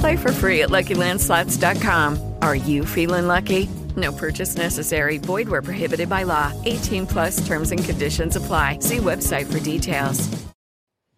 Play 0.00 0.16
for 0.16 0.32
free 0.32 0.62
at 0.62 0.70
LuckyLandSlots.com. 0.70 2.34
Are 2.42 2.56
you 2.56 2.84
feeling 2.84 3.26
lucky? 3.26 3.68
No 3.96 4.12
purchase 4.12 4.56
necessary. 4.56 5.18
Void 5.18 5.48
where 5.48 5.62
prohibited 5.62 6.08
by 6.08 6.24
law. 6.24 6.52
18 6.64 7.06
plus 7.06 7.46
terms 7.46 7.72
and 7.72 7.82
conditions 7.82 8.36
apply. 8.36 8.80
See 8.80 8.98
website 8.98 9.46
for 9.50 9.60
details. 9.60 10.28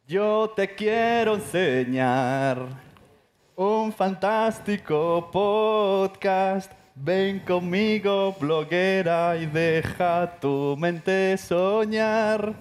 Yo 0.06 0.46
te 0.56 0.68
quiero 0.68 1.36
enseñar 1.36 2.66
un 3.56 3.92
fantástico 3.92 5.28
podcast. 5.30 6.72
Ven 6.94 7.40
conmigo, 7.40 8.34
bloguera, 8.40 9.36
y 9.36 9.46
deja 9.46 10.38
tu 10.40 10.76
mente 10.78 11.36
soñar. 11.36 12.54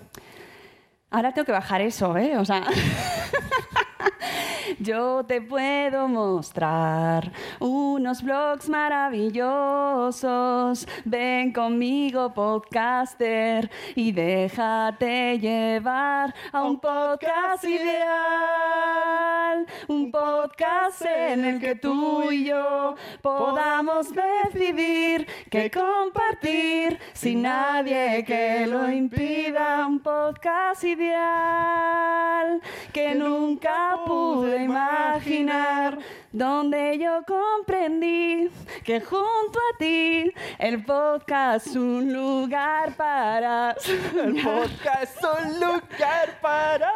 Ahora 1.09 1.31
tengo 1.31 1.45
que 1.45 1.53
bajar 1.53 1.81
eso, 1.81 2.17
¿eh? 2.17 2.37
O 2.37 2.43
sea. 2.43 2.67
Yo 4.79 5.25
te 5.25 5.41
puedo 5.41 6.07
mostrar 6.07 7.31
unos 7.59 8.21
blogs 8.21 8.69
maravillosos. 8.69 10.87
Ven 11.05 11.51
conmigo, 11.51 12.31
podcaster, 12.33 13.69
y 13.95 14.11
déjate 14.11 15.39
llevar 15.39 16.35
a 16.51 16.63
un 16.63 16.79
podcast 16.79 17.63
ideal. 17.63 19.65
Un 19.87 20.11
podcast 20.11 21.01
en 21.03 21.45
el 21.45 21.59
que 21.59 21.73
tú 21.75 22.31
y 22.31 22.45
yo 22.45 22.95
podamos 23.21 24.07
decidir 24.13 25.27
qué 25.49 25.71
compartir 25.71 26.99
sin 27.13 27.43
nadie 27.43 28.25
que 28.25 28.67
lo 28.67 28.91
impida. 28.91 29.87
Un 29.87 29.99
podcast 29.99 30.83
ideal 30.83 32.61
que 32.93 33.15
nunca 33.15 33.86
pude 34.05 34.63
imaginar, 34.63 35.97
donde 36.31 36.97
yo 36.97 37.23
comprendí 37.25 38.49
que 38.83 39.01
junto 39.01 39.59
a 39.59 39.77
ti 39.77 40.33
el 40.59 40.83
podcast 40.83 41.67
es 41.67 41.75
un 41.75 42.13
lugar 42.13 42.93
para 42.95 43.75
El 44.15 44.41
podcast 44.43 45.03
es 45.03 45.23
un 45.23 45.59
lugar 45.59 46.39
para 46.41 46.91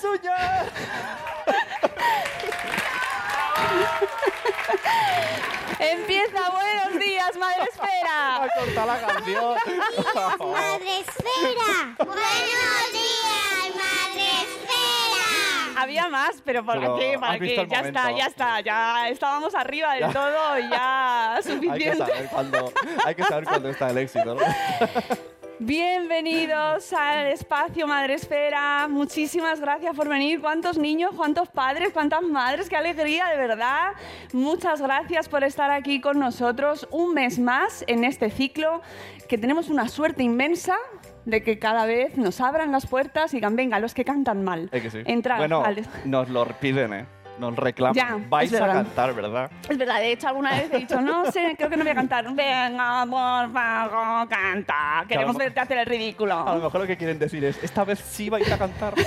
soñar. 0.00 0.66
Empieza, 5.78 6.50
buenos 6.50 7.00
días, 7.00 7.36
Madre 7.36 7.68
Esfera. 7.70 8.44
A 8.44 8.48
cortar 8.58 8.86
la 8.86 9.00
canción. 9.00 9.56
Madre 10.38 11.00
Esfera. 11.00 11.94
Buenos 11.98 12.22
días, 12.22 12.84
Madre 12.84 13.00
Esfera. 13.00 13.33
Había 15.76 16.08
más, 16.08 16.42
pero 16.44 16.64
¿para 16.64 16.80
Pero, 16.80 16.96
qué? 16.96 17.18
¿Para 17.18 17.36
el 17.36 17.68
Ya 17.68 17.80
está, 17.80 18.10
ya 18.12 18.26
está, 18.26 18.60
ya 18.60 19.08
estábamos 19.08 19.54
arriba 19.54 19.94
del 19.94 20.12
todo 20.12 20.58
y 20.58 20.68
ya 20.68 21.34
Hay 21.36 21.42
que 21.42 21.50
suficiente. 21.52 21.96
saber 21.96 22.28
cuándo, 22.28 22.72
hay 23.04 23.14
que 23.14 23.24
saber 23.24 23.44
cuándo 23.44 23.68
está 23.70 23.90
el 23.90 23.98
éxito, 23.98 24.34
¿no? 24.34 24.40
Bienvenidos 25.60 26.92
al 26.92 27.28
espacio 27.28 27.86
Madre 27.86 28.14
Esfera. 28.14 28.88
Muchísimas 28.88 29.60
gracias 29.60 29.94
por 29.94 30.08
venir. 30.08 30.40
¿Cuántos 30.40 30.76
niños, 30.76 31.12
cuántos 31.16 31.48
padres, 31.48 31.90
cuántas 31.92 32.22
madres? 32.22 32.68
¡Qué 32.68 32.76
alegría, 32.76 33.28
de 33.28 33.36
verdad! 33.36 33.92
Muchas 34.32 34.82
gracias 34.82 35.28
por 35.28 35.44
estar 35.44 35.70
aquí 35.70 36.00
con 36.00 36.18
nosotros 36.18 36.88
un 36.90 37.14
mes 37.14 37.38
más 37.38 37.84
en 37.86 38.02
este 38.02 38.30
ciclo, 38.30 38.82
que 39.28 39.38
tenemos 39.38 39.68
una 39.68 39.88
suerte 39.88 40.24
inmensa 40.24 40.76
de 41.24 41.42
que 41.42 41.58
cada 41.58 41.86
vez 41.86 42.16
nos 42.16 42.40
abran 42.40 42.72
las 42.72 42.86
puertas 42.86 43.32
y 43.32 43.38
digan, 43.38 43.56
venga, 43.56 43.78
los 43.80 43.94
que 43.94 44.04
cantan 44.04 44.44
mal. 44.44 44.68
Es 44.72 44.82
que 44.82 44.90
sí. 44.90 44.98
Entrad 45.04 45.38
bueno, 45.38 45.64
al- 45.64 45.86
nos 46.04 46.28
lo 46.28 46.44
piden, 46.60 46.92
¿eh? 46.92 47.06
Nos 47.38 47.56
reclaman. 47.56 47.94
Ya, 47.94 48.18
Vais 48.28 48.52
a 48.54 48.66
cantar, 48.66 49.14
¿verdad? 49.14 49.50
Es 49.68 49.76
verdad, 49.76 49.98
de 49.98 50.12
hecho 50.12 50.28
alguna 50.28 50.52
vez 50.52 50.72
he 50.72 50.78
dicho, 50.78 51.00
no 51.00 51.30
sé, 51.30 51.54
creo 51.56 51.68
que 51.68 51.76
no 51.76 51.82
voy 51.82 51.92
a 51.92 51.94
cantar. 51.94 52.32
Venga, 52.32 53.06
por 53.10 53.52
favor, 53.52 54.28
canta. 54.28 55.04
Queremos 55.08 55.36
verte 55.36 55.60
hacer 55.60 55.78
el 55.78 55.86
ridículo. 55.86 56.38
A 56.48 56.56
lo 56.56 56.64
mejor 56.64 56.82
lo 56.82 56.86
que 56.86 56.96
quieren 56.96 57.18
decir 57.18 57.44
es, 57.44 57.62
esta 57.62 57.84
vez 57.84 57.98
sí 57.98 58.30
vais 58.30 58.50
a 58.50 58.58
cantar. 58.58 58.94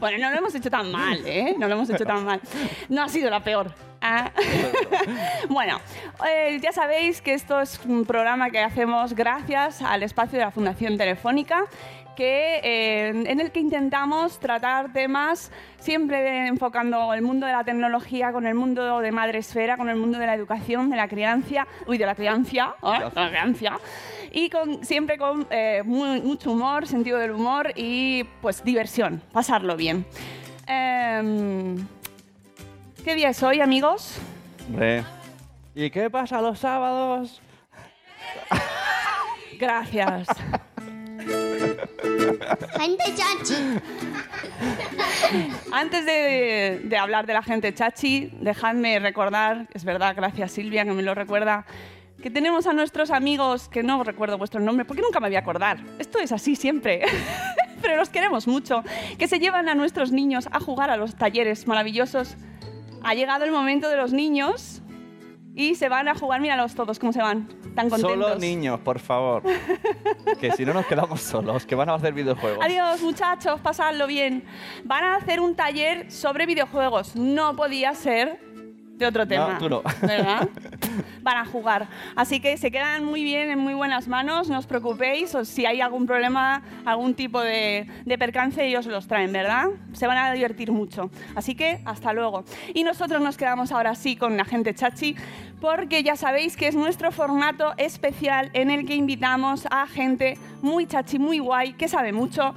Bueno, 0.00 0.18
no 0.18 0.30
lo 0.30 0.38
hemos 0.38 0.54
hecho 0.54 0.70
tan 0.70 0.90
mal, 0.90 1.18
¿eh? 1.24 1.54
No 1.56 1.68
lo 1.68 1.74
hemos 1.74 1.88
hecho 1.88 2.04
tan 2.04 2.24
mal. 2.24 2.40
No 2.88 3.02
ha 3.02 3.08
sido 3.08 3.30
la 3.30 3.40
peor. 3.40 3.72
Ah. 4.00 4.30
bueno, 5.48 5.80
eh, 6.28 6.58
ya 6.62 6.72
sabéis 6.72 7.22
que 7.22 7.32
esto 7.32 7.58
es 7.58 7.80
un 7.86 8.04
programa 8.04 8.50
que 8.50 8.58
hacemos 8.58 9.14
gracias 9.14 9.80
al 9.80 10.02
espacio 10.02 10.38
de 10.38 10.44
la 10.44 10.50
Fundación 10.50 10.98
Telefónica, 10.98 11.64
que, 12.16 12.60
eh, 12.62 13.08
en 13.08 13.40
el 13.40 13.50
que 13.50 13.60
intentamos 13.60 14.38
tratar 14.38 14.92
temas 14.92 15.50
siempre 15.78 16.46
enfocando 16.46 17.12
el 17.14 17.22
mundo 17.22 17.46
de 17.46 17.52
la 17.52 17.64
tecnología 17.64 18.32
con 18.32 18.46
el 18.46 18.54
mundo 18.54 19.00
de 19.00 19.12
madre 19.12 19.38
esfera, 19.38 19.76
con 19.76 19.88
el 19.88 19.96
mundo 19.96 20.18
de 20.18 20.26
la 20.26 20.34
educación, 20.34 20.90
de 20.90 20.96
la 20.96 21.08
crianza, 21.08 21.66
uy, 21.86 21.98
de 21.98 22.06
la 22.06 22.14
crianza, 22.14 22.74
¿eh? 22.82 23.04
de 23.14 23.20
la 23.20 23.28
crianza, 23.28 23.78
y 24.32 24.48
con, 24.50 24.84
siempre 24.84 25.18
con 25.18 25.46
eh, 25.50 25.82
mu- 25.84 26.22
mucho 26.22 26.52
humor, 26.52 26.86
sentido 26.86 27.18
del 27.18 27.32
humor 27.32 27.72
y 27.76 28.24
pues 28.40 28.64
diversión, 28.64 29.22
pasarlo 29.32 29.76
bien. 29.76 30.06
Em, 30.66 31.76
¿Qué 33.04 33.14
día 33.14 33.28
es 33.30 33.42
hoy, 33.42 33.60
amigos? 33.60 34.18
Hombre. 34.68 35.04
¿Y 35.74 35.90
qué 35.90 36.08
pasa 36.08 36.40
los 36.40 36.58
sábados? 36.60 37.42
Gracias. 39.58 40.26
Gente 42.78 43.04
chachi. 43.14 43.80
Antes 45.72 46.06
de, 46.06 46.80
de 46.84 46.96
hablar 46.96 47.26
de 47.26 47.32
la 47.32 47.42
gente 47.42 47.74
chachi, 47.74 48.30
dejadme 48.40 48.98
recordar, 48.98 49.68
es 49.72 49.84
verdad, 49.84 50.14
gracias 50.16 50.52
Silvia 50.52 50.84
que 50.84 50.92
me 50.92 51.02
lo 51.02 51.14
recuerda, 51.14 51.66
que 52.22 52.30
tenemos 52.30 52.66
a 52.66 52.72
nuestros 52.72 53.10
amigos, 53.10 53.68
que 53.68 53.82
no 53.82 54.02
recuerdo 54.02 54.38
vuestro 54.38 54.60
nombre, 54.60 54.84
porque 54.84 55.02
nunca 55.02 55.20
me 55.20 55.28
voy 55.28 55.36
a 55.36 55.40
acordar. 55.40 55.78
Esto 55.98 56.18
es 56.18 56.32
así 56.32 56.56
siempre. 56.56 57.02
Pero 57.82 57.96
los 57.96 58.08
queremos 58.08 58.46
mucho, 58.46 58.82
que 59.18 59.28
se 59.28 59.38
llevan 59.38 59.68
a 59.68 59.74
nuestros 59.74 60.10
niños 60.10 60.48
a 60.50 60.58
jugar 60.58 60.88
a 60.88 60.96
los 60.96 61.16
talleres 61.16 61.66
maravillosos. 61.66 62.36
Ha 63.02 63.12
llegado 63.12 63.44
el 63.44 63.50
momento 63.50 63.90
de 63.90 63.96
los 63.96 64.14
niños 64.14 64.80
y 65.54 65.76
se 65.76 65.88
van 65.88 66.08
a 66.08 66.14
jugar, 66.14 66.40
míralos 66.40 66.74
todos 66.74 66.98
cómo 66.98 67.12
se 67.12 67.20
van, 67.20 67.46
tan 67.74 67.88
contentos. 67.88 68.00
Solo 68.00 68.34
niños, 68.36 68.80
por 68.80 68.98
favor. 68.98 69.42
que 70.40 70.50
si 70.52 70.64
no 70.64 70.74
nos 70.74 70.86
quedamos 70.86 71.20
solos, 71.20 71.64
que 71.64 71.74
van 71.74 71.88
a 71.88 71.94
hacer 71.94 72.12
videojuegos. 72.12 72.64
Adiós, 72.64 73.00
muchachos, 73.02 73.60
pasadlo 73.60 74.06
bien. 74.06 74.44
Van 74.84 75.04
a 75.04 75.16
hacer 75.16 75.40
un 75.40 75.54
taller 75.54 76.10
sobre 76.10 76.46
videojuegos. 76.46 77.14
No 77.14 77.54
podía 77.54 77.94
ser 77.94 78.43
de 78.96 79.06
otro 79.06 79.26
tema. 79.26 79.58
tú 79.58 79.68
no. 79.68 79.82
¿Verdad? 80.00 80.48
van 81.22 81.38
a 81.38 81.44
jugar. 81.44 81.88
Así 82.14 82.38
que 82.40 82.56
se 82.56 82.70
quedan 82.70 83.04
muy 83.04 83.24
bien, 83.24 83.50
en 83.50 83.58
muy 83.58 83.74
buenas 83.74 84.06
manos, 84.08 84.48
no 84.48 84.58
os 84.58 84.66
preocupéis, 84.66 85.34
o 85.34 85.44
si 85.44 85.66
hay 85.66 85.80
algún 85.80 86.06
problema, 86.06 86.62
algún 86.84 87.14
tipo 87.14 87.40
de, 87.40 87.88
de 88.04 88.18
percance, 88.18 88.64
ellos 88.64 88.86
los 88.86 89.08
traen, 89.08 89.32
¿verdad? 89.32 89.66
Se 89.92 90.06
van 90.06 90.18
a 90.18 90.32
divertir 90.32 90.70
mucho. 90.70 91.10
Así 91.34 91.54
que 91.54 91.80
hasta 91.84 92.12
luego. 92.12 92.44
Y 92.74 92.84
nosotros 92.84 93.20
nos 93.22 93.36
quedamos 93.36 93.72
ahora 93.72 93.94
sí 93.94 94.16
con 94.16 94.36
la 94.36 94.44
gente 94.44 94.74
chachi, 94.74 95.16
porque 95.60 96.02
ya 96.02 96.14
sabéis 96.14 96.56
que 96.56 96.68
es 96.68 96.74
nuestro 96.74 97.10
formato 97.10 97.72
especial 97.78 98.50
en 98.52 98.70
el 98.70 98.86
que 98.86 98.94
invitamos 98.94 99.66
a 99.70 99.86
gente 99.86 100.38
muy 100.62 100.86
chachi, 100.86 101.18
muy 101.18 101.38
guay, 101.38 101.72
que 101.72 101.88
sabe 101.88 102.12
mucho 102.12 102.54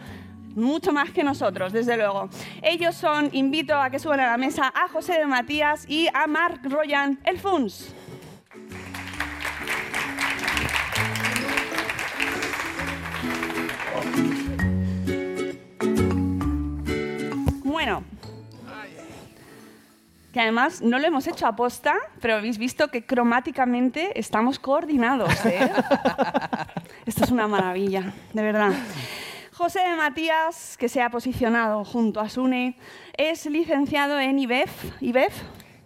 mucho 0.58 0.92
más 0.92 1.12
que 1.12 1.24
nosotros, 1.24 1.72
desde 1.72 1.96
luego. 1.96 2.30
Ellos 2.62 2.96
son, 2.96 3.30
invito 3.34 3.76
a 3.76 3.90
que 3.90 4.00
suban 4.00 4.20
a 4.20 4.28
la 4.28 4.38
mesa 4.38 4.74
a 4.76 4.90
José 4.90 5.14
de 5.14 5.26
Matías 5.26 5.86
y 5.88 6.08
a 6.14 6.28
Marc 6.28 6.66
Royan, 6.66 7.20
el 7.24 7.40
FUNS. 7.40 7.94
Bueno, 17.64 18.04
que 20.34 20.42
además 20.42 20.82
no 20.82 20.98
lo 20.98 21.06
hemos 21.06 21.28
hecho 21.28 21.46
a 21.46 21.56
posta, 21.56 21.94
pero 22.20 22.36
habéis 22.36 22.58
visto 22.58 22.88
que 22.90 23.06
cromáticamente 23.06 24.20
estamos 24.20 24.58
coordinados. 24.58 25.46
¿eh? 25.46 25.72
Esto 27.06 27.24
es 27.24 27.32
una 27.32 27.48
maravilla, 27.48 28.12
de 28.34 28.42
verdad. 28.42 28.74
José 29.58 29.80
de 29.80 29.96
Matías, 29.96 30.78
que 30.78 30.88
se 30.88 31.02
ha 31.02 31.10
posicionado 31.10 31.84
junto 31.84 32.20
a 32.20 32.30
Sune, 32.30 32.78
es 33.18 33.48
licenciado 33.48 34.20
en 34.20 34.38
IBEF. 34.38 35.02
¿IBEF? 35.02 35.34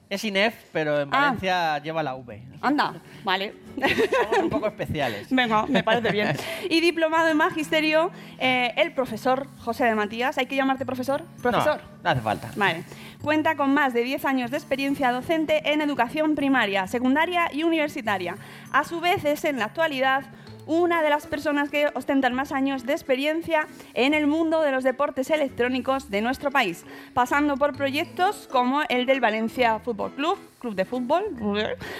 Es 0.09 0.25
INEF, 0.25 0.53
pero 0.73 0.99
en 0.99 1.07
Ah. 1.13 1.19
Valencia 1.27 1.77
lleva 1.79 2.03
la 2.03 2.15
V. 2.15 2.43
Anda, 2.59 2.95
vale. 3.23 3.53
Somos 3.77 4.39
un 4.39 4.49
poco 4.49 4.67
especiales. 4.67 5.27
Venga, 5.31 5.65
me 5.67 5.83
parece 5.83 6.11
bien. 6.11 6.35
Y 6.69 6.81
diplomado 6.81 7.29
en 7.29 7.37
magisterio, 7.37 8.11
eh, 8.39 8.73
el 8.75 8.91
profesor 8.93 9.47
José 9.59 9.85
de 9.85 9.95
Matías. 9.95 10.37
¿Hay 10.37 10.47
que 10.47 10.57
llamarte 10.57 10.85
profesor? 10.85 11.23
Profesor. 11.41 11.77
No, 11.77 12.03
no 12.03 12.09
hace 12.09 12.19
falta. 12.19 12.51
Vale. 12.57 12.83
Cuenta 13.21 13.55
con 13.55 13.73
más 13.73 13.93
de 13.93 14.03
10 14.03 14.25
años 14.25 14.51
de 14.51 14.57
experiencia 14.57 15.13
docente 15.13 15.71
en 15.71 15.79
educación 15.79 16.35
primaria, 16.35 16.87
secundaria 16.87 17.49
y 17.53 17.63
universitaria. 17.63 18.35
A 18.73 18.83
su 18.83 18.99
vez 18.99 19.23
es 19.23 19.45
en 19.45 19.59
la 19.59 19.65
actualidad 19.65 20.25
una 20.65 21.01
de 21.01 21.09
las 21.09 21.27
personas 21.27 21.69
que 21.69 21.89
ostentan 21.93 22.33
más 22.33 22.51
años 22.51 22.85
de 22.85 22.93
experiencia 22.93 23.67
en 23.93 24.13
el 24.13 24.27
mundo 24.27 24.61
de 24.61 24.71
los 24.71 24.83
deportes 24.83 25.29
electrónicos 25.29 26.09
de 26.09 26.21
nuestro 26.21 26.51
país, 26.51 26.85
pasando 27.13 27.57
por 27.57 27.75
proyectos 27.75 28.47
como 28.51 28.81
el 28.89 29.05
del 29.05 29.19
Valencia 29.19 29.79
Fútbol 29.79 30.11
Club, 30.13 30.37
club 30.59 30.75
de 30.75 30.85
fútbol, 30.85 31.23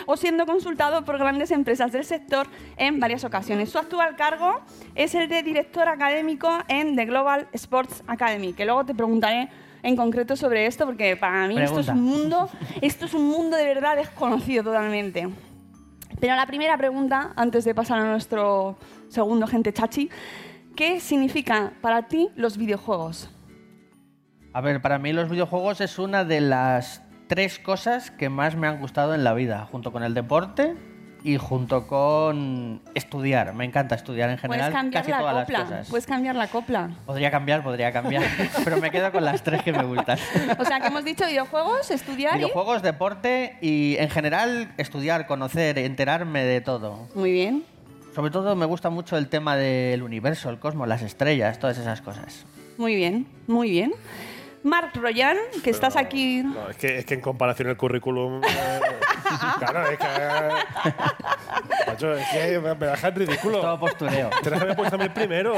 o 0.06 0.18
siendo 0.18 0.46
consultado 0.46 1.04
por 1.04 1.18
grandes 1.18 1.52
empresas 1.52 1.92
del 1.92 2.06
sector 2.06 2.48
en 2.78 3.00
varias 3.00 3.24
ocasiones. 3.24 3.70
Su 3.70 3.80
actual 3.80 4.16
cargo 4.16 4.62
es 4.96 5.16
el 5.16 5.28
de 5.28 5.44
director 5.44 5.88
académico 5.88 6.50
en 6.68 6.96
The 6.96 7.06
Global 7.06 7.48
Sports 7.54 8.04
Academy, 8.08 8.54
que 8.54 8.66
luego 8.66 8.86
te 8.86 8.94
preguntaré 8.94 9.50
en 9.84 9.96
concreto 9.96 10.36
sobre 10.36 10.68
esto, 10.68 10.86
porque 10.86 11.16
para 11.18 11.48
mí 11.48 11.60
esto 11.60 11.80
es 11.80 11.88
un 11.88 12.04
mundo, 12.04 12.50
esto 12.82 13.06
es 13.06 13.14
un 13.14 13.28
mundo 13.28 13.58
de 13.58 13.66
verdad 13.66 13.96
desconocido 13.96 14.64
totalmente. 14.64 15.28
Pero 16.20 16.36
la 16.36 16.46
primera 16.46 16.78
pregunta, 16.78 17.34
antes 17.36 17.66
de 17.66 17.74
pasar 17.74 18.00
a 18.00 18.12
nuestro 18.12 18.78
segundo 19.10 19.48
gente 19.48 19.74
chachi, 19.74 20.10
¿qué 20.76 21.00
significa 21.00 21.74
para 21.82 22.08
ti 22.08 22.30
los 22.36 22.58
videojuegos? 22.58 23.30
A 24.54 24.62
ver, 24.62 24.82
para 24.82 25.00
mí 25.00 25.14
los 25.14 25.30
videojuegos 25.30 25.82
es 25.82 25.98
una 25.98 26.26
de 26.26 26.42
las 26.42 27.04
tres 27.28 27.60
cosas 27.60 28.12
que 28.12 28.30
más 28.30 28.56
me 28.56 28.68
han 28.68 28.80
gustado 28.80 29.16
en 29.16 29.24
la 29.24 29.34
vida, 29.34 29.68
junto 29.72 29.92
con 29.92 30.04
el 30.04 30.14
deporte 30.14 30.76
y 31.24 31.38
junto 31.38 31.88
con 31.88 32.82
estudiar. 32.94 33.54
Me 33.54 33.66
encanta 33.66 33.96
estudiar 33.96 34.30
en 34.30 34.38
Puedes 34.38 34.52
general 34.52 34.72
cambiar 34.74 35.04
casi 35.04 35.12
la 35.12 35.20
todas 35.20 35.44
copla. 35.44 35.60
las 35.60 35.68
cosas. 35.70 35.90
Puedes 35.90 36.06
cambiar 36.06 36.36
la 36.36 36.48
copla. 36.48 36.90
Podría 37.06 37.32
cambiar, 37.32 37.64
podría 37.64 37.92
cambiar, 37.92 38.24
pero 38.64 38.78
me 38.78 38.92
quedo 38.92 39.12
con 39.12 39.24
las 39.24 39.44
tres 39.44 39.62
que 39.64 39.72
me 39.72 39.84
gustan. 39.84 40.18
O 40.60 40.66
sea, 40.66 40.80
que 40.80 40.88
hemos 40.88 41.04
dicho 41.06 41.26
videojuegos, 41.26 41.92
estudiar 41.92 42.36
y... 42.36 42.38
Videojuegos, 42.40 42.82
deporte 42.82 43.58
y 43.62 43.96
en 43.98 44.10
general 44.10 44.72
estudiar, 44.78 45.28
conocer, 45.28 45.78
enterarme 45.78 46.44
de 46.44 46.62
todo. 46.62 47.08
Muy 47.16 47.32
bien. 47.32 47.64
Sobre 48.16 48.32
todo 48.32 48.56
me 48.56 48.66
gusta 48.66 48.90
mucho 48.90 49.18
el 49.18 49.30
tema 49.30 49.56
del 49.56 50.04
universo, 50.04 50.50
el 50.50 50.60
cosmos, 50.60 50.88
las 50.88 51.02
estrellas, 51.02 51.60
todas 51.60 51.78
esas 51.78 52.02
cosas. 52.02 52.46
Muy 52.78 52.96
bien, 52.96 53.28
muy 53.48 53.70
bien. 53.70 53.94
Marc 54.64 54.96
Royan, 54.96 55.38
que 55.64 55.70
estás 55.72 55.96
aquí... 55.96 56.44
No, 56.44 56.70
es 56.70 56.78
que, 56.78 57.00
es 57.00 57.06
que 57.06 57.16
en 57.16 57.22
comparación 57.22 57.70
el 57.70 57.78
currículum. 57.78 58.42
eh, 58.44 58.80
claro, 59.60 59.88
es 59.90 59.98
que. 59.98 60.06
Macho, 61.88 62.14
es 62.14 62.28
que 62.30 62.60
me, 62.60 62.76
me 62.76 62.86
deja 62.88 63.08
en 63.08 63.16
ridículo. 63.16 63.60
Todo 63.62 63.80
postureo. 63.80 64.30
Tienes 64.42 64.60
que 64.60 64.64
haber 64.66 64.76
puesto 64.76 64.96
a 64.96 65.00
mí 65.00 65.10
primero. 65.10 65.56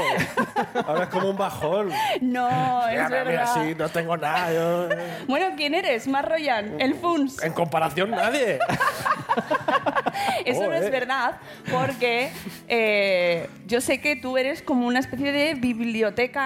Ahora 0.86 1.02
es 1.04 1.08
como 1.10 1.30
un 1.30 1.36
bajón. 1.36 1.90
No, 2.22 2.86
es 2.88 2.92
Mira, 2.94 3.08
mira, 3.08 3.24
mira, 3.24 3.24
verdad. 3.24 3.54
sí, 3.62 3.74
no 3.76 3.88
tengo 3.90 4.16
nada. 4.16 4.52
yo- 4.52 4.88
Bueno, 5.28 5.48
¿quién 5.56 5.74
eres? 5.74 6.08
Marc 6.08 6.28
Royan, 6.28 6.80
el 6.80 6.94
FUNS. 6.94 7.42
En 7.42 7.52
comparación, 7.52 8.10
nadie. 8.10 8.58
Eso 10.46 10.60
no 10.66 10.72
es 10.72 10.78
Joder. 10.78 10.90
verdad, 10.90 11.36
porque 11.70 12.30
eh, 12.68 13.48
yo 13.66 13.80
sé 13.80 14.00
que 14.00 14.16
tú 14.16 14.36
eres 14.38 14.62
como 14.62 14.86
una 14.86 15.00
especie 15.00 15.32
de 15.32 15.54
biblioteca. 15.54 16.40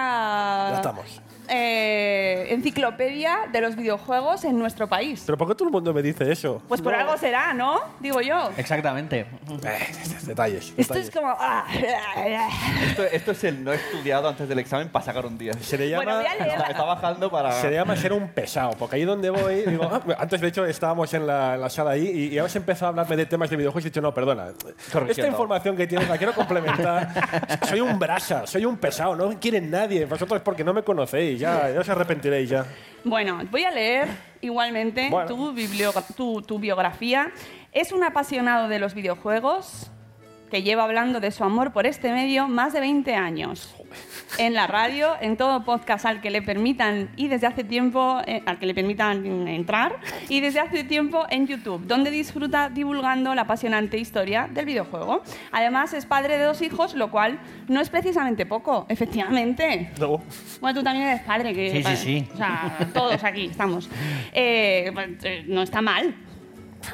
Ya 0.71 0.75
estamos. 0.75 1.21
Eh, 1.49 2.47
enciclopedia 2.53 3.47
de 3.51 3.61
los 3.61 3.75
videojuegos 3.75 4.43
en 4.45 4.57
nuestro 4.59 4.87
país. 4.87 5.23
Pero 5.25 5.37
¿por 5.37 5.47
qué 5.47 5.55
todo 5.55 5.67
el 5.67 5.71
mundo 5.71 5.93
me 5.93 6.01
dice 6.01 6.31
eso? 6.31 6.61
Pues 6.67 6.81
por 6.81 6.93
No. 6.93 6.99
algo 6.99 7.17
será, 7.17 7.53
¿no? 7.53 7.79
Digo 7.99 8.21
yo. 8.21 8.49
Exactamente. 8.57 9.19
Eh, 9.21 9.27
detalles. 10.23 10.73
Esto 10.77 10.93
detalles. 10.93 11.07
es 11.07 11.11
como. 11.11 11.35
ah, 11.39 11.65
Esto, 12.89 13.03
esto 13.03 13.31
es 13.31 13.43
el 13.43 13.63
no 13.63 13.73
estudiado 13.73 14.29
antes 14.29 14.47
del 14.47 14.59
examen 14.59 14.89
para 14.89 15.05
sacar 15.05 15.25
un 15.25 15.37
10. 15.37 15.57
Se 15.57 15.77
le 15.77 15.89
llama. 15.89 16.03
Bueno, 16.03 16.19
voy 16.19 16.27
a 16.27 16.45
leer. 16.45 16.59
Está, 16.69 16.83
bajando 16.83 17.29
para... 17.31 17.51
Se 17.51 17.69
le 17.69 17.75
llama 17.75 17.95
ser 17.95 18.13
un 18.13 18.29
pesado, 18.29 18.71
porque 18.77 18.97
ahí 18.97 19.03
donde 19.05 19.29
voy, 19.29 19.63
digo, 19.65 19.83
ah, 19.91 20.01
antes 20.19 20.41
de 20.41 20.47
hecho 20.47 20.65
estábamos 20.65 21.13
en 21.13 21.25
la, 21.27 21.55
en 21.55 21.61
la 21.61 21.69
sala 21.69 21.91
ahí 21.91 22.07
y, 22.07 22.33
y 22.35 22.37
habéis 22.39 22.55
empezado 22.55 22.87
a 22.87 22.89
hablarme 22.89 23.15
de 23.15 23.25
temas 23.25 23.49
de 23.49 23.55
videojuegos 23.57 23.85
y 23.85 23.87
he 23.87 23.91
dicho, 23.91 24.01
no, 24.01 24.13
perdona, 24.13 24.47
esta 25.09 25.27
información 25.27 25.75
que 25.75 25.87
tienes 25.87 26.07
la 26.09 26.17
quiero 26.17 26.33
complementar. 26.33 27.09
soy 27.67 27.81
un 27.81 27.97
brasa, 27.99 28.45
soy 28.47 28.65
un 28.65 28.77
pesado, 28.77 29.15
no 29.15 29.27
me 29.29 29.37
quiere 29.39 29.61
nadie, 29.61 30.05
vosotros 30.05 30.37
es 30.37 30.43
porque 30.43 30.63
no 30.63 30.73
me 30.73 30.83
conocéis, 30.83 31.38
ya, 31.39 31.71
ya 31.71 31.79
os 31.79 31.89
arrepentiréis 31.89 32.49
ya. 32.49 32.65
Bueno, 33.03 33.39
voy 33.49 33.63
a 33.63 33.71
leer 33.71 34.07
igualmente 34.41 35.09
Bueno. 35.09 35.27
tu, 35.27 35.53
biblio- 35.53 35.93
tu- 36.15 36.41
tu 36.41 36.59
biografía. 36.59 37.31
Es 37.71 37.91
un 37.91 38.03
apasionado 38.03 38.67
de 38.67 38.79
los 38.79 38.93
videojuegos 38.93 39.89
que 40.51 40.63
lleva 40.63 40.83
hablando 40.83 41.19
de 41.19 41.31
su 41.31 41.43
amor 41.43 41.71
por 41.71 41.85
este 41.85 42.11
medio 42.11 42.47
más 42.47 42.73
de 42.73 42.79
20 42.81 43.15
años. 43.15 43.75
En 44.37 44.53
la 44.53 44.67
radio, 44.67 45.15
en 45.19 45.35
todo 45.35 45.65
podcast 45.65 46.05
al 46.05 46.21
que 46.21 46.29
le 46.29 46.41
permitan 46.41 47.09
y 47.17 47.27
desde 47.27 47.47
hace 47.47 47.63
tiempo 47.63 48.21
eh, 48.25 48.41
al 48.45 48.57
que 48.57 48.65
le 48.65 48.73
permitan 48.73 49.47
entrar 49.47 49.97
y 50.29 50.39
desde 50.39 50.61
hace 50.61 50.83
tiempo 50.85 51.25
en 51.29 51.45
YouTube, 51.47 51.85
donde 51.85 52.09
disfruta 52.09 52.69
divulgando 52.69 53.35
la 53.35 53.41
apasionante 53.41 53.97
historia 53.97 54.47
del 54.49 54.65
videojuego. 54.65 55.23
Además 55.51 55.93
es 55.93 56.05
padre 56.05 56.37
de 56.37 56.45
dos 56.45 56.61
hijos, 56.61 56.93
lo 56.93 57.11
cual 57.11 57.39
no 57.67 57.81
es 57.81 57.89
precisamente 57.89 58.45
poco, 58.45 58.85
efectivamente. 58.87 59.91
No. 59.99 60.21
Bueno, 60.61 60.79
tú 60.79 60.83
también 60.83 61.07
eres 61.07 61.21
padre, 61.23 61.53
que 61.53 61.71
Sí, 61.71 61.83
sí, 61.83 61.95
sí. 61.97 62.27
o 62.33 62.37
sea, 62.37 62.77
todos 62.93 63.23
aquí 63.23 63.45
estamos. 63.47 63.89
Eh, 64.31 64.91
pues, 64.93 65.09
eh, 65.23 65.43
no 65.47 65.61
está 65.61 65.81
mal. 65.81 66.13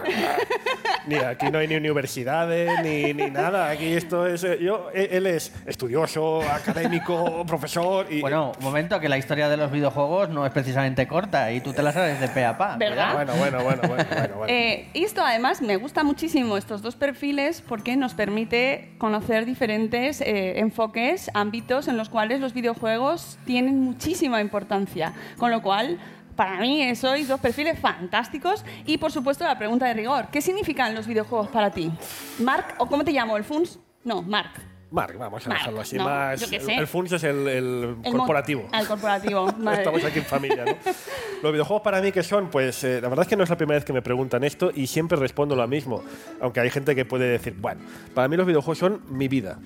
Ni 1.08 1.16
aquí 1.18 1.52
no 1.52 1.60
hay 1.60 1.68
ni 1.68 1.76
universidades 1.76 2.72
ni, 2.84 3.14
ni 3.14 3.30
nada. 3.30 3.70
Aquí 3.70 3.94
esto 3.94 4.26
es. 4.26 4.44
eh, 4.44 4.58
Yo, 4.60 4.90
él 4.94 5.10
él 5.12 5.28
es 5.28 5.54
estudioso, 5.68 6.42
académico, 6.42 7.46
profesor 7.48 8.08
y. 8.10 8.22
Bueno, 8.22 8.54
un 8.58 8.64
momento, 8.64 9.00
que 9.00 9.08
la 9.08 9.18
historia 9.18 9.48
de 9.48 9.56
los 9.58 9.72
videojuegos 9.72 10.30
no 10.30 10.46
es 10.46 10.52
precisamente 10.52 11.08
corta 11.08 11.52
y 11.52 11.62
tú 11.62 11.74
te 11.74 11.84
la 11.84 11.92
sabes 11.92 12.20
de 12.20 12.28
pe 12.28 12.44
a 12.44 12.58
pa. 12.58 12.76
¿Verdad? 12.78 13.14
Bueno, 13.14 13.34
bueno, 13.36 13.64
bueno, 13.64 13.82
bueno, 13.88 14.06
bueno, 14.10 14.36
bueno. 14.38 14.46
Eh, 14.48 14.88
y 14.94 15.04
esto 15.04 15.22
además 15.24 15.62
me 15.62 15.76
gusta 15.78 16.04
muchísimo 16.04 16.58
estos 16.58 16.82
dos 16.82 16.96
perfiles 16.96 17.62
porque 17.62 17.96
nos 17.96 18.16
permite 18.16 18.94
conocer 18.98 19.46
diferentes 19.46 20.22
eh, 20.22 20.60
enfoques, 20.60 21.30
ámbitos 21.36 21.88
en 21.88 21.98
los 21.98 22.10
cuales 22.10 22.40
los 22.40 22.54
videojuegos 22.54 23.38
tienen 23.46 23.80
muchísima 23.80 24.42
importancia. 24.42 25.14
Con 25.38 25.52
lo 25.52 25.62
cual, 25.62 26.00
para 26.36 26.60
mí 26.60 26.82
eh, 26.84 26.96
sois 26.96 27.28
dos 27.28 27.40
perfiles 27.40 27.80
fantásticos. 27.80 28.64
Y 28.86 28.98
por 28.98 29.12
supuesto 29.12 29.44
la 29.44 29.58
pregunta 29.58 29.86
de 29.88 29.94
rigor, 29.94 30.28
¿qué 30.32 30.42
significan 30.42 30.94
los 30.96 31.08
videojuegos 31.08 31.48
para 31.50 31.72
ti? 31.72 31.92
Marc, 32.40 32.76
¿o 32.80 32.88
cómo 32.88 33.04
te 33.04 33.12
llamo? 33.12 33.38
¿El 33.38 33.44
FUNS? 33.44 33.80
No, 34.04 34.22
Marc. 34.22 34.52
Marc, 34.92 35.18
vamos 35.18 35.46
a 35.46 35.50
Marc, 35.50 35.60
dejarlo 35.62 35.82
así. 35.82 35.98
no, 35.98 36.06
más, 36.06 36.40
yo 36.40 36.48
qué 36.50 36.60
sé. 36.60 36.76
el 36.76 36.88
FUNS 36.88 37.12
es 37.14 37.24
el, 37.24 37.48
el 37.48 37.96
El 38.04 38.12
mo- 38.14 38.20
corporativo. 38.20 38.68
El 38.72 38.88
corporativo, 38.88 39.46
vale. 39.58 39.80
Estamos 39.80 40.04
aquí 40.04 40.20
en 40.20 40.26
familia, 40.26 40.64
¿no? 40.64 40.72
Los 41.44 41.52
videojuegos 41.52 41.82
para 41.82 42.02
mí 42.02 42.12
que 42.12 42.24
son, 42.24 42.50
pues 42.50 42.84
eh, 42.84 43.02
la 43.02 43.10
verdad 43.10 43.24
es 43.24 43.28
que 43.28 43.36
no 43.36 43.44
es 43.44 43.50
la 43.50 43.58
primera 43.58 43.76
vez 43.78 43.84
que 43.86 43.92
me 43.94 44.02
preguntan 44.02 44.44
esto 44.44 44.72
y 44.74 44.88
siempre 44.88 45.18
respondo 45.18 45.56
lo 45.56 45.68
mismo. 45.68 46.04
Aunque 46.40 46.60
hay 46.62 46.70
gente 46.70 46.96
que 46.96 47.04
puede 47.04 47.28
decir, 47.28 47.56
bueno, 47.60 47.82
para 48.14 48.28
mí 48.28 48.38
los 48.38 48.46
videojuegos 48.46 48.78
son 48.78 49.02
mi 49.10 49.28
vida. 49.28 49.60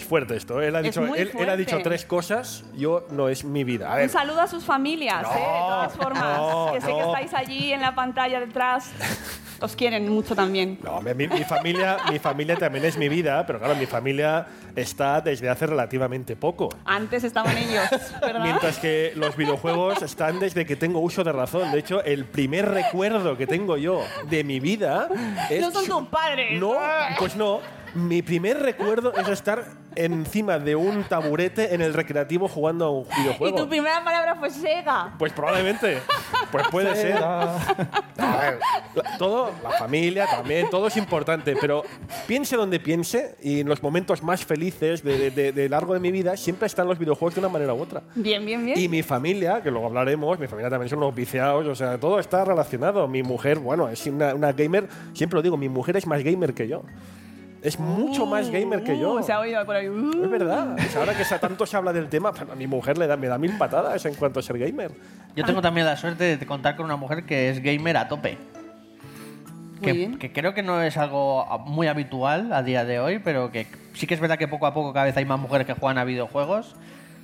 Es 0.00 0.06
fuerte 0.06 0.34
esto, 0.34 0.62
¿eh? 0.62 0.68
él 0.68 0.76
ha, 0.76 0.80
dicho, 0.82 1.04
él, 1.14 1.30
él 1.38 1.48
ha 1.50 1.56
dicho 1.56 1.78
tres 1.82 2.06
cosas, 2.06 2.64
yo 2.74 3.06
no 3.10 3.28
es 3.28 3.44
mi 3.44 3.64
vida. 3.64 3.92
A 3.92 3.96
ver, 3.96 4.04
Un 4.04 4.10
saludo 4.10 4.40
a 4.40 4.46
sus 4.46 4.64
familias, 4.64 5.22
No, 5.22 5.28
¿eh? 5.30 5.34
de 5.34 5.40
todas 5.42 5.92
formas. 5.94 6.38
no, 6.38 6.70
que 6.72 6.80
sé 6.80 6.86
que 6.86 6.92
no. 6.92 7.14
estáis 7.14 7.34
allí 7.34 7.72
en 7.74 7.82
la 7.82 7.94
pantalla 7.94 8.40
detrás. 8.40 8.90
os 9.60 9.76
quieren 9.76 10.08
mucho 10.08 10.34
también. 10.34 10.78
No, 10.82 11.02
mi, 11.02 11.28
mi 11.28 11.44
familia, 11.44 11.98
mi 12.10 12.18
familia 12.18 12.56
también 12.56 12.86
es 12.86 12.96
mi 12.96 13.10
vida, 13.10 13.44
pero 13.46 13.58
claro, 13.58 13.74
mi 13.76 13.84
familia 13.84 14.46
está 14.74 15.20
desde 15.20 15.50
hace 15.50 15.66
relativamente 15.66 16.34
poco. 16.34 16.70
Antes 16.86 17.22
estaban 17.24 17.56
ellos, 17.58 17.84
¿verdad? 18.22 18.42
Mientras 18.42 18.78
que 18.78 19.12
los 19.16 19.36
videojuegos 19.36 20.00
están 20.00 20.40
desde 20.40 20.64
que 20.64 20.76
tengo 20.76 21.00
uso 21.00 21.24
de 21.24 21.32
razón. 21.32 21.72
De 21.72 21.78
hecho, 21.78 22.02
el 22.04 22.24
primer 22.24 22.70
recuerdo 22.70 23.36
que 23.36 23.46
tengo 23.46 23.76
yo 23.76 24.02
de 24.30 24.44
mi 24.44 24.60
vida 24.60 25.08
es. 25.50 25.60
No 25.60 25.70
son 25.70 25.86
tus 25.86 26.08
padres. 26.08 26.58
No, 26.58 26.74
pues 27.18 27.36
no. 27.36 27.60
Mi 27.94 28.22
primer 28.22 28.58
recuerdo 28.60 29.12
es 29.14 29.28
estar 29.28 29.64
encima 29.96 30.58
de 30.60 30.76
un 30.76 31.02
taburete 31.04 31.74
en 31.74 31.80
el 31.80 31.92
recreativo 31.92 32.46
jugando 32.46 32.84
a 32.84 32.90
un 32.90 33.06
Y 33.18 33.20
videojuego. 33.22 33.56
tu 33.56 33.68
primera 33.68 34.04
palabra 34.04 34.36
fue 34.36 34.50
Sega. 34.50 35.14
Pues 35.18 35.32
probablemente. 35.32 35.98
Pues 36.52 36.68
puede 36.68 36.94
ser. 36.94 37.16
A 37.22 37.56
ver, 38.16 38.58
la- 38.94 39.16
todo, 39.18 39.50
la 39.62 39.70
familia 39.70 40.26
también, 40.26 40.70
todo 40.70 40.86
es 40.86 40.96
importante, 40.96 41.56
pero 41.60 41.82
piense 42.26 42.56
donde 42.56 42.78
piense 42.78 43.36
y 43.42 43.60
en 43.60 43.68
los 43.68 43.82
momentos 43.82 44.22
más 44.22 44.44
felices 44.44 45.02
de, 45.02 45.18
de- 45.18 45.30
de- 45.30 45.52
de 45.52 45.68
largo 45.68 45.94
de 45.94 46.00
mi 46.00 46.12
vida 46.12 46.36
siempre 46.36 46.66
están 46.66 46.86
los 46.86 46.98
videojuegos 46.98 47.34
de 47.34 47.40
una 47.40 47.48
manera 47.48 47.74
u 47.74 47.80
otra. 47.82 48.02
Bien, 48.14 48.44
bien, 48.46 48.64
bien. 48.64 48.78
Y 48.78 48.88
mi 48.88 49.02
familia, 49.02 49.60
que 49.62 49.70
luego 49.70 49.86
hablaremos, 49.86 50.38
mi 50.38 50.46
familia 50.46 50.70
también 50.70 50.88
son 50.88 51.00
los 51.00 51.14
viciados, 51.14 51.66
o 51.66 51.74
sea, 51.74 51.98
todo 51.98 52.20
está 52.20 52.44
relacionado. 52.44 53.08
Mi 53.08 53.22
mujer, 53.22 53.58
bueno, 53.58 53.88
es 53.88 54.06
una, 54.06 54.34
una 54.34 54.52
gamer, 54.52 54.88
siempre 55.14 55.36
lo 55.38 55.42
digo, 55.42 55.56
mi 55.56 55.68
mujer 55.68 55.96
es 55.96 56.06
más 56.06 56.22
gamer 56.22 56.54
que 56.54 56.68
yo. 56.68 56.82
Es 57.62 57.78
mucho 57.78 58.24
más 58.24 58.48
gamer 58.50 58.82
que 58.82 58.98
yo. 58.98 59.14
Uh, 59.14 59.22
se 59.22 59.32
ha 59.32 59.40
oído 59.40 59.64
por 59.66 59.76
ahí. 59.76 59.88
Uh. 59.88 60.24
Es 60.24 60.30
verdad. 60.30 60.74
O 60.78 60.82
sea, 60.90 61.00
ahora 61.00 61.14
que 61.16 61.24
se- 61.24 61.38
tanto 61.38 61.66
se 61.66 61.76
habla 61.76 61.92
del 61.92 62.08
tema, 62.08 62.32
pero 62.32 62.52
a 62.52 62.56
mi 62.56 62.66
mujer 62.66 62.96
le 62.96 63.06
da, 63.06 63.16
me 63.16 63.26
da 63.28 63.36
mil 63.38 63.56
patadas 63.58 64.04
en 64.06 64.14
cuanto 64.14 64.40
a 64.40 64.42
ser 64.42 64.58
gamer. 64.58 64.92
Yo 65.36 65.44
tengo 65.44 65.60
también 65.60 65.86
la 65.86 65.96
suerte 65.96 66.36
de 66.38 66.46
contar 66.46 66.76
con 66.76 66.86
una 66.86 66.96
mujer 66.96 67.24
que 67.24 67.50
es 67.50 67.62
gamer 67.62 67.96
a 67.98 68.08
tope. 68.08 68.38
Muy 69.82 69.92
bien. 69.92 70.18
Que, 70.18 70.28
que 70.30 70.40
creo 70.40 70.52
que 70.54 70.62
no 70.62 70.82
es 70.82 70.96
algo 70.96 71.46
muy 71.66 71.86
habitual 71.86 72.52
a 72.52 72.62
día 72.62 72.84
de 72.84 72.98
hoy, 73.00 73.18
pero 73.18 73.50
que 73.50 73.66
sí 73.94 74.06
que 74.06 74.14
es 74.14 74.20
verdad 74.20 74.38
que 74.38 74.48
poco 74.48 74.66
a 74.66 74.74
poco 74.74 74.92
cada 74.92 75.06
vez 75.06 75.16
hay 75.16 75.24
más 75.24 75.38
mujeres 75.40 75.66
que 75.66 75.72
juegan 75.74 75.98
a 75.98 76.04
videojuegos. 76.04 76.74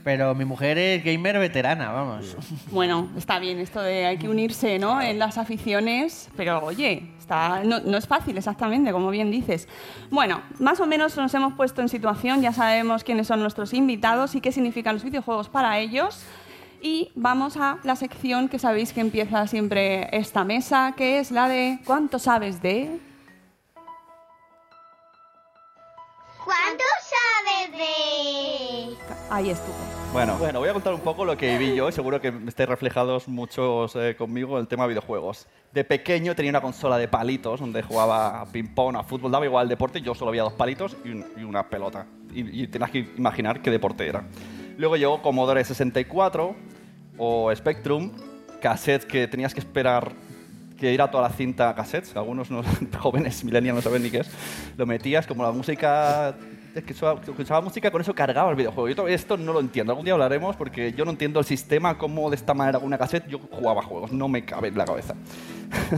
Pero 0.06 0.36
mi 0.36 0.44
mujer 0.44 0.78
es 0.78 1.02
gamer 1.02 1.36
veterana, 1.40 1.90
vamos. 1.90 2.36
Bueno, 2.70 3.08
está 3.16 3.40
bien 3.40 3.58
esto 3.58 3.82
de 3.82 4.06
hay 4.06 4.18
que 4.18 4.28
unirse, 4.28 4.78
¿no? 4.78 5.02
En 5.02 5.18
las 5.18 5.36
aficiones, 5.36 6.28
pero 6.36 6.62
oye, 6.62 7.10
está, 7.18 7.64
no, 7.64 7.80
no 7.80 7.96
es 7.96 8.06
fácil 8.06 8.38
exactamente, 8.38 8.92
como 8.92 9.10
bien 9.10 9.32
dices. 9.32 9.66
Bueno, 10.08 10.42
más 10.60 10.78
o 10.78 10.86
menos 10.86 11.16
nos 11.16 11.34
hemos 11.34 11.54
puesto 11.54 11.82
en 11.82 11.88
situación, 11.88 12.40
ya 12.40 12.52
sabemos 12.52 13.02
quiénes 13.02 13.26
son 13.26 13.40
nuestros 13.40 13.74
invitados 13.74 14.36
y 14.36 14.40
qué 14.40 14.52
significan 14.52 14.94
los 14.94 15.02
videojuegos 15.02 15.48
para 15.48 15.80
ellos. 15.80 16.22
Y 16.80 17.10
vamos 17.16 17.56
a 17.56 17.78
la 17.82 17.96
sección 17.96 18.48
que 18.48 18.60
sabéis 18.60 18.92
que 18.92 19.00
empieza 19.00 19.48
siempre 19.48 20.08
esta 20.16 20.44
mesa, 20.44 20.94
que 20.96 21.18
es 21.18 21.32
la 21.32 21.48
de 21.48 21.80
¿Cuánto 21.84 22.20
sabes 22.20 22.62
de? 22.62 23.00
¿Cuánto 26.44 26.84
de...? 27.76 28.96
Ahí 29.30 29.50
estuvo. 29.50 29.74
Bueno, 30.12 30.36
bueno, 30.38 30.60
voy 30.60 30.68
a 30.68 30.72
contar 30.72 30.94
un 30.94 31.00
poco 31.00 31.24
lo 31.24 31.36
que 31.36 31.58
vi 31.58 31.74
yo 31.74 31.88
y 31.88 31.92
seguro 31.92 32.20
que 32.20 32.32
estáis 32.46 32.68
reflejados 32.68 33.28
muchos 33.28 33.94
eh, 33.96 34.14
conmigo 34.16 34.56
en 34.56 34.62
el 34.62 34.68
tema 34.68 34.84
de 34.84 34.90
videojuegos. 34.90 35.46
De 35.72 35.84
pequeño 35.84 36.34
tenía 36.34 36.50
una 36.50 36.60
consola 36.60 36.96
de 36.96 37.08
palitos 37.08 37.60
donde 37.60 37.82
jugaba 37.82 38.40
a 38.40 38.46
ping-pong, 38.46 38.96
a 38.96 39.02
fútbol, 39.02 39.30
daba 39.32 39.44
igual 39.44 39.64
el 39.64 39.68
deporte, 39.68 40.00
yo 40.00 40.14
solo 40.14 40.30
había 40.30 40.42
dos 40.42 40.54
palitos 40.54 40.96
y, 41.04 41.10
un- 41.10 41.26
y 41.36 41.42
una 41.42 41.68
pelota. 41.68 42.06
Y, 42.32 42.62
y 42.62 42.66
tenías 42.68 42.90
que 42.90 42.98
imaginar 43.16 43.60
qué 43.60 43.70
deporte 43.70 44.06
era. 44.08 44.24
Luego 44.78 44.96
llegó 44.96 45.20
Commodore 45.22 45.64
64 45.64 46.54
o 47.18 47.54
Spectrum, 47.54 48.12
cassettes 48.60 49.06
que 49.06 49.26
tenías 49.26 49.52
que 49.54 49.60
esperar 49.60 50.12
que 50.78 50.92
ir 50.92 51.00
a 51.02 51.10
toda 51.10 51.24
la 51.28 51.30
cinta 51.34 51.74
cassettes, 51.74 52.14
algunos 52.16 52.50
no, 52.50 52.62
jóvenes 53.00 53.44
millennials 53.44 53.76
no 53.76 53.82
saben 53.82 54.02
ni 54.02 54.10
qué 54.10 54.18
es, 54.18 54.30
lo 54.76 54.84
metías 54.86 55.26
como 55.26 55.42
la 55.42 55.50
música, 55.50 56.36
escuchaba, 56.80 57.20
escuchaba 57.20 57.60
música, 57.60 57.90
con 57.90 58.00
eso 58.00 58.14
cargaba 58.14 58.50
el 58.50 58.56
videojuego. 58.56 58.88
Yo 58.88 59.08
esto 59.08 59.36
no 59.36 59.52
lo 59.52 59.60
entiendo, 59.60 59.92
algún 59.92 60.04
día 60.04 60.14
hablaremos 60.14 60.56
porque 60.56 60.92
yo 60.92 61.04
no 61.04 61.10
entiendo 61.10 61.40
el 61.40 61.46
sistema, 61.46 61.98
cómo 61.98 62.30
de 62.30 62.36
esta 62.36 62.54
manera 62.54 62.78
con 62.78 62.86
una 62.86 62.98
cassette 62.98 63.26
yo 63.28 63.38
jugaba 63.50 63.82
juegos, 63.82 64.12
no 64.12 64.28
me 64.28 64.44
cabe 64.44 64.68
en 64.68 64.78
la 64.78 64.84
cabeza. 64.84 65.14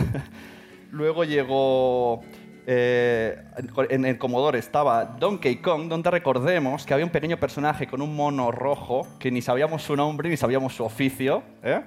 Luego 0.90 1.24
llegó... 1.24 2.22
eh, 2.66 3.42
en 3.90 4.04
el 4.04 4.18
Commodore 4.18 4.58
estaba 4.58 5.04
Donkey 5.04 5.56
Kong, 5.56 5.88
donde 5.88 6.10
recordemos 6.10 6.84
que 6.86 6.94
había 6.94 7.06
un 7.06 7.12
pequeño 7.12 7.38
personaje 7.38 7.86
con 7.86 8.02
un 8.02 8.14
mono 8.14 8.50
rojo 8.50 9.06
que 9.18 9.30
ni 9.30 9.42
sabíamos 9.42 9.82
su 9.82 9.96
nombre 9.96 10.28
ni 10.28 10.36
sabíamos 10.36 10.74
su 10.74 10.84
oficio. 10.84 11.42
¿eh? 11.62 11.82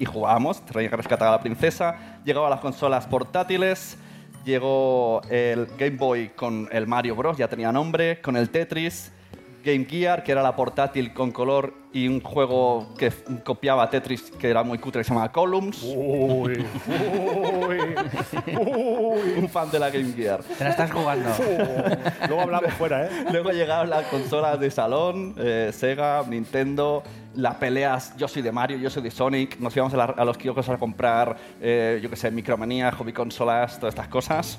y 0.00 0.06
jugábamos, 0.06 0.64
tenía 0.64 0.88
que 0.88 0.96
rescatar 0.96 1.28
a 1.28 1.32
la 1.32 1.40
princesa, 1.40 2.18
llegaba 2.24 2.48
las 2.48 2.60
consolas 2.60 3.06
portátiles, 3.06 3.98
llegó 4.44 5.20
el 5.28 5.66
Game 5.78 5.96
Boy 5.96 6.30
con 6.30 6.68
el 6.72 6.86
Mario 6.86 7.14
Bros, 7.16 7.36
ya 7.36 7.48
tenía 7.48 7.72
nombre, 7.72 8.20
con 8.20 8.36
el 8.36 8.50
Tetris, 8.50 9.12
Game 9.64 9.84
Gear, 9.84 10.22
que 10.22 10.32
era 10.32 10.42
la 10.42 10.56
portátil 10.56 11.12
con 11.12 11.30
color 11.32 11.74
y 11.92 12.08
un 12.08 12.20
juego 12.20 12.94
que 12.96 13.12
copiaba 13.44 13.90
Tetris, 13.90 14.30
que 14.38 14.48
era 14.48 14.62
muy 14.62 14.78
cutre, 14.78 15.00
que 15.00 15.04
se 15.04 15.10
llamaba 15.10 15.30
Columns, 15.32 15.82
Uy, 15.82 16.64
uy, 16.86 17.78
uy. 18.56 19.34
un 19.36 19.48
fan 19.48 19.70
de 19.70 19.78
la 19.78 19.90
Game 19.90 20.12
Gear. 20.14 20.40
Te 20.42 20.64
la 20.64 20.70
estás 20.70 20.90
jugando. 20.90 21.28
Luego 22.28 22.42
hablamos 22.42 22.72
fuera, 22.74 23.06
¿eh? 23.06 23.10
Luego 23.30 23.50
llegaron 23.50 23.90
las 23.90 24.06
consolas 24.06 24.58
de 24.60 24.70
salón, 24.70 25.34
eh, 25.38 25.70
Sega, 25.74 26.24
Nintendo, 26.28 27.02
las 27.34 27.54
peleas, 27.56 28.16
yo 28.16 28.26
soy 28.28 28.42
de 28.42 28.50
Mario, 28.52 28.78
yo 28.78 28.90
soy 28.90 29.02
de 29.02 29.10
Sonic, 29.10 29.58
nos 29.60 29.74
íbamos 29.76 29.94
a, 29.94 29.96
la- 29.96 30.04
a 30.04 30.24
los 30.24 30.36
kioscos 30.36 30.68
a 30.68 30.78
comprar, 30.78 31.36
eh, 31.60 32.00
yo 32.02 32.10
qué 32.10 32.16
sé, 32.16 32.30
Micromanía, 32.30 32.90
Hobby 32.92 33.12
Consolas, 33.12 33.78
todas 33.78 33.94
estas 33.94 34.08
cosas. 34.08 34.58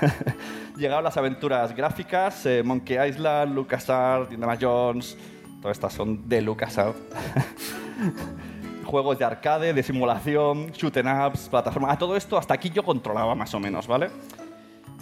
Llegaron 0.76 1.02
las 1.04 1.16
aventuras 1.16 1.74
gráficas, 1.74 2.44
eh, 2.46 2.62
Monkey 2.64 2.96
Island, 3.08 3.54
LucasArts, 3.54 4.32
Indiana 4.32 4.56
Jones, 4.60 5.16
todas 5.60 5.76
estas 5.76 5.92
son 5.94 6.28
de 6.28 6.42
LucasArts. 6.42 6.98
Juegos 8.84 9.18
de 9.18 9.24
arcade, 9.24 9.72
de 9.72 9.82
simulación, 9.82 10.68
shoot 10.72 10.96
'em 10.96 11.06
ups, 11.26 11.48
plataforma, 11.48 11.90
a 11.90 11.98
todo 11.98 12.14
esto 12.16 12.38
hasta 12.38 12.54
aquí 12.54 12.70
yo 12.70 12.84
controlaba 12.84 13.34
más 13.34 13.52
o 13.54 13.58
menos, 13.58 13.86
¿vale? 13.88 14.10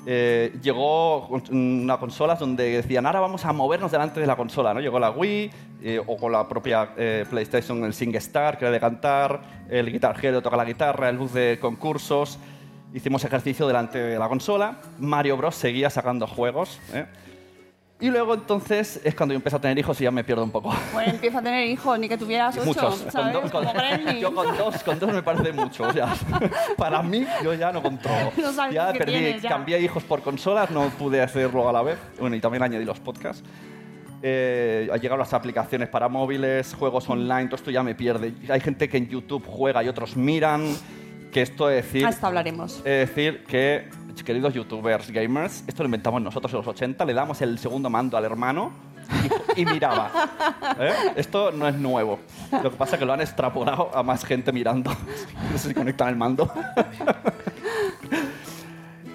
Eh, 0.06 0.52
llegó 0.62 1.28
una 1.50 1.96
consola 1.98 2.34
donde 2.34 2.70
decían, 2.70 3.06
ahora 3.06 3.20
vamos 3.20 3.44
a 3.44 3.52
movernos 3.52 3.90
delante 3.90 4.20
de 4.20 4.26
la 4.26 4.36
consola, 4.36 4.74
¿no? 4.74 4.80
Llegó 4.80 4.98
la 4.98 5.10
Wii, 5.10 5.50
eh, 5.82 6.00
o 6.04 6.16
con 6.16 6.32
la 6.32 6.46
propia 6.48 6.90
eh, 6.96 7.24
PlayStation, 7.28 7.82
el 7.84 7.94
SingStar, 7.94 8.58
que 8.58 8.64
era 8.64 8.72
de 8.72 8.80
cantar, 8.80 9.40
el 9.68 9.90
Guitar 9.90 10.16
Hero 10.22 10.42
toca 10.42 10.56
la 10.56 10.64
guitarra, 10.64 11.08
el 11.08 11.18
bus 11.18 11.32
de 11.32 11.58
concursos. 11.60 12.38
Hicimos 12.92 13.24
ejercicio 13.24 13.66
delante 13.66 13.98
de 13.98 14.18
la 14.18 14.28
consola. 14.28 14.78
Mario 14.98 15.36
Bros. 15.36 15.56
seguía 15.56 15.90
sacando 15.90 16.26
juegos. 16.26 16.78
Y 18.00 18.10
luego 18.10 18.34
entonces 18.34 19.00
es 19.04 19.14
cuando 19.14 19.32
yo 19.32 19.36
empecé 19.36 19.56
a 19.56 19.60
tener 19.60 19.78
hijos 19.78 19.98
y 20.00 20.04
ya 20.04 20.10
me 20.10 20.24
pierdo 20.24 20.42
un 20.42 20.50
poco. 20.50 20.74
Pues 20.92 21.08
empieza 21.08 21.38
a 21.38 21.42
tener 21.42 21.66
hijos, 21.68 21.98
ni 21.98 22.08
que 22.08 22.18
tuvieras 22.18 22.54
ocho, 22.56 22.66
Muchos. 22.66 23.02
Con 23.02 23.12
¿sabes? 23.12 23.32
dos- 23.32 23.50
con- 23.50 23.64
Como 23.64 23.72
Gremlin. 23.72 24.16
yo 24.18 24.34
con 24.34 24.56
dos, 24.58 24.82
con 24.82 24.98
dos 24.98 25.12
me 25.12 25.22
parece 25.22 25.52
mucho. 25.52 25.90
ya. 25.92 26.12
Para 26.76 27.02
mí, 27.02 27.24
yo 27.42 27.54
ya 27.54 27.72
no 27.72 27.80
controlo. 27.82 28.32
No 28.36 28.52
sabes 28.52 28.74
ya 28.74 28.92
perdí, 28.92 29.12
tienes, 29.12 29.42
ya. 29.42 29.48
cambié 29.48 29.80
hijos 29.80 30.02
por 30.02 30.22
consolas, 30.22 30.70
no 30.70 30.88
pude 30.90 31.22
hacerlo 31.22 31.68
a 31.68 31.72
la 31.72 31.82
vez. 31.82 31.98
Bueno, 32.18 32.34
y 32.36 32.40
también 32.40 32.64
añadí 32.64 32.84
los 32.84 32.98
podcasts. 33.00 33.42
Eh, 34.22 34.88
han 34.92 35.00
llegado 35.00 35.18
las 35.18 35.32
aplicaciones 35.32 35.88
para 35.88 36.08
móviles, 36.08 36.74
juegos 36.74 37.08
online, 37.08 37.44
todo 37.46 37.56
esto 37.56 37.70
ya 37.70 37.82
me 37.82 37.94
pierde. 37.94 38.34
Hay 38.48 38.60
gente 38.60 38.88
que 38.88 38.96
en 38.96 39.08
YouTube 39.08 39.44
juega 39.46 39.82
y 39.84 39.88
otros 39.88 40.16
miran. 40.16 40.74
Que 41.30 41.42
esto 41.42 41.68
es 41.68 41.84
decir. 41.84 42.06
Hasta 42.06 42.26
hablaremos. 42.28 42.76
Es 42.84 43.08
decir, 43.08 43.44
que, 43.44 43.88
queridos 44.22 44.54
youtubers 44.54 45.10
gamers, 45.10 45.64
esto 45.66 45.82
lo 45.82 45.86
inventamos 45.86 46.22
nosotros 46.22 46.52
en 46.52 46.58
los 46.58 46.66
80, 46.66 47.04
le 47.04 47.14
damos 47.14 47.40
el 47.42 47.58
segundo 47.58 47.90
mando 47.90 48.16
al 48.16 48.24
hermano 48.24 48.72
y, 49.56 49.62
y 49.62 49.66
miraba. 49.66 50.10
¿Eh? 50.78 50.92
Esto 51.16 51.50
no 51.50 51.66
es 51.66 51.74
nuevo. 51.74 52.20
Lo 52.62 52.70
que 52.70 52.76
pasa 52.76 52.96
es 52.96 53.00
que 53.00 53.06
lo 53.06 53.12
han 53.12 53.20
extrapolado 53.20 53.90
a 53.94 54.02
más 54.02 54.24
gente 54.24 54.52
mirando. 54.52 54.94
No 55.52 55.58
sé 55.58 55.68
si 55.68 55.74
conectan 55.74 56.08
el 56.08 56.16
mando. 56.16 56.50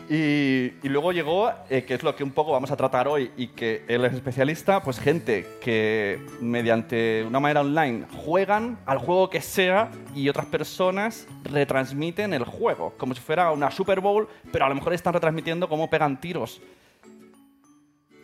Y, 0.09 0.71
luego 0.87 1.11
llegó, 1.11 1.51
eh, 1.69 1.83
que 1.83 1.93
es 1.93 2.01
lo 2.01 2.15
que 2.15 2.23
un 2.23 2.31
poco 2.31 2.51
vamos 2.51 2.71
a 2.71 2.75
tratar 2.75 3.07
hoy 3.07 3.31
y 3.37 3.47
que 3.47 3.83
él 3.87 4.03
es 4.05 4.13
especialista, 4.13 4.81
pues 4.81 4.99
gente 4.99 5.45
que 5.61 6.19
mediante 6.41 7.23
una 7.27 7.39
manera 7.39 7.61
online 7.61 8.07
juegan 8.25 8.79
al 8.87 8.97
juego 8.97 9.29
que 9.29 9.39
sea 9.39 9.91
y 10.15 10.27
otras 10.27 10.47
personas 10.47 11.27
retransmiten 11.43 12.33
el 12.33 12.43
juego, 12.43 12.95
como 12.97 13.13
si 13.13 13.21
fuera 13.21 13.51
una 13.51 13.69
Super 13.69 13.99
Bowl, 13.99 14.27
pero 14.51 14.65
a 14.65 14.69
lo 14.69 14.73
mejor 14.73 14.93
están 14.93 15.13
retransmitiendo 15.13 15.69
cómo 15.69 15.91
pegan 15.91 16.19
tiros. 16.19 16.59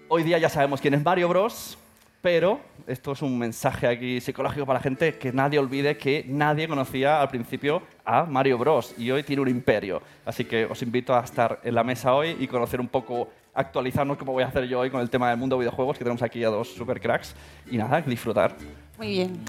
Hoy 0.08 0.24
día 0.24 0.40
ya 0.40 0.50
sabemos 0.50 0.82
quién 0.82 0.96
es 0.96 1.04
Mario 1.04 1.30
Bros. 1.30 1.78
Pero 2.26 2.60
esto 2.88 3.14
es 3.14 3.22
un 3.22 3.38
mensaje 3.38 3.88
aquí 3.88 4.22
psicológico 4.22 4.66
para 4.66 4.80
la 4.80 4.84
gente 4.84 5.18
que 5.18 5.32
nadie 5.32 5.60
olvide 5.60 5.98
que 5.98 6.26
nadie 6.28 6.68
conocía 6.68 7.22
al 7.22 7.30
principio 7.30 7.82
a 8.04 8.24
Mario 8.26 8.58
Bros. 8.58 8.94
Y 8.98 9.12
hoy 9.12 9.24
tiene 9.24 9.42
un 9.42 9.48
imperio. 9.48 10.02
Así 10.26 10.46
que 10.46 10.66
os 10.66 10.82
invito 10.82 11.16
a 11.16 11.22
estar 11.22 11.60
en 11.64 11.76
la 11.76 11.84
mesa 11.84 12.14
hoy 12.14 12.36
y 12.40 12.48
conocer 12.48 12.80
un 12.80 12.88
poco, 12.88 13.30
actualizarnos 13.54 14.18
como 14.18 14.34
voy 14.34 14.44
a 14.44 14.48
hacer 14.48 14.66
yo 14.66 14.80
hoy 14.80 14.90
con 14.90 15.02
el 15.02 15.10
tema 15.10 15.30
del 15.30 15.38
mundo 15.38 15.56
de 15.56 15.62
videojuegos, 15.62 15.98
que 15.98 16.04
tenemos 16.04 16.22
aquí 16.22 16.44
a 16.44 16.50
dos 16.50 16.74
super 16.74 17.00
cracks. 17.00 17.36
Y 17.70 17.78
nada, 17.78 18.02
disfrutar. 18.02 18.56
Muy 18.98 19.08
bien. 19.08 19.40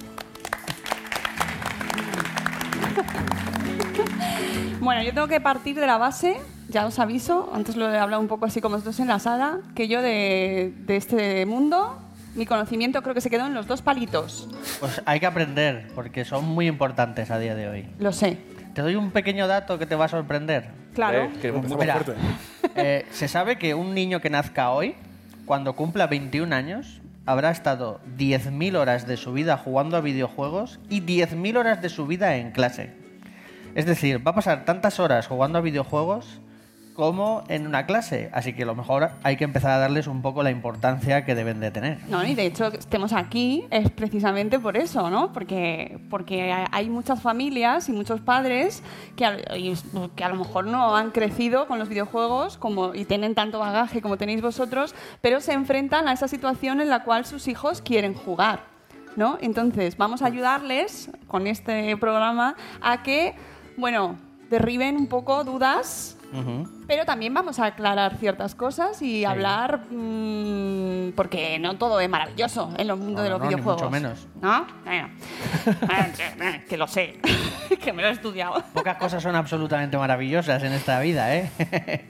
Bueno, 4.79 5.03
yo 5.03 5.13
tengo 5.13 5.27
que 5.27 5.41
partir 5.41 5.75
de 5.75 5.87
la 5.87 5.99
base, 5.99 6.37
ya 6.69 6.87
os 6.87 7.01
aviso, 7.01 7.51
antes 7.53 7.75
lo 7.75 7.93
he 7.93 7.99
hablado 7.99 8.23
un 8.23 8.29
poco 8.29 8.45
así 8.45 8.61
como 8.61 8.77
vosotros 8.77 9.01
en 9.01 9.09
la 9.09 9.19
sala, 9.19 9.59
que 9.75 9.89
yo 9.89 10.01
de 10.01 10.73
este 10.87 11.45
mundo, 11.45 11.99
mi 12.37 12.47
conocimiento 12.47 13.03
creo 13.03 13.15
que 13.15 13.21
se 13.21 13.31
quedó 13.31 13.47
en 13.47 13.55
los 13.55 13.67
dos 13.67 13.83
palitos. 13.83 14.49
Pues 14.81 15.03
hay 15.07 15.21
que 15.21 15.27
aprender, 15.27 15.89
porque 15.95 16.25
son 16.25 16.45
muy 16.45 16.67
importantes 16.67 17.31
a 17.31 17.39
día 17.39 17.55
de 17.55 17.69
hoy. 17.69 17.87
Lo 17.99 18.13
sé, 18.13 18.39
Te 18.75 18.83
doy 18.83 18.95
un 18.95 19.11
pequeño 19.11 19.47
dato 19.49 19.79
que 19.79 19.87
te 19.87 19.95
va 19.95 20.05
a 20.05 20.09
sorprender. 20.09 20.69
claro. 20.95 21.23
Eh, 21.25 21.31
que 21.41 21.49
es 21.49 21.55
muy- 21.55 21.63
Empezamos 21.65 21.81
Mira, 21.81 21.95
fuerte. 21.95 22.15
eh, 22.77 23.07
se 23.11 23.27
sabe 23.29 23.57
que 23.57 23.75
un 23.75 23.95
niño 23.95 24.21
que 24.21 24.29
nazca 24.31 24.71
hoy, 24.71 24.95
cuando 25.47 25.75
cumpla 25.75 26.07
21 26.07 26.53
años, 26.55 27.01
habrá 27.25 27.51
estado 27.51 28.01
10.000 28.19 28.77
horas 28.77 29.07
de 29.07 29.17
su 29.17 29.33
vida 29.33 29.57
jugando 29.57 29.97
a 29.97 30.01
videojuegos 30.01 30.79
y 30.91 31.01
10.000 31.01 31.57
horas 31.57 31.81
de 31.83 31.89
su 31.89 32.07
vida 32.07 32.37
en 32.37 32.51
clase. 32.53 32.91
Es 33.75 33.85
decir, 33.87 34.25
va 34.27 34.31
a 34.33 34.35
pasar 34.35 34.65
tantas 34.65 35.01
horas 35.01 35.27
jugando 35.27 35.59
a 35.59 35.63
videojuegos 35.63 36.41
como 36.97 37.45
en 37.49 37.67
una 37.67 37.85
clase. 37.85 38.31
Así 38.33 38.55
que 38.55 38.63
a 38.63 38.67
lo 38.67 38.75
mejor 38.75 39.11
hay 39.23 39.37
que 39.37 39.45
empezar 39.45 39.71
a 39.73 39.79
darles 39.79 40.07
un 40.07 40.23
poco 40.23 40.43
la 40.43 40.51
importancia 40.51 41.25
que 41.27 41.35
deben 41.35 41.61
de 41.61 41.71
tener. 41.71 41.99
No, 42.09 42.25
y 42.25 42.35
de 42.35 42.47
hecho 42.47 42.69
estemos 42.69 43.13
aquí 43.13 43.67
es 43.71 43.91
precisamente 43.91 44.59
por 44.59 44.79
eso, 44.79 45.11
¿no? 45.11 45.33
Porque, 45.33 45.99
porque 46.09 46.53
hay 46.73 46.89
muchas 46.89 47.21
familias 47.21 47.91
y 47.91 47.93
muchos 47.93 48.21
padres 48.23 48.83
que 49.15 49.27
a, 49.27 49.37
que 50.17 50.25
a 50.25 50.29
lo 50.31 50.37
mejor 50.37 50.65
no 50.65 50.97
han 50.97 51.11
crecido 51.11 51.69
con 51.69 51.79
los 51.79 51.91
videojuegos 51.91 52.57
como, 52.57 52.95
y 52.95 53.05
tienen 53.05 53.35
tanto 53.35 53.59
bagaje 53.59 54.01
como 54.01 54.17
tenéis 54.17 54.41
vosotros, 54.41 54.95
pero 55.21 55.41
se 55.43 55.53
enfrentan 55.53 56.09
a 56.09 56.15
esa 56.15 56.29
situación 56.29 56.81
en 56.81 56.89
la 56.89 57.05
cual 57.05 57.27
sus 57.27 57.47
hijos 57.47 57.83
quieren 57.83 58.15
jugar, 58.15 58.61
¿no? 59.17 59.37
Entonces, 59.43 59.99
vamos 59.99 60.23
a 60.23 60.27
ayudarles 60.27 61.11
con 61.27 61.47
este 61.47 61.95
programa 61.99 62.57
a 62.81 63.03
que, 63.03 63.35
bueno, 63.77 64.17
derriben 64.49 64.97
un 64.97 65.09
poco 65.09 65.45
dudas 65.45 66.17
Pero 66.87 67.05
también 67.05 67.33
vamos 67.35 67.59
a 67.59 67.67
aclarar 67.67 68.17
ciertas 68.19 68.55
cosas 68.55 69.01
y 69.03 69.25
hablar, 69.25 69.81
mm, 69.91 71.13
porque 71.17 71.59
no 71.59 71.77
todo 71.77 71.99
es 72.01 72.09
maravilloso 72.09 72.71
en 72.77 72.89
el 72.91 72.97
mundo 72.97 73.19
No, 73.19 73.23
de 73.23 73.31
los 73.31 73.39
no, 73.41 73.45
ni 73.47 73.55
videojuegos. 73.55 73.83
mucho 73.83 73.91
menos. 73.91 74.27
¿No? 74.41 74.67
Bueno. 74.85 75.09
Que- 76.69 76.77
lo 76.77 76.87
sé, 76.87 77.19
que 77.83 77.93
me 77.93 78.03
lo 78.03 78.09
he 78.09 78.13
estudiado. 78.13 78.63
Pocas 78.75 78.97
cosas 78.97 79.23
son 79.23 79.35
absolutamente 79.35 79.97
maravillosas 79.97 80.63
en 80.63 80.73
esta 80.73 81.01
vida, 81.01 81.35
¿eh? 81.35 81.51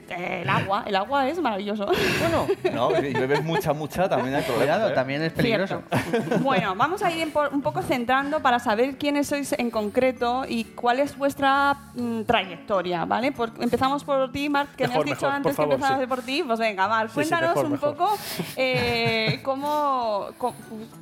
El 0.09 0.49
agua, 0.49 0.83
el 0.85 0.95
agua 0.95 1.27
es 1.29 1.39
maravilloso. 1.41 1.85
bueno, 2.19 2.47
No, 2.73 2.91
y 2.99 3.13
bebes 3.13 3.43
mucha, 3.43 3.73
mucha, 3.73 4.09
también 4.09 4.35
hay 4.35 4.43
problemas. 4.43 4.57
cuidado, 4.77 4.89
¿eh? 4.91 4.93
también 4.93 5.21
es 5.23 5.31
peligroso. 5.33 5.83
Cierto. 5.89 6.39
Bueno, 6.39 6.75
vamos 6.75 7.01
a 7.03 7.11
ir 7.11 7.31
un 7.51 7.61
poco 7.61 7.81
centrando 7.81 8.41
para 8.41 8.59
saber 8.59 8.97
quiénes 8.97 9.27
sois 9.27 9.53
en 9.53 9.69
concreto 9.71 10.43
y 10.47 10.63
cuál 10.65 10.99
es 10.99 11.17
vuestra 11.17 11.75
mm, 11.95 12.21
trayectoria, 12.23 13.05
¿vale? 13.05 13.31
Por- 13.31 13.51
empezamos 13.59 14.03
por 14.03 14.16
ti, 14.31 14.49
Marc, 14.49 14.75
que 14.75 14.83
me 14.83 14.89
Mejor, 14.89 14.99
has 14.99 15.05
dicho 15.05 15.25
mejor, 15.27 15.35
antes 15.35 15.55
por 15.55 15.55
favor, 15.55 15.69
que 15.69 15.75
empezáramos 15.75 16.03
sí. 16.03 16.07
por 16.09 16.21
ti. 16.23 16.43
Pues 16.45 16.59
venga, 16.59 16.87
Marc, 16.87 17.09
Sí, 17.09 17.23
sí, 17.23 17.29
cuéntanos 17.29 17.55
mejor, 17.55 17.71
un 17.71 17.77
poco 17.77 18.17
eh, 18.55 19.39
cómo, 19.43 20.27
co- 20.37 20.55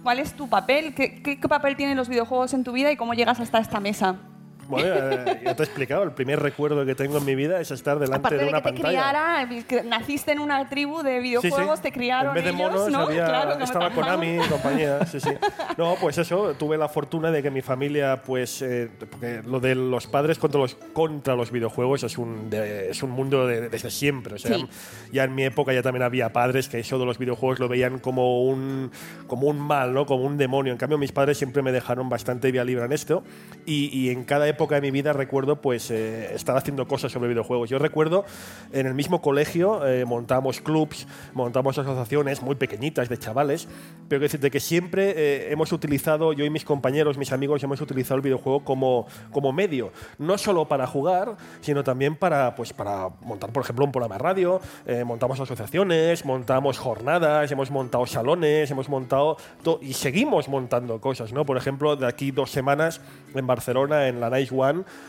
cuál 0.03 0.19
es 0.19 0.33
tu 0.33 0.47
papel, 0.49 0.93
qué, 0.93 1.21
qué- 1.21 1.39
qué 1.39 1.47
papel 1.49 1.75
tienen 1.75 1.97
los 1.97 2.09
videojuegos 2.09 2.53
en 2.53 2.63
tu 2.63 2.71
vida 2.71 2.91
y 2.91 2.97
cómo 2.97 3.13
llegas 3.13 3.39
hasta 3.39 3.59
esta 3.59 3.79
mesa. 3.79 4.15
Bueno, 4.67 4.87
eh, 4.95 5.41
ya 5.43 5.55
te 5.55 5.63
he 5.63 5.65
explicado, 5.65 6.03
el 6.03 6.11
primer 6.11 6.39
recuerdo 6.41 6.85
que 6.85 6.95
tengo 6.95 7.17
en 7.17 7.25
mi 7.25 7.35
vida 7.35 7.59
es 7.61 7.71
estar 7.71 7.99
delante 7.99 8.17
Aparte 8.17 8.37
de 8.37 8.43
de 8.45 8.49
una 8.49 8.61
que 8.61 8.71
te 8.71 8.73
pantalla. 8.81 8.89
criara, 9.47 9.63
que 9.67 9.83
naciste 9.83 10.31
en 10.31 10.39
una 10.39 10.67
tribu 10.69 11.01
de 11.03 11.11
Sí, 11.11 11.17
sí. 11.17 11.23
videojuegos, 11.23 11.81
te 11.81 11.91
criaron 11.91 12.29
En 12.29 12.43
vez 12.43 12.43
de 12.45 12.49
ellos, 12.51 12.71
monos, 12.71 12.89
¿no? 12.91 12.99
había- 13.01 13.25
Claro, 13.25 13.59
estaba 13.63 13.89
Konami 13.91 14.37
y 14.37 14.47
compañía. 14.49 15.05
Sí, 15.05 15.19
sí. 15.19 15.29
No, 15.77 15.95
pues 16.01 16.17
eso, 16.17 16.53
tuve 16.57 16.77
la 16.77 16.87
fortuna 16.89 17.31
de 17.31 17.43
que 17.43 17.51
mi 17.51 17.61
familia, 17.61 18.21
pues, 18.23 18.61
eh, 18.61 18.89
porque 19.09 19.41
lo 19.45 19.59
de 19.59 19.75
los 19.75 20.07
padres 20.07 20.39
contra 20.39 20.59
los, 20.59 20.75
contra 20.93 21.35
los 21.35 21.51
videojuegos 21.51 22.03
es 22.03 22.17
un, 22.17 22.49
de- 22.49 22.89
es 22.89 23.03
un 23.03 23.11
mundo 23.11 23.45
de- 23.47 23.69
desde 23.69 23.91
siempre. 23.91 24.35
O 24.35 24.37
sea, 24.39 24.55
Sí. 24.57 24.67
ya 25.11 25.23
en 25.25 25.35
mi 25.35 25.43
época 25.43 25.73
ya 25.73 25.81
también 25.81 26.03
había 26.03 26.31
padres 26.33 26.69
que 26.69 26.79
eso 26.79 26.97
de 26.97 27.05
los 27.05 27.17
videojuegos 27.17 27.59
lo 27.59 27.67
veían 27.67 27.99
como 27.99 28.43
un, 28.45 28.91
como 29.27 29.47
un 29.47 29.59
mal, 29.59 29.93
¿no? 29.93 30.05
Como 30.05 30.23
un 30.25 30.37
demonio. 30.37 30.71
En 30.71 30.77
cambio, 30.77 30.97
mis 30.97 31.11
padres 31.11 31.37
siempre 31.37 31.61
me 31.61 31.71
dejaron 31.71 32.09
bastante 32.09 32.51
vía 32.51 32.63
libre 32.63 32.85
en 32.85 32.91
esto. 32.93 33.23
Y, 33.65 33.89
y 33.97 34.09
en 34.09 34.23
cada 34.23 34.47
época 34.47 34.54
de 34.55 34.81
mi 34.81 34.91
vida 34.91 35.13
recuerdo, 35.13 35.61
pues, 35.61 35.91
eh, 35.91 36.33
estar 36.33 36.57
haciendo 36.57 36.87
cosas 36.87 37.11
sobre 37.11 37.29
videojuegos. 37.29 37.69
Yo 37.69 37.77
recuerdo 37.77 38.25
en 38.71 38.87
el 38.87 38.93
mismo 38.93 39.21
colegio 39.21 39.85
eh, 39.85 40.05
montamos 40.05 40.61
clubs, 40.61 41.07
montamos 41.33 41.77
asociaciones 41.77 42.41
muy 42.41 42.55
pequeñitas 42.55 43.09
de 43.09 43.17
chavales, 43.17 43.67
pero 44.07 44.19
que 44.19 44.25
decirte 44.25 44.49
que 44.49 44.59
siempre 44.59 45.13
eh, 45.15 45.51
hemos 45.51 45.71
utilizado, 45.71 46.33
yo 46.33 46.45
y 46.45 46.49
mis 46.49 46.65
compañeros, 46.65 47.17
mis 47.17 47.31
amigos, 47.31 47.63
hemos 47.63 47.81
utilizado 47.81 48.15
el 48.15 48.21
videojuego 48.21 48.63
como, 48.63 49.07
como 49.31 49.51
medio, 49.51 49.91
no 50.17 50.37
solo 50.37 50.67
para 50.67 50.87
jugar, 50.87 51.35
sino 51.61 51.83
también 51.83 52.15
para, 52.15 52.55
pues, 52.55 52.73
para 52.73 53.09
montar, 53.21 53.51
por 53.51 53.63
ejemplo, 53.63 53.85
un 53.85 53.91
programa 53.91 54.15
de 54.15 54.23
radio, 54.23 54.61
eh, 54.85 55.03
montamos 55.03 55.39
asociaciones, 55.39 56.25
montamos 56.25 56.79
jornadas, 56.79 57.51
hemos 57.51 57.69
montado 57.69 58.05
salones, 58.05 58.71
hemos 58.71 58.89
montado 58.89 59.37
y 59.81 59.93
seguimos 59.93 60.47
montando 60.47 60.99
cosas, 61.01 61.33
¿no? 61.33 61.45
Por 61.45 61.57
ejemplo, 61.57 61.95
de 61.95 62.07
aquí 62.07 62.31
dos 62.31 62.51
semanas 62.51 63.01
en 63.33 63.45
Barcelona, 63.45 64.07
en 64.07 64.19
la 64.19 64.29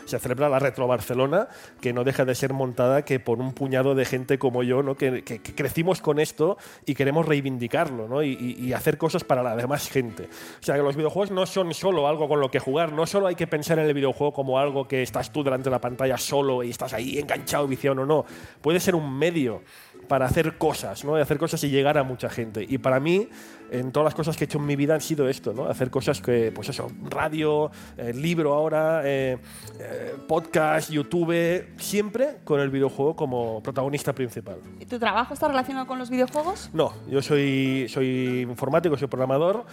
Se 0.05 0.19
celebra 0.19 0.49
la 0.49 0.59
Retro 0.59 0.87
Barcelona, 0.87 1.47
que 1.81 1.93
no 1.93 2.03
deja 2.03 2.25
de 2.25 2.35
ser 2.35 2.53
montada 2.53 3.03
que 3.03 3.19
por 3.19 3.39
un 3.39 3.53
puñado 3.53 3.95
de 3.95 4.05
gente 4.05 4.39
como 4.39 4.63
yo, 4.63 4.83
¿no? 4.83 4.95
que, 4.95 5.23
crecimos 5.23 6.01
con 6.01 6.19
esto 6.19 6.57
y 6.85 6.95
queremos 6.95 7.25
reivindicarlo 7.25 8.07
¿no? 8.07 8.23
y 8.23 8.73
hacer 8.73 8.97
cosas 8.97 9.23
para 9.23 9.43
la 9.43 9.55
demás 9.55 9.89
gente. 9.89 10.29
O 10.59 10.63
sea, 10.63 10.75
que 10.75 10.81
los 10.81 10.95
videojuegos 10.95 11.31
no 11.31 11.45
son 11.45 11.73
solo 11.73 12.07
algo 12.07 12.27
con 12.27 12.39
lo 12.39 12.49
que 12.49 12.59
jugar, 12.59 12.91
no 12.93 13.05
solo 13.05 13.27
hay 13.27 13.35
que 13.35 13.47
pensar 13.47 13.79
en 13.79 13.85
el 13.85 13.93
videojuego 13.93 14.33
como 14.33 14.59
algo 14.59 14.87
que 14.87 15.03
estás 15.03 15.31
tú 15.31 15.43
delante 15.43 15.65
de 15.65 15.71
la 15.71 15.81
pantalla 15.81 16.17
solo 16.17 16.63
y 16.63 16.69
estás 16.69 16.93
ahí 16.93 17.17
enganchado, 17.19 17.67
viciado 17.67 18.01
o 18.01 18.05
no. 18.05 18.25
Puede 18.61 18.79
ser 18.79 18.95
un 18.95 19.17
medio 19.17 19.61
para 20.07 20.25
hacer 20.25 20.57
cosas, 20.57 21.03
¿no? 21.03 21.15
De 21.15 21.21
hacer 21.21 21.37
cosas 21.37 21.63
y 21.63 21.69
llegar 21.69 21.97
a 21.97 22.03
mucha 22.03 22.29
gente. 22.29 22.65
Y 22.67 22.77
para 22.77 22.99
mí, 22.99 23.29
en 23.71 23.91
todas 23.91 24.05
las 24.05 24.15
cosas 24.15 24.37
que 24.37 24.43
he 24.43 24.45
hecho 24.45 24.57
en 24.57 24.65
mi 24.65 24.75
vida 24.75 24.93
han 24.93 25.01
sido 25.01 25.27
esto, 25.27 25.53
¿no? 25.53 25.65
Hacer 25.65 25.89
cosas 25.89 26.21
que, 26.21 26.51
pues 26.53 26.69
eso, 26.69 26.91
radio, 27.09 27.71
eh, 27.97 28.13
libro 28.13 28.53
ahora, 28.53 29.01
eh, 29.03 29.37
eh, 29.79 30.15
podcast, 30.27 30.89
YouTube, 30.89 31.65
siempre 31.77 32.37
con 32.43 32.59
el 32.59 32.69
videojuego 32.69 33.15
como 33.15 33.61
protagonista 33.61 34.13
principal. 34.13 34.59
¿Y 34.79 34.85
¿Tu 34.85 34.99
trabajo 34.99 35.33
está 35.33 35.47
relacionado 35.47 35.87
con 35.87 35.99
los 35.99 36.09
videojuegos? 36.09 36.69
No, 36.73 36.93
yo 37.09 37.21
soy, 37.21 37.87
soy 37.89 38.41
informático, 38.41 38.97
soy 38.97 39.07
programador, 39.07 39.65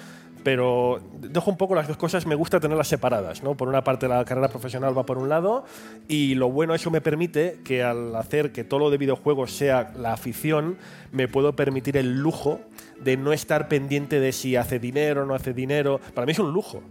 pero 0.45 1.01
dejo 1.21 1.51
un 1.51 1.57
poco 1.57 1.75
las 1.75 1.89
dos 1.89 1.97
cosas, 1.97 2.27
me 2.27 2.35
gusta 2.35 2.61
tenerlas 2.61 2.87
separadas. 2.87 3.43
¿no? 3.43 3.57
Por 3.57 3.69
una 3.69 3.83
parte 3.83 4.07
la 4.07 4.25
carrera 4.25 4.49
profesional 4.49 4.97
va 4.97 5.05
por 5.05 5.19
un 5.19 5.29
lado 5.29 5.65
y 6.07 6.35
lo 6.35 6.51
bueno 6.51 6.75
eso 6.75 6.91
me 6.91 7.01
permite 7.01 7.61
que 7.65 7.83
al 7.83 8.15
hacer 8.15 8.53
que 8.53 8.63
todo 8.63 8.81
lo 8.81 8.91
de 8.91 8.99
videojuegos 8.99 9.53
sea 9.53 9.93
la 9.97 10.13
afición, 10.13 10.77
me 11.11 11.27
puedo 11.27 11.57
permitir 11.57 11.97
el 11.97 12.21
lujo 12.21 12.61
de 13.01 13.17
no 13.17 13.33
estar 13.33 13.69
pendiente 13.69 14.21
de 14.21 14.33
si 14.33 14.55
hace 14.57 14.79
dinero 14.79 15.23
o 15.23 15.27
no 15.27 15.35
hace 15.35 15.55
dinero. 15.55 15.99
Para 16.13 16.27
mí 16.27 16.33
es 16.33 16.39
un 16.39 16.53
lujo. 16.53 16.83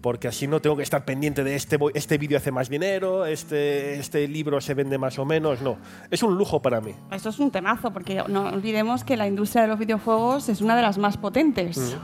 Porque 0.00 0.26
así 0.26 0.48
no 0.48 0.60
tengo 0.60 0.76
que 0.76 0.82
estar 0.82 1.04
pendiente 1.04 1.44
de 1.44 1.54
este, 1.54 1.78
este 1.94 2.18
vídeo 2.18 2.36
hace 2.36 2.50
más 2.50 2.68
dinero, 2.68 3.24
este, 3.24 4.00
este 4.00 4.26
libro 4.26 4.60
se 4.60 4.74
vende 4.74 4.98
más 4.98 5.16
o 5.20 5.24
menos. 5.24 5.62
No, 5.62 5.78
es 6.10 6.24
un 6.24 6.36
lujo 6.36 6.60
para 6.60 6.80
mí. 6.80 6.92
Esto 7.12 7.28
es 7.28 7.38
un 7.38 7.52
temazo, 7.52 7.92
porque 7.92 8.20
no 8.26 8.48
olvidemos 8.48 9.04
que 9.04 9.16
la 9.16 9.28
industria 9.28 9.62
de 9.62 9.68
los 9.68 9.78
videojuegos 9.78 10.48
es 10.48 10.60
una 10.60 10.74
de 10.74 10.82
las 10.82 10.98
más 10.98 11.18
potentes. 11.18 11.96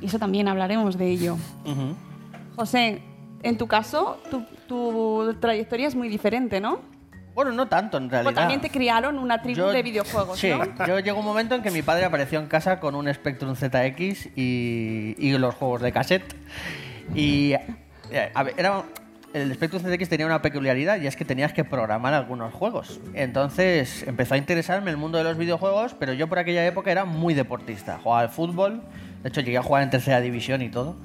Y 0.00 0.06
eso 0.06 0.18
también 0.18 0.48
hablaremos 0.48 0.96
de 0.96 1.08
ello. 1.10 1.34
Ujú. 1.64 1.94
José, 2.56 3.02
en 3.42 3.58
tu 3.58 3.66
caso, 3.66 4.18
tu, 4.30 4.44
tu 4.66 5.34
trayectoria 5.40 5.88
es 5.88 5.94
muy 5.94 6.08
diferente, 6.08 6.60
¿no? 6.60 6.80
Bueno, 7.34 7.52
no 7.52 7.68
tanto 7.68 7.96
en 7.96 8.10
realidad. 8.10 8.34
también 8.34 8.60
te 8.60 8.70
criaron 8.70 9.18
una 9.18 9.40
tribu 9.40 9.58
Yo- 9.58 9.68
de 9.72 9.82
videojuegos, 9.82 10.38
sí, 10.38 10.50
¿no? 10.50 10.86
yo 10.86 10.98
llegó 10.98 11.20
un 11.20 11.24
momento 11.24 11.54
en 11.54 11.62
que 11.62 11.70
mi 11.70 11.80
padre 11.80 12.04
apareció 12.04 12.40
en 12.40 12.46
casa 12.46 12.80
con 12.80 12.94
un 12.96 13.12
Spectrum 13.12 13.54
ZX 13.54 14.30
y, 14.36 15.14
y 15.16 15.38
los 15.38 15.54
juegos 15.54 15.80
de 15.80 15.92
cassette. 15.92 16.34
Y 17.14 17.52
eh, 18.10 18.30
a 18.34 18.42
ver, 18.42 18.54
era, 18.58 18.82
el 19.32 19.54
Spectrum 19.54 19.80
ZX 19.82 20.08
tenía 20.08 20.26
una 20.26 20.42
peculiaridad 20.42 21.00
y 21.00 21.06
es 21.06 21.14
que 21.16 21.24
tenías 21.24 21.52
que 21.52 21.64
programar 21.64 22.14
algunos 22.14 22.52
juegos. 22.52 23.00
Entonces 23.14 24.02
empezó 24.06 24.34
a 24.34 24.36
interesarme 24.36 24.90
el 24.90 24.96
mundo 24.96 25.16
de 25.18 25.24
los 25.24 25.38
videojuegos, 25.38 25.94
pero 25.98 26.12
yo 26.12 26.28
por 26.28 26.40
aquella 26.40 26.66
época 26.66 26.90
era 26.90 27.04
muy 27.04 27.32
deportista. 27.34 28.00
Jugaba 28.02 28.22
al 28.22 28.28
fútbol, 28.30 28.82
de 29.22 29.28
hecho 29.28 29.40
llegué 29.40 29.58
a 29.58 29.62
jugar 29.62 29.82
en 29.82 29.90
tercera 29.90 30.20
división 30.20 30.62
y 30.62 30.68
todo. 30.68 30.96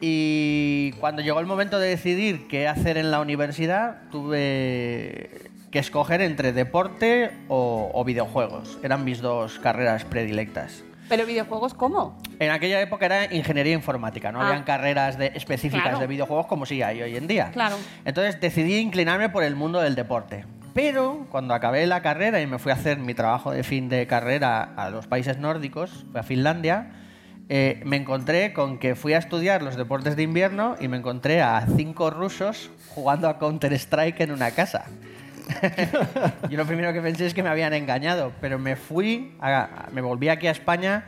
Y 0.00 0.92
cuando 1.00 1.22
llegó 1.22 1.40
el 1.40 1.46
momento 1.46 1.78
de 1.78 1.88
decidir 1.88 2.46
qué 2.48 2.68
hacer 2.68 2.96
en 2.98 3.10
la 3.10 3.20
universidad, 3.20 4.02
tuve 4.10 5.50
que 5.70 5.78
escoger 5.78 6.20
entre 6.20 6.52
deporte 6.52 7.30
o, 7.48 7.90
o 7.92 8.04
videojuegos. 8.04 8.78
Eran 8.82 9.04
mis 9.04 9.20
dos 9.20 9.58
carreras 9.58 10.04
predilectas. 10.04 10.84
Pero 11.08 11.26
videojuegos, 11.26 11.74
¿cómo? 11.74 12.18
En 12.38 12.50
aquella 12.50 12.80
época 12.80 13.06
era 13.06 13.34
ingeniería 13.34 13.74
informática, 13.74 14.32
no 14.32 14.40
Ah. 14.40 14.48
habían 14.48 14.64
carreras 14.64 15.18
de- 15.18 15.32
específicas 15.34 15.82
Claro. 15.84 15.98
de 15.98 16.06
videojuegos 16.06 16.46
como 16.46 16.64
sí 16.64 16.80
hay 16.82 17.02
hoy 17.02 17.16
en 17.16 17.26
día. 17.26 17.50
Claro. 17.52 17.76
Entonces 18.04 18.40
decidí 18.40 18.76
inclinarme 18.76 19.28
por 19.28 19.42
el 19.44 19.54
mundo 19.54 19.80
del 19.80 19.94
deporte. 19.94 20.44
Pero 20.72 21.26
cuando 21.30 21.54
acabé 21.54 21.86
la 21.86 22.02
carrera 22.02 22.40
y 22.40 22.46
me 22.46 22.58
fui 22.58 22.72
a 22.72 22.74
hacer 22.74 22.98
mi 22.98 23.14
trabajo 23.14 23.52
de 23.52 23.62
fin 23.62 23.88
de 23.88 24.06
carrera 24.06 24.62
a 24.76 24.90
los 24.90 25.06
países 25.06 25.38
nórdicos, 25.38 26.04
fui 26.10 26.20
a 26.20 26.22
Finlandia, 26.22 26.90
eh, 27.48 27.82
me 27.84 27.96
encontré 27.96 28.52
con 28.52 28.78
que 28.78 28.94
fui 28.94 29.12
a 29.12 29.18
estudiar 29.18 29.62
los 29.62 29.76
deportes 29.76 30.16
de 30.16 30.22
invierno 30.22 30.76
y 30.80 30.88
me 30.88 30.96
encontré 30.96 31.42
a 31.42 31.66
cinco 31.76 32.10
rusos 32.10 32.70
jugando 32.94 33.28
a 33.28 33.38
Counter-Strike 33.38 34.20
en 34.20 34.30
una 34.30 34.50
casa. 34.52 34.86
Yo 36.48 36.56
lo 36.56 36.66
primero 36.66 36.92
que 36.92 37.02
pensé 37.02 37.26
es 37.26 37.34
que 37.34 37.42
me 37.42 37.50
habían 37.50 37.74
engañado, 37.74 38.32
pero 38.40 38.58
me 38.58 38.76
fui, 38.76 39.36
me 39.92 40.00
volví 40.00 40.28
aquí 40.28 40.46
a 40.46 40.50
España 40.50 41.04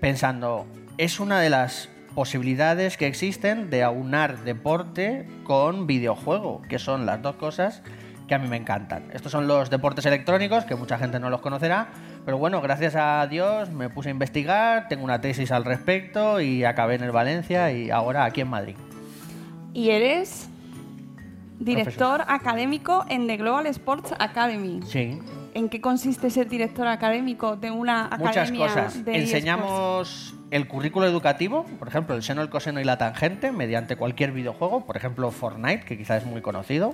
pensando, 0.00 0.66
es 0.98 1.20
una 1.20 1.40
de 1.40 1.50
las 1.50 1.88
posibilidades 2.14 2.96
que 2.96 3.06
existen 3.06 3.70
de 3.70 3.82
aunar 3.82 4.44
deporte 4.44 5.26
con 5.44 5.86
videojuego, 5.86 6.62
que 6.68 6.78
son 6.78 7.06
las 7.06 7.22
dos 7.22 7.36
cosas 7.36 7.82
que 8.26 8.34
a 8.34 8.38
mí 8.38 8.48
me 8.48 8.56
encantan. 8.56 9.04
Estos 9.12 9.32
son 9.32 9.46
los 9.48 9.70
deportes 9.70 10.04
electrónicos, 10.04 10.64
que 10.64 10.74
mucha 10.74 10.98
gente 10.98 11.18
no 11.18 11.30
los 11.30 11.40
conocerá, 11.40 11.88
pero 12.28 12.36
bueno, 12.36 12.60
gracias 12.60 12.94
a 12.94 13.26
Dios 13.26 13.70
me 13.70 13.88
puse 13.88 14.10
a 14.10 14.12
investigar, 14.12 14.86
tengo 14.88 15.02
una 15.02 15.18
tesis 15.18 15.50
al 15.50 15.64
respecto 15.64 16.42
y 16.42 16.62
acabé 16.62 16.96
en 16.96 17.04
el 17.04 17.10
Valencia 17.10 17.72
y 17.72 17.88
ahora 17.88 18.26
aquí 18.26 18.42
en 18.42 18.48
Madrid. 18.48 18.74
Y 19.72 19.88
eres 19.88 20.46
director 21.58 22.22
académico 22.28 23.06
en 23.08 23.28
The 23.28 23.38
Global 23.38 23.66
Sports 23.68 24.12
Academy. 24.18 24.80
Sí. 24.84 25.18
¿En 25.54 25.70
qué 25.70 25.80
consiste 25.80 26.28
ser 26.28 26.50
director 26.50 26.86
académico 26.86 27.56
de 27.56 27.70
una 27.70 28.10
Muchas 28.18 28.36
academia 28.36 28.66
cosas. 28.66 29.04
de? 29.06 29.16
Enseñamos 29.16 30.34
el 30.50 30.68
currículo 30.68 31.06
educativo, 31.06 31.64
por 31.78 31.88
ejemplo, 31.88 32.14
el 32.14 32.22
seno, 32.22 32.42
el 32.42 32.50
coseno 32.50 32.78
y 32.78 32.84
la 32.84 32.98
tangente, 32.98 33.52
mediante 33.52 33.96
cualquier 33.96 34.32
videojuego, 34.32 34.84
por 34.84 34.98
ejemplo, 34.98 35.30
Fortnite, 35.30 35.86
que 35.86 35.96
quizás 35.96 36.24
es 36.24 36.28
muy 36.28 36.42
conocido. 36.42 36.92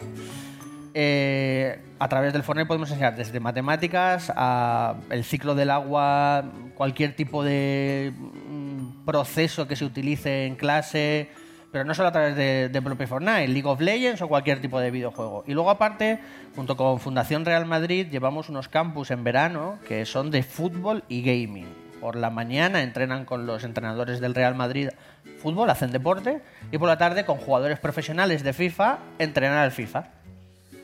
Eh, 0.97 1.77
a 1.99 2.09
través 2.09 2.33
del 2.33 2.45
Fortnite 2.45 2.69
podemos 2.69 2.89
enseñar 2.89 3.17
desde 3.17 3.41
matemáticas 3.41 4.33
a 4.37 4.95
el 5.11 5.25
ciclo 5.25 5.57
del 5.57 5.71
agua, 5.71 6.45
cualquier 6.77 7.17
tipo 7.17 7.43
de 7.43 8.13
mm, 8.17 9.05
proceso 9.05 9.67
que 9.67 9.75
se 9.75 9.85
utilice 9.85 10.47
en 10.47 10.55
clase, 10.55 11.31
pero 11.73 11.85
no 11.85 11.95
solo 11.95 12.11
a 12.11 12.13
través 12.13 12.37
de, 12.37 12.69
de 12.69 12.83
propio 12.83 13.09
Fortnite, 13.09 13.49
League 13.49 13.69
of 13.69 13.81
Legends 13.81 14.23
o 14.23 14.29
cualquier 14.29 14.61
tipo 14.61 14.79
de 14.79 14.93
videojuego. 14.93 15.43
Y 15.49 15.55
luego 15.55 15.71
aparte, 15.71 16.21
junto 16.55 16.77
con 16.77 17.01
Fundación 17.01 17.45
Real 17.45 17.67
Madrid, 17.67 18.07
llevamos 18.09 18.49
unos 18.49 18.69
campus 18.69 19.11
en 19.11 19.25
verano 19.25 19.81
que 19.89 20.07
son 20.07 20.31
de 20.31 20.45
fútbol 20.45 21.03
y 21.09 21.23
gaming. 21.23 21.67
Por 22.01 22.15
la 22.15 22.31
mañana 22.31 22.83
entrenan 22.83 23.25
con 23.25 23.47
los 23.47 23.65
entrenadores 23.65 24.21
del 24.21 24.35
Real 24.35 24.55
Madrid 24.55 24.91
fútbol, 25.39 25.69
hacen 25.71 25.91
deporte, 25.91 26.41
y 26.71 26.79
por 26.79 26.89
la 26.89 26.99
tarde 26.99 27.25
con 27.25 27.39
jugadores 27.39 27.81
profesionales 27.81 28.45
de 28.45 28.53
FIFA 28.53 28.99
entrenan 29.19 29.59
al 29.59 29.73
FIFA. 29.73 30.05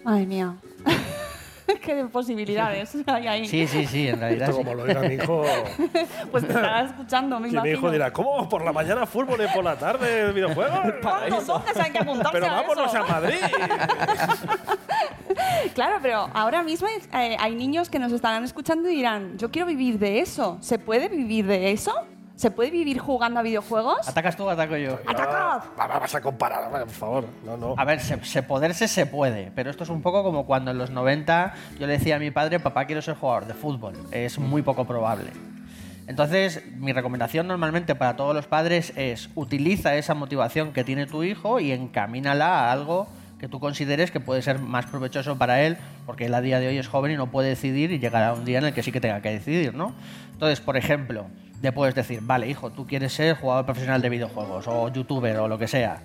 Madre 0.04 0.26
mía. 0.26 0.54
Qué 1.82 2.04
posibilidades 2.12 2.96
hay 3.06 3.26
ahí. 3.28 3.46
Sí, 3.46 3.66
sí, 3.66 3.86
sí, 3.86 4.08
en 4.08 4.18
realidad. 4.18 4.48
Esto 4.50 4.60
sí. 4.60 4.64
como 4.64 4.74
lo 4.76 4.84
diga 4.86 5.00
mi 5.02 5.14
hijo. 5.14 5.44
Pues 6.30 6.44
te 6.44 6.52
estarás 6.52 6.90
escuchando, 6.90 7.38
me 7.40 7.46
Y 7.48 7.50
mi 7.50 7.56
imagino. 7.56 7.76
hijo 7.78 7.90
dirá, 7.90 8.12
¿cómo? 8.12 8.48
¿Por 8.48 8.64
la 8.64 8.72
mañana 8.72 9.06
fútbol 9.06 9.40
y 9.48 9.54
por 9.54 9.62
la 9.64 9.76
tarde 9.76 10.32
videojuegos? 10.32 10.80
¿Cuántos 11.02 11.48
hombres 11.48 11.76
hay 11.76 11.90
que 11.92 11.98
apuntarse 11.98 12.32
Pero 12.32 12.46
a 12.46 12.54
vámonos 12.62 12.92
eso? 12.92 13.02
a 13.02 13.06
Madrid. 13.06 13.36
Claro, 15.74 15.96
pero 16.02 16.28
ahora 16.34 16.62
mismo 16.62 16.88
eh, 16.88 17.36
hay 17.38 17.54
niños 17.54 17.88
que 17.88 17.98
nos 17.98 18.12
estarán 18.12 18.44
escuchando 18.44 18.88
y 18.90 18.96
dirán, 18.96 19.38
yo 19.38 19.50
quiero 19.50 19.66
vivir 19.66 19.98
de 19.98 20.20
eso. 20.20 20.58
¿Se 20.60 20.78
puede 20.78 21.08
vivir 21.08 21.46
de 21.46 21.70
eso? 21.70 21.94
¿Se 22.40 22.50
puede 22.50 22.70
vivir 22.70 22.98
jugando 22.98 23.38
a 23.38 23.42
videojuegos? 23.42 24.08
¿Atacas 24.08 24.34
tú 24.34 24.44
o 24.44 24.48
ataco 24.48 24.74
yo? 24.74 24.98
¡Atacad! 25.06 25.60
Va, 25.78 25.98
Vas 25.98 26.14
a 26.14 26.22
comparar, 26.22 26.70
por 26.70 26.88
favor. 26.88 27.26
No, 27.44 27.58
no. 27.58 27.74
A 27.76 27.84
ver, 27.84 28.00
se, 28.00 28.24
se 28.24 28.42
poderse 28.42 28.88
se 28.88 29.04
puede, 29.04 29.52
pero 29.54 29.68
esto 29.68 29.84
es 29.84 29.90
un 29.90 30.00
poco 30.00 30.22
como 30.22 30.46
cuando 30.46 30.70
en 30.70 30.78
los 30.78 30.88
90 30.88 31.52
yo 31.78 31.86
le 31.86 31.92
decía 31.92 32.16
a 32.16 32.18
mi 32.18 32.30
padre, 32.30 32.58
papá, 32.58 32.86
quiero 32.86 33.02
ser 33.02 33.16
jugador 33.16 33.44
de 33.44 33.52
fútbol. 33.52 33.92
Es 34.10 34.38
muy 34.38 34.62
poco 34.62 34.86
probable. 34.86 35.32
Entonces, 36.06 36.62
mi 36.78 36.94
recomendación 36.94 37.46
normalmente 37.46 37.94
para 37.94 38.16
todos 38.16 38.34
los 38.34 38.46
padres 38.46 38.94
es 38.96 39.28
utiliza 39.34 39.96
esa 39.96 40.14
motivación 40.14 40.72
que 40.72 40.82
tiene 40.82 41.04
tu 41.06 41.22
hijo 41.22 41.60
y 41.60 41.72
encamínala 41.72 42.60
a 42.60 42.72
algo 42.72 43.06
que 43.38 43.48
tú 43.48 43.60
consideres 43.60 44.10
que 44.10 44.20
puede 44.20 44.40
ser 44.40 44.60
más 44.60 44.86
provechoso 44.86 45.36
para 45.36 45.60
él, 45.60 45.76
porque 46.06 46.24
él 46.24 46.34
a 46.34 46.40
día 46.40 46.58
de 46.58 46.68
hoy 46.68 46.78
es 46.78 46.88
joven 46.88 47.12
y 47.12 47.16
no 47.16 47.26
puede 47.26 47.50
decidir 47.50 47.92
y 47.92 47.98
llegará 47.98 48.32
un 48.32 48.46
día 48.46 48.60
en 48.60 48.64
el 48.64 48.72
que 48.72 48.82
sí 48.82 48.92
que 48.92 49.00
tenga 49.02 49.20
que 49.20 49.28
decidir, 49.28 49.74
¿no? 49.74 49.92
Entonces, 50.32 50.62
por 50.62 50.78
ejemplo, 50.78 51.26
le 51.62 51.72
puedes 51.72 51.94
decir, 51.94 52.20
vale, 52.22 52.48
hijo, 52.48 52.70
tú 52.70 52.86
quieres 52.86 53.12
ser 53.12 53.36
jugador 53.36 53.64
profesional 53.66 54.00
de 54.00 54.08
videojuegos 54.08 54.66
o 54.66 54.88
youtuber 54.88 55.36
o 55.38 55.48
lo 55.48 55.58
que 55.58 55.68
sea. 55.68 56.02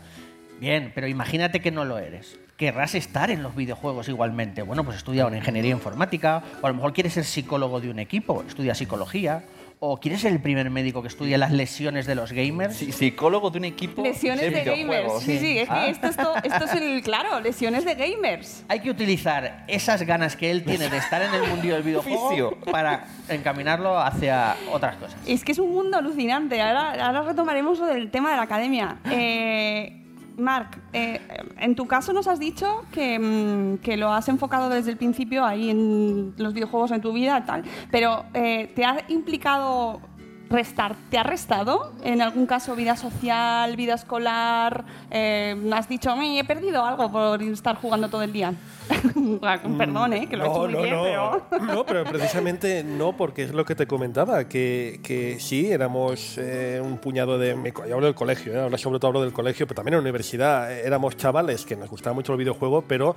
Bien, 0.60 0.92
pero 0.94 1.08
imagínate 1.08 1.60
que 1.60 1.72
no 1.72 1.86
lo 1.86 1.98
eres. 1.98 2.40
Querrás 2.58 2.96
estar 2.96 3.32
en 3.32 3.44
los 3.44 3.56
videojuegos 3.56 4.08
igualmente. 4.08 4.62
Bueno, 4.62 4.84
pues 4.84 4.98
estudia 4.98 5.26
una 5.26 5.38
ingeniería 5.38 5.72
informática, 5.72 6.42
o 6.62 6.66
a 6.66 6.70
lo 6.70 6.76
mejor 6.76 6.94
quieres 6.94 7.14
ser 7.14 7.26
psicólogo 7.26 7.82
de 7.82 7.90
un 7.90 8.00
equipo, 8.00 8.44
estudia 8.48 8.76
psicología, 8.76 9.44
o 9.80 9.98
quieres 10.00 10.22
ser 10.22 10.32
el 10.32 10.42
primer 10.42 10.70
médico 10.70 11.02
que 11.02 11.08
estudia 11.10 11.38
las 11.38 11.52
lesiones 11.52 12.06
de 12.06 12.16
los 12.16 12.32
gamers. 12.32 12.76
Sí, 12.78 12.92
psicólogo 12.92 13.50
de 13.52 13.60
un 13.60 13.66
equipo 13.66 14.02
Lesiones 14.04 14.42
de, 14.42 14.52
gamers. 14.64 14.78
videojuegos. 14.78 15.24
Sí, 15.24 15.38
sí, 15.40 15.60
es 15.60 15.70
Ah. 15.70 15.84
que 15.86 15.92
esto 15.92 16.08
es, 16.08 16.18
to- 16.18 16.36
esto 16.44 16.66
es 16.66 16.74
el, 16.74 17.02
claro, 17.02 17.40
lesiones 17.42 17.86
de 17.86 17.96
gamers. 17.96 18.64
Hay 18.68 18.80
que 18.80 18.90
utilizar 18.90 19.64
esas 19.68 20.02
ganas 20.04 20.36
que 20.36 20.50
él 20.50 20.64
tiene 20.64 20.90
de 20.90 20.98
estar 20.98 21.22
en 21.22 21.34
el 21.34 21.50
mundillo 21.50 21.74
del 21.76 21.84
videojuego 21.84 22.58
para 22.72 23.06
encaminarlo 23.30 24.00
hacia 24.00 24.56
otras 24.72 24.96
cosas. 24.96 25.18
Es 25.28 25.44
que 25.44 25.52
es 25.52 25.60
un 25.60 25.72
mundo 25.72 25.98
alucinante. 25.98 26.62
Ahora, 26.62 27.06
ahora 27.06 27.22
retomaremos 27.24 27.80
lo 27.80 27.86
del 27.88 28.10
tema 28.12 28.32
de 28.32 28.38
la 28.38 28.44
academia. 28.44 28.98
Eh, 29.12 30.02
Marc, 30.38 30.80
eh, 30.94 31.22
en 31.58 31.76
tu 31.76 31.88
caso 31.88 32.14
nos 32.14 32.28
has 32.28 32.40
dicho 32.40 32.84
que, 32.92 33.20
mm, 33.20 33.78
que 33.78 33.98
lo 33.98 34.12
has 34.12 34.28
enfocado 34.28 34.70
desde 34.70 34.92
el 34.92 34.98
principio 34.98 35.46
ahí 35.46 35.70
en 35.70 36.34
los 36.38 36.54
videojuegos 36.54 36.92
en 36.92 37.02
tu 37.02 37.14
vida 37.14 37.46
tal, 37.46 37.64
pero 37.92 38.26
eh, 38.34 38.72
¿te 38.76 38.86
ha 38.86 39.06
implicado 39.08 40.02
restar? 40.50 40.96
¿Te 41.10 41.18
ha 41.18 41.24
restado 41.24 41.94
en 42.04 42.22
algún 42.22 42.46
caso 42.46 42.76
vida 42.76 42.96
social, 42.96 43.76
vida 43.76 43.96
escolar? 43.96 44.86
Eh, 45.10 45.56
has 45.74 45.88
dicho, 45.90 46.16
"Me 46.16 46.40
he 46.40 46.44
perdido 46.44 46.86
algo 46.86 47.12
por 47.12 47.42
estar 47.42 47.76
jugando 47.78 48.10
todo 48.10 48.24
el 48.24 48.34
día. 48.34 48.54
Perdón, 49.78 50.14
¿eh? 50.14 50.28
que 50.28 50.38
lo 50.38 50.46
he 50.46 50.48
hecho 50.48 50.56
No, 50.56 50.64
muy 50.66 50.74
no, 50.74 50.82
bien, 50.82 50.96
no. 50.96 51.42
pero... 51.50 51.66
No, 51.76 51.86
pero 51.86 52.04
precisamente 52.04 52.84
no, 52.84 53.16
porque 53.18 53.44
es 53.44 53.54
lo 53.54 53.66
que 53.66 53.76
te 53.76 53.88
comentaba, 53.88 54.48
que, 54.48 55.00
que 55.04 55.40
sí, 55.40 55.72
éramos 55.72 56.38
eh, 56.38 56.82
un 56.84 56.98
puñado 56.98 57.38
de... 57.38 57.56
Yo 57.88 57.96
hablo 57.96 58.06
del 58.06 58.16
colegio, 58.16 58.54
¿eh? 58.54 58.60
ahora 58.62 58.78
sobre 58.78 59.00
todo 59.00 59.10
hablo 59.10 59.22
del 59.22 59.34
colegio, 59.34 59.68
pero 59.68 59.76
también 59.76 59.94
en 59.94 60.00
la 60.00 60.02
universidad 60.02 60.72
eh, 60.72 60.86
éramos 60.86 61.18
chavales 61.18 61.66
que 61.66 61.76
nos 61.76 61.90
gustaba 61.90 62.14
mucho 62.14 62.34
el 62.34 62.40
videojuego, 62.40 62.84
pero 62.88 63.16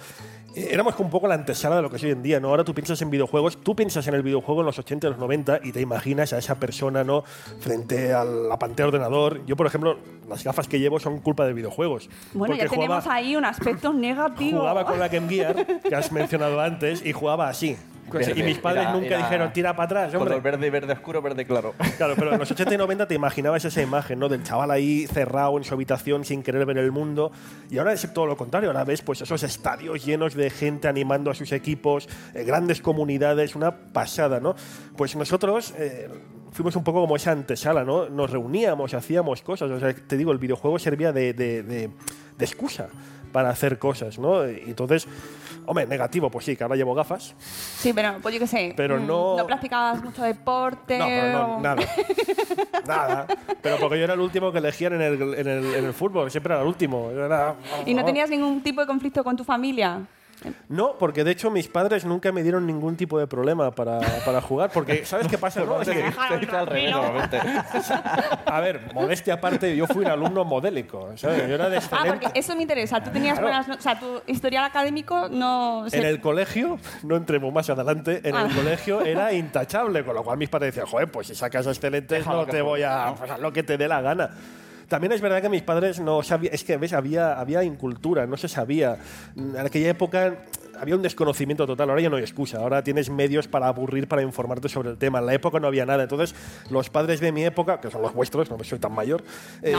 eh, 0.54 0.68
éramos 0.70 0.94
como 0.94 1.06
un 1.08 1.10
poco 1.10 1.28
la 1.28 1.34
antesala 1.34 1.76
de 1.76 1.82
lo 1.82 1.90
que 1.90 1.96
es 1.96 2.04
hoy 2.04 2.10
en 2.10 2.22
día, 2.22 2.40
¿no? 2.40 2.48
Ahora 2.48 2.64
tú 2.64 2.74
piensas 2.74 3.00
en 3.02 3.10
videojuegos, 3.10 3.58
tú 3.58 3.76
piensas 3.76 4.06
en 4.08 4.14
el 4.14 4.22
videojuego 4.22 4.60
en 4.60 4.66
los 4.66 4.78
80 4.78 5.06
y 5.06 5.10
los 5.10 5.18
90 5.18 5.60
y 5.64 5.72
te 5.72 5.80
imaginas 5.80 6.32
a 6.32 6.38
esa 6.38 6.58
persona, 6.58 7.04
¿no? 7.04 7.22
Frente 7.60 8.12
a 8.12 8.24
la 8.24 8.58
pantalla 8.58 8.90
de 8.90 8.96
ordenador. 8.96 9.44
Yo, 9.46 9.56
por 9.56 9.66
ejemplo, 9.66 9.98
las 10.28 10.44
gafas 10.44 10.68
que 10.68 10.78
llevo 10.78 10.98
son 11.00 11.20
culpa 11.20 11.46
de 11.46 11.52
videojuegos. 11.54 12.08
Bueno, 12.32 12.54
ya 12.54 12.68
jugaba- 12.68 12.82
tenemos 13.00 13.06
ahí 13.06 13.36
un 13.36 13.44
aspecto 13.44 13.92
negativo. 13.92 14.60
jugaba 14.60 14.84
con 14.84 14.98
la 14.98 15.08
Game 15.08 15.28
Gear, 15.28 15.66
que 15.82 15.94
has 15.94 16.12
mencionado 16.12 16.60
antes, 16.60 17.04
y 17.04 17.12
jugaba 17.12 17.48
así. 17.48 17.76
Verde. 18.10 18.32
y 18.36 18.42
mis 18.42 18.56
padres 18.56 18.84
Era- 18.84 18.92
nunca 18.94 19.06
era 19.08 19.18
dijeron, 19.18 19.52
tira 19.52 19.76
para 19.76 19.84
atrás, 19.84 20.12
Color 20.14 20.32
hombre. 20.36 20.40
verde, 20.40 20.70
verde 20.70 20.92
oscuro, 20.94 21.20
verde 21.20 21.44
claro. 21.44 21.74
Claro, 21.98 22.14
pero 22.16 22.32
en 22.32 22.38
los 22.38 22.50
80 22.50 22.72
y 22.72 22.78
90 22.78 23.06
te 23.06 23.14
imaginabas 23.14 23.66
esa 23.66 23.82
imagen, 23.82 24.18
¿no? 24.18 24.30
Del 24.30 24.42
chaval 24.42 24.70
ahí 24.70 25.06
cerrado 25.06 25.58
en 25.58 25.64
su 25.64 25.74
habitación 25.74 26.24
sin 26.24 26.42
querer 26.42 26.64
ver 26.64 26.78
el 26.78 26.90
mundo. 26.90 27.32
Y 27.68 27.76
ahora 27.76 27.92
es 27.92 28.10
todo 28.14 28.24
lo 28.24 28.34
contrario. 28.38 28.70
Ahora 28.70 28.84
ves 28.84 29.02
pues 29.02 29.20
esos 29.20 29.42
estadios 29.42 30.06
llenos 30.06 30.32
de 30.32 30.48
gente 30.48 30.88
animando 30.88 31.30
a 31.30 31.34
sus 31.34 31.52
equipos, 31.52 32.08
eh, 32.32 32.44
grandes 32.44 32.80
comunidades, 32.80 33.54
una 33.54 33.72
pasada, 33.92 34.40
¿no? 34.40 34.54
Pues 34.96 35.14
nosotros 35.14 35.74
eh, 35.76 36.08
fuimos 36.52 36.74
un 36.76 36.84
poco 36.84 37.00
como 37.00 37.16
esa 37.16 37.32
antesala, 37.32 37.84
¿no? 37.84 38.08
Nos 38.08 38.30
reuníamos, 38.30 38.94
hacíamos 38.94 39.42
cosas. 39.42 39.70
O 39.70 39.78
sea, 39.80 39.94
te 39.94 40.16
digo, 40.16 40.32
el 40.32 40.38
videojuego 40.38 40.78
servía 40.78 41.12
de, 41.12 41.32
de- 41.32 41.62
de- 41.62 41.90
de 42.38 42.44
excusa 42.44 42.88
para 43.32 43.50
hacer 43.50 43.78
cosas, 43.78 44.18
¿no? 44.18 44.48
Y 44.48 44.62
entonces, 44.68 45.06
hombre, 45.66 45.86
negativo, 45.86 46.30
pues 46.30 46.46
sí, 46.46 46.56
que 46.56 46.62
ahora 46.64 46.76
llevo 46.76 46.94
gafas. 46.94 47.34
Sí, 47.38 47.92
pero 47.92 48.14
pues 48.22 48.34
yo 48.34 48.40
qué 48.40 48.46
sé. 48.46 48.72
Pero 48.76 48.98
mm, 48.98 49.06
no- 49.06 49.36
No 49.36 49.46
practicabas 49.46 50.02
mucho 50.02 50.22
deporte. 50.22 50.98
No, 50.98 51.04
pero 51.06 51.32
no, 51.32 51.56
o- 51.56 51.60
nada. 51.60 51.82
nada. 52.86 53.26
Pero 53.60 53.76
porque 53.78 53.98
yo 53.98 54.04
era 54.04 54.14
el 54.14 54.20
último 54.20 54.50
que 54.52 54.58
elegían 54.58 54.94
en 54.94 55.02
el, 55.02 55.22
en 55.34 55.46
el, 55.48 55.74
en 55.74 55.84
el 55.84 55.92
fútbol, 55.92 56.30
siempre 56.30 56.54
era 56.54 56.62
el 56.62 56.68
último. 56.68 57.10
Era- 57.10 57.54
¿Y 57.84 57.92
no 57.94 58.04
tenías 58.04 58.30
ningún 58.30 58.62
tipo 58.62 58.80
de 58.80 58.86
conflicto 58.86 59.22
con 59.22 59.36
tu 59.36 59.44
familia? 59.44 60.00
No, 60.68 60.96
porque 60.98 61.24
de 61.24 61.32
hecho 61.32 61.50
mis 61.50 61.68
padres 61.68 62.04
nunca 62.04 62.30
me 62.32 62.42
dieron 62.42 62.66
ningún 62.66 62.96
tipo 62.96 63.18
de 63.18 63.26
problema 63.26 63.70
para, 63.72 63.98
para 64.24 64.40
jugar. 64.40 64.70
Porque, 64.72 65.04
¿sabes 65.04 65.26
qué 65.28 65.38
pasa? 65.38 65.64
no? 65.64 65.80
Es 65.82 65.88
que- 65.88 66.12
Se 66.28 66.38
dice 66.38 66.56
al 66.56 66.66
revés, 66.66 66.90
normalmente. 66.92 67.40
a 68.46 68.60
ver, 68.60 68.92
modestia 68.94 69.34
aparte, 69.34 69.76
yo 69.76 69.86
fui 69.86 70.04
un 70.04 70.10
alumno 70.10 70.44
modélico. 70.44 71.10
¿sabes? 71.16 71.48
Yo 71.48 71.54
era 71.54 71.68
de 71.68 71.78
Ah, 71.90 72.02
porque 72.06 72.28
eso 72.34 72.54
me 72.56 72.62
interesa. 72.62 73.02
Tú 73.02 73.10
tenías 73.10 73.38
Claro. 73.38 73.48
buenas 73.48 73.68
no- 73.68 73.74
O 73.74 73.80
sea, 73.80 73.98
tu 73.98 74.20
historial 74.26 74.64
académico 74.64 75.28
no... 75.28 75.84
se- 75.88 75.98
En 75.98 76.04
el 76.04 76.20
colegio, 76.20 76.78
no 77.02 77.16
entremos 77.16 77.52
más 77.52 77.68
adelante, 77.70 78.20
en 78.24 78.34
Ah. 78.36 78.42
el 78.48 78.54
colegio 78.54 79.00
era 79.04 79.32
intachable, 79.32 80.04
con 80.04 80.14
lo 80.14 80.22
cual 80.22 80.38
mis 80.38 80.48
padres 80.48 80.74
decían, 80.74 80.86
joder, 80.90 81.10
pues 81.10 81.26
si 81.28 81.34
sacas 81.34 81.66
excelentes 81.66 82.18
Déjalo 82.18 82.38
no 82.38 82.46
te 82.46 82.62
voy 82.62 82.82
a... 82.82 83.14
pues, 83.18 83.30
haz 83.30 83.40
lo 83.40 83.52
que 83.52 83.62
te 83.62 83.76
dé 83.76 83.88
la 83.88 84.00
gana. 84.00 84.30
También 84.88 85.12
es 85.12 85.20
verdad 85.20 85.42
que 85.42 85.48
mis 85.48 85.62
padres 85.62 86.00
no 86.00 86.22
sabían, 86.22 86.54
es 86.54 86.64
que 86.64 86.76
ves, 86.78 86.92
había, 86.94 87.38
había 87.38 87.62
incultura, 87.62 88.26
no 88.26 88.36
se 88.36 88.48
sabía. 88.48 88.96
En 89.36 89.56
aquella 89.58 89.90
época 89.90 90.38
había 90.80 90.96
un 90.96 91.02
desconocimiento 91.02 91.66
total. 91.66 91.90
Ahora 91.90 92.00
ya 92.02 92.08
no 92.08 92.16
hay 92.16 92.22
excusa. 92.22 92.58
Ahora 92.58 92.82
tienes 92.82 93.10
medios 93.10 93.48
para 93.48 93.68
aburrir, 93.68 94.08
para 94.08 94.22
informarte 94.22 94.68
sobre 94.68 94.90
el 94.90 94.96
tema. 94.96 95.18
En 95.18 95.26
la 95.26 95.34
época 95.34 95.60
no 95.60 95.66
había 95.66 95.84
nada. 95.84 96.04
Entonces, 96.04 96.34
los 96.70 96.88
padres 96.88 97.20
de 97.20 97.32
mi 97.32 97.44
época, 97.44 97.80
que 97.80 97.90
son 97.90 98.00
los 98.02 98.14
vuestros, 98.14 98.50
no 98.50 98.62
soy 98.64 98.78
tan 98.78 98.92
mayor, 98.92 99.22
eh, 99.62 99.74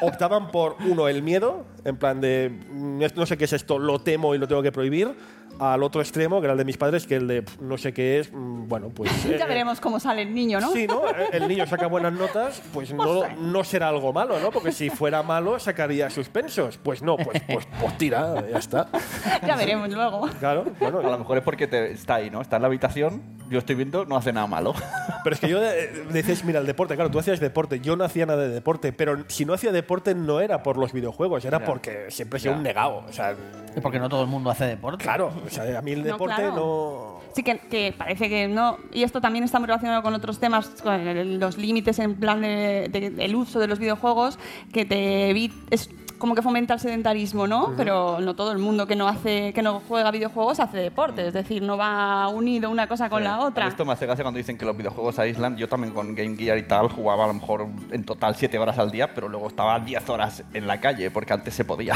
optaban 0.00 0.50
por, 0.50 0.76
uno, 0.88 1.08
el 1.08 1.22
miedo, 1.22 1.66
en 1.84 1.96
plan 1.96 2.20
de, 2.20 2.50
"Mm, 2.70 3.02
no 3.16 3.26
sé 3.26 3.36
qué 3.36 3.44
es 3.44 3.52
esto, 3.52 3.78
lo 3.78 4.00
temo 4.00 4.34
y 4.34 4.38
lo 4.38 4.48
tengo 4.48 4.62
que 4.62 4.72
prohibir, 4.72 5.14
al 5.58 5.82
otro 5.82 6.00
extremo, 6.00 6.40
que 6.40 6.46
era 6.46 6.52
el 6.52 6.58
de 6.58 6.64
mis 6.64 6.76
padres, 6.76 7.06
que 7.06 7.16
el 7.16 7.28
de, 7.28 7.42
"Pf, 7.42 7.60
no 7.62 7.78
sé 7.78 7.92
qué 7.92 8.18
es, 8.20 8.32
mm, 8.32 8.68
bueno, 8.68 8.88
pues... 8.88 9.10
Ya 9.24 9.36
eh, 9.36 9.48
veremos 9.48 9.80
cómo 9.80 10.00
sale 10.00 10.22
el 10.22 10.34
niño, 10.34 10.60
¿no? 10.60 10.72
Sí, 10.72 10.86
¿no? 10.86 11.02
El 11.32 11.48
niño 11.48 11.66
saca 11.66 11.86
buenas 11.86 12.12
notas, 12.12 12.62
pues 12.72 12.92
no, 12.92 13.22
no 13.38 13.64
será 13.64 13.88
algo 13.88 14.12
malo, 14.12 14.38
¿no? 14.40 14.50
Porque 14.50 14.72
si 14.72 14.90
fuera 14.90 15.22
malo, 15.22 15.58
sacaría 15.58 16.10
suspensos. 16.10 16.78
Pues 16.78 17.02
no, 17.02 17.16
pues, 17.16 17.42
pues, 17.46 17.66
pues 17.80 17.98
tira, 17.98 18.44
ya 18.50 18.58
está. 18.58 18.88
Ya 19.46 19.56
veremos 19.56 19.90
luego. 19.90 20.28
Claro, 20.40 20.64
bueno. 20.80 20.98
A 21.00 21.02
lo 21.10 21.18
mejor 21.18 21.38
es 21.38 21.44
porque 21.44 21.66
te- 21.66 21.92
está 21.92 22.16
ahí, 22.16 22.30
¿no? 22.30 22.40
Está 22.40 22.56
en 22.56 22.62
la 22.62 22.68
habitación, 22.68 23.22
yo 23.50 23.58
estoy 23.58 23.74
viendo, 23.74 24.04
no 24.06 24.16
hace 24.16 24.32
nada 24.32 24.46
malo. 24.46 24.74
Pero 25.24 25.34
es 25.34 25.40
que 25.40 25.48
yo 25.48 25.62
eh, 25.62 26.04
dices, 26.12 26.44
mira, 26.44 26.60
el 26.60 26.66
deporte, 26.66 26.94
claro, 26.94 27.10
tú 27.10 27.18
hacías 27.18 27.40
deporte, 27.40 27.80
yo 27.80 27.96
no 27.96 28.04
hacía 28.04 28.26
nada 28.26 28.42
de 28.42 28.48
deporte, 28.50 28.92
pero 28.92 29.24
si 29.28 29.44
no 29.46 29.54
hacía 29.54 29.72
deporte 29.72 30.14
no 30.14 30.40
era 30.40 30.62
por 30.62 30.76
los 30.76 30.92
videojuegos, 30.92 31.44
era 31.46 31.60
Ya. 31.60 31.64
porque 31.64 32.06
siempre 32.10 32.36
he 32.38 32.40
sido 32.42 32.54
un 32.54 32.62
negado. 32.62 33.02
O 33.08 33.12
sea, 33.12 33.34
porque 33.82 33.98
no 33.98 34.08
todo 34.10 34.22
el 34.22 34.28
mundo 34.28 34.50
hace 34.50 34.66
deporte. 34.66 35.02
claro, 35.02 35.32
o 35.46 35.50
sea, 35.50 35.78
a 35.78 35.82
mí 35.82 35.92
el 35.92 36.00
No, 36.00 36.12
deporte 36.12 36.34
claro. 36.36 36.54
no... 36.56 37.14
Sí, 37.34 37.42
que, 37.42 37.58
que 37.58 37.92
parece 37.96 38.28
que 38.28 38.46
no. 38.46 38.78
Y 38.92 39.02
esto 39.02 39.20
también 39.20 39.42
está 39.44 39.58
muy 39.58 39.66
relacionado 39.66 40.02
con 40.04 40.14
otros 40.14 40.38
temas, 40.38 40.68
con 40.82 40.94
el- 40.94 41.40
los 41.40 41.58
límites 41.58 41.98
en 41.98 42.14
plan 42.14 42.40
de, 42.42 42.88
de- 42.92 43.10
del 43.10 43.34
uso 43.34 43.58
de 43.58 43.66
los 43.66 43.80
videojuegos, 43.80 44.38
que 44.72 44.84
te 44.84 45.30
es 45.70 45.90
como 46.18 46.36
que 46.36 46.42
fomenta 46.42 46.74
el 46.74 46.80
sedentarismo, 46.80 47.48
¿no? 47.48 47.72
Pero 47.76 48.20
no 48.20 48.34
todo 48.36 48.52
el 48.52 48.58
mundo 48.58 48.86
que 48.86 48.94
no 48.94 49.08
hace, 49.08 49.52
que 49.52 49.62
no 49.62 49.82
juega 49.86 50.12
videojuegos 50.12 50.60
hace 50.60 50.78
deporte, 50.78 51.26
es 51.26 51.34
decir, 51.34 51.60
no 51.60 51.76
va 51.76 52.28
unido 52.28 52.70
una 52.70 52.86
cosa 52.86 53.10
con 53.10 53.24
la 53.24 53.40
otra. 53.40 53.66
Esto 53.66 53.84
me 53.84 53.92
hace 53.94 54.06
gracia 54.06 54.22
cuando 54.22 54.38
dicen 54.38 54.56
que 54.56 54.64
los 54.64 54.76
videojuegos 54.76 55.18
aíslan. 55.18 55.56
Yo 55.56 55.68
también 55.68 55.92
con 55.92 56.14
Game 56.14 56.36
Gear 56.36 56.56
y 56.56 56.62
tal 56.62 56.88
jugaba 56.88 57.24
a 57.24 57.26
lo 57.26 57.34
mejor 57.34 57.66
en 57.90 58.04
total 58.04 58.36
7 58.36 58.56
horas 58.60 58.78
al 58.78 58.92
día, 58.92 59.12
pero 59.12 59.28
luego 59.28 59.48
estaba 59.48 59.80
10 59.80 60.08
horas 60.08 60.44
en 60.54 60.68
la 60.68 60.80
calle, 60.80 61.10
porque 61.10 61.32
antes 61.32 61.52
se 61.52 61.64
podía. 61.64 61.94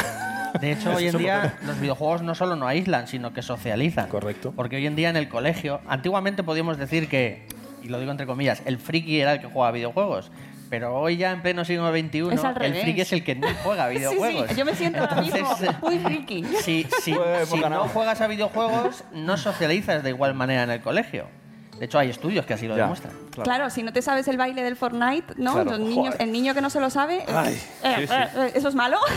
De 0.61 0.73
hecho, 0.73 0.93
hoy 0.97 1.09
en 1.09 1.19
día 1.19 1.57
los 1.65 1.79
videojuegos 1.81 2.23
no 2.23 2.35
solo 2.35 2.57
no 2.57 2.67
aíslan, 2.67 3.07
sino 3.09 3.33
que 3.33 3.43
socializan. 3.43 4.09
Correcto. 4.09 4.53
Porque 4.55 4.77
hoy 4.77 4.87
en 4.87 4.97
día 4.97 5.11
en 5.11 5.17
el 5.17 5.29
colegio, 5.29 5.81
antiguamente 5.89 6.43
podíamos 6.43 6.79
decir 6.79 7.09
que, 7.09 7.47
y 7.83 7.89
lo 7.89 7.99
digo 8.01 8.11
entre 8.11 8.27
comillas, 8.27 8.63
el 8.65 8.79
friki 8.79 9.21
era 9.21 9.33
el 9.35 9.41
que 9.41 9.47
jugaba 9.47 9.73
videojuegos. 9.73 10.31
Pero 10.71 10.95
hoy 10.97 11.17
ya 11.17 11.33
en 11.33 11.41
pleno 11.41 11.65
siglo 11.65 11.91
XXI, 11.91 12.19
el 12.61 12.75
friki 12.75 13.01
es 13.01 13.13
el 13.15 13.25
que 13.25 13.35
no 13.35 13.49
juega 13.65 13.89
Sí, 13.91 13.97
videojuegos. 13.97 14.49
sí, 14.51 14.55
yo 14.57 14.65
me 14.67 14.75
siento 14.75 15.01
mismo 15.23 15.37
Entonces, 15.39 15.71
muy 15.81 15.99
friki. 15.99 16.45
Si, 16.63 16.87
si- 17.01 17.15
Pues 17.15 17.37
hemos 17.37 17.49
si 17.49 17.61
no 17.71 17.89
juegas 17.89 18.21
a 18.21 18.27
videojuegos, 18.27 19.03
no 19.15 19.37
socializas 19.39 20.03
de 20.03 20.11
igual 20.11 20.35
manera 20.35 20.65
en 20.65 20.71
el 20.71 20.81
colegio. 20.83 21.27
De 21.79 21.85
hecho, 21.87 21.99
hay 21.99 22.11
estudios 22.11 22.45
que 22.45 22.53
así 22.55 22.67
lo 22.67 22.77
Ya, 22.77 22.83
demuestran. 22.83 23.15
Claro. 23.43 23.71
si 23.71 23.83
no 23.83 23.93
te 23.95 24.03
sabes 24.03 24.27
el 24.29 24.37
baile 24.37 24.63
del 24.63 24.75
Fortnite, 24.77 25.35
¿no? 25.37 25.55
Claro, 25.55 25.71
Los 25.71 25.81
niños, 25.81 26.15
el 26.19 26.33
niño 26.33 26.53
que 26.53 26.61
no 26.61 26.69
se 26.71 26.81
lo 26.81 26.91
sabe, 26.91 27.25
Ay, 27.29 27.55
eh, 27.85 27.95
sí, 28.01 28.07
sí. 28.09 28.13
eh, 28.13 28.29
eh, 28.37 28.53
¿eso 28.57 28.69
es 28.69 28.75
malo? 28.75 28.99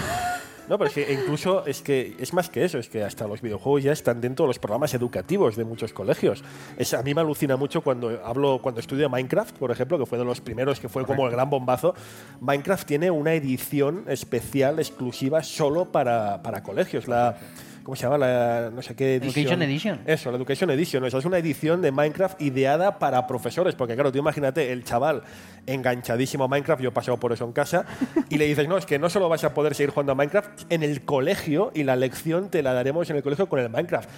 No, 0.71 0.77
pero 0.77 0.89
es 0.89 1.09
incluso 1.09 1.65
es 1.65 1.81
que 1.81 2.15
es 2.17 2.31
más 2.31 2.49
que 2.49 2.63
eso, 2.63 2.77
es 2.77 2.87
que 2.87 3.03
hasta 3.03 3.27
los 3.27 3.41
videojuegos 3.41 3.83
ya 3.83 3.91
están 3.91 4.21
dentro 4.21 4.45
de 4.45 4.47
los 4.47 4.57
programas 4.57 4.93
educativos 4.93 5.57
de 5.57 5.65
muchos 5.65 5.91
colegios. 5.91 6.45
Es, 6.77 6.93
a 6.93 7.03
mí 7.03 7.13
me 7.13 7.19
alucina 7.19 7.57
mucho 7.57 7.81
cuando 7.81 8.21
hablo, 8.23 8.57
cuando 8.61 8.79
estudio 8.79 9.09
Minecraft, 9.09 9.57
por 9.57 9.71
ejemplo, 9.71 9.99
que 9.99 10.05
fue 10.05 10.17
de 10.17 10.23
los 10.23 10.39
primeros, 10.39 10.79
que 10.79 10.87
fue 10.87 11.05
como 11.05 11.25
el 11.25 11.33
gran 11.33 11.49
bombazo. 11.49 11.93
Minecraft 12.39 12.87
tiene 12.87 13.11
una 13.11 13.33
edición 13.33 14.05
especial, 14.07 14.79
exclusiva, 14.79 15.43
solo 15.43 15.91
para, 15.91 16.41
para 16.41 16.63
colegios. 16.63 17.05
La, 17.05 17.35
¿Cómo 17.83 17.95
se 17.95 18.03
llama? 18.03 18.17
La, 18.17 18.69
no 18.73 18.81
sé 18.81 18.95
qué 18.95 19.15
edición. 19.15 19.45
Education 19.45 19.61
Edition. 19.63 19.99
Eso, 20.05 20.31
la 20.31 20.37
Education 20.37 20.69
Edition. 20.69 21.03
O 21.03 21.09
sea, 21.09 21.19
es 21.19 21.25
una 21.25 21.37
edición 21.37 21.81
de 21.81 21.91
Minecraft 21.91 22.41
ideada 22.41 22.99
para 22.99 23.25
profesores. 23.27 23.75
Porque, 23.75 23.95
claro, 23.95 24.11
tú 24.11 24.19
imagínate 24.19 24.71
el 24.71 24.83
chaval 24.83 25.23
enganchadísimo 25.65 26.43
a 26.43 26.47
Minecraft, 26.47 26.81
yo 26.81 26.89
he 26.89 26.91
pasado 26.91 27.17
por 27.17 27.31
eso 27.31 27.45
en 27.45 27.53
casa, 27.53 27.85
y 28.29 28.37
le 28.37 28.45
dices, 28.45 28.67
no, 28.67 28.77
es 28.77 28.85
que 28.85 28.99
no 28.99 29.09
solo 29.09 29.29
vas 29.29 29.43
a 29.43 29.53
poder 29.53 29.75
seguir 29.75 29.91
jugando 29.91 30.11
a 30.11 30.15
Minecraft 30.15 30.71
en 30.71 30.83
el 30.83 31.03
colegio 31.03 31.71
y 31.73 31.83
la 31.83 31.95
lección 31.95 32.49
te 32.49 32.63
la 32.63 32.73
daremos 32.73 33.09
en 33.09 33.17
el 33.17 33.23
colegio 33.23 33.47
con 33.47 33.59
el 33.59 33.69
Minecraft. 33.69 34.09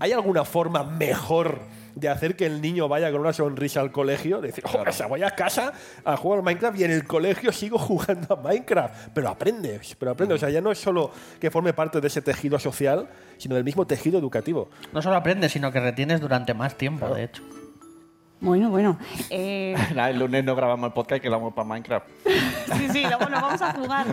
¿Hay 0.00 0.12
alguna 0.12 0.44
forma 0.44 0.84
mejor 0.84 1.60
de 1.94 2.08
hacer 2.08 2.36
que 2.36 2.46
el 2.46 2.60
niño 2.60 2.88
vaya 2.88 3.10
con 3.10 3.20
una 3.20 3.32
sonrisa 3.32 3.80
al 3.80 3.92
colegio? 3.92 4.40
De 4.40 4.48
decir, 4.48 4.64
oh, 4.72 4.84
o 4.86 4.92
sea, 4.92 5.06
voy 5.06 5.22
a 5.22 5.30
casa 5.30 5.72
a 6.04 6.16
jugar 6.16 6.38
al 6.38 6.44
Minecraft 6.44 6.78
y 6.78 6.84
en 6.84 6.90
el 6.90 7.06
colegio 7.06 7.52
sigo 7.52 7.78
jugando 7.78 8.34
a 8.34 8.36
Minecraft. 8.36 9.08
Pero 9.14 9.28
aprende, 9.28 9.80
pero 9.98 10.12
aprende. 10.12 10.34
O 10.34 10.38
sea, 10.38 10.50
ya 10.50 10.60
no 10.60 10.72
es 10.72 10.78
solo 10.78 11.10
que 11.40 11.50
forme 11.50 11.72
parte 11.72 12.00
de 12.00 12.06
ese 12.06 12.22
tejido 12.22 12.58
social, 12.58 13.08
sino 13.38 13.54
del 13.54 13.64
mismo 13.64 13.86
tejido 13.86 14.18
educativo. 14.18 14.70
No 14.92 15.02
solo 15.02 15.16
aprendes, 15.16 15.52
sino 15.52 15.72
que 15.72 15.80
retienes 15.80 16.20
durante 16.20 16.54
más 16.54 16.76
tiempo, 16.76 17.14
de 17.14 17.24
hecho. 17.24 17.42
Bueno, 18.42 18.70
bueno. 18.70 18.98
eh, 19.30 19.74
Nada, 19.94 20.10
el 20.10 20.18
lunes 20.18 20.44
no 20.44 20.56
grabamos 20.56 20.88
el 20.88 20.92
podcast 20.92 21.22
que 21.22 21.30
lo 21.30 21.38
vamos 21.38 21.54
para 21.54 21.66
Minecraft. 21.68 22.06
sí, 22.76 22.88
sí, 22.92 23.02
luego 23.04 23.28
nos 23.28 23.40
vamos 23.40 23.62
a 23.62 23.72
jugar. 23.72 24.06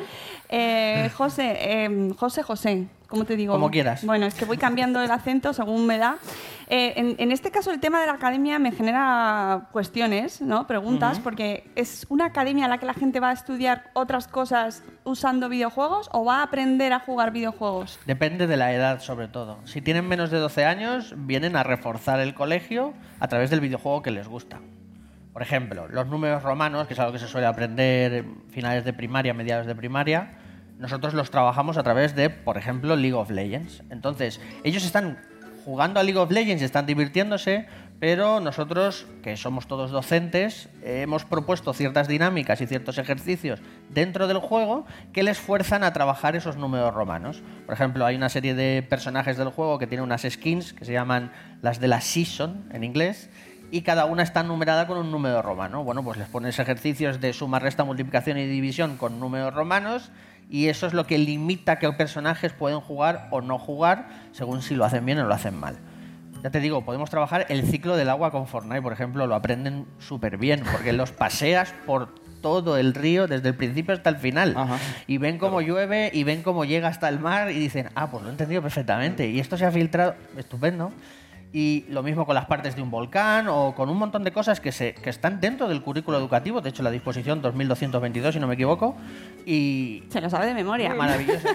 Eh, 0.49 1.09
José, 1.15 1.57
eh, 1.59 2.13
José, 2.15 2.43
José, 2.43 2.87
¿cómo 3.07 3.25
te 3.25 3.35
digo? 3.35 3.53
Como 3.53 3.71
quieras. 3.71 4.05
Bueno, 4.05 4.27
es 4.27 4.35
que 4.35 4.45
voy 4.45 4.57
cambiando 4.57 5.01
el 5.01 5.09
acento 5.09 5.51
según 5.51 5.87
me 5.87 5.97
da. 5.97 6.17
Eh, 6.71 6.93
en, 6.97 7.15
en 7.17 7.31
este 7.31 7.49
caso, 7.49 7.71
el 7.71 7.79
tema 7.79 7.99
de 7.99 8.05
la 8.05 8.13
academia 8.13 8.59
me 8.59 8.71
genera 8.71 9.69
cuestiones, 9.71 10.39
¿no? 10.39 10.67
Preguntas, 10.67 11.19
porque 11.19 11.69
¿es 11.75 12.05
una 12.09 12.25
academia 12.25 12.65
a 12.65 12.67
la 12.67 12.77
que 12.77 12.85
la 12.85 12.93
gente 12.93 13.19
va 13.19 13.31
a 13.31 13.33
estudiar 13.33 13.89
otras 13.93 14.27
cosas 14.27 14.83
usando 15.03 15.49
videojuegos 15.49 16.09
o 16.13 16.23
va 16.23 16.37
a 16.37 16.43
aprender 16.43 16.93
a 16.93 16.99
jugar 16.99 17.31
videojuegos? 17.31 17.99
Depende 18.05 18.45
de 18.45 18.55
la 18.55 18.71
edad, 18.71 18.99
sobre 18.99 19.27
todo. 19.27 19.57
Si 19.65 19.81
tienen 19.81 20.07
menos 20.07 20.29
de 20.29 20.37
12 20.37 20.65
años, 20.65 21.15
vienen 21.17 21.55
a 21.55 21.63
reforzar 21.63 22.19
el 22.19 22.35
colegio 22.35 22.93
a 23.19 23.27
través 23.27 23.49
del 23.49 23.61
videojuego 23.61 24.03
que 24.03 24.11
les 24.11 24.27
gusta. 24.27 24.59
Por 25.33 25.41
ejemplo, 25.41 25.87
los 25.87 26.05
números 26.05 26.43
romanos, 26.43 26.85
que 26.85 26.93
es 26.93 26.99
algo 26.99 27.13
que 27.13 27.19
se 27.19 27.27
suele 27.27 27.47
aprender 27.47 28.13
en 28.13 28.43
finales 28.49 28.85
de 28.85 28.93
primaria, 28.93 29.33
mediados 29.33 29.65
de 29.65 29.73
primaria, 29.73 30.37
nosotros 30.77 31.13
los 31.13 31.31
trabajamos 31.31 31.77
a 31.77 31.83
través 31.83 32.15
de, 32.15 32.29
por 32.29 32.57
ejemplo, 32.57 32.95
League 32.95 33.13
of 33.13 33.31
Legends. 33.31 33.83
Entonces, 33.89 34.39
ellos 34.63 34.85
están 34.85 35.19
jugando 35.69 35.99
a 35.99 36.03
League 36.03 36.17
of 36.17 36.31
Legends, 36.31 36.63
están 36.63 36.87
divirtiéndose, 36.87 37.67
pero 37.99 38.39
nosotros, 38.39 39.05
que 39.21 39.37
somos 39.37 39.67
todos 39.67 39.91
docentes, 39.91 40.67
hemos 40.83 41.25
propuesto 41.25 41.73
ciertas 41.73 42.07
dinámicas 42.07 42.59
y 42.61 42.65
ciertos 42.65 42.97
ejercicios 42.97 43.59
dentro 43.89 44.27
del 44.27 44.39
juego 44.39 44.87
que 45.13 45.21
les 45.21 45.37
fuerzan 45.37 45.83
a 45.83 45.93
trabajar 45.93 46.35
esos 46.35 46.57
números 46.57 46.91
romanos. 46.91 47.43
Por 47.67 47.75
ejemplo, 47.75 48.03
hay 48.07 48.15
una 48.15 48.29
serie 48.29 48.55
de 48.55 48.81
personajes 48.81 49.37
del 49.37 49.49
juego 49.49 49.77
que 49.77 49.85
tienen 49.85 50.05
unas 50.05 50.23
skins 50.27 50.73
que 50.73 50.85
se 50.85 50.93
llaman 50.93 51.31
las 51.61 51.79
de 51.79 51.87
la 51.87 52.01
season 52.01 52.67
en 52.73 52.83
inglés 52.83 53.29
y 53.69 53.83
cada 53.83 54.05
una 54.05 54.23
está 54.23 54.41
numerada 54.41 54.87
con 54.87 54.97
un 54.97 55.11
número 55.11 55.43
romano. 55.43 55.83
Bueno, 55.83 56.03
pues 56.03 56.17
les 56.17 56.27
pones 56.29 56.57
ejercicios 56.57 57.21
de 57.21 57.31
suma, 57.31 57.59
resta, 57.59 57.83
multiplicación 57.83 58.39
y 58.39 58.47
división 58.47 58.97
con 58.97 59.19
números 59.19 59.53
romanos 59.53 60.09
y 60.49 60.67
eso 60.67 60.87
es 60.87 60.93
lo 60.93 61.05
que 61.05 61.17
limita 61.17 61.77
que 61.77 61.91
personajes 61.93 62.53
pueden 62.53 62.79
jugar 62.79 63.27
o 63.31 63.41
no 63.41 63.59
jugar 63.59 64.09
según 64.31 64.61
si 64.61 64.75
lo 64.75 64.83
hacen 64.83 65.05
bien 65.05 65.19
o 65.19 65.27
lo 65.27 65.33
hacen 65.33 65.55
mal. 65.55 65.77
Ya 66.43 66.49
te 66.49 66.59
digo, 66.59 66.85
podemos 66.85 67.09
trabajar 67.09 67.45
el 67.49 67.63
ciclo 67.63 67.97
del 67.97 68.09
agua 68.09 68.31
con 68.31 68.47
Fortnite, 68.47 68.81
por 68.81 68.93
ejemplo, 68.93 69.27
lo 69.27 69.35
aprenden 69.35 69.85
súper 69.99 70.37
bien, 70.37 70.63
porque 70.71 70.93
los 70.93 71.11
paseas 71.11 71.73
por 71.85 72.15
todo 72.41 72.77
el 72.77 72.93
río 72.93 73.27
desde 73.27 73.49
el 73.49 73.55
principio 73.55 73.93
hasta 73.93 74.09
el 74.09 74.15
final. 74.15 74.53
Ajá. 74.55 74.77
Y 75.05 75.17
ven 75.17 75.37
cómo 75.37 75.61
llueve 75.61 76.09
y 76.13 76.23
ven 76.23 76.41
cómo 76.41 76.63
llega 76.63 76.87
hasta 76.87 77.09
el 77.09 77.19
mar 77.19 77.51
y 77.51 77.59
dicen, 77.59 77.89
ah, 77.95 78.09
pues 78.09 78.23
lo 78.23 78.29
he 78.29 78.31
entendido 78.31 78.61
perfectamente. 78.61 79.27
Y 79.27 79.41
esto 79.41 79.57
se 79.57 79.65
ha 79.65 79.71
filtrado, 79.71 80.15
estupendo. 80.37 80.93
Y 81.51 81.85
lo 81.89 82.03
mismo 82.03 82.27
con 82.27 82.35
las 82.35 82.45
partes 82.45 82.75
de 82.75 82.81
un 82.83 82.91
volcán 82.91 83.47
o 83.49 83.73
con 83.73 83.89
un 83.89 83.97
montón 83.97 84.23
de 84.23 84.31
cosas 84.31 84.59
que, 84.59 84.71
se, 84.71 84.93
que 84.93 85.09
están 85.09 85.39
dentro 85.41 85.67
del 85.67 85.81
currículo 85.81 86.17
educativo, 86.19 86.61
de 86.61 86.69
hecho 86.69 86.83
la 86.83 86.91
disposición 86.91 87.41
2222, 87.41 88.35
si 88.35 88.39
no 88.39 88.45
me 88.45 88.53
equivoco. 88.53 88.95
Y 89.47 90.03
Se 90.09 90.21
lo 90.21 90.29
sabe 90.29 90.45
de 90.45 90.53
memoria. 90.53 90.93
maravilloso. 90.93 91.47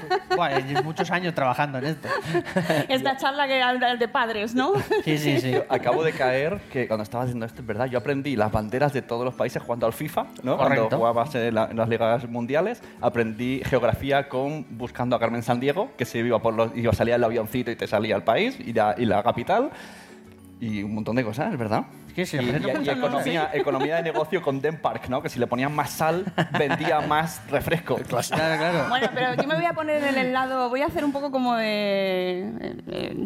Llevo 0.66 0.82
muchos 0.82 1.08
años 1.12 1.32
trabajando 1.32 1.78
en 1.78 1.84
esto. 1.84 2.08
Esta 2.88 3.16
charla 3.16 3.46
que 3.46 3.56
era 3.56 3.94
de 3.94 4.08
padres, 4.08 4.52
¿no? 4.54 4.72
Sí, 5.04 5.16
sí, 5.16 5.40
sí. 5.40 5.54
Acabo 5.68 6.02
de 6.02 6.12
caer 6.12 6.60
que 6.72 6.88
cuando 6.88 7.04
estaba 7.04 7.22
haciendo 7.22 7.46
esto, 7.46 7.60
es 7.60 7.66
verdad, 7.66 7.86
yo 7.86 7.98
aprendí 7.98 8.34
las 8.34 8.50
banderas 8.50 8.92
de 8.92 9.02
todos 9.02 9.24
los 9.24 9.34
países 9.34 9.62
jugando 9.62 9.86
al 9.86 9.92
FIFA, 9.92 10.26
¿no? 10.42 10.56
Correcto. 10.56 10.88
Cuando 10.88 10.96
jugabas 10.96 11.34
en, 11.36 11.54
la- 11.54 11.66
en 11.70 11.76
las 11.76 11.88
ligas 11.88 12.28
mundiales, 12.28 12.82
aprendí 13.00 13.62
geografía 13.64 14.28
con 14.28 14.66
buscando 14.70 15.14
a 15.14 15.20
Carmen 15.20 15.44
San 15.44 15.60
Diego, 15.60 15.90
que 15.96 16.04
se 16.04 16.18
iba 16.18 16.40
por 16.42 16.52
los, 16.54 16.76
iba 16.76 16.92
salía 16.92 17.14
el 17.14 17.22
avioncito 17.22 17.70
y 17.70 17.76
te 17.76 17.86
salía 17.86 18.16
el 18.16 18.24
país 18.24 18.58
y 18.58 18.72
la, 18.72 18.96
y 18.98 19.04
la 19.04 19.22
capital 19.22 19.70
y 20.64 20.82
un 20.82 20.94
montón 20.94 21.16
de 21.16 21.24
cosas, 21.24 21.56
¿verdad? 21.58 21.84
Es 22.08 22.14
que 22.14 22.26
se 22.26 22.42
y, 22.42 22.46
y- 22.46 22.88
economía, 22.88 23.50
economía 23.52 23.96
de 23.96 24.02
negocio 24.02 24.40
con 24.40 24.60
Den 24.60 24.78
Park, 24.80 25.08
¿no? 25.08 25.20
Que 25.20 25.28
si 25.28 25.38
le 25.38 25.46
ponían 25.46 25.74
más 25.74 25.90
sal, 25.90 26.24
vendía 26.58 27.00
más 27.02 27.42
refresco. 27.50 27.96
Claro, 28.04 28.56
claro. 28.58 28.88
Bueno, 28.88 29.08
pero 29.12 29.34
yo 29.34 29.46
me 29.48 29.54
voy 29.56 29.66
a 29.66 29.72
poner 29.74 30.02
en 30.04 30.16
el 30.16 30.32
lado, 30.32 30.68
voy 30.70 30.82
a 30.82 30.86
hacer 30.86 31.04
un 31.04 31.12
poco 31.12 31.30
como 31.30 31.54
de, 31.56 32.74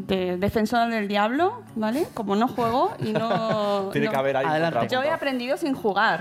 de 0.06 0.36
defensora 0.38 0.86
del 0.88 1.06
diablo, 1.06 1.62
¿vale? 1.76 2.06
Como 2.14 2.34
no 2.34 2.48
juego 2.48 2.94
y 2.98 3.12
no... 3.12 3.88
Tiene 3.92 4.06
no- 4.06 4.12
que 4.12 4.18
haber 4.18 4.36
ahí 4.38 4.46
Adelante. 4.46 4.88
Yo 4.90 5.02
he 5.02 5.10
aprendido 5.10 5.56
sin 5.56 5.74
jugar. 5.74 6.20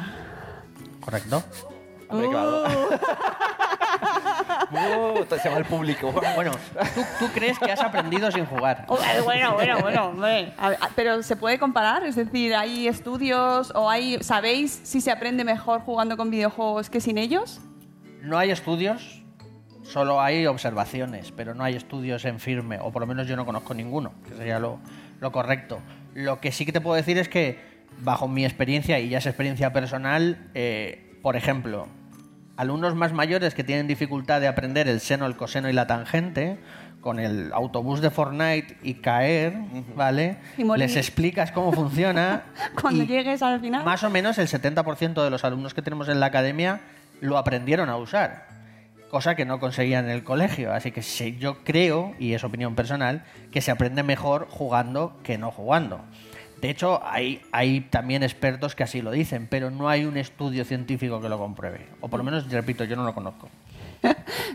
Correcto. 0.99 1.43
Hombre, 2.09 2.29
claro. 2.29 2.63
Uh, 4.69 5.23
se 5.41 5.49
va 5.49 5.57
el 5.57 5.65
público. 5.65 6.11
Bueno, 6.35 6.51
¿tú, 6.93 7.01
tú 7.19 7.25
crees 7.33 7.57
que 7.57 7.71
has 7.71 7.79
aprendido 7.79 8.29
sin 8.31 8.45
jugar. 8.45 8.85
Oh, 8.87 8.97
eh, 8.97 9.21
Bueno, 9.23 9.53
bueno, 9.53 9.79
bueno, 9.79 10.05
hombre. 10.09 10.53
A 10.57 10.69
ver, 10.69 10.77
a- 10.81 10.89
Pero 10.95 11.23
se 11.23 11.35
puede 11.35 11.57
comparar, 11.57 12.03
es 12.03 12.15
decir, 12.15 12.53
hay 12.55 12.87
estudios 12.87 13.71
o 13.75 13.89
hay, 13.89 14.17
¿sabéis 14.21 14.79
si 14.83 15.01
se 15.01 15.11
aprende 15.11 15.43
mejor 15.43 15.81
jugando 15.81 16.17
con 16.17 16.29
videojuegos 16.29 16.89
que 16.89 16.99
sin 17.01 17.17
ellos? 17.17 17.59
No 18.21 18.37
hay 18.37 18.51
estudios, 18.51 19.23
solo 19.83 20.21
hay 20.21 20.45
observaciones, 20.47 21.31
pero 21.31 21.53
no 21.55 21.63
hay 21.63 21.75
estudios 21.75 22.25
en 22.25 22.39
firme, 22.39 22.79
o 22.79 22.91
por 22.91 23.01
lo 23.01 23.07
menos 23.07 23.27
yo 23.27 23.35
no 23.35 23.45
conozco 23.45 23.73
ninguno, 23.73 24.11
que 24.27 24.35
sería 24.35 24.59
lo, 24.59 24.79
lo 25.19 25.31
correcto. 25.31 25.79
Lo 26.13 26.39
que 26.41 26.51
sí 26.51 26.65
que 26.65 26.71
te 26.73 26.81
puedo 26.81 26.95
decir 26.95 27.17
es 27.17 27.29
que, 27.29 27.59
bajo 27.99 28.27
mi 28.27 28.43
experiencia, 28.45 28.99
y 28.99 29.09
ya 29.09 29.19
es 29.19 29.25
experiencia 29.25 29.71
personal, 29.71 30.49
eh, 30.55 31.17
por 31.21 31.35
ejemplo, 31.35 31.87
alumnos 32.57 32.95
más 32.95 33.13
mayores 33.13 33.53
que 33.53 33.63
tienen 33.63 33.87
dificultad 33.87 34.41
de 34.41 34.47
aprender 34.47 34.87
el 34.87 34.99
seno, 34.99 35.25
el 35.25 35.35
coseno 35.37 35.69
y 35.69 35.73
la 35.73 35.87
tangente, 35.87 36.57
con 37.01 37.19
el 37.19 37.53
autobús 37.53 38.01
de 38.01 38.09
Fortnite 38.09 38.77
y 38.83 38.95
caer, 38.95 39.53
¿vale? 39.95 40.37
Y. 40.57 40.63
Les 40.77 40.95
explicas 40.97 41.51
cómo 41.51 41.71
funciona. 41.71 42.41
Cuando 42.81 43.03
y- 43.03 43.07
llegues 43.07 43.41
al 43.43 43.61
final. 43.61 43.85
más 43.85 44.03
o 44.03 44.09
menos 44.09 44.37
el 44.39 44.47
70% 44.47 45.23
de 45.23 45.29
los 45.29 45.45
alumnos 45.45 45.73
que 45.73 45.81
tenemos 45.81 46.09
en 46.09 46.19
la 46.19 46.25
academia 46.25 46.81
lo 47.21 47.37
aprendieron 47.37 47.89
a 47.89 47.97
usar, 47.97 48.47
cosa 49.09 49.35
que 49.35 49.45
no 49.45 49.59
conseguían 49.59 50.05
en 50.05 50.11
el 50.11 50.23
colegio. 50.23 50.73
Así 50.73 50.91
que 50.91 51.01
sí, 51.01 51.37
yo 51.39 51.63
creo, 51.63 52.13
y 52.19 52.33
es 52.33 52.43
opinión 52.43 52.75
personal, 52.75 53.23
que 53.51 53.61
se 53.61 53.71
aprende 53.71 54.03
mejor 54.03 54.47
jugando 54.49 55.17
que 55.23 55.37
no 55.37 55.51
jugando. 55.51 56.01
De 56.61 56.69
hecho, 56.69 56.99
hay, 57.05 57.41
hay 57.51 57.81
también 57.81 58.23
expertos 58.23 58.73
que 58.75 58.83
así 58.83 59.01
lo 59.01 59.11
dicen, 59.11 59.47
pero 59.49 59.69
no 59.69 59.89
hay 59.89 60.05
un 60.05 60.17
estudio 60.17 60.65
científico 60.65 61.21
que 61.21 61.29
lo 61.29 61.37
compruebe. 61.37 61.85
O 62.01 62.07
por 62.07 62.17
lo 62.19 62.23
menos, 62.23 62.49
repito, 62.51 62.83
yo 62.83 62.95
no 62.95 63.03
lo 63.03 63.13
conozco. 63.13 63.49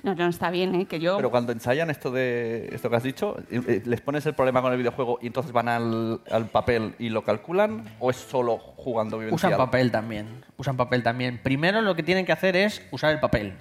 No, 0.03 0.15
no, 0.17 0.29
está 0.29 0.51
bien, 0.51 0.75
¿eh? 0.75 0.87
Que 0.87 0.99
yo... 0.99 1.17
Pero 1.17 1.31
cuando 1.31 1.53
ensayan 1.53 1.89
esto 1.91 2.11
de 2.11 2.69
esto 2.73 2.91
que 2.91 2.97
has 2.97 3.03
dicho, 3.05 3.37
eh, 3.51 3.61
eh, 3.69 3.83
¿les 3.85 4.01
pones 4.01 4.27
el 4.27 4.35
problema 4.35 4.61
con 4.61 4.73
el 4.73 4.79
videojuego 4.79 5.19
y 5.23 5.29
entonces 5.29 5.53
van 5.53 5.69
al, 5.69 6.21
al 6.31 6.47
papel 6.47 6.95
y 6.99 7.09
lo 7.09 7.23
calculan? 7.23 7.85
¿O 8.01 8.11
es 8.11 8.17
solo 8.17 8.59
jugando 8.59 9.19
vivencial? 9.19 9.53
Usan 9.53 9.65
papel 9.65 9.91
también. 9.93 10.45
Usan 10.57 10.77
papel 10.77 11.03
también. 11.05 11.41
Primero 11.43 11.83
lo 11.83 11.95
que 11.95 12.03
tienen 12.03 12.27
que 12.27 12.33
hacer 12.33 12.57
es 12.57 12.83
usar 12.91 13.13
el 13.13 13.21
papel. 13.21 13.55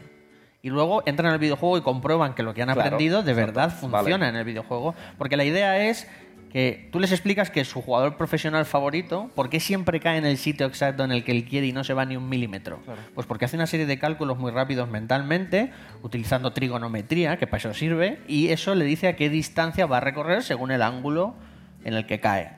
Y 0.64 0.70
luego 0.70 1.04
entran 1.06 1.32
al 1.32 1.40
videojuego 1.40 1.78
y 1.78 1.82
comprueban 1.82 2.34
que 2.34 2.44
lo 2.44 2.54
que 2.54 2.62
han 2.64 2.68
Claro, 2.70 2.82
aprendido 2.82 3.24
de 3.24 3.32
exacto. 3.32 3.48
verdad 3.54 3.70
funciona 3.72 4.18
Vale. 4.18 4.30
en 4.30 4.36
el 4.36 4.44
videojuego. 4.46 4.96
Porque 5.18 5.38
la 5.38 5.44
idea 5.44 5.78
es 5.90 6.08
que 6.52 6.90
tú 6.92 7.00
les 7.00 7.12
explicas 7.12 7.50
que 7.50 7.64
su 7.64 7.82
jugador 7.82 8.18
profesional 8.18 8.66
favorito, 8.66 9.30
¿por 9.36 9.50
qué 9.50 9.60
siempre 9.60 10.02
cae 10.02 10.18
en 10.18 10.26
el 10.26 10.38
sitio 10.38 10.66
exacto 10.66 11.04
en 11.04 11.12
el 11.12 11.24
que 11.24 11.32
él 11.32 11.46
quiere 11.46 11.68
y 11.68 11.72
no 11.72 11.84
se 11.84 11.94
va 11.94 12.04
ni 12.04 12.18
un 12.18 12.28
milímetro? 12.28 12.80
Pues 13.16 13.26
porque 13.26 13.46
hace 13.46 13.56
una 13.56 13.68
serie 13.68 13.86
de 13.86 13.98
cálculos 13.98 14.38
muy 14.38 14.52
rápidos 14.52 14.90
mentalmente, 14.90 15.72
utilizando 16.04 16.52
trigonometría, 16.52 17.38
que 17.38 17.48
para 17.48 17.58
eso 17.58 17.74
sirve, 17.74 18.20
y 18.28 18.50
eso 18.50 18.76
le 18.76 18.84
dice 18.84 19.08
a 19.08 19.16
qué 19.16 19.30
distancia 19.30 19.86
va 19.86 19.98
a 19.98 20.00
recorrer 20.02 20.44
según 20.44 20.72
el 20.72 20.82
ángulo 20.82 21.36
en 21.86 21.94
el 21.94 22.06
que 22.06 22.20
cae. 22.20 22.52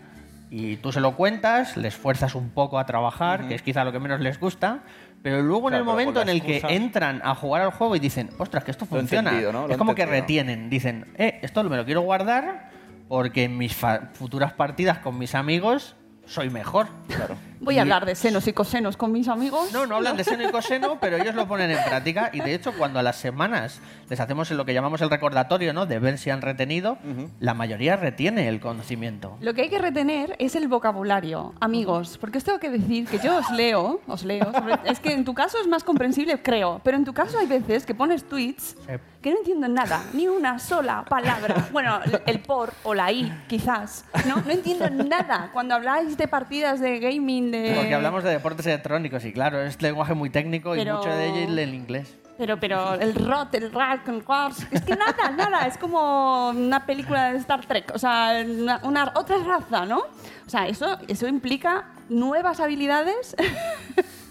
Y 0.50 0.78
tú 0.78 0.92
se 0.92 1.00
lo 1.00 1.16
cuentas, 1.16 1.78
les 1.78 1.96
fuerzas 1.96 2.34
un 2.34 2.50
poco 2.50 2.80
a 2.80 2.86
trabajar, 2.86 3.48
que 3.48 3.56
es 3.56 3.62
quizá 3.62 3.84
lo 3.84 3.92
que 3.92 4.00
menos 4.00 4.22
les 4.22 4.40
gusta, 4.40 4.82
pero 5.22 5.42
luego 5.42 5.70
en 5.70 5.76
el 5.76 5.84
momento 5.84 6.22
en 6.22 6.30
el 6.30 6.42
que 6.42 6.62
entran 6.68 7.22
a 7.24 7.36
jugar 7.36 7.62
al 7.62 7.72
juego 7.72 7.96
y 7.96 8.00
dicen, 8.00 8.32
ostras, 8.40 8.64
que 8.64 8.72
esto 8.72 8.86
funciona. 8.86 9.32
¿no? 9.52 9.70
Es 9.70 9.78
como 9.78 9.94
que 9.94 10.06
retienen, 10.06 10.70
dicen, 10.70 11.06
eh, 11.16 11.40
esto 11.44 11.64
me 11.64 11.78
lo 11.78 11.86
quiero 11.86 12.02
guardar 12.02 12.74
porque 13.14 13.44
en 13.44 13.60
mis 13.60 13.76
futuras 14.14 14.54
partidas 14.54 14.98
con 14.98 15.20
mis 15.20 15.36
amigos 15.36 15.96
soy 16.26 16.50
mejor. 16.50 16.88
Claro. 17.08 17.36
Voy 17.64 17.78
a 17.80 17.82
hablar 17.82 18.06
de 18.06 18.16
senos 18.16 18.48
y 18.48 18.54
cosenos 18.54 18.98
con 18.98 19.12
mis 19.12 19.28
amigos. 19.28 19.72
No, 19.72 19.86
no 19.86 19.96
hablan 19.96 20.18
de 20.18 20.24
seno 20.24 20.48
y 20.48 20.52
coseno, 20.52 20.98
pero 21.00 21.18
ellos 21.18 21.34
lo 21.36 21.48
ponen 21.48 21.72
en 21.72 21.84
práctica 21.84 22.30
y 22.34 22.40
de 22.42 22.54
hecho 22.54 22.74
cuando 22.78 23.00
a 23.00 23.04
las 23.04 23.16
semanas 23.16 23.80
les 24.10 24.20
hacemos 24.20 24.50
lo 24.52 24.66
que 24.66 24.74
llamamos 24.74 25.02
el 25.02 25.10
recordatorio, 25.10 25.74
¿no? 25.74 25.86
De 25.86 26.00
ver 26.00 26.18
si 26.18 26.30
han 26.30 26.42
retenido, 26.42 26.98
la 27.40 27.54
mayoría 27.54 27.96
retiene 27.96 28.48
el 28.48 28.60
conocimiento. 28.60 29.38
Lo 29.42 29.54
que 29.54 29.64
hay 29.64 29.70
que 29.70 29.80
retener 29.80 30.36
es 30.40 30.56
el 30.56 30.68
vocabulario, 30.68 31.54
amigos, 31.60 32.18
porque 32.20 32.38
os 32.38 32.44
tengo 32.44 32.60
que 32.60 32.70
decir 32.70 33.08
que 33.08 33.20
yo 33.20 33.38
os 33.38 33.50
leo, 33.52 34.02
os 34.08 34.24
leo, 34.24 34.52
sobre- 34.52 34.80
es 34.86 35.00
que 35.00 35.14
en 35.14 35.24
tu 35.26 35.34
caso 35.34 35.58
es 35.62 35.68
más 35.68 35.84
comprensible, 35.84 36.42
creo, 36.42 36.82
pero 36.84 36.98
en 36.98 37.06
tu 37.06 37.14
caso 37.14 37.38
hay 37.40 37.48
veces 37.48 37.86
que 37.86 37.96
pones 37.96 38.24
tweets 38.28 38.76
que 39.22 39.32
no 39.32 39.38
entiendo 39.38 39.68
nada, 39.70 40.02
ni 40.14 40.28
una 40.28 40.60
sola 40.60 41.06
palabra. 41.08 41.70
Bueno, 41.72 42.00
el- 42.06 42.22
el 42.26 42.40
por 42.42 42.74
o 42.84 42.94
la 42.94 43.12
i, 43.12 43.32
quizás, 43.48 44.04
¿no? 44.28 44.36
No 44.46 44.52
entiendo 44.52 44.90
nada. 44.90 45.50
Cuando 45.54 45.76
habláis 45.76 46.18
de 46.18 46.28
partidas 46.28 46.80
de 46.82 47.00
gaming, 47.00 47.53
de... 47.62 47.74
Porque 47.76 47.94
hablamos 47.94 48.24
de 48.24 48.32
deportes 48.32 48.66
electrónicos 48.66 49.24
y 49.26 49.32
claro, 49.34 49.62
es 49.62 49.82
lenguaje 49.82 50.14
muy 50.14 50.30
técnico 50.30 50.76
y 50.76 50.80
Pero- 50.80 50.98
mucho 50.98 51.10
de 51.10 51.28
ello 51.28 51.38
es 51.54 51.58
el 51.58 51.74
inglés. 51.74 52.18
Pero, 52.36 52.60
pero 52.60 52.96
el 52.96 53.14
rot, 53.14 53.54
el 53.54 53.72
rack, 53.72 54.08
el 54.08 54.24
quartz, 54.24 54.66
es 54.72 54.82
que 54.82 54.96
nada, 54.96 55.30
nada, 55.38 55.68
es 55.68 55.78
como 55.78 56.50
una 56.50 56.84
película 56.86 57.32
de 57.32 57.38
Star 57.38 57.64
Trek, 57.66 57.92
o 57.94 58.00
sea, 58.00 58.44
una, 58.44 58.80
una- 58.84 59.12
otra 59.16 59.38
raza, 59.38 59.86
¿no? 59.86 60.00
O 60.00 60.50
sea, 60.50 60.68
eso, 60.68 60.98
eso 61.08 61.28
implica 61.28 61.90
nuevas 62.10 62.60
habilidades. 62.60 63.36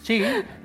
Sí, 0.02 0.20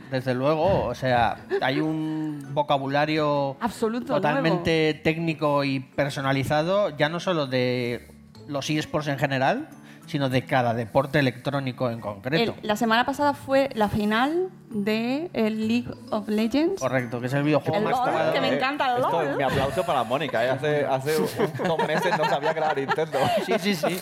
desde 0.09 0.33
luego. 0.33 0.85
O 0.85 0.95
sea, 0.95 1.37
hay 1.61 1.79
un 1.79 2.43
vocabulario 2.55 3.55
Absoluto, 3.59 4.15
totalmente 4.15 4.99
técnico 5.03 5.63
y 5.63 5.79
personalizado, 5.79 6.89
ya 6.97 7.07
no 7.07 7.19
solo 7.19 7.45
de 7.45 8.07
los 8.47 8.67
eSports 8.67 9.07
en 9.09 9.19
general, 9.19 9.69
sino 10.07 10.29
de 10.29 10.45
cada 10.45 10.73
deporte 10.73 11.19
electrónico 11.19 11.89
en 11.91 11.99
concreto. 12.01 12.55
El- 12.61 12.67
la 12.67 12.75
semana 12.75 13.05
pasada 13.05 13.33
fue 13.33 13.69
la 13.75 13.87
final 13.89 14.49
de 14.69 15.29
el 15.33 15.67
League 15.67 15.87
of 16.09 16.27
Legends. 16.27 16.81
Correcto, 16.81 17.21
que 17.21 17.27
es 17.27 17.33
el 17.33 17.43
videojuego 17.43 17.77
El 17.77 17.83
más 17.85 17.93
LOL, 17.93 18.33
que 18.33 18.41
me 18.41 18.53
encanta 18.55 18.91
el 18.95 19.01
Esto, 19.01 19.23
LOL. 19.23 19.37
mi 19.37 19.43
aplauso 19.43 19.83
para 19.85 20.03
Mónica. 20.03 20.43
¿eh? 20.45 20.49
Hace, 20.49 20.85
hace 20.85 21.17
un- 21.17 21.67
dos 21.67 21.87
meses 21.87 22.17
no 22.17 22.25
sabía 22.25 22.53
que 22.53 22.59
era 22.59 22.73
Nintendo. 22.73 23.17
Sí, 23.45 23.53
sí, 23.59 23.75
sí. 23.75 23.99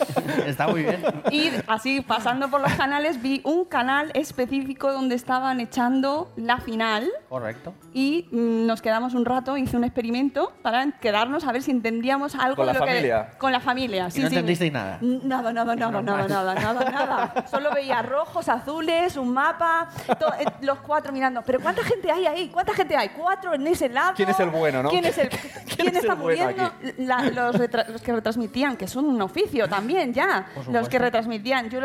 Está 0.48 0.68
muy 0.68 0.82
bien. 0.84 1.04
Y 1.32 1.52
así, 1.68 2.02
pasando 2.02 2.50
por 2.50 2.62
los 2.62 2.74
canales, 2.74 3.22
vi 3.22 3.42
un 3.44 3.66
canal 3.66 4.10
específico 4.16 4.92
donde 4.92 5.16
estaban 5.16 5.60
echando 5.60 6.32
la 6.36 6.58
final. 6.58 7.10
Correcto. 7.30 7.74
y 7.94 8.28
mm, 8.32 8.66
nos 8.66 8.82
quedamos 8.82 9.14
un 9.14 9.26
rato, 9.26 9.58
hice 9.58 9.76
un 9.78 9.84
experimento 9.84 10.52
para 10.62 10.92
quedarnos 11.00 11.46
a 11.46 11.52
ver 11.52 11.62
si 11.62 11.72
entendíamos 11.72 12.36
algo 12.36 12.56
¿Con 12.58 12.68
de 12.68 12.74
la 12.74 12.80
lo 12.80 12.86
que- 12.86 12.92
familia? 12.92 13.30
con 13.38 13.52
la 13.52 13.60
familia. 13.60 14.10
Sí, 14.10 14.22
no 14.22 14.30
sí. 14.30 14.36
entendisteis 14.36 14.72
nada? 14.74 14.98
Nada, 15.02 15.52
nada, 15.54 15.76
nada, 15.76 15.95
nada, 16.02 16.28
nada, 16.28 16.56
nada, 16.56 16.90
nada. 16.92 17.48
Solo 17.52 17.72
veía 17.74 18.02
rojos, 18.02 18.48
azules, 18.50 19.16
un 19.18 19.34
mapa, 19.34 19.88
to- 20.20 20.34
eh, 20.40 20.46
los 20.62 20.80
cuatro 20.80 21.12
mirando. 21.12 21.42
Pero 21.42 21.60
¿cuánta 21.60 21.84
gente 21.84 22.12
hay 22.12 22.26
ahí? 22.26 22.50
¿Cuánta 22.50 22.74
gente 22.74 22.96
hay? 22.96 23.10
Cuatro 23.10 23.54
en 23.54 23.66
ese 23.68 23.90
lado. 23.90 24.14
¿Quién 24.16 24.30
es 24.30 24.40
el 24.40 24.50
bueno, 24.50 24.84
no? 24.84 24.90
¿Quién 24.90 25.06
es 25.06 25.18
el 25.18 25.30
quién, 25.76 25.88
es 25.90 25.96
está 25.96 26.14
el 26.14 26.20
bueno 26.20 26.46
muriendo? 26.48 26.72
La- 26.98 27.24
los, 27.24 27.56
retra- 27.58 27.88
los 27.88 28.02
que 28.02 28.14
retransmitían, 28.14 28.78
que 28.78 28.88
son 28.88 29.06
un 29.06 29.22
oficio 29.22 29.68
también 29.68 30.14
ya. 30.14 30.46
Los 30.72 30.90
que 30.90 31.00
retransmitían, 31.00 31.70
yo 31.70 31.80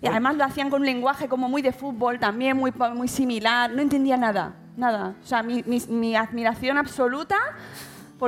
y 0.00 0.06
además 0.06 0.36
lo 0.36 0.44
hacían 0.44 0.70
con 0.70 0.80
un 0.82 0.86
lenguaje 0.86 1.28
como 1.28 1.48
muy 1.48 1.62
de 1.62 1.72
fútbol 1.72 2.18
también, 2.18 2.56
muy, 2.56 2.72
muy 2.94 3.08
similar. 3.08 3.70
No 3.70 3.82
entendía 3.82 4.16
nada, 4.16 4.54
nada. 4.76 5.14
O 5.22 5.26
sea, 5.26 5.42
mi, 5.42 5.62
mi- 5.66 5.84
mi 5.88 6.16
admiración 6.16 6.78
absoluta 6.78 7.36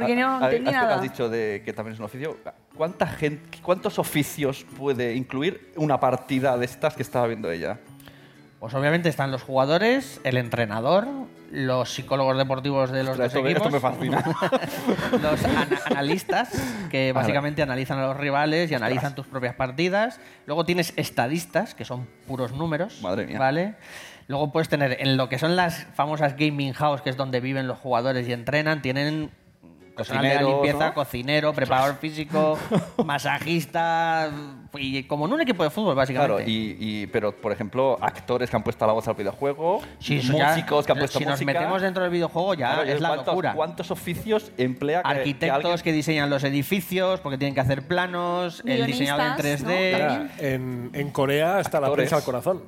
porque 0.01 0.17
no 0.17 0.27
A- 0.27 0.33
a- 0.33 0.45
entendía 0.47 0.71
esto 0.73 0.81
que 0.81 0.87
nada. 0.87 0.95
has 0.97 1.03
dicho 1.03 1.29
de 1.29 1.63
que 1.65 1.73
también 1.73 1.95
es 1.95 2.01
un 2.01 2.07
oficio, 2.07 2.37
¿cuánta 2.77 3.07
gente, 3.07 3.59
¿cuántos 3.63 4.01
oficios 4.01 4.67
puede 4.77 5.15
incluir 5.15 5.73
una 5.77 6.01
partida 6.01 6.57
de 6.59 6.65
estas 6.65 6.95
que 6.97 7.03
estaba 7.03 7.29
viendo 7.29 7.49
ella? 7.51 7.79
Pues 8.59 8.75
obviamente 8.75 9.09
están 9.09 9.31
los 9.31 9.43
jugadores, 9.43 10.21
el 10.25 10.37
entrenador, 10.37 11.07
los 11.53 11.93
psicólogos 11.95 12.37
deportivos 12.39 12.91
de 12.91 13.05
los 13.05 13.11
Ostras, 13.19 13.33
dos 13.35 13.45
esto, 13.47 13.71
me- 13.71 13.77
equipos. 13.79 14.01
esto 14.01 14.11
me 14.11 14.21
fascina. 14.21 14.25
los 15.23 15.45
ana- 15.45 15.69
analistas, 15.87 16.51
que 16.91 17.13
básicamente 17.13 17.63
analizan 17.63 17.99
a 17.99 18.07
los 18.07 18.17
rivales 18.17 18.71
y 18.71 18.75
analizan 18.75 19.15
tus 19.15 19.27
propias 19.27 19.55
partidas. 19.55 20.19
Luego 20.47 20.65
tienes 20.65 20.93
estadistas, 20.97 21.75
que 21.75 21.85
son 21.85 22.07
puros 22.27 22.53
números. 22.53 23.01
Madre 23.03 23.27
mía. 23.27 23.39
¿Vale? 23.39 23.75
Luego 24.27 24.51
puedes 24.51 24.69
tener 24.71 24.97
en 24.99 25.17
lo 25.19 25.29
que 25.29 25.39
son 25.39 25.55
las 25.55 25.85
famosas 25.95 26.35
gaming 26.37 26.73
house, 26.73 27.03
que 27.03 27.11
es 27.11 27.17
donde 27.17 27.41
viven 27.41 27.67
los 27.69 27.79
jugadores 27.79 28.27
y 28.27 28.33
entrenan, 28.33 28.81
tienen 28.83 29.31
personal 29.97 30.23
de 30.39 30.45
limpieza, 30.45 30.87
¿no? 30.89 30.95
cocinero, 30.95 31.53
preparador 31.53 31.97
físico, 32.01 32.59
masajista, 33.05 34.31
y 34.75 35.05
como 35.05 35.27
en 35.27 35.33
un 35.33 35.41
equipo 35.41 35.63
de 35.65 35.71
fútbol, 35.71 35.95
básicamente. 35.95 36.35
Claro, 36.45 36.51
y, 36.51 36.77
y- 36.79 37.07
pero 37.09 37.33
por 37.35 37.53
ejemplo, 37.53 37.97
actores 38.01 38.51
que 38.51 38.57
han 38.57 38.63
puesto 38.63 38.87
la 38.87 38.93
voz 38.93 39.07
al 39.09 39.15
videojuego, 39.15 39.81
Sí, 39.99 40.21
ya- 40.21 40.49
músicos 40.51 40.87
que 40.87 40.93
han 40.93 40.99
puesto 40.99 41.19
si 41.19 41.25
nos 41.25 41.35
música. 41.41 41.53
metemos 41.53 41.83
dentro 41.83 42.03
del 42.03 42.13
videojuego 42.13 42.55
ya 42.55 42.75
Claro, 42.75 42.83
es 42.91 43.01
la 43.01 43.09
¿cuántos, 43.09 43.27
locura. 43.29 43.53
¿Cuántos 43.55 43.91
oficios 43.91 44.51
emplea 44.59 45.03
que, 45.03 45.09
que 45.09 45.19
Arquitectos 45.19 45.65
alguien- 45.65 45.83
que 45.85 45.93
diseñan 45.93 46.31
los 46.31 46.45
edificios 46.45 47.21
porque 47.21 47.39
tienen 47.39 47.55
que 47.55 47.61
hacer 47.61 47.87
planos, 47.87 48.63
el 48.67 48.87
diseñador 48.87 49.27
en 49.27 49.37
3D. 49.37 49.63
¿no? 49.63 49.69
Mira, 49.69 50.29
en, 50.39 50.91
en 50.93 51.11
Corea 51.11 51.61
está 51.61 51.81
la 51.81 51.93
prensa 51.93 52.17
al 52.17 52.25
corazón. 52.25 52.63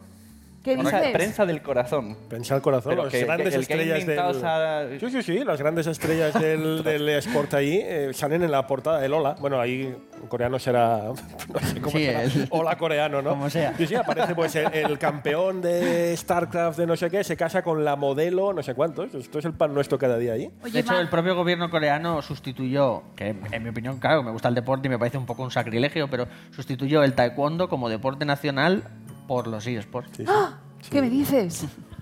¿Qué 0.66 0.74
Prensa, 0.74 0.96
dices? 0.98 1.12
prensa 1.12 1.46
del 1.46 1.62
corazón. 1.62 2.17
Prensa 2.29 2.56
al 2.56 2.60
corazón, 2.60 2.90
Pero 2.90 3.04
las 3.04 3.12
que- 3.12 3.25
grandes 3.25 3.48
que 3.50 3.54
el 3.54 3.67
gaming 3.88 4.10
estrellas 4.10 4.90
del... 4.90 5.00
Sí, 5.00 5.10
sí, 5.10 5.23
sí, 5.23 5.44
las 5.44 5.60
grandes 5.60 5.87
estrellas 5.87 6.35
del, 6.35 6.83
del 6.85 7.08
Sport 7.10 7.54
ahí 7.54 7.79
eh, 7.85 8.10
salen 8.12 8.42
en 8.42 8.50
la 8.50 8.67
portada 8.67 8.98
del 8.98 9.12
Hola. 9.14 9.37
Bueno, 9.38 9.60
ahí 9.60 9.83
en 10.21 10.29
coreano 10.29 10.58
será... 10.58 11.04
No 11.52 11.60
sé 11.60 11.81
cómo 11.81 11.96
Sí, 11.96 12.04
será. 12.06 12.25
el- 12.25 12.48
Hola 12.50 12.77
coreano, 12.77 13.23
¿no? 13.23 13.31
como 13.31 13.48
sea. 13.48 13.75
Sí, 13.79 13.87
sí, 13.87 13.94
aparece 13.94 14.35
pues 14.35 14.56
el, 14.56 14.67
el 14.75 14.98
campeón 14.98 15.62
de 15.62 16.17
StarCraft 16.17 16.79
de 16.79 16.87
no 16.88 16.96
sé 16.96 17.10
qué, 17.10 17.23
se 17.23 17.37
casa 17.37 17.62
con 17.62 17.85
la 17.85 17.94
modelo 17.94 18.52
no 18.52 18.62
sé 18.64 18.75
cuántos. 18.75 19.14
Esto 19.14 19.38
es 19.38 19.44
el 19.44 19.52
pan 19.54 19.73
nuestro 19.73 19.98
cada 19.98 20.19
día 20.19 20.33
ahí. 20.33 20.50
Oye, 20.64 20.73
de 20.73 20.81
hecho, 20.81 20.94
Ma- 20.94 21.00
el 21.00 21.08
propio 21.08 21.37
gobierno 21.37 21.71
coreano 21.71 22.23
sustituyó, 22.23 23.04
que 23.14 23.37
en 23.52 23.62
mi 23.62 23.69
opinión, 23.69 23.98
claro, 24.00 24.25
me 24.25 24.33
gusta 24.33 24.48
el 24.48 24.56
deporte 24.56 24.88
y 24.88 24.90
me 24.90 24.98
parece 24.98 25.17
un 25.17 25.27
poco 25.27 25.44
un 25.44 25.52
sacrilegio, 25.52 26.08
pero 26.10 26.27
sustituyó 26.50 27.04
el 27.04 27.12
taekwondo 27.14 27.69
como 27.69 27.88
deporte 27.88 28.25
nacional 28.25 28.83
por 29.27 29.46
los 29.46 29.66
eSports. 29.66 30.16
Sí, 30.16 30.24
sí. 30.27 30.90
¿Qué 30.90 31.00
me 31.00 31.10
dices? 31.10 31.66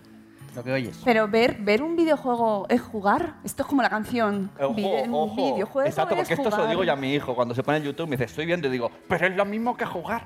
Lo 0.54 0.62
que 0.62 0.72
oyes. 0.72 1.00
Pero 1.04 1.26
ver, 1.28 1.56
ver 1.60 1.82
un 1.82 1.96
videojuego 1.96 2.66
es 2.68 2.80
jugar. 2.80 3.34
Esto 3.44 3.62
es 3.62 3.68
como 3.68 3.82
la 3.82 3.90
canción. 3.90 4.50
Ojo, 4.60 4.74
Vi- 4.74 4.84
un 4.84 5.14
ojo. 5.14 5.34
videojuego 5.36 5.88
Exacto, 5.88 6.14
es 6.14 6.20
porque 6.20 6.34
esto 6.34 6.44
se 6.44 6.50
lo 6.50 6.56
jugar. 6.56 6.70
digo 6.70 6.84
yo 6.84 6.92
a 6.92 6.96
mi 6.96 7.12
hijo. 7.14 7.34
Cuando 7.34 7.54
se 7.54 7.62
pone 7.62 7.78
en 7.78 7.84
YouTube 7.84 8.06
me 8.08 8.16
dice, 8.16 8.24
estoy 8.24 8.46
viendo 8.46 8.68
y 8.68 8.70
digo, 8.70 8.90
pero 9.08 9.26
es 9.26 9.34
lo 9.36 9.44
mismo 9.44 9.76
que 9.76 9.84
jugar. 9.86 10.24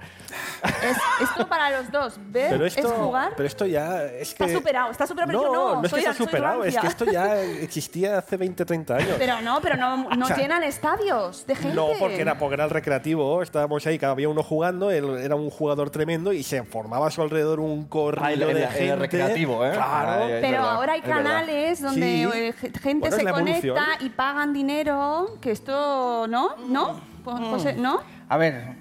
Es, 0.63 0.97
esto 1.23 1.47
para 1.49 1.71
los 1.71 1.91
dos. 1.91 2.19
Ver 2.31 2.51
Pero 2.51 2.67
esto, 2.67 2.81
es 2.89 2.93
jugar. 2.95 3.33
pero 3.37 3.47
esto 3.47 3.67
ya 3.67 4.05
es 4.05 4.35
que... 4.35 4.45
Está 4.45 4.59
superado, 4.59 4.91
está 4.91 5.07
superado, 5.07 5.29
pero 5.31 5.43
no, 5.43 5.47
yo 5.47 5.53
no, 5.75 5.75
no 5.81 5.85
es 5.85 5.91
soy- 5.91 6.01
que 6.03 6.09
está 6.09 6.17
soy 6.19 6.27
superado, 6.27 6.65
es 6.65 6.75
rancia. 6.75 6.81
que 6.81 6.87
esto 6.89 7.05
ya 7.07 7.43
existía 7.43 8.19
hace 8.19 8.37
20, 8.37 8.65
30 8.65 8.97
años. 8.97 9.15
Pero 9.19 9.41
no, 9.41 9.61
pero 9.61 9.77
no, 9.77 9.97
no 10.11 10.25
O 10.25 10.29
sea, 10.29 10.37
llenan 10.37 10.63
estadios 10.65 11.47
de 11.47 11.55
gente. 11.55 11.75
No, 11.75 11.89
porque 11.99 12.21
era, 12.21 12.37
porque 12.39 12.55
era 12.55 12.65
el 12.65 12.71
recreativo, 12.71 13.43
estábamos 13.43 13.87
ahí, 13.87 13.99
cada 13.99 14.13
había 14.13 14.29
uno 14.29 14.43
jugando, 14.43 14.91
él 14.91 15.19
era 15.19 15.35
un 15.37 15.51
jugador 15.51 15.91
tremendo 15.91 16.33
y 16.33 16.43
se 16.43 16.63
formaba 16.65 17.07
a 17.07 17.11
su 17.11 17.23
alrededor 17.23 17.61
un 17.61 17.87
corrillo 17.87 18.25
Ah, 18.27 18.33
en 18.33 18.41
el- 18.43 18.47
de 18.57 18.63
en 18.63 18.69
el 18.69 18.73
gente. 18.73 18.97
recreativo, 18.97 19.65
¿eh? 19.65 19.71
Claro. 19.73 20.18
Pero 20.27 20.41
verdad, 20.41 20.71
ahora 20.75 20.93
hay 20.95 21.01
canales 21.03 21.81
donde 21.83 22.01
Sí. 22.07 22.39
eh, 22.39 22.53
ge- 22.53 22.73
gente 22.81 23.09
Bueno, 23.11 23.17
se 23.17 23.25
conecta 23.33 23.85
y 24.01 24.11
pagan 24.11 24.53
dinero, 24.53 25.39
que 25.41 25.51
esto, 25.53 26.27
¿no? 26.29 26.57
¿No? 26.69 27.01
Pues- 27.25 27.63
pues, 27.63 27.77
¿No? 27.77 28.01
A 28.29 28.37
ver, 28.37 28.75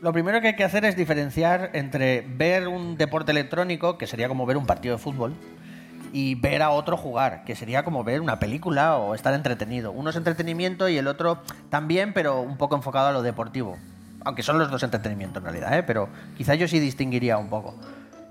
lo 0.00 0.12
primero 0.12 0.40
que 0.40 0.48
hay 0.48 0.56
que 0.56 0.64
hacer 0.64 0.84
es 0.84 0.96
diferenciar 0.96 1.70
entre 1.72 2.20
ver 2.22 2.68
un 2.68 2.96
deporte 2.96 3.32
electrónico, 3.32 3.98
que 3.98 4.06
sería 4.06 4.28
como 4.28 4.46
ver 4.46 4.56
un 4.56 4.66
partido 4.66 4.96
de 4.96 5.02
fútbol, 5.02 5.34
y 6.12 6.34
ver 6.36 6.62
a 6.62 6.70
otro 6.70 6.96
jugar, 6.96 7.44
que 7.44 7.54
sería 7.56 7.84
como 7.84 8.04
ver 8.04 8.20
una 8.20 8.38
película 8.38 8.96
o 8.96 9.14
estar 9.14 9.34
entretenido. 9.34 9.92
Uno 9.92 10.10
es 10.10 10.16
entretenimiento 10.16 10.88
y 10.88 10.96
el 10.96 11.08
otro 11.08 11.38
también, 11.68 12.12
pero 12.14 12.40
un 12.40 12.56
poco 12.56 12.76
enfocado 12.76 13.08
a 13.08 13.12
lo 13.12 13.22
deportivo. 13.22 13.76
Aunque 14.24 14.42
son 14.42 14.58
los 14.58 14.70
dos 14.70 14.82
entretenimiento 14.82 15.38
en 15.40 15.44
realidad, 15.44 15.76
¿eh? 15.78 15.82
pero 15.82 16.08
quizá 16.36 16.54
yo 16.54 16.66
sí 16.68 16.80
distinguiría 16.80 17.36
un 17.38 17.48
poco. 17.48 17.74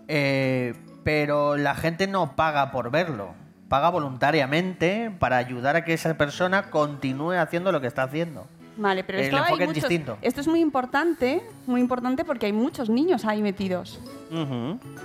Eh, 0.08 0.74
pero 1.06 1.56
la 1.56 1.76
gente 1.76 2.08
no 2.08 2.36
paga 2.36 2.72
por 2.72 2.90
verlo, 2.90 3.36
paga 3.70 3.90
voluntariamente 3.90 5.12
para 5.20 5.38
ayudar 5.38 5.76
a 5.76 5.86
que 5.86 5.94
esa 5.94 6.18
persona 6.18 6.72
continúe 6.72 7.34
haciendo 7.34 7.72
lo 7.72 7.80
que 7.80 7.86
está 7.88 8.04
haciendo. 8.04 8.48
Vale, 8.76 9.04
pero 9.06 9.20
esto 9.20 9.38
hay 9.38 9.62
es 9.64 9.74
distinto. 9.74 10.18
Esto 10.24 10.42
es 10.42 10.48
muy 10.48 10.60
importante, 10.60 11.42
muy 11.68 11.80
importante 11.80 12.26
porque 12.26 12.48
hay 12.48 12.54
muchos 12.54 12.90
niños 12.90 13.24
ahí 13.24 13.42
metidos. 13.44 14.02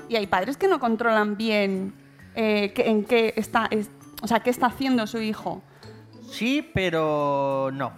Y 0.09 0.17
hay 0.17 0.27
padres 0.27 0.57
que 0.57 0.67
no 0.69 0.81
controlan 0.81 1.37
bien 1.37 1.93
eh, 2.35 2.73
en 2.79 3.05
qué 3.05 3.35
está, 3.37 3.69
es- 3.71 3.91
o 4.23 4.27
sea, 4.27 4.41
qué 4.41 4.49
está 4.51 4.67
haciendo 4.67 5.07
su 5.07 5.19
hijo. 5.21 5.63
Sí, 6.31 6.69
pero 6.75 7.71
no. 7.75 7.93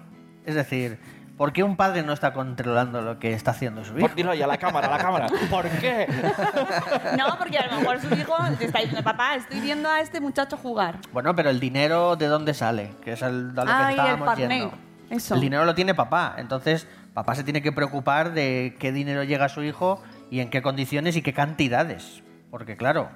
Es 0.45 0.57
decir, 0.57 0.99
¿por 1.43 1.53
qué 1.53 1.65
un 1.65 1.75
padre 1.75 2.05
no 2.05 2.13
está 2.13 2.33
controlando 2.33 3.03
lo 3.03 3.19
que 3.19 3.33
está 3.33 3.51
haciendo 3.51 3.85
su 3.85 3.99
hijo? 3.99 4.07
Por, 4.07 4.15
dilo 4.15 4.31
ahí 4.31 4.41
a 4.43 4.47
la 4.47 4.59
cámara, 4.59 4.87
a 4.87 4.91
la 4.93 4.99
cámara. 4.99 5.27
¿Por 5.51 5.69
qué? 5.69 6.07
No, 7.19 7.37
porque 7.37 7.59
a 7.59 7.67
lo 7.67 7.81
mejor 7.81 8.01
su 8.01 8.15
hijo 8.15 8.37
te 8.61 8.67
está 8.67 8.79
diciendo, 8.79 9.03
papá, 9.03 9.35
estoy 9.35 9.59
viendo 9.59 9.91
a 9.91 10.01
este 10.01 10.21
muchacho 10.21 10.57
jugar. 10.57 11.01
Bueno, 11.13 11.35
pero 11.35 11.51
el 11.51 11.59
dinero 11.59 12.15
¿de 12.15 12.29
dónde 12.29 12.55
sale? 12.55 12.93
Que 13.03 13.15
es 13.15 13.23
el, 13.23 13.51
a 13.57 13.65
lo 13.65 13.65
que 13.65 13.73
Ah, 13.73 13.91
y 13.91 13.95
el 13.95 13.99
estábamos 13.99 14.39
yendo. 14.39 14.73
Eso. 15.11 15.35
El 15.35 15.41
dinero 15.41 15.65
lo 15.65 15.75
tiene 15.75 15.97
papá. 15.97 16.37
Entonces, 16.39 16.87
papá 17.13 17.35
se 17.35 17.43
tiene 17.43 17.61
que 17.61 17.73
preocupar 17.73 18.35
de 18.35 18.77
qué 18.79 18.93
dinero 18.93 19.25
llega 19.25 19.47
a 19.47 19.49
su 19.49 19.65
hijo 19.65 20.01
y 20.31 20.39
en 20.39 20.49
qué 20.49 20.63
condiciones 20.63 21.17
y 21.17 21.23
qué 21.23 21.33
cantidades. 21.33 22.23
Porque, 22.53 22.77
claro, 22.77 23.09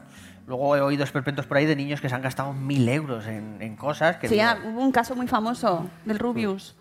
luego 0.48 0.74
he 0.74 0.80
oído 0.80 1.04
esperpentos 1.04 1.46
por 1.46 1.58
ahí 1.58 1.66
de 1.66 1.76
niños 1.76 2.00
que 2.00 2.08
se 2.08 2.16
han 2.16 2.22
gastado 2.22 2.52
mil 2.52 2.88
euros 2.88 3.28
en, 3.28 3.62
en 3.62 3.76
cosas 3.76 4.16
que. 4.16 4.26
Sí, 4.26 4.34
digo, 4.34 4.46
ah, 4.48 4.58
hubo 4.64 4.80
un 4.80 4.90
caso 4.90 5.14
muy 5.14 5.28
famoso 5.28 5.86
del 6.04 6.18
Rubius, 6.18 6.74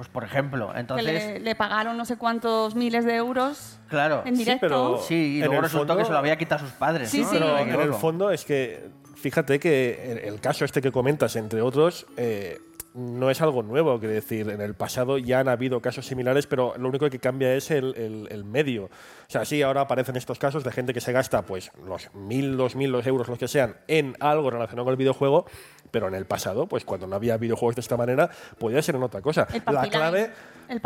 Pues, 0.00 0.08
por 0.08 0.24
ejemplo, 0.24 0.72
que 0.72 0.80
entonces. 0.80 1.04
le, 1.34 1.40
le 1.40 1.54
pagaron 1.54 1.94
no 1.98 2.06
sé 2.06 2.16
cuántos 2.16 2.74
miles 2.74 3.04
de 3.04 3.16
euros 3.16 3.78
Claro. 3.90 4.22
en 4.24 4.34
Sí, 4.34 4.44
directo. 4.44 4.60
pero- 4.66 4.98
Sí, 5.06 5.14
y 5.14 5.38
luego 5.40 5.60
resultó 5.60 5.88
fondo- 5.88 5.98
que 5.98 6.04
se 6.06 6.10
lo 6.12 6.16
había 6.16 6.38
quitado 6.38 6.64
a 6.64 6.68
sus 6.68 6.74
padres. 6.74 7.10
Sí, 7.10 7.20
¿no? 7.20 7.28
sí. 7.28 7.36
Pero 7.38 7.58
en 7.58 7.68
el 7.82 7.92
fondo 7.92 8.30
es 8.30 8.46
que, 8.46 8.88
fíjate 9.14 9.60
que 9.60 10.10
el, 10.12 10.18
el 10.32 10.40
caso 10.40 10.64
este 10.64 10.80
que 10.80 10.90
comentas, 10.90 11.36
entre 11.36 11.60
otros, 11.60 12.06
eh, 12.16 12.58
no 12.94 13.30
es 13.30 13.40
algo 13.40 13.62
nuevo. 13.62 13.98
Quiere 13.98 14.14
decir, 14.14 14.48
en 14.50 14.60
el 14.60 14.74
pasado 14.74 15.18
ya 15.18 15.40
han 15.40 15.48
habido 15.48 15.80
casos 15.80 16.06
similares, 16.06 16.46
pero 16.46 16.74
lo 16.76 16.88
único 16.88 17.08
que 17.10 17.18
cambia 17.18 17.54
es 17.54 17.70
el, 17.70 17.94
el- 17.96 18.28
el 18.30 18.44
medio. 18.44 18.84
O 18.86 18.90
sea, 19.28 19.44
sí, 19.44 19.62
ahora 19.62 19.82
aparecen 19.82 20.16
estos 20.16 20.38
casos 20.38 20.64
de 20.64 20.72
gente 20.72 20.92
que 20.92 21.00
se 21.00 21.12
gasta 21.12 21.42
pues 21.42 21.70
los 21.86 22.12
mil, 22.14 22.56
dos 22.56 22.74
mil, 22.76 22.90
los 22.90 23.06
euros, 23.06 23.28
los 23.28 23.38
que 23.38 23.48
sean, 23.48 23.76
en 23.88 24.16
algo 24.20 24.50
relacionado 24.50 24.84
con 24.84 24.92
el 24.92 24.96
videojuego, 24.98 25.46
pero 25.90 26.08
en 26.08 26.14
el 26.14 26.24
pasado, 26.26 26.66
pues 26.66 26.84
cuando 26.84 27.06
no 27.06 27.16
había 27.16 27.36
videojuegos 27.36 27.76
de 27.76 27.80
esta 27.80 27.96
manera, 27.96 28.30
podía 28.58 28.80
ser 28.82 28.94
en 28.96 29.02
otra 29.02 29.20
cosa. 29.22 29.46
La 29.66 29.82
clave. 29.88 30.30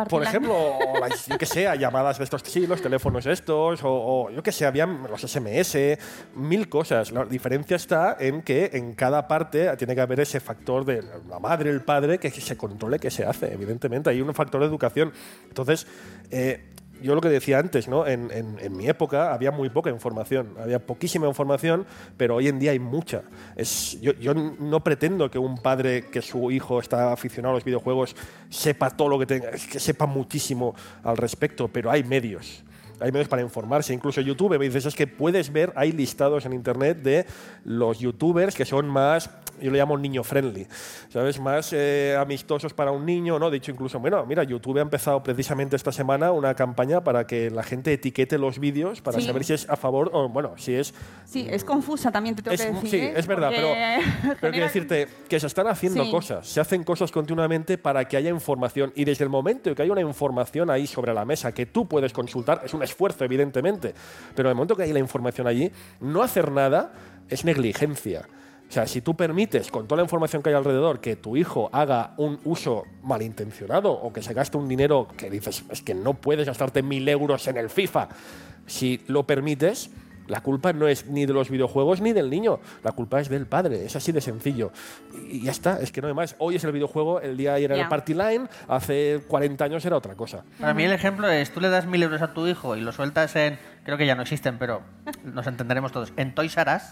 Por 0.09 0.22
ejemplo, 0.22 0.78
yo 1.26 1.39
que 1.39 1.47
sé, 1.47 1.68
llamadas 1.78 2.18
de 2.18 2.24
estos, 2.24 2.43
sí, 2.45 2.66
los 2.66 2.80
teléfonos 2.80 3.26
estos, 3.26 3.82
o, 3.82 3.91
o 3.91 4.30
yo 4.30 4.43
que 4.43 4.53
sé, 4.53 4.64
habían 4.64 5.03
los 5.03 5.20
SMS, 5.20 5.76
mil 6.35 6.68
cosas. 6.68 7.12
La 7.12 7.24
diferencia 7.24 7.76
está 7.76 8.16
en 8.18 8.43
que 8.43 8.70
en 8.72 8.95
cada 8.95 9.28
parte 9.28 9.76
tiene 9.76 9.95
que 9.95 10.01
haber 10.01 10.20
ese 10.20 10.41
factor 10.41 10.85
de 10.85 11.03
la 11.28 11.39
madre, 11.39 11.70
el 11.70 11.82
padre, 11.82 12.18
que 12.18 12.30
se 12.30 12.57
controle 12.57 12.99
qué 12.99 13.11
se 13.11 13.24
hace, 13.24 13.53
evidentemente. 13.53 14.11
Hay 14.11 14.20
un 14.20 14.35
factor 14.35 14.61
de 14.61 14.66
educación. 14.66 15.12
Entonces, 15.49 15.87
eh, 16.30 16.74
yo 17.03 17.14
lo 17.14 17.20
que 17.20 17.28
decía 17.28 17.59
antes, 17.59 17.88
¿no? 17.88 18.07
En, 18.07 18.30
en- 18.30 18.76
mi 18.76 18.88
época 18.88 19.32
había 19.34 19.51
muy 19.51 19.68
poca 19.70 19.90
información, 19.90 20.55
había 20.61 20.78
poquísima 20.84 21.26
información, 21.28 21.86
pero 22.16 22.36
hoy 22.36 22.49
en 22.49 22.59
día 22.59 22.72
hay 22.72 22.78
mucha. 22.78 23.22
Es, 23.57 24.01
yo, 24.01 24.12
yo 24.14 24.34
no 24.34 24.82
pretendo 24.82 25.30
que 25.30 25.38
un 25.38 25.59
padre 25.59 26.07
que 26.11 26.22
su 26.22 26.51
hijo 26.51 26.80
está 26.80 27.12
aficionado 27.12 27.53
a 27.53 27.57
los 27.57 27.64
videojuegos 27.64 28.16
sepa 28.49 28.90
todo 28.90 29.09
lo 29.09 29.18
que 29.18 29.26
tenga, 29.26 29.51
que 29.51 29.80
sepa 29.80 30.07
muchísimo 30.07 30.74
al 31.03 31.16
respecto, 31.16 31.68
pero 31.68 31.90
hay 31.90 32.05
medios. 32.05 32.62
Hay 33.01 33.11
medios 33.11 33.28
para 33.28 33.42
informarse, 33.42 33.92
incluso 33.92 34.20
YouTube, 34.20 34.57
me 34.57 34.64
dices, 34.66 34.86
es 34.86 34.95
que 34.95 35.09
puedes 35.09 35.53
ver, 35.53 35.72
hay 35.74 35.90
listados 35.90 36.47
en 36.47 36.53
internet 36.53 36.99
de 37.03 37.26
los 37.64 37.99
youtubers 37.99 38.55
que 38.55 38.64
son 38.64 38.86
más, 38.88 39.28
yo 39.61 39.71
le 39.71 39.79
llamo 39.79 39.97
niño 39.99 40.23
friendly, 40.25 40.67
¿sabes? 41.09 41.41
Más 41.41 41.73
eh, 41.73 42.17
amistosos 42.19 42.73
para 42.75 42.91
un 42.91 43.05
niño, 43.07 43.39
¿no? 43.39 43.51
De 43.51 43.57
hecho, 43.59 43.71
incluso, 43.71 43.99
bueno, 44.01 44.25
mira, 44.27 44.43
YouTube 44.45 44.79
ha 44.79 44.83
empezado 44.83 45.23
precisamente 45.23 45.77
esta 45.77 45.93
semana 45.93 46.33
una 46.33 46.55
campaña 46.55 47.03
para 47.03 47.27
que 47.27 47.51
la 47.51 47.63
gente 47.63 47.93
etiquete 47.93 48.39
los 48.39 48.59
vídeos 48.59 49.01
para 49.01 49.21
Sí. 49.21 49.27
saber 49.27 49.45
si 49.45 49.53
es 49.55 49.69
a 49.69 49.77
favor 49.77 50.11
o, 50.13 50.29
bueno, 50.29 50.53
si 50.57 50.75
es 50.75 50.95
Sí, 51.25 51.47
es 51.51 51.65
confusa 51.65 52.11
también, 52.13 52.35
te 52.37 52.43
tengo 52.43 52.55
es, 52.55 52.61
que 52.63 52.73
decir. 52.73 52.91
sí, 52.91 52.97
¿eh? 52.99 53.13
es 53.17 53.27
verdad, 53.27 53.51
pero, 53.55 53.69
pero 54.41 54.53
quiero 54.53 54.67
decirte 54.67 55.09
que 55.29 55.41
se 55.41 55.47
están 55.47 55.67
haciendo 55.69 56.05
Sí. 56.05 56.11
cosas, 56.11 56.47
se 56.47 56.61
hacen 56.61 56.85
cosas 56.85 57.11
continuamente 57.13 57.79
para 57.79 58.05
que 58.07 58.17
haya 58.17 58.31
información 58.31 58.93
y 58.95 59.05
desde 59.05 59.25
el 59.25 59.31
momento 59.31 59.75
que 59.75 59.83
hay 59.83 59.91
una 59.91 60.01
información 60.01 60.71
ahí 60.71 60.87
sobre 60.87 61.15
la 61.15 61.25
mesa 61.25 61.53
que 61.53 61.67
tú 61.67 61.87
puedes 61.89 62.13
consultar, 62.13 62.61
es 62.65 62.75
un 62.75 62.83
esfuerzo 62.83 63.25
evidentemente, 63.25 63.95
pero 64.35 64.49
el 64.49 64.55
momento 64.55 64.77
que 64.77 64.83
hay 64.83 64.93
la 64.93 64.99
información 64.99 65.47
allí, 65.47 65.71
no 66.01 66.23
hacer 66.23 66.51
nada 66.51 66.93
es 67.29 67.45
negligencia. 67.45 68.27
O 68.75 68.79
sea, 68.83 68.89
si 68.89 69.03
tú 69.03 69.14
permites, 69.14 69.70
con 69.70 69.87
toda 69.87 69.99
la 69.99 70.03
información 70.03 70.43
que 70.43 70.49
hay 70.49 70.57
alrededor, 70.57 71.01
que 71.01 71.14
tu 71.14 71.37
hijo 71.37 71.70
haga 71.72 72.14
un 72.16 72.41
uso 72.43 72.83
malintencionado 73.05 73.93
o 73.93 74.12
que 74.12 74.20
se 74.20 74.35
gaste 74.35 74.57
un 74.57 74.66
dinero 74.66 75.07
que 75.16 75.31
dices, 75.31 75.62
es 75.70 75.81
que 75.81 75.95
no 75.95 76.14
puedes 76.14 76.45
gastarte 76.45 76.83
mil 76.83 77.09
euros 77.09 77.47
en 77.47 77.57
el 77.57 77.70
FIFA, 77.70 78.09
si 78.66 79.01
lo 79.07 79.29
permites, 79.29 79.91
la 80.27 80.41
culpa 80.41 80.72
no 80.72 80.89
es 80.89 81.07
ni 81.07 81.25
de 81.25 81.33
los 81.33 81.51
videojuegos 81.51 82.01
ni 82.01 82.12
del 82.12 82.29
niño, 82.29 82.59
la 82.83 82.91
culpa 82.91 83.20
es 83.20 83.29
del 83.29 83.47
padre, 83.47 83.85
es 83.85 83.95
así 83.95 84.11
de 84.11 84.20
sencillo. 84.20 84.72
Y 85.31 85.43
ya 85.43 85.53
está, 85.53 85.79
es 85.81 85.93
que 85.93 86.03
no 86.03 86.09
hay 86.09 86.14
más. 86.14 86.35
Hoy 86.39 86.57
es 86.57 86.64
el 86.64 86.72
videojuego, 86.72 87.20
el 87.20 87.37
día 87.37 87.55
ayer 87.55 87.70
era 87.70 87.81
el 87.81 87.89
party 87.89 88.14
line, 88.14 88.49
hace 88.66 89.20
40 89.29 89.64
años 89.66 89.85
era 89.85 89.97
otra 89.97 90.16
cosa. 90.16 90.43
Para 90.59 90.75
mí 90.75 90.83
el 90.83 90.93
ejemplo 90.93 91.29
es, 91.29 91.53
tú 91.53 91.61
le 91.61 91.68
das 91.68 91.87
mil 91.87 92.03
euros 92.03 92.22
a 92.22 92.35
tu 92.35 92.45
hijo 92.49 92.75
y 92.75 92.81
lo 92.81 92.91
sueltas 92.91 93.37
en, 93.37 93.57
creo 93.85 93.97
que 93.97 94.07
ya 94.07 94.16
no 94.16 94.22
existen, 94.22 94.59
pero 94.59 94.83
nos 95.22 95.47
entenderemos 95.47 95.93
todos, 95.93 96.12
en 96.16 96.35
Toys 96.35 96.57
R 96.57 96.75
Us, 96.75 96.83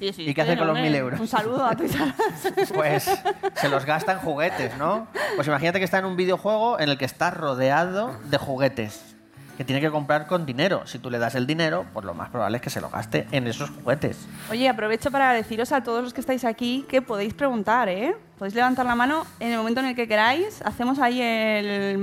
Sí, 0.00 0.12
sí, 0.14 0.22
¿Y 0.28 0.34
qué 0.34 0.40
hace 0.42 0.52
pero, 0.52 0.62
con 0.66 0.74
los 0.74 0.80
mil 0.82 0.94
euros? 0.94 1.20
Un 1.20 1.28
saludo 1.28 1.64
a 1.64 1.76
tu 1.76 1.84
hija. 1.84 2.14
pues 2.74 3.08
se 3.54 3.68
los 3.68 3.84
gasta 3.84 4.12
en 4.12 4.18
juguetes, 4.18 4.76
¿no? 4.78 5.06
Pues 5.36 5.46
imagínate 5.46 5.78
que 5.78 5.84
está 5.84 5.98
en 5.98 6.06
un 6.06 6.16
videojuego 6.16 6.80
en 6.80 6.88
el 6.88 6.96
que 6.98 7.04
está 7.04 7.30
rodeado 7.30 8.16
de 8.24 8.38
juguetes, 8.38 9.14
que 9.58 9.64
tiene 9.64 9.82
que 9.82 9.90
comprar 9.90 10.26
con 10.26 10.46
dinero. 10.46 10.86
Si 10.86 10.98
tú 10.98 11.10
le 11.10 11.18
das 11.18 11.34
el 11.34 11.46
dinero, 11.46 11.84
pues 11.92 12.06
lo 12.06 12.14
más 12.14 12.30
probable 12.30 12.56
es 12.56 12.62
que 12.62 12.70
se 12.70 12.80
lo 12.80 12.88
gaste 12.88 13.26
en 13.30 13.46
esos 13.46 13.68
juguetes. 13.68 14.26
Oye, 14.50 14.70
aprovecho 14.70 15.10
para 15.10 15.34
deciros 15.34 15.70
a 15.72 15.82
todos 15.82 16.02
los 16.02 16.14
que 16.14 16.22
estáis 16.22 16.46
aquí 16.46 16.86
que 16.88 17.02
podéis 17.02 17.34
preguntar, 17.34 17.90
¿eh? 17.90 18.16
Podéis 18.38 18.54
levantar 18.54 18.86
la 18.86 18.94
mano 18.94 19.26
en 19.38 19.52
el 19.52 19.58
momento 19.58 19.80
en 19.80 19.86
el 19.88 19.94
que 19.94 20.08
queráis. 20.08 20.62
Hacemos 20.62 20.98
ahí 20.98 21.20
el, 21.20 22.00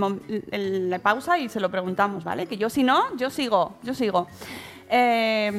el- 0.52 0.90
la 0.92 1.00
pausa 1.00 1.40
y 1.40 1.50
se 1.50 1.60
lo 1.60 1.72
preguntamos, 1.72 2.24
¿vale? 2.24 2.46
Que 2.46 2.58
yo 2.58 2.70
si 2.70 2.84
no, 2.84 3.16
yo 3.18 3.32
sigo, 3.32 3.76
yo 3.82 3.96
sigo. 3.96 4.28
Eh, 4.90 5.52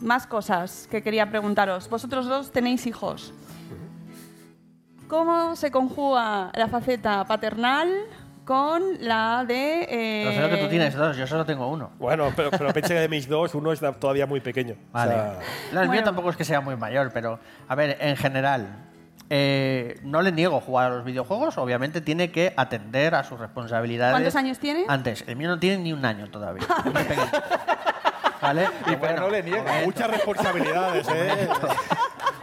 más 0.00 0.26
cosas 0.26 0.86
que 0.90 1.02
quería 1.02 1.30
preguntaros. 1.30 1.88
Vosotros 1.88 2.26
dos 2.26 2.50
tenéis 2.52 2.86
hijos. 2.86 3.32
¿Cómo 5.08 5.54
se 5.56 5.70
conjuga 5.70 6.50
la 6.54 6.66
faceta 6.68 7.24
paternal 7.24 7.88
con 8.44 8.82
la 9.00 9.44
de... 9.46 9.86
eh, 9.88 10.32
Pero 10.36 10.50
que 10.50 10.56
tú 10.62 10.68
tienes 10.68 10.94
dos, 10.94 11.16
yo 11.16 11.26
solo 11.26 11.44
tengo 11.44 11.68
uno. 11.68 11.90
Bueno, 11.98 12.32
pero, 12.36 12.50
pero 12.50 12.72
pensé 12.72 12.94
que 12.94 13.00
de 13.00 13.08
mis 13.08 13.28
dos, 13.28 13.54
uno 13.54 13.72
es 13.72 13.80
todavía 14.00 14.26
muy 14.26 14.40
pequeño. 14.40 14.74
O 14.74 14.92
Vale. 14.92 15.12
sea, 15.12 15.38
No, 15.72 15.80
el 15.82 15.88
mío 15.88 15.98
Bueno. 16.00 16.04
tampoco 16.04 16.30
es 16.30 16.36
que 16.36 16.44
sea 16.44 16.60
muy 16.60 16.76
mayor, 16.76 17.10
pero 17.12 17.38
a 17.68 17.74
ver, 17.76 17.96
en 18.00 18.16
general, 18.16 18.84
eh, 19.30 19.98
no 20.02 20.22
le 20.22 20.32
niego 20.32 20.60
jugar 20.60 20.90
a 20.92 20.94
los 20.96 21.04
videojuegos, 21.04 21.56
obviamente 21.58 22.00
tiene 22.00 22.30
que 22.30 22.52
atender 22.56 23.14
a 23.14 23.24
sus 23.24 23.38
responsabilidades. 23.38 24.12
¿Cuántos 24.12 24.36
años 24.36 24.58
tiene? 24.58 24.84
Antes, 24.88 25.24
el 25.26 25.36
mío 25.36 25.48
no 25.48 25.58
tiene 25.58 25.82
ni 25.82 25.92
un 25.92 26.04
año 26.04 26.28
todavía. 26.30 26.66
¿Vale? 28.40 28.68
Y 28.86 28.96
pero 28.96 29.20
no 29.20 29.30
le 29.30 29.42
niega. 29.42 29.80
muchas 29.84 30.10
responsabilidades, 30.10 31.06
¿eh? 31.08 31.48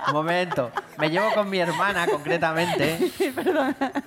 Un 0.08 0.14
momento. 0.14 0.72
Me 0.98 1.10
llevo 1.10 1.32
con 1.34 1.50
mi 1.50 1.60
hermana, 1.60 2.06
concretamente. 2.08 3.12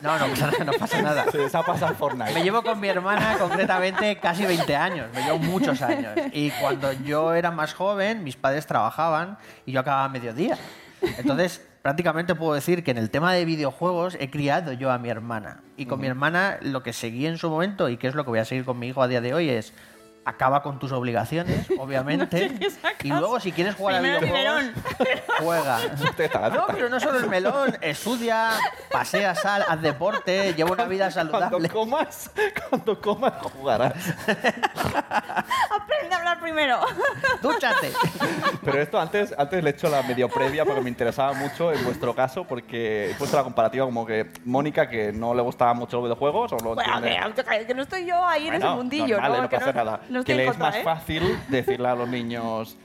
No, 0.03 0.19
no, 0.19 0.27
pasa 0.29 0.47
nada, 0.51 0.65
no 0.65 0.73
pasa 0.73 1.03
nada. 1.03 1.31
Se 1.31 1.39
les 1.39 1.55
ha 1.55 1.63
pasado 1.63 1.95
Fortnite. 1.95 2.33
Me 2.33 2.43
llevo 2.43 2.63
con 2.63 2.79
mi 2.79 2.89
hermana 2.89 3.37
concretamente 3.39 4.19
casi 4.19 4.45
20 4.45 4.77
años, 4.77 5.09
me 5.15 5.23
llevo 5.23 5.39
muchos 5.39 5.83
años. 5.83 6.13
Y 6.33 6.51
cuando 6.51 6.93
yo 6.93 7.35
era 7.35 7.51
más 7.51 7.75
joven, 7.75 8.23
mis 8.23 8.37
padres 8.37 8.67
trabajaban 8.67 9.39
y 9.65 9.73
yo 9.73 9.81
acababa 9.81 10.05
a 10.05 10.09
mediodía. 10.09 10.59
Entonces, 11.19 11.67
prácticamente 11.83 12.35
puedo 12.35 12.55
decir 12.55 12.85
que 12.85 12.91
en 12.91 12.99
el 12.99 13.11
tema 13.11 13.33
de 13.33 13.45
videojuegos 13.45 14.17
he 14.21 14.31
criado 14.31 14.73
yo 14.73 14.91
a 14.91 14.99
mi 14.99 15.09
hermana. 15.09 15.63
Y 15.77 15.87
con 15.87 16.01
mi 16.01 16.07
hermana 16.07 16.59
lo 16.63 16.83
que 16.83 16.93
seguí 16.93 17.27
en 17.27 17.39
su 17.39 17.51
momento 17.51 17.89
y 17.89 17.97
que 17.97 18.09
es 18.09 18.15
lo 18.15 18.25
que 18.25 18.31
voy 18.31 18.39
a 18.39 18.45
seguir 18.45 18.65
con 18.65 18.79
mi 18.79 18.89
hijo 18.89 19.03
a 19.03 19.09
día 19.09 19.21
de 19.21 19.35
hoy 19.35 19.49
es 19.51 19.73
acaba 20.27 20.61
con 20.63 20.79
tus 20.79 20.91
obligaciones, 20.93 21.67
obviamente. 21.79 22.53
y 23.03 23.09
luego 23.09 23.39
si 23.41 23.53
quieres 23.53 23.75
jugar 23.77 24.01
Primero 24.01 24.19
a 24.19 24.21
el 24.21 24.27
videojuegos, 24.27 25.25
juega. 25.39 25.79
No, 26.51 26.67
pero 26.67 26.89
no 26.89 26.99
solo 27.01 27.19
el 27.21 27.29
melón, 27.29 27.79
estudia, 27.81 28.51
pasea, 28.91 29.35
sal, 29.35 29.65
haz 29.69 29.81
deporte, 29.81 30.53
lleva 30.55 30.73
una 30.73 30.85
vida 30.85 31.11
Cuando 31.13 31.33
saludable. 31.39 31.69
comas, 31.71 32.31
cuando 32.69 33.01
comas 33.01 33.33
jugarás. 33.43 33.95
Aprende 35.71 36.15
a 36.15 36.19
hablar 36.19 36.41
primero. 36.41 36.81
Dúchate. 37.43 37.93
Pero 38.65 38.81
esto 38.81 39.01
antes, 39.01 39.35
antes 39.39 39.63
le 39.63 39.71
he 39.71 39.73
hecho 39.73 39.89
la 39.89 40.03
medio 40.03 40.29
previa 40.29 40.65
porque 40.65 40.81
me 40.81 40.89
interesaba 40.91 41.33
mucho 41.35 41.73
en 41.73 41.85
vuestro 41.85 42.15
caso 42.15 42.45
porque 42.45 43.11
he 43.11 43.15
puesto 43.15 43.37
la 43.37 43.45
comparativa 43.45 43.85
como 43.85 44.05
que 44.05 44.31
Mónica 44.45 44.89
que 44.89 45.13
no 45.13 45.35
le 45.35 45.43
gustaban 45.43 45.77
mucho 45.77 45.97
los 45.99 46.05
videojuegos 46.07 46.53
o 46.53 46.57
no 46.59 46.75
Bueno, 46.75 46.99
entiende- 46.99 47.45
que, 47.45 47.67
que 47.67 47.75
no 47.75 47.83
estoy 47.83 48.07
yo 48.07 48.25
ahí 48.27 48.49
en 48.49 48.55
ese 48.55 48.67
mundillo, 48.69 49.21
normal, 49.21 49.33
¿no? 49.33 49.43
no 49.43 49.49
que 49.49 49.59
pasa 49.59 49.73
nada. 49.73 50.01
no 50.09 50.16
que 50.25 50.35
le 50.35 50.43
es 50.45 50.49
contra, 50.51 50.67
más 50.67 50.77
¿eh? 50.77 50.83
fácil 50.83 51.23
decirle 51.49 51.89
a 51.89 51.95
los 51.95 52.09
niños 52.09 52.77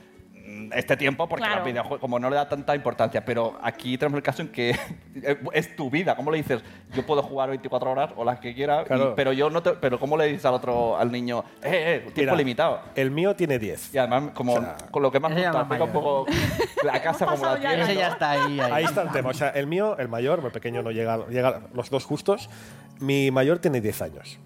mm, 0.44 0.72
este 0.74 0.96
tiempo 0.96 1.28
porque 1.28 1.44
Claro. 1.44 1.60
los 1.60 1.66
videojuegos 1.66 2.00
como 2.00 2.18
no 2.18 2.28
le 2.30 2.36
da 2.36 2.48
tanta 2.48 2.74
importancia 2.74 3.24
pero 3.24 3.58
aquí 3.62 3.96
tenemos 3.98 4.16
el 4.18 4.22
caso 4.22 4.42
en 4.42 4.48
que 4.48 4.76
es 5.52 5.76
tu 5.76 5.88
vida 5.90 6.14
¿cómo 6.16 6.30
le 6.30 6.38
dices? 6.38 6.62
yo 6.94 7.04
puedo 7.06 7.22
jugar 7.22 7.48
24 7.50 7.90
horas 7.90 8.10
o 8.16 8.24
las 8.24 8.38
que 8.40 8.54
quiera 8.54 8.82
y- 8.82 9.12
pero 9.16 9.32
yo 9.32 9.50
no 9.50 9.62
te, 9.62 9.72
pero 9.72 9.98
¿cómo 9.98 10.16
le 10.16 10.26
dices 10.26 10.44
al 10.44 10.54
otro 10.54 10.96
al 10.96 11.10
niño? 11.12 11.44
eh, 11.62 11.70
eh, 11.72 12.10
tiempo 12.12 12.20
Mira, 12.32 12.34
limitado 12.34 12.80
El 12.94 13.10
mío 13.10 13.34
tiene 13.36 13.58
10. 13.58 13.94
y 13.94 13.98
además 13.98 14.30
como 14.34 14.54
O 14.54 14.60
sea, 14.60 14.76
con 14.90 15.02
lo 15.02 15.10
que 15.12 15.20
más 15.20 15.32
gusta 15.34 15.84
un 15.84 15.92
poco 15.92 16.26
la 16.84 17.00
casa 17.02 17.24
como 17.26 17.44
la 17.44 17.52
ahí. 17.52 18.60
ahí. 18.60 18.60
Ahí 18.72 18.84
está 18.84 19.02
el 19.02 19.10
tema. 19.10 19.30
O 19.30 19.34
sea, 19.34 19.50
el 19.50 19.66
mío, 19.66 19.96
el 19.98 20.08
mayor, 20.08 20.40
el 20.44 20.50
pequeño 20.50 20.82
no 20.82 20.90
llega, 20.90 21.26
llega 21.28 21.62
los 21.72 21.88
dos 21.90 22.04
justos. 22.04 22.50
Mi 22.98 23.30
mayor 23.30 23.58
tiene 23.58 23.80
10 23.80 24.02
años. 24.02 24.38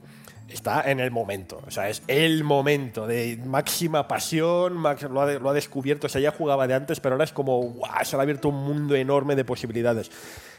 Está 0.48 0.88
en 0.90 1.00
el 1.00 1.10
momento, 1.10 1.60
o 1.66 1.70
sea, 1.72 1.88
es 1.88 2.02
el 2.06 2.44
momento 2.44 3.06
de 3.08 3.36
máxima 3.44 4.06
pasión, 4.06 4.74
max- 4.74 5.02
lo, 5.02 5.20
ha, 5.20 5.32
lo 5.34 5.50
ha 5.50 5.52
descubierto, 5.52 6.06
o 6.06 6.10
sea, 6.10 6.20
ya 6.20 6.30
jugaba 6.30 6.68
de 6.68 6.74
antes, 6.74 7.00
pero 7.00 7.14
ahora 7.14 7.24
es 7.24 7.32
como, 7.32 7.60
¡guau! 7.60 8.04
Se 8.04 8.16
le 8.16 8.20
ha 8.20 8.22
abierto 8.22 8.50
un 8.50 8.62
mundo 8.64 8.94
enorme 8.94 9.34
de 9.34 9.44
posibilidades. 9.44 10.10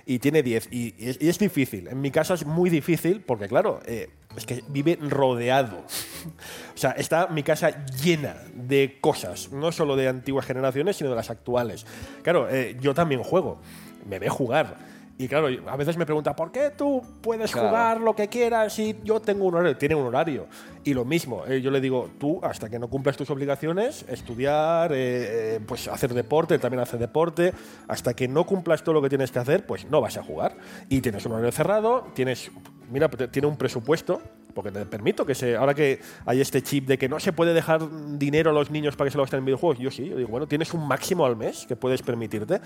Y 0.05 0.19
tiene 0.19 0.43
10, 0.43 0.69
y, 0.71 0.93
y 0.97 1.09
es, 1.09 1.17
y 1.21 1.29
es 1.29 1.39
difícil. 1.39 1.88
En 1.88 2.01
mi 2.01 2.11
casa 2.11 2.33
es 2.33 2.45
muy 2.45 2.69
difícil, 2.69 3.21
porque 3.21 3.47
claro, 3.47 3.79
eh, 3.85 4.09
es 4.35 4.45
que 4.45 4.61
vive 4.67 4.97
rodeado. 5.01 5.77
o 6.75 6.77
sea, 6.77 6.91
está 6.91 7.27
mi 7.27 7.43
casa 7.43 7.85
llena 7.85 8.35
de 8.53 8.97
cosas, 8.99 9.51
no 9.51 9.71
solo 9.71 9.95
de 9.95 10.09
antiguas 10.09 10.45
generaciones, 10.45 10.97
sino 10.97 11.09
de 11.09 11.15
las 11.15 11.29
actuales. 11.29 11.85
Claro, 12.23 12.49
eh, 12.49 12.75
yo 12.81 12.93
también 12.93 13.23
juego, 13.23 13.59
me 14.05 14.19
ve 14.19 14.27
jugar. 14.29 14.96
Y 15.20 15.28
claro, 15.28 15.47
a 15.68 15.76
veces 15.76 15.97
me 15.97 16.05
pregunta, 16.05 16.36
¿por 16.36 16.51
qué 16.51 16.72
tú 16.78 17.01
puedes 17.22 17.51
Claro. 17.51 17.70
jugar 17.70 18.01
lo 18.01 18.15
que 18.15 18.28
quieras 18.28 18.72
si 18.74 18.95
yo 19.03 19.20
tengo 19.20 19.45
un 19.45 19.55
horario? 19.55 19.76
Tiene 19.76 19.95
un 19.95 20.05
horario. 20.05 20.45
Y 20.84 20.93
lo 20.93 21.05
mismo, 21.05 21.43
eh, 21.47 21.59
yo 21.59 21.72
le 21.72 21.82
digo, 21.82 22.11
tú 22.20 22.39
hasta 22.43 22.70
que 22.70 22.78
no 22.78 22.88
cumplas 22.88 23.18
tus 23.18 23.28
obligaciones, 23.32 24.05
estudiar, 24.07 24.91
eh, 24.93 25.55
eh, 25.55 25.59
pues 25.65 25.88
hacer 25.88 26.13
deporte, 26.13 26.59
también 26.59 26.82
hace 26.82 26.97
deporte, 26.97 27.51
hasta 27.88 28.13
que 28.13 28.28
no 28.28 28.45
cumplas 28.45 28.84
todo 28.84 28.93
lo 28.93 29.01
que 29.01 29.09
tienes 29.09 29.32
que 29.32 29.39
hacer, 29.39 29.65
pues 29.65 29.89
no 29.89 30.01
vas 30.01 30.18
a 30.18 30.24
jugar. 30.24 30.55
Y 30.88 31.01
tienes 31.01 31.26
un 31.26 31.32
horario 31.32 31.51
cerrado, 31.51 32.05
tienes, 32.13 32.51
mira, 32.91 33.09
tiene 33.09 33.47
un 33.47 33.57
presupuesto, 33.57 34.22
porque 34.53 34.72
te 34.72 34.86
permito 34.86 35.26
que 35.26 35.34
se, 35.36 35.55
ahora 35.55 35.74
que 35.74 35.99
hay 36.28 36.41
este 36.41 36.61
chip 36.61 36.88
de 36.88 36.97
que 36.99 37.09
no 37.09 37.20
se 37.20 37.34
puede 37.34 37.53
dejar 37.55 37.82
dinero 38.20 38.51
a 38.51 38.53
los 38.53 38.70
niños 38.72 38.95
para 38.95 39.07
que 39.07 39.11
se 39.11 39.18
lo 39.18 39.24
gasten 39.24 39.39
en 39.39 39.45
videojuegos, 39.45 39.80
yo 39.80 39.89
sí, 39.89 40.07
yo 40.09 40.15
digo, 40.15 40.30
bueno, 40.30 40.47
tienes 40.47 40.74
un 40.76 40.88
máximo 40.88 41.26
al 41.26 41.36
mes 41.36 41.65
que 41.68 41.76
puedes 41.76 42.03
permitirte. 42.03 42.61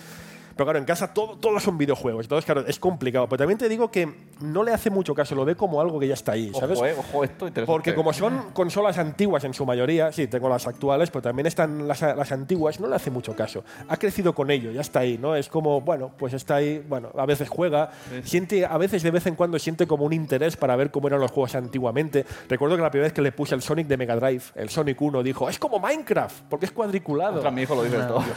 Pero 0.55 0.65
claro, 0.65 0.79
en 0.79 0.85
casa 0.85 1.13
todo, 1.13 1.37
todos 1.37 1.63
son 1.63 1.77
videojuegos, 1.77 2.25
entonces 2.25 2.45
claro, 2.45 2.65
es 2.67 2.79
complicado. 2.79 3.27
Pero 3.27 3.39
también 3.39 3.57
te 3.57 3.69
digo 3.69 3.91
que 3.91 4.11
no 4.41 4.63
le 4.63 4.73
hace 4.73 4.89
mucho 4.89 5.13
caso, 5.13 5.35
lo 5.35 5.45
ve 5.45 5.55
como 5.55 5.81
algo 5.81 5.99
que 5.99 6.07
ya 6.07 6.13
está 6.13 6.33
ahí, 6.33 6.51
¿sabes? 6.53 6.77
ojo, 6.77 6.87
eh, 6.87 6.95
ojo 6.97 7.23
esto 7.23 7.47
interesante. 7.47 7.65
Porque 7.65 7.95
como 7.95 8.13
son 8.13 8.51
consolas 8.53 8.97
antiguas 8.97 9.43
en 9.43 9.53
su 9.53 9.65
mayoría, 9.65 10.11
sí, 10.11 10.27
tengo 10.27 10.49
las 10.49 10.67
actuales, 10.67 11.09
pero 11.09 11.21
también 11.21 11.47
están 11.47 11.87
las, 11.87 12.01
las 12.01 12.31
antiguas, 12.31 12.79
no 12.79 12.87
le 12.87 12.95
hace 12.95 13.11
mucho 13.11 13.35
caso. 13.35 13.63
Ha 13.87 13.97
crecido 13.97 14.33
con 14.33 14.51
ello, 14.51 14.71
ya 14.71 14.81
está 14.81 14.99
ahí, 14.99 15.17
¿no? 15.17 15.35
Es 15.35 15.49
como, 15.49 15.81
bueno, 15.81 16.11
pues 16.17 16.33
está 16.33 16.55
ahí, 16.55 16.83
bueno, 16.87 17.09
a 17.17 17.25
veces 17.25 17.49
juega, 17.49 17.91
siente, 18.23 18.65
a 18.65 18.77
veces 18.77 19.03
de 19.03 19.11
vez 19.11 19.25
en 19.25 19.35
cuando 19.35 19.59
siente 19.59 19.87
como 19.87 20.05
un 20.05 20.13
interés 20.13 20.57
para 20.57 20.75
ver 20.75 20.91
cómo 20.91 21.07
eran 21.07 21.19
los 21.19 21.31
juegos 21.31 21.55
antiguamente. 21.55 22.25
Recuerdo 22.49 22.75
que 22.75 22.81
la 22.81 22.91
primera 22.91 23.07
vez 23.07 23.13
que 23.13 23.21
le 23.21 23.31
puse 23.31 23.55
el 23.55 23.61
Sonic 23.61 23.87
de 23.87 23.97
Mega 23.97 24.15
Drive, 24.15 24.43
el 24.55 24.69
Sonic 24.69 25.01
1, 25.01 25.23
dijo, 25.23 25.49
es 25.49 25.59
como 25.59 25.79
Minecraft, 25.79 26.43
porque 26.49 26.65
es 26.65 26.71
cuadriculado. 26.71 27.33
Contra 27.33 27.51
mi 27.51 27.63
hijo 27.63 27.75
lo 27.75 27.83
dices 27.83 28.07
todo. 28.07 28.23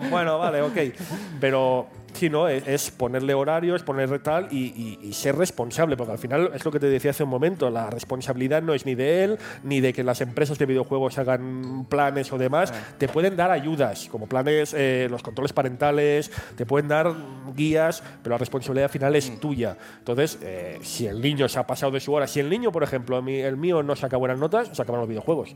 Bueno, 0.10 0.39
vale, 0.40 0.62
ok. 0.62 0.92
Pero 1.38 1.88
sí, 2.12 2.28
¿no? 2.30 2.48
Es, 2.48 2.66
es 2.66 2.90
ponerle 2.90 3.34
horarios, 3.34 3.82
ponerle 3.82 4.18
tal 4.18 4.48
y, 4.50 4.58
y- 4.66 4.98
y 5.08 5.12
ser 5.12 5.36
responsable, 5.36 5.96
porque 5.96 6.12
al 6.12 6.18
final 6.18 6.50
es 6.54 6.64
lo 6.64 6.70
que 6.70 6.80
te 6.80 6.86
decía 6.86 7.10
hace 7.12 7.24
un 7.24 7.30
momento, 7.30 7.70
la 7.70 7.90
responsabilidad 7.90 8.62
no 8.62 8.74
es 8.74 8.86
ni 8.86 8.94
de 8.94 9.24
él, 9.24 9.38
ni 9.62 9.80
de 9.80 9.92
que 9.92 10.02
las 10.04 10.20
empresas 10.20 10.58
de 10.58 10.66
videojuegos 10.66 11.18
hagan 11.18 11.86
planes 11.88 12.32
o 12.32 12.38
demás. 12.38 12.72
Te 12.98 13.08
pueden 13.08 13.36
dar 13.36 13.50
ayudas, 13.50 14.08
como 14.10 14.26
planes, 14.26 14.74
eh, 14.76 15.08
los 15.10 15.22
controles 15.22 15.52
parentales, 15.52 16.30
te 16.56 16.66
pueden 16.66 16.88
dar 16.88 17.12
guías, 17.56 18.02
pero 18.22 18.34
la 18.34 18.38
responsabilidad 18.38 18.90
final 18.90 19.16
es 19.16 19.38
tuya. 19.40 19.76
Entonces, 19.98 20.38
eh, 20.42 20.78
si 20.82 21.06
el 21.06 21.20
niño 21.20 21.48
se 21.48 21.58
ha 21.58 21.66
pasado 21.66 21.92
de 21.92 22.00
su 22.00 22.12
hora, 22.12 22.26
si 22.26 22.40
el 22.40 22.48
niño, 22.48 22.70
por 22.72 22.82
ejemplo, 22.82 23.18
el 23.26 23.56
mío 23.56 23.82
no 23.82 23.96
saca 23.96 24.16
buenas 24.16 24.38
notas, 24.38 24.70
se 24.72 24.82
acaban 24.82 25.00
los 25.00 25.08
videojuegos. 25.08 25.54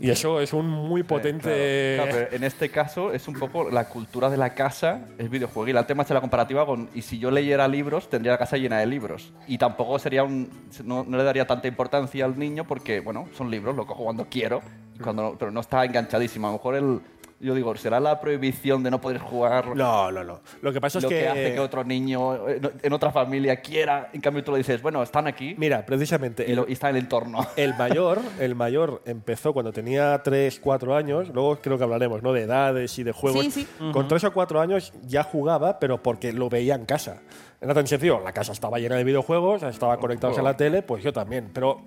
Y 0.00 0.10
eso 0.10 0.40
es 0.40 0.52
un 0.52 0.68
muy 0.68 1.02
potente... 1.02 1.94
Claro, 1.96 2.10
claro, 2.10 2.26
pero 2.30 2.36
en 2.36 2.44
este 2.44 2.68
caso 2.70 3.12
es 3.12 3.26
un 3.28 3.34
poco 3.34 3.70
la 3.70 3.88
cultura 3.88 4.30
de 4.30 4.36
la 4.36 4.54
casa 4.54 5.00
es 5.18 5.28
videojuego. 5.30 5.66
Y 5.68 5.70
el 5.72 5.76
tema 5.88 6.04
es 6.04 6.10
la 6.10 6.20
comparativa 6.20 6.64
con. 6.64 6.88
Y 6.94 7.02
si 7.02 7.18
yo 7.18 7.32
leyera 7.32 7.66
libros, 7.66 8.08
tendría 8.08 8.32
la 8.32 8.38
casa 8.38 8.56
llena 8.56 8.78
de 8.78 8.86
libros. 8.86 9.32
Y 9.48 9.58
tampoco 9.58 9.98
sería 9.98 10.22
un. 10.22 10.48
No, 10.84 11.02
no 11.02 11.16
le 11.16 11.24
daría 11.24 11.46
tanta 11.46 11.66
importancia 11.66 12.24
al 12.24 12.38
niño 12.38 12.64
porque, 12.64 13.00
bueno, 13.00 13.28
son 13.36 13.50
libros, 13.50 13.74
lo 13.74 13.86
cojo 13.86 14.04
cuando 14.04 14.26
quiero. 14.30 14.60
Cuando 15.02 15.34
pero 15.36 15.50
no 15.50 15.60
está 15.60 15.84
enganchadísimo. 15.84 16.46
A 16.46 16.50
lo 16.50 16.58
mejor 16.58 16.74
el. 16.76 17.00
Yo 17.40 17.54
digo, 17.54 17.74
¿será 17.76 18.00
la 18.00 18.20
prohibición 18.20 18.82
de 18.82 18.90
no 18.90 19.00
poder 19.00 19.18
jugar 19.18 19.76
No, 19.76 20.10
no, 20.10 20.24
no. 20.24 20.40
Lo 20.60 20.72
que 20.72 20.80
pasa 20.80 20.98
lo 21.00 21.06
es 21.08 21.14
que, 21.14 21.20
que, 21.20 21.28
hace 21.28 21.54
que 21.54 21.60
otro 21.60 21.84
niño 21.84 22.48
eh, 22.48 22.60
en 22.82 22.92
otra 22.92 23.12
familia 23.12 23.60
quiera? 23.60 24.10
En 24.12 24.20
cambio, 24.20 24.42
tú 24.42 24.50
le 24.50 24.58
dices, 24.58 24.82
bueno, 24.82 25.02
están 25.04 25.28
aquí 25.28 25.54
Mira, 25.56 25.86
precisamente 25.86 26.44
y, 26.50 26.54
lo- 26.56 26.68
y 26.68 26.72
está 26.72 26.90
en 26.90 26.96
el 26.96 27.02
entorno. 27.04 27.46
el 27.56 27.74
mayor, 27.74 28.20
el 28.40 28.56
mayor 28.56 29.02
empezó 29.04 29.52
cuando 29.52 29.72
tenía 29.72 30.20
3, 30.22 30.58
4 30.58 30.96
años, 30.96 31.28
luego 31.28 31.56
creo 31.60 31.78
que 31.78 31.84
hablaremos, 31.84 32.24
¿no? 32.24 32.32
De 32.32 32.42
edades 32.42 32.98
y 32.98 33.04
de 33.04 33.12
juegos. 33.12 33.44
Sí, 33.44 33.50
sí. 33.52 33.68
Con 33.92 34.08
3 34.08 34.24
o 34.24 34.32
4 34.32 34.60
años 34.60 34.92
ya 35.06 35.22
jugaba, 35.22 35.78
pero 35.78 36.02
porque 36.02 36.32
lo 36.32 36.48
veía 36.48 36.74
en 36.74 36.86
casa. 36.86 37.22
Era 37.60 37.72
tan 37.72 37.86
sencillo, 37.86 38.20
la 38.22 38.32
casa 38.32 38.50
estaba 38.50 38.78
llena 38.80 38.96
de 38.96 39.04
videojuegos, 39.04 39.62
estaba 39.62 39.96
conectados 39.98 40.38
a 40.38 40.42
la 40.42 40.56
tele, 40.56 40.82
pues 40.82 41.04
yo 41.04 41.12
también, 41.12 41.50
pero 41.52 41.82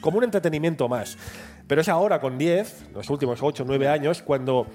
como 0.00 0.18
un 0.18 0.24
entretenimiento 0.24 0.88
más. 0.88 1.16
Pero 1.68 1.82
es 1.82 1.88
ahora 1.88 2.20
con 2.20 2.38
10, 2.38 2.88
los 2.94 3.08
últimos 3.10 3.42
8, 3.42 3.64
9 3.66 3.88
años, 3.88 4.22
cuando 4.22 4.66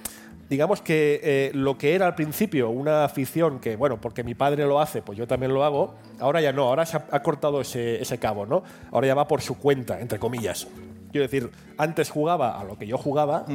digamos 0.49 0.81
que 0.81 1.19
eh, 1.23 1.51
lo 1.53 1.77
que 1.77 1.95
era 1.95 2.05
al 2.05 2.15
principio 2.15 2.69
una 2.69 3.03
afición 3.03 3.59
que, 3.59 3.75
bueno, 3.75 3.99
porque 3.99 4.23
mi 4.23 4.35
padre 4.35 4.65
lo 4.65 4.79
hace, 4.79 5.01
pues 5.01 5.17
yo 5.17 5.27
también 5.27 5.53
lo 5.53 5.63
hago, 5.63 5.95
ahora 6.19 6.39
ya 6.39 6.53
no, 6.53 6.65
ahora 6.65 6.85
se 6.85 6.97
ha, 6.97 7.05
ha 7.09 7.23
cortado 7.23 7.61
ese, 7.61 8.01
ese 8.01 8.19
cabo, 8.19 8.45
¿no? 8.45 8.63
Ahora 8.91 9.07
ya 9.07 9.15
va 9.15 9.27
por 9.27 9.41
su 9.41 9.57
cuenta, 9.57 9.99
entre 9.99 10.19
comillas. 10.19 10.67
Quiero 11.11 11.23
decir, 11.23 11.51
antes 11.77 12.09
jugaba 12.09 12.59
a 12.59 12.63
lo 12.63 12.77
que 12.77 12.87
yo 12.87 12.97
jugaba 12.97 13.45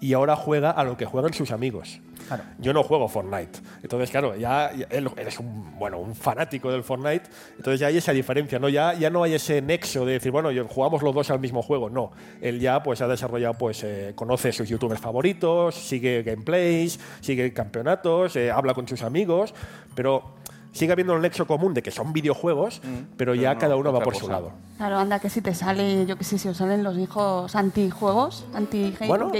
y 0.00 0.12
ahora 0.14 0.34
juega 0.36 0.70
a 0.70 0.84
lo 0.84 0.96
que 0.96 1.04
juegan 1.04 1.32
sus 1.34 1.50
amigos. 1.50 2.00
Claro. 2.28 2.44
Yo 2.58 2.72
no 2.72 2.82
juego 2.84 3.08
Fortnite. 3.08 3.58
Entonces, 3.82 4.10
claro, 4.10 4.36
ya, 4.36 4.70
ya 4.72 4.86
él- 4.90 5.10
eres 5.16 5.38
un, 5.40 5.76
bueno, 5.78 5.98
un 5.98 6.14
fanático 6.14 6.70
del 6.70 6.84
Fortnite. 6.84 7.24
Entonces 7.56 7.80
ya 7.80 7.88
hay 7.88 7.96
esa 7.96 8.12
diferencia, 8.12 8.58
¿no? 8.60 8.68
Ya, 8.68 8.94
ya 8.94 9.10
no 9.10 9.24
hay 9.24 9.34
ese 9.34 9.60
nexo 9.60 10.04
de 10.06 10.12
decir, 10.12 10.30
bueno, 10.30 10.50
jugamos 10.68 11.02
los 11.02 11.12
dos 11.14 11.30
al 11.30 11.40
mismo 11.40 11.60
juego. 11.60 11.90
No. 11.90 12.12
Él 12.40 12.60
ya 12.60 12.82
pues 12.82 13.00
ha 13.02 13.08
desarrollado, 13.08 13.54
pues 13.54 13.82
eh, 13.82 14.12
conoce 14.14 14.52
sus 14.52 14.68
youtubers 14.68 15.00
favoritos, 15.00 15.74
sigue 15.74 16.22
gameplays, 16.22 17.00
sigue 17.20 17.52
campeonatos, 17.52 18.36
eh, 18.36 18.50
habla 18.50 18.74
con 18.74 18.86
sus 18.86 19.02
amigos, 19.02 19.52
pero 19.96 20.34
sigue 20.72 20.92
habiendo 20.92 21.14
un 21.14 21.22
nexo 21.22 21.48
común 21.48 21.74
de 21.74 21.82
que 21.82 21.90
son 21.90 22.12
videojuegos, 22.12 22.80
pero 23.16 23.34
ya 23.34 23.54
no, 23.54 23.60
cada 23.60 23.74
uno 23.74 23.92
va 23.92 23.98
por 24.00 24.14
su 24.14 24.20
cosa. 24.20 24.32
lado. 24.34 24.52
Claro, 24.76 24.98
anda, 24.98 25.18
que 25.18 25.28
si 25.28 25.40
te 25.40 25.52
sale, 25.52 26.06
yo 26.06 26.16
qué 26.16 26.22
sé, 26.22 26.38
si 26.38 26.46
os 26.46 26.56
salen 26.58 26.84
los 26.84 26.96
hijos 26.96 27.56
antijuegos, 27.56 28.46
anti-gaming, 28.54 29.08
Bueno, 29.08 29.30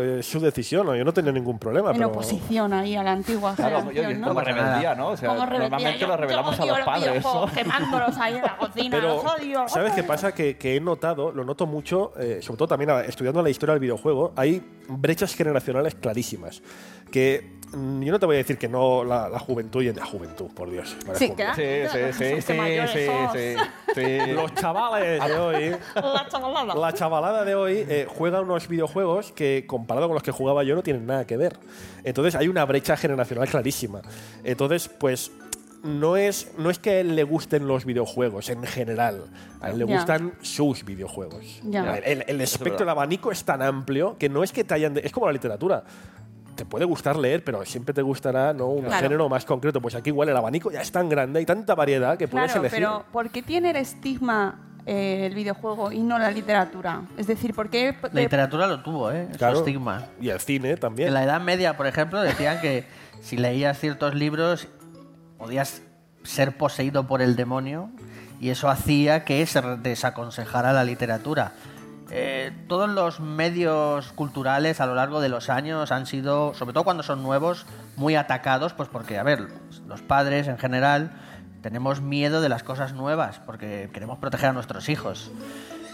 es 0.00 0.26
su 0.26 0.40
decisión, 0.40 0.84
¿no? 0.86 0.96
yo 0.96 1.04
no 1.04 1.12
tenía 1.14 1.30
ningún 1.32 1.58
problema. 1.58 1.90
en 1.90 1.96
pero... 1.96 2.08
oposición 2.08 2.72
ahí 2.72 2.96
a 2.96 3.02
la 3.02 3.12
antigua 3.12 3.54
Claro, 3.54 3.78
generación, 3.78 4.04
yo- 4.04 4.10
yo- 4.10 4.18
¿no? 4.18 4.28
como 4.28 4.40
pasa 4.40 4.44
rebeldía, 4.44 4.94
¿no? 4.96 5.08
O 5.10 5.16
sea, 5.16 5.28
Como 5.28 5.46
rebeldía, 5.46 5.68
normalmente 5.70 5.98
yo- 6.00 6.06
lo 6.08 6.16
revelamos 6.16 6.56
yo 6.56 6.62
a 6.62 6.66
los 6.66 6.76
odio 6.78 6.84
padres. 6.84 7.24
¿no? 7.24 7.46
Quemándolos 7.54 8.18
ahí 8.18 8.34
en 8.36 8.42
la 8.42 8.56
cocina, 8.56 8.96
Pero, 8.96 9.08
los 9.22 9.24
odio. 9.32 9.62
los 9.62 9.72
¿sabes 9.72 9.92
qué 9.94 10.02
pasa? 10.02 10.32
Que, 10.34 10.56
que 10.58 10.76
he 10.76 10.80
notado, 10.80 11.30
lo 11.32 11.44
noto 11.44 11.66
mucho, 11.66 12.12
eh, 12.18 12.40
sobre 12.42 12.58
todo 12.58 12.68
también 12.68 12.90
estudiando 13.06 13.42
la 13.42 13.50
historia 13.50 13.74
del 13.74 13.80
videojuego, 13.80 14.32
hay 14.36 14.62
brechas 14.88 15.34
generacionales 15.34 15.94
clarísimas. 15.94 16.62
Que 17.12 17.59
yo 17.72 18.12
no 18.12 18.18
te 18.18 18.26
voy 18.26 18.34
a 18.36 18.38
decir 18.38 18.58
que 18.58 18.68
no 18.68 19.04
la, 19.04 19.28
la 19.28 19.38
juventud 19.38 19.82
y 19.82 19.92
la 19.92 20.04
juventud, 20.04 20.46
por 20.54 20.70
Dios. 20.70 20.96
Sí, 21.14 21.28
juventud. 21.28 21.44
Sí, 21.56 21.62
sí, 21.92 21.98
sí, 22.12 22.18
Qué 22.34 22.42
sí, 22.42 22.52
mayores 22.54 22.90
sí, 22.90 23.06
sos. 23.06 23.32
sí, 23.32 23.96
sí. 24.26 24.32
Los 24.34 24.54
chavales 24.54 25.24
de 25.26 25.38
hoy, 25.38 25.76
La 25.94 26.26
chavalada. 26.28 26.74
la 26.74 26.92
chavalada 26.92 27.44
de 27.44 27.54
hoy 27.54 27.84
eh, 27.88 28.06
juega 28.08 28.40
unos 28.40 28.66
videojuegos 28.68 29.32
que 29.32 29.64
comparado 29.66 30.06
con 30.08 30.14
los 30.14 30.22
que 30.22 30.32
jugaba 30.32 30.64
yo 30.64 30.74
no 30.74 30.82
tienen 30.82 31.06
nada 31.06 31.26
que 31.26 31.36
ver. 31.36 31.58
Entonces 32.04 32.34
hay 32.34 32.48
una 32.48 32.64
brecha 32.64 32.96
generacional 32.96 33.48
clarísima. 33.48 34.00
Entonces, 34.42 34.88
pues 34.88 35.30
no 35.82 36.16
es, 36.16 36.50
no 36.58 36.68
es 36.70 36.78
que 36.78 36.90
a 36.90 37.00
él 37.00 37.14
le 37.16 37.22
gusten 37.22 37.66
los 37.66 37.84
videojuegos 37.86 38.50
en 38.50 38.62
general, 38.64 39.24
a 39.62 39.70
él 39.70 39.78
le 39.78 39.84
gustan 39.84 40.34
sus 40.42 40.84
videojuegos. 40.84 41.60
El, 42.04 42.24
el 42.26 42.40
espectro, 42.40 42.82
el 42.82 42.88
abanico 42.90 43.30
es 43.32 43.44
tan 43.44 43.62
amplio 43.62 44.16
que 44.18 44.28
no 44.28 44.42
es 44.42 44.52
que 44.52 44.62
te 44.64 44.74
hayan... 44.74 44.92
de- 44.94 45.00
es 45.02 45.12
como 45.12 45.26
la 45.26 45.32
literatura. 45.32 45.84
Te 46.60 46.66
puede 46.66 46.84
gustar 46.84 47.16
leer, 47.16 47.42
pero 47.42 47.64
siempre 47.64 47.94
te 47.94 48.02
gustará 48.02 48.52
¿no? 48.52 48.66
un 48.66 48.84
Claro. 48.84 49.00
género 49.00 49.28
más 49.30 49.46
concreto. 49.46 49.80
Pues 49.80 49.94
aquí 49.94 50.10
igual 50.10 50.28
el 50.28 50.36
abanico 50.36 50.70
ya 50.70 50.82
es 50.82 50.92
tan 50.92 51.08
grande, 51.08 51.38
hay 51.38 51.46
tanta 51.46 51.74
variedad 51.74 52.18
que 52.18 52.28
puedes 52.28 52.52
Claro, 52.52 52.60
elegir. 52.60 52.78
pero 52.80 53.04
¿por 53.10 53.30
qué 53.30 53.40
tiene 53.42 53.70
el 53.70 53.76
estigma 53.76 54.60
eh, 54.84 55.24
el 55.24 55.34
videojuego 55.34 55.90
y 55.90 56.00
no 56.00 56.18
la 56.18 56.30
literatura? 56.30 57.00
Es 57.16 57.26
decir, 57.26 57.54
¿por 57.54 57.70
qué 57.70 57.96
La 58.12 58.20
literatura 58.20 58.66
lo 58.66 58.82
tuvo, 58.82 59.10
¿eh? 59.10 59.28
Su 59.32 59.38
Claro. 59.38 59.58
estigma. 59.60 60.04
Y 60.20 60.28
el 60.28 60.38
cine 60.40 60.76
también. 60.76 61.08
En 61.08 61.14
la 61.14 61.24
Edad 61.24 61.40
Media, 61.40 61.78
por 61.78 61.86
ejemplo, 61.86 62.20
decían 62.20 62.60
que 62.60 62.84
si 63.22 63.38
leías 63.38 63.78
ciertos 63.78 64.14
libros 64.14 64.68
podías 65.38 65.80
ser 66.24 66.58
poseído 66.58 67.06
por 67.06 67.22
el 67.22 67.36
demonio 67.36 67.88
y 68.38 68.50
eso 68.50 68.68
hacía 68.68 69.24
que 69.24 69.46
se 69.46 69.62
desaconsejara 69.78 70.74
la 70.74 70.84
literatura. 70.84 71.52
Eh, 72.10 72.52
todos 72.68 72.90
los 72.90 73.20
medios 73.20 74.12
culturales 74.12 74.80
a 74.80 74.86
lo 74.86 74.94
largo 74.94 75.20
de 75.20 75.28
los 75.28 75.48
años 75.48 75.92
han 75.92 76.06
sido, 76.06 76.54
sobre 76.54 76.72
todo 76.72 76.84
cuando 76.84 77.02
son 77.02 77.22
nuevos, 77.22 77.66
muy 77.96 78.16
atacados, 78.16 78.72
pues 78.72 78.88
porque, 78.88 79.18
a 79.18 79.22
ver, 79.22 79.48
los 79.86 80.02
padres 80.02 80.48
en 80.48 80.58
general 80.58 81.12
tenemos 81.62 82.00
miedo 82.00 82.40
de 82.40 82.48
las 82.48 82.62
cosas 82.62 82.94
nuevas 82.94 83.40
porque 83.46 83.90
queremos 83.92 84.18
proteger 84.18 84.50
a 84.50 84.52
nuestros 84.52 84.88
hijos. 84.88 85.30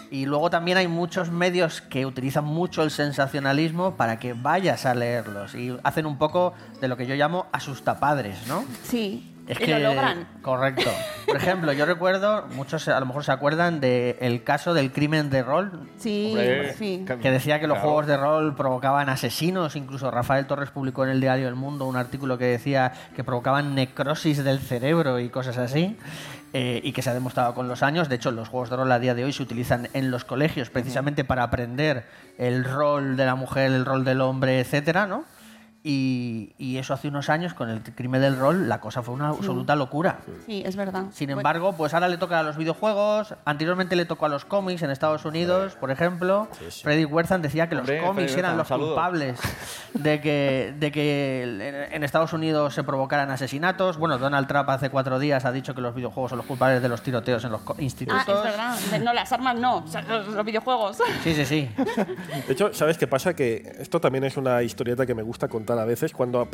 Y 0.09 0.25
luego 0.25 0.49
también 0.49 0.77
hay 0.77 0.87
muchos 0.87 1.29
medios 1.31 1.81
que 1.81 2.05
utilizan 2.05 2.45
mucho 2.45 2.81
el 2.81 2.91
sensacionalismo 2.91 3.95
para 3.95 4.19
que 4.19 4.33
vayas 4.33 4.85
a 4.85 4.95
leerlos 4.95 5.53
y 5.53 5.77
hacen 5.83 6.05
un 6.05 6.17
poco 6.17 6.53
de 6.79 6.87
lo 6.87 6.95
que 6.95 7.05
yo 7.05 7.15
llamo 7.15 7.47
asustapadres, 7.51 8.47
¿no? 8.47 8.63
Sí, 8.83 9.33
Es 9.47 9.59
y 9.61 9.63
que 9.63 9.79
lo 9.79 9.89
logran. 9.93 10.27
correcto. 10.41 10.89
Por 11.25 11.37
ejemplo, 11.37 11.71
yo 11.73 11.85
recuerdo, 11.85 12.45
muchos 12.55 12.87
a 12.89 12.99
lo 12.99 13.05
mejor 13.05 13.23
se 13.23 13.31
acuerdan 13.31 13.79
del 13.79 14.43
caso 14.43 14.73
del 14.73 14.91
crimen 14.91 15.29
de 15.29 15.41
rol, 15.43 15.89
Sí, 15.97 16.27
Hombre, 16.31 16.73
sí. 16.73 17.05
que- 17.07 17.17
que 17.17 17.31
decía 17.31 17.59
que 17.59 17.67
los 17.67 17.75
Claro. 17.77 17.89
juegos 17.89 18.07
de 18.07 18.17
rol 18.17 18.55
provocaban 18.55 19.09
asesinos. 19.09 19.75
Incluso 19.75 20.11
Rafael 20.11 20.45
Torres 20.47 20.69
publicó 20.71 21.03
en 21.05 21.11
el 21.11 21.21
diario 21.21 21.47
El 21.47 21.55
Mundo 21.55 21.85
un 21.85 21.95
artículo 21.95 22.37
que 22.37 22.45
decía 22.45 22.91
que 23.15 23.23
provocaban 23.23 23.73
necrosis 23.75 24.43
del 24.43 24.59
cerebro 24.59 25.19
y 25.19 25.29
cosas 25.29 25.57
así. 25.57 25.97
eh, 26.53 26.79
y 26.81 26.93
que 26.93 27.01
se 27.01 27.09
ha 27.09 27.13
demostrado 27.13 27.53
con 27.53 27.67
los 27.67 27.83
años. 27.83 28.07
De 28.07 28.15
hecho, 28.15 28.31
los 28.31 28.47
juegos 28.47 28.69
de 28.69 28.77
rol 28.77 28.89
a 28.91 28.99
día 28.99 29.13
de 29.13 29.25
hoy 29.25 29.33
se 29.33 29.43
utilizan 29.43 29.89
en 29.93 30.09
los 30.11 30.23
colegios 30.23 30.69
precisamente 30.69 31.25
para 31.25 31.43
aprender 31.43 32.05
el 32.37 32.63
rol 32.63 33.17
de 33.17 33.25
la 33.25 33.35
mujer, 33.35 33.69
el 33.73 33.85
rol 33.85 34.05
del 34.05 34.21
hombre, 34.21 34.61
etcétera, 34.61 35.05
¿no? 35.07 35.25
Y, 35.89 36.53
y 36.57 36.77
eso 36.79 36.93
hace 36.93 37.07
unos 37.07 37.29
años, 37.29 37.53
con 37.53 37.69
el 37.69 37.81
crimen 37.81 38.19
del 38.19 38.37
rol, 38.37 38.67
la 38.67 38.81
cosa 38.81 39.01
fue 39.01 39.13
una 39.13 39.29
absoluta 39.29 39.73
locura. 39.77 40.19
Sí, 40.45 40.61
es 40.65 40.75
verdad. 40.75 41.05
Sin 41.13 41.29
embargo, 41.29 41.71
pues 41.77 41.93
ahora 41.93 42.09
le 42.09 42.17
toca 42.17 42.39
a 42.39 42.43
los 42.43 42.57
videojuegos. 42.57 43.35
Anteriormente 43.45 43.95
le 43.95 44.03
tocó 44.03 44.25
a 44.25 44.29
los 44.29 44.43
cómics 44.43 44.81
en 44.81 44.89
Estados 44.89 45.23
Unidos, 45.23 45.75
por 45.79 45.89
ejemplo. 45.89 46.49
Freddy 46.83 47.05
Werthan 47.05 47.41
decía 47.41 47.69
que 47.69 47.75
los 47.75 47.83
Hombre, 47.83 48.01
cómics 48.01 48.31
Freddy 48.33 48.39
eran 48.39 48.57
los 48.57 48.67
saludo. 48.67 48.87
culpables 48.95 49.39
de 49.93 50.19
que, 50.19 50.73
de 50.77 50.91
que 50.91 51.87
en- 51.93 52.03
Estados 52.03 52.33
Unidos 52.33 52.73
se 52.73 52.83
provocaran 52.83 53.31
asesinatos. 53.31 53.97
Bueno, 53.97 54.17
Donald 54.17 54.47
Trump 54.47 54.69
hace 54.69 54.89
cuatro 54.89 55.19
días 55.19 55.45
ha 55.45 55.53
dicho 55.53 55.73
que 55.73 55.79
los 55.79 55.95
videojuegos 55.95 56.31
son 56.31 56.37
los 56.37 56.45
culpables 56.47 56.81
de 56.81 56.89
los 56.89 57.01
tiroteos 57.01 57.45
en 57.45 57.51
los 57.51 57.61
co- 57.61 57.75
Ah, 57.77 57.81
institutos. 57.81 58.27
es 58.27 58.43
verdad. 58.43 58.77
De- 58.91 58.99
No, 58.99 59.13
las 59.13 59.31
armas 59.31 59.55
no, 59.57 59.77
o 59.77 59.87
sea, 59.87 60.01
los, 60.01 60.27
los 60.27 60.45
videojuegos. 60.45 60.97
Sí, 61.23 61.33
sí, 61.33 61.45
sí. 61.45 61.69
De 62.47 62.53
hecho, 62.53 62.73
¿sabes 62.73 62.97
qué 62.97 63.07
pasa? 63.07 63.33
Que 63.33 63.75
esto 63.79 64.01
también 64.01 64.25
es 64.25 64.35
una 64.35 64.61
historieta 64.63 65.05
que 65.05 65.15
me 65.15 65.23
gusta 65.23 65.47
contar 65.47 65.76
a 65.79 65.85
veces 65.85 66.13
cuando, 66.13 66.47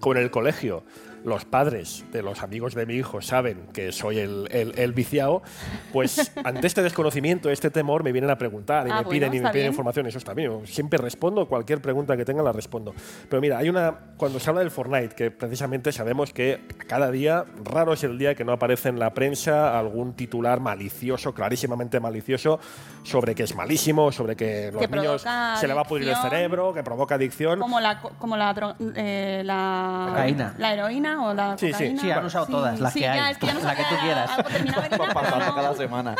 con 0.00 0.16
el 0.16 0.30
colegio, 0.30 0.82
los 1.24 1.46
padres 1.46 2.04
de 2.12 2.22
los 2.22 2.42
amigos 2.42 2.74
de 2.74 2.84
mi 2.84 2.96
hijo 2.96 3.22
saben 3.22 3.66
que 3.72 3.92
soy 3.92 4.18
el, 4.18 4.46
el- 4.50 4.78
el 4.78 4.92
viciado, 4.92 5.42
pues 5.90 6.30
ante 6.44 6.66
este 6.66 6.82
desconocimiento, 6.82 7.48
este 7.48 7.70
temor, 7.70 8.04
me 8.04 8.12
vienen 8.12 8.30
a 8.30 8.36
preguntar 8.36 8.86
y 8.86 8.90
Ah, 8.90 8.96
me 8.96 9.04
bueno, 9.04 9.08
piden 9.10 9.28
y 9.34 9.36
me 9.40 9.48
piden 9.48 9.52
bien. 9.52 9.66
información. 9.68 10.06
Eso 10.06 10.18
está 10.18 10.34
bien. 10.34 10.50
Yo 10.50 10.66
siempre 10.66 10.98
respondo, 10.98 11.48
cualquier 11.48 11.80
pregunta 11.80 12.14
que 12.18 12.26
tengan 12.26 12.44
la 12.44 12.52
respondo. 12.52 12.92
Pero 13.30 13.40
mira, 13.40 13.56
hay 13.56 13.70
una. 13.70 14.00
Cuando 14.18 14.38
se 14.38 14.50
habla 14.50 14.60
del 14.60 14.70
Fortnite, 14.70 15.14
que 15.14 15.30
precisamente 15.30 15.92
sabemos 15.92 16.34
que 16.34 16.60
cada 16.86 17.10
día, 17.10 17.46
raro 17.64 17.94
es 17.94 18.04
el 18.04 18.18
día 18.18 18.34
que 18.34 18.44
no 18.44 18.52
aparece 18.52 18.90
en 18.90 18.98
la 18.98 19.14
prensa 19.14 19.78
algún 19.78 20.12
titular 20.12 20.60
malicioso, 20.60 21.32
clarísimamente 21.32 22.00
malicioso, 22.00 22.60
sobre 23.02 23.34
que 23.34 23.44
es 23.44 23.54
malísimo, 23.56 24.12
sobre 24.12 24.36
que 24.36 24.70
los 24.72 24.82
Que 24.86 24.88
niños 24.94 25.24
se 25.58 25.66
le 25.66 25.72
va 25.72 25.80
a 25.80 25.84
pudrir 25.84 26.10
el 26.10 26.16
cerebro, 26.16 26.74
que 26.74 26.82
provoca 26.82 27.14
adicción. 27.14 27.60
Como 27.60 27.80
la, 27.80 28.00
co- 28.02 28.12
como 28.18 28.36
la, 28.36 28.52
dro- 28.54 28.74
eh, 28.96 29.42
la, 29.44 30.06
Cocaína. 30.10 30.54
la 30.58 30.72
heroína 30.74 31.26
o 31.26 31.34
la 31.34 31.58
Sí, 31.58 31.66
sí. 31.66 31.72
cocaína. 31.72 32.00
Sí, 32.02 32.10
han 32.10 32.24
usado 32.24 32.46
todas, 32.46 32.80
las 32.80 32.92
sí, 32.92 33.00
que 33.00 33.04
ya, 33.06 33.24
hay. 33.26 33.32
es 33.32 33.38
que 33.38 33.46
ya 33.46 33.54
no 33.54 33.60
La 33.60 33.74
que 33.76 33.82
sabía 33.82 33.98
tú 33.98 34.04
quieras. 34.04 34.30
algo 34.30 34.48
terminaba 34.50 34.82
en 34.86 34.92
ina, 34.94 34.98
pero 34.98 35.14
Pasando 35.14 35.46
no. 35.46 35.54
cada 35.54 35.74
semana. 35.74 36.14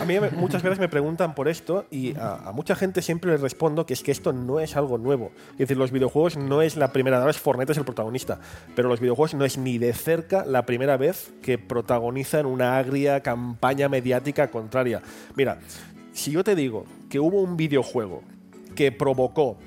A 0.00 0.04
mí 0.04 0.20
me- 0.20 0.30
muchas 0.30 0.62
veces 0.62 0.78
me 0.78 0.88
preguntan 0.88 1.34
por 1.34 1.48
esto 1.48 1.86
y 1.90 2.16
a, 2.16 2.48
a 2.48 2.52
mucha 2.52 2.74
gente 2.74 3.02
siempre 3.02 3.30
les 3.32 3.40
respondo 3.40 3.86
que 3.86 3.94
es 3.94 4.02
que 4.02 4.12
esto 4.12 4.32
no 4.32 4.60
es 4.60 4.76
algo 4.76 4.98
nuevo. 4.98 5.32
Es 5.52 5.58
decir, 5.58 5.76
los 5.76 5.90
videojuegos 5.90 6.36
no 6.36 6.62
es 6.62 6.76
la 6.76 6.92
primera 6.92 7.24
vez, 7.24 7.38
Fortnite 7.38 7.72
es 7.72 7.78
el 7.78 7.84
protagonista, 7.84 8.38
pero 8.74 8.88
los 8.88 9.00
videojuegos 9.00 9.34
no 9.34 9.44
es 9.44 9.58
ni 9.58 9.78
de 9.78 9.92
cerca 9.92 10.44
la 10.44 10.66
primera 10.66 10.96
vez 10.96 11.32
que 11.42 11.58
protagonizan 11.58 12.46
una 12.46 12.78
agria 12.78 13.20
campaña 13.20 13.88
mediática 13.88 14.48
contraria. 14.50 15.02
Mira, 15.36 15.58
si 16.12 16.30
yo 16.32 16.42
te 16.44 16.54
digo 16.54 16.84
que 17.08 17.20
hubo 17.20 17.40
un 17.40 17.56
videojuego 17.56 18.22
que 18.74 18.92
provocó 18.92 19.58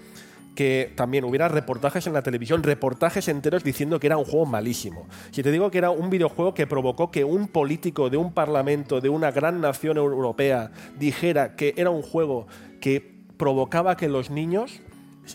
que 0.55 0.91
también 0.95 1.23
hubiera 1.23 1.47
reportajes 1.47 2.07
en 2.07 2.13
la 2.13 2.21
televisión, 2.21 2.63
reportajes 2.63 3.27
enteros 3.27 3.63
diciendo 3.63 3.99
que 3.99 4.07
era 4.07 4.17
un 4.17 4.25
juego 4.25 4.45
malísimo. 4.45 5.07
Si 5.31 5.43
te 5.43 5.51
digo 5.51 5.71
que 5.71 5.77
era 5.77 5.89
un 5.89 6.09
videojuego 6.09 6.53
que 6.53 6.67
provocó 6.67 7.11
que 7.11 7.23
un 7.23 7.47
político 7.47 8.09
de 8.09 8.17
un 8.17 8.33
parlamento, 8.33 9.01
de 9.01 9.09
una 9.09 9.31
gran 9.31 9.61
nación 9.61 9.97
europea, 9.97 10.71
dijera 10.97 11.55
que 11.55 11.73
era 11.77 11.89
un 11.89 12.01
juego 12.01 12.47
que 12.79 13.13
provocaba 13.37 13.97
que 13.97 14.07
los 14.07 14.29
niños 14.29 14.81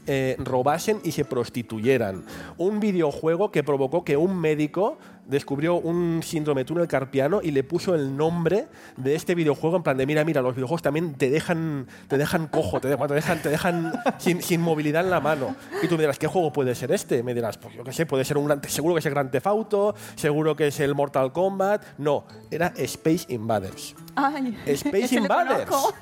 eh, 0.07 0.37
robasen 0.39 1.01
y 1.03 1.12
se 1.12 1.25
prostituyeran. 1.25 2.25
Un 2.59 2.79
videojuego 2.79 3.51
que 3.51 3.64
provocó 3.64 4.05
que 4.05 4.16
un 4.16 4.39
médico 4.39 4.99
descubrió 5.29 5.76
un 5.76 6.20
síndrome 6.24 6.64
túnel 6.64 6.89
carpiano 6.89 7.41
y 7.43 7.53
le 7.53 7.62
puso 7.62 7.95
el 7.95 8.16
nombre 8.16 8.66
de 8.97 9.14
este 9.14 9.35
videojuego 9.35 9.76
en 9.76 9.83
plan 9.85 9.97
de 9.97 10.07
mira, 10.07 10.24
mira, 10.24 10.43
los 10.43 10.55
videojuegos 10.55 10.83
también 10.83 11.14
te 11.14 11.31
dejan, 11.31 11.87
te 12.09 12.18
dejan 12.18 12.49
cojo, 12.49 12.81
te, 12.81 12.89
de- 12.89 12.97
te 12.97 13.14
dejan, 13.14 13.43
te 13.43 13.49
dejan 13.51 13.93
sin, 14.18 14.43
sin 14.43 14.61
movilidad 14.61 15.05
en 15.05 15.11
la 15.11 15.20
mano. 15.20 15.55
Y 15.83 15.87
tú 15.89 15.95
me 15.95 16.01
dirás, 16.01 16.18
¿qué 16.18 16.26
juego 16.26 16.53
puede 16.53 16.74
ser 16.74 16.91
este? 16.93 17.22
Me 17.22 17.35
dirás, 17.35 17.59
pues 17.59 17.74
yo 17.74 17.85
qué 17.85 17.93
sé, 17.93 18.07
puede 18.07 18.24
ser 18.24 18.39
un 18.39 18.47
gran, 18.47 18.62
seguro 18.64 18.95
que 18.95 19.01
es 19.01 19.07
el 19.07 19.12
Grand 19.12 19.31
Theft 19.31 19.47
Auto, 19.47 19.95
seguro 20.16 20.57
que 20.57 20.66
es 20.68 20.81
el 20.81 20.95
Mortal 20.95 21.33
Kombat. 21.33 21.85
No, 21.99 22.24
era 22.51 22.72
Space 22.76 23.26
Invaders. 23.29 23.95
Ay, 24.19 24.59
Space 24.66 25.14
Invaders. 25.16 25.64
conozco. 25.71 25.95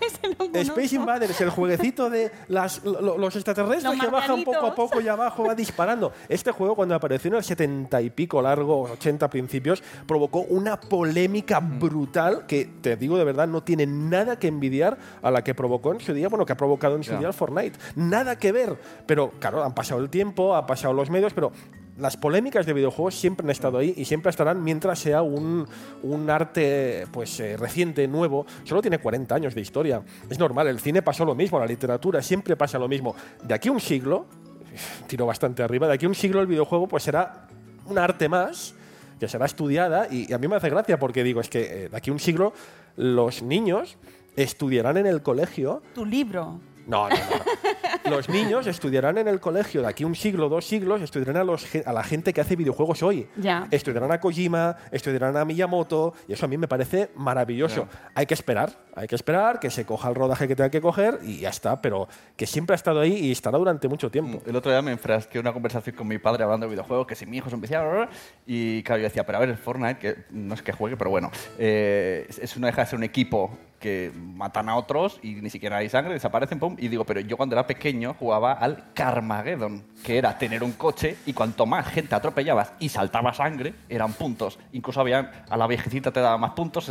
Space 0.55 0.97
Invaders, 0.97 1.41
el 1.41 1.51
jueguecito 1.51 2.09
de 2.09 2.31
las, 2.49 2.83
lo- 2.85 3.19
los 3.19 3.35
extraterrestres 3.37 3.85
Los 3.85 4.01
que 4.01 4.11
bajan 4.11 4.43
poco 4.43 4.67
a 4.67 4.75
poco 4.75 5.01
y 5.01 5.09
abajo 5.09 5.45
va 5.45 5.55
disparando. 5.55 6.12
Este 6.29 6.51
juego, 6.53 6.75
cuando 6.75 6.95
apareció 6.95 7.29
en 7.29 7.35
el 7.37 7.45
70 7.45 8.01
y 8.01 8.11
pico 8.11 8.41
largo, 8.41 8.83
80 8.83 9.29
principios, 9.29 9.83
provocó 10.07 10.41
una 10.41 10.81
polémica 10.81 11.61
brutal 11.61 12.47
que, 12.47 12.64
te 12.81 12.97
digo 12.97 13.19
de 13.19 13.25
verdad, 13.25 13.47
no 13.47 13.62
tiene 13.62 13.87
nada 13.87 14.39
que 14.39 14.49
envidiar 14.49 14.97
a 15.23 15.31
la 15.31 15.45
que 15.45 15.55
provocó 15.55 15.93
en 15.93 16.01
su 16.01 16.14
día, 16.14 16.29
bueno, 16.29 16.47
que 16.47 16.53
ha 16.53 16.57
provocado 16.57 16.97
en 16.97 17.05
su 17.05 17.17
día 17.19 17.29
el 17.29 17.35
Fortnite. 17.35 17.79
Nada 17.97 18.39
que 18.39 18.53
ver. 18.53 18.77
Pero, 19.07 19.33
claro, 19.39 19.62
han 19.62 19.75
pasado 19.75 20.01
el 20.01 20.09
tiempo, 20.11 20.57
han 20.57 20.67
pasado 20.67 20.95
los 20.95 21.11
medios, 21.11 21.35
pero 21.35 21.53
las 21.99 22.16
polémicas 22.16 22.66
de 22.66 22.72
videojuegos 22.72 23.14
siempre 23.14 23.44
han 23.44 23.51
estado 23.51 23.78
ahí 23.78 23.94
y 23.97 24.05
siempre 24.05 24.30
estarán 24.30 24.62
mientras 24.62 24.99
sea 24.99 25.22
un, 25.22 25.66
un 26.03 26.30
arte 26.30 27.07
pues 27.11 27.40
eh, 27.40 27.57
reciente, 27.57 28.07
nuevo. 28.07 28.47
Solo 28.64 28.82
tiene 28.82 28.99
40 28.99 29.34
años 29.34 29.55
de 29.55 29.61
historia. 29.61 30.03
Es 30.28 30.38
normal, 30.38 30.68
el 30.68 30.80
cine 30.80 31.03
pasó 31.03 31.24
lo 31.24 31.34
mismo, 31.34 31.59
la 31.59 31.66
literatura 31.66 32.22
siempre 32.22 32.57
pasa 32.57 32.78
lo 32.78 32.88
mismo. 32.88 33.14
De 33.42 33.55
aquí 33.55 33.68
a 33.68 33.72
un 33.72 33.80
siglo, 33.80 34.26
tiro 35.07 35.26
bastante 35.26 35.62
arriba, 35.62 35.86
de 35.86 35.94
aquí 35.94 36.05
a 36.05 36.09
un 36.09 36.14
siglo 36.14 36.40
el 36.40 36.47
videojuego 36.47 36.86
pues 36.86 37.03
será 37.03 37.49
un 37.86 37.99
arte 37.99 38.28
más 38.28 38.74
que 39.18 39.28
será 39.28 39.47
estudiada 39.47 40.09
y, 40.11 40.30
y 40.30 40.34
a 40.34 40.38
mí 40.38 40.47
me 40.49 40.57
hace 40.57 40.68
gracia 40.68 40.99
porque 40.99 41.24
digo, 41.24 41.40
es 41.40 41.49
que 41.49 41.84
eh, 41.84 41.88
de 41.88 41.97
aquí 41.97 42.11
a 42.11 42.12
un 42.12 42.20
siglo 42.20 42.53
los 42.97 43.42
niños 43.42 43.97
estudiarán 44.36 44.99
en 44.99 45.07
el 45.07 45.22
colegio 45.22 45.82
Tu 45.94 46.05
libro. 46.05 46.61
No, 46.87 47.09
no, 47.09 47.16
no. 47.16 48.11
Los 48.11 48.28
niños 48.28 48.66
estudiarán 48.66 49.18
en 49.18 49.26
el 49.28 49.41
colegio 49.41 49.82
de 49.82 49.89
aquí 49.89 50.05
un 50.05 50.14
siglo, 50.14 50.49
dos 50.49 50.64
siglos, 50.66 51.03
estudiarán 51.03 51.37
a, 51.39 51.45
los, 51.45 51.64
ge- 51.66 51.82
a 51.84 51.93
la 51.93 52.05
gente 52.05 52.32
que 52.32 52.41
hace 52.41 52.55
videojuegos 52.57 53.03
hoy. 53.03 53.26
Ya. 53.37 53.66
Estudiarán 53.70 54.12
a 54.12 54.20
Kojima, 54.20 54.76
estudiarán 54.93 55.37
a 55.37 55.45
Miyamoto, 55.45 56.14
y 56.28 56.32
eso 56.34 56.47
a 56.47 56.49
mí 56.49 56.57
me 56.57 56.68
parece 56.68 57.11
maravilloso. 57.16 57.89
Hay 58.14 58.26
que 58.26 58.34
esperar, 58.34 58.70
hay 58.95 59.09
que 59.09 59.16
esperar 59.16 59.59
que 59.59 59.70
se 59.70 59.84
coja 59.84 60.09
el 60.09 60.14
rodaje 60.14 60.47
que 60.47 60.55
tenga 60.55 60.70
que 60.70 60.80
coger 60.80 61.18
y 61.24 61.39
ya 61.41 61.49
está, 61.51 61.82
pero 61.82 62.07
que 62.37 62.47
siempre 62.47 62.74
ha 62.74 62.76
estado 62.76 63.01
ahí 63.01 63.12
y 63.14 63.32
estará 63.32 63.59
durante 63.59 63.89
mucho 63.89 64.11
tiempo. 64.11 64.41
El 64.47 64.55
otro 64.55 64.70
día 64.70 64.82
me 64.82 64.93
enfrasqué 64.93 65.39
en 65.39 65.45
una 65.45 65.53
conversación 65.53 65.97
con 65.97 66.07
mi 66.07 66.18
padre 66.18 66.45
hablando 66.45 66.66
de 66.66 66.70
videojuegos, 66.70 67.07
que 67.09 67.14
si 67.16 67.26
mi 67.26 67.39
hijo 67.39 67.49
es 67.49 67.55
un 67.55 67.61
viciado, 67.61 68.07
y 68.47 68.82
claro, 68.84 69.01
yo 69.01 69.09
decía, 69.09 69.26
pero 69.26 69.39
a 69.39 69.41
ver, 69.41 69.51
el 69.51 69.57
Fortnite, 69.59 69.99
que 69.99 70.16
no 70.30 70.55
es 70.55 70.62
que 70.62 70.72
juegue, 70.72 70.97
pero 70.97 71.11
bueno, 71.11 71.30
eh, 71.59 72.26
es- 72.28 72.57
no 72.57 72.66
deja 72.66 72.82
de 72.82 72.87
ser 72.87 72.99
un 72.99 73.05
equipo 73.05 73.51
que 73.79 74.11
matan 74.14 74.68
a 74.68 74.77
otros 74.77 75.18
y 75.22 75.35
ni 75.35 75.51
siquiera 75.51 75.77
hay 75.77 75.89
sangre, 75.89 76.14
desaparecen, 76.14 76.59
pum, 76.59 76.77
y 76.79 76.89
digo, 76.89 77.05
pero 77.05 77.20
yo 77.20 77.37
cuando 77.37 77.55
era 77.55 77.66
pequeño 77.66 78.14
jugaba 78.18 78.53
al 78.53 78.93
Carmageddon, 78.95 79.83
que 80.05 80.18
era 80.18 80.39
tener 80.39 80.62
un 80.62 80.72
coche 80.72 81.16
y 81.27 81.33
cuanto 81.33 81.66
más 81.66 81.87
gente 81.89 82.14
atropellabas 82.14 82.72
y 82.79 82.89
saltaba 82.89 83.33
sangre, 83.35 83.74
eran 83.89 84.12
puntos. 84.12 84.59
Incluso 84.72 85.01
había, 85.01 85.45
a 85.49 85.57
la 85.57 85.66
viejecita 85.66 86.11
te 86.11 86.20
daba 86.20 86.39
más 86.39 86.53
puntos, 86.53 86.91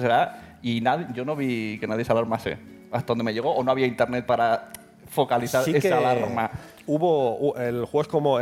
y 0.61 0.81
nadie, 0.81 1.07
yo 1.13 1.25
no 1.25 1.35
vi 1.35 1.77
que 1.79 1.87
nadie 1.87 2.05
se 2.05 2.11
alarmase 2.11 2.57
hasta 2.91 3.07
donde 3.07 3.23
me 3.23 3.33
llegó, 3.33 3.51
o 3.55 3.63
no 3.63 3.71
había 3.71 3.87
internet 3.87 4.25
para 4.25 4.69
focalizar 5.09 5.63
Sí 5.63 5.75
esa 5.75 5.97
alarma. 5.97 6.51
Hubo, 6.87 7.39
hu- 7.39 7.59
el 7.59 7.85
juego 7.85 8.01
es 8.01 8.07
como... 8.07 8.39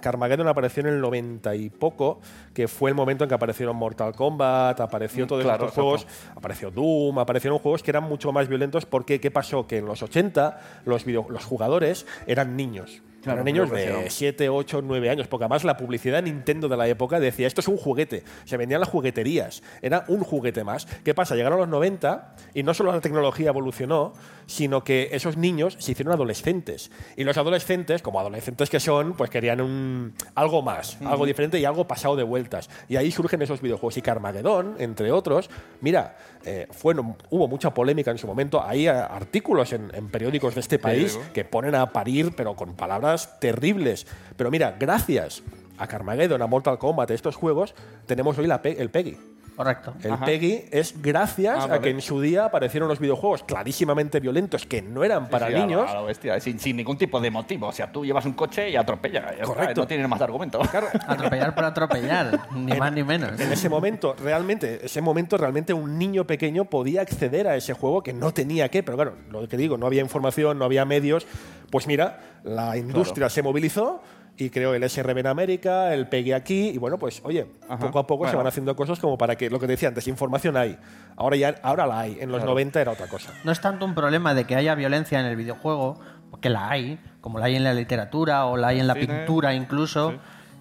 Carmageddon 0.00 0.48
apareció 0.48 0.80
en 0.82 0.88
el 0.88 1.00
90 1.00 1.54
y 1.54 1.70
poco, 1.70 2.20
que 2.54 2.68
fue 2.68 2.90
el 2.90 2.96
momento 2.96 3.24
en 3.24 3.28
que 3.28 3.34
aparecieron 3.34 3.76
Mortal 3.76 4.14
Kombat, 4.14 4.80
apareció 4.80 5.24
Mm, 5.24 5.28
todos 5.28 5.44
claro, 5.44 5.66
estos 5.66 5.74
juegos, 5.74 6.06
apareció 6.34 6.70
Doom, 6.70 7.18
aparecieron 7.18 7.58
juegos 7.58 7.82
que 7.82 7.90
eran 7.90 8.04
mucho 8.04 8.32
más 8.32 8.48
violentos 8.48 8.86
porque 8.86 9.20
¿qué 9.20 9.30
pasó? 9.30 9.66
Que 9.66 9.78
en 9.78 9.86
los 9.86 10.02
80 10.02 10.60
los, 10.84 11.04
video- 11.04 11.26
los 11.28 11.44
jugadores 11.44 12.06
eran 12.26 12.56
niños. 12.56 13.02
Claro, 13.22 13.42
niños 13.42 13.70
de 13.70 13.80
hicieron. 13.82 14.04
7, 14.08 14.48
8, 14.48 14.82
9 14.82 15.10
años, 15.10 15.26
porque 15.26 15.44
además 15.44 15.64
la 15.64 15.76
publicidad 15.76 16.22
Nintendo 16.22 16.68
de 16.68 16.76
la 16.76 16.86
época 16.86 17.18
decía, 17.18 17.46
esto 17.46 17.60
es 17.60 17.68
un 17.68 17.76
juguete, 17.76 18.22
se 18.44 18.56
vendían 18.56 18.80
las 18.80 18.88
jugueterías, 18.88 19.62
era 19.82 20.04
un 20.08 20.20
juguete 20.20 20.62
más. 20.64 20.86
¿Qué 21.04 21.14
pasa? 21.14 21.34
Llegaron 21.34 21.58
los 21.58 21.68
90 21.68 22.34
y 22.54 22.62
no 22.62 22.74
solo 22.74 22.92
la 22.92 23.00
tecnología 23.00 23.48
evolucionó, 23.48 24.12
sino 24.46 24.84
que 24.84 25.08
esos 25.12 25.36
niños 25.36 25.76
se 25.78 25.92
hicieron 25.92 26.14
adolescentes. 26.14 26.90
Y 27.16 27.24
los 27.24 27.36
adolescentes, 27.36 28.02
como 28.02 28.20
adolescentes 28.20 28.70
que 28.70 28.80
son, 28.80 29.14
pues 29.14 29.30
querían 29.30 29.60
un, 29.60 30.14
algo 30.34 30.62
más, 30.62 30.98
algo 31.04 31.26
diferente 31.26 31.58
y 31.58 31.64
algo 31.64 31.86
pasado 31.86 32.16
de 32.16 32.22
vueltas. 32.22 32.70
Y 32.88 32.96
ahí 32.96 33.10
surgen 33.10 33.42
esos 33.42 33.60
videojuegos. 33.60 33.96
Y 33.96 34.02
Carmageddon, 34.02 34.76
entre 34.78 35.12
otros, 35.12 35.50
mira, 35.80 36.16
eh, 36.44 36.66
fueron, 36.70 37.16
hubo 37.30 37.48
mucha 37.48 37.74
polémica 37.74 38.10
en 38.10 38.18
su 38.18 38.26
momento. 38.26 38.62
Hay 38.62 38.86
eh, 38.86 38.90
artículos 38.90 39.72
en, 39.72 39.90
en 39.94 40.08
periódicos 40.08 40.54
de 40.54 40.60
este 40.60 40.78
país 40.78 41.18
que 41.34 41.44
ponen 41.44 41.74
a 41.74 41.92
parir, 41.92 42.32
pero 42.36 42.54
con 42.54 42.74
palabras 42.74 43.07
terribles. 43.40 44.06
Pero 44.36 44.50
mira, 44.50 44.76
gracias 44.78 45.42
a 45.78 45.86
Carmageddon, 45.86 46.42
a 46.42 46.46
Mortal 46.46 46.78
Kombat, 46.78 47.10
a 47.10 47.14
estos 47.14 47.36
juegos, 47.36 47.74
tenemos 48.06 48.36
hoy 48.38 48.46
la 48.46 48.60
el 48.64 48.90
PEGI. 48.90 49.37
Correcto. 49.58 49.92
El 50.04 50.12
Ajá. 50.12 50.24
PEGI 50.24 50.66
es 50.70 50.94
gracias 51.02 51.56
Ah, 51.58 51.64
a 51.64 51.66
vale. 51.66 51.80
que 51.82 51.90
en 51.90 52.00
su 52.00 52.20
día 52.20 52.44
aparecieron 52.44 52.88
los 52.88 53.00
videojuegos 53.00 53.42
clarísimamente 53.42 54.20
violentos 54.20 54.64
que 54.66 54.82
no 54.82 55.02
eran 55.02 55.28
para 55.28 55.48
Sí, 55.48 55.54
a 55.54 55.58
lo- 55.58 55.66
niños. 55.66 55.90
a 55.90 55.94
lo 55.94 56.04
bestia, 56.04 56.38
sin, 56.38 56.60
sin 56.60 56.76
ningún 56.76 56.96
tipo 56.96 57.20
de 57.20 57.32
motivo. 57.32 57.66
O 57.66 57.72
sea, 57.72 57.90
tú 57.90 58.04
llevas 58.06 58.24
un 58.24 58.34
coche 58.34 58.70
y 58.70 58.76
atropella. 58.76 59.34
Correcto. 59.44 59.80
no 59.80 59.86
tiene 59.88 60.06
más 60.06 60.20
argumento. 60.20 60.60
Atropellar 61.08 61.56
por 61.56 61.64
atropellar, 61.64 62.48
ni 62.54 62.72
más 62.74 62.92
ni 62.92 63.02
menos. 63.02 63.38
En 63.40 63.50
ese 63.50 63.68
momento, 63.68 64.14
realmente, 64.22 64.78
ese 64.86 65.00
momento 65.02 65.36
realmente 65.36 65.72
un 65.74 65.98
niño 65.98 66.24
pequeño 66.24 66.66
podía 66.66 67.00
acceder 67.02 67.48
a 67.48 67.56
ese 67.56 67.72
juego 67.74 68.04
que 68.04 68.12
no 68.12 68.32
tenía 68.32 68.68
que, 68.68 68.84
pero 68.84 68.96
claro, 68.96 69.14
lo 69.30 69.48
que 69.48 69.56
digo, 69.56 69.76
no 69.76 69.86
había 69.86 70.02
información, 70.02 70.56
no 70.60 70.64
había 70.66 70.84
medios. 70.84 71.26
Pues 71.70 71.88
mira, 71.88 72.20
la 72.44 72.76
industria 72.76 73.28
se 73.28 73.42
movilizó 73.42 74.00
y 74.38 74.50
creó 74.50 74.74
el 74.74 74.88
SRB 74.88 75.18
en 75.18 75.26
América, 75.26 75.92
el 75.92 76.06
PEGI 76.08 76.32
aquí, 76.32 76.68
y 76.68 76.78
bueno, 76.78 76.96
pues 76.98 77.20
oye, 77.24 77.46
Ajá. 77.68 77.78
poco 77.78 77.98
a 77.98 78.06
poco 78.06 78.28
se 78.28 78.36
van 78.36 78.46
haciendo 78.46 78.74
cosas 78.76 78.98
como 79.00 79.18
para 79.18 79.36
que, 79.36 79.50
lo 79.50 79.58
que 79.58 79.66
te 79.66 79.72
decía 79.72 79.88
antes, 79.88 80.06
información 80.08 80.56
hay. 80.56 80.78
Ahora 81.16 81.36
ya, 81.36 81.54
ahora 81.62 81.86
la 81.86 82.00
hay. 82.00 82.18
En 82.20 82.30
los 82.30 82.44
90 82.44 82.80
era 82.80 82.92
otra 82.92 83.08
cosa. 83.08 83.32
No 83.44 83.50
es 83.52 83.60
tanto 83.60 83.84
un 83.84 83.94
problema 83.94 84.34
de 84.34 84.44
que 84.44 84.54
haya 84.54 84.74
violencia 84.74 85.18
en 85.18 85.26
el 85.26 85.36
videojuego, 85.36 85.98
porque 86.30 86.48
la 86.50 86.70
hay, 86.70 86.98
como 87.20 87.38
la 87.38 87.46
hay 87.46 87.56
en 87.56 87.64
la 87.64 87.74
literatura 87.74 88.46
o 88.46 88.56
la 88.56 88.68
hay 88.68 88.80
en 88.80 88.86
la 88.86 88.94
Cine. 88.94 89.06
pintura 89.06 89.54
incluso, 89.54 90.12
Sí. 90.12 90.16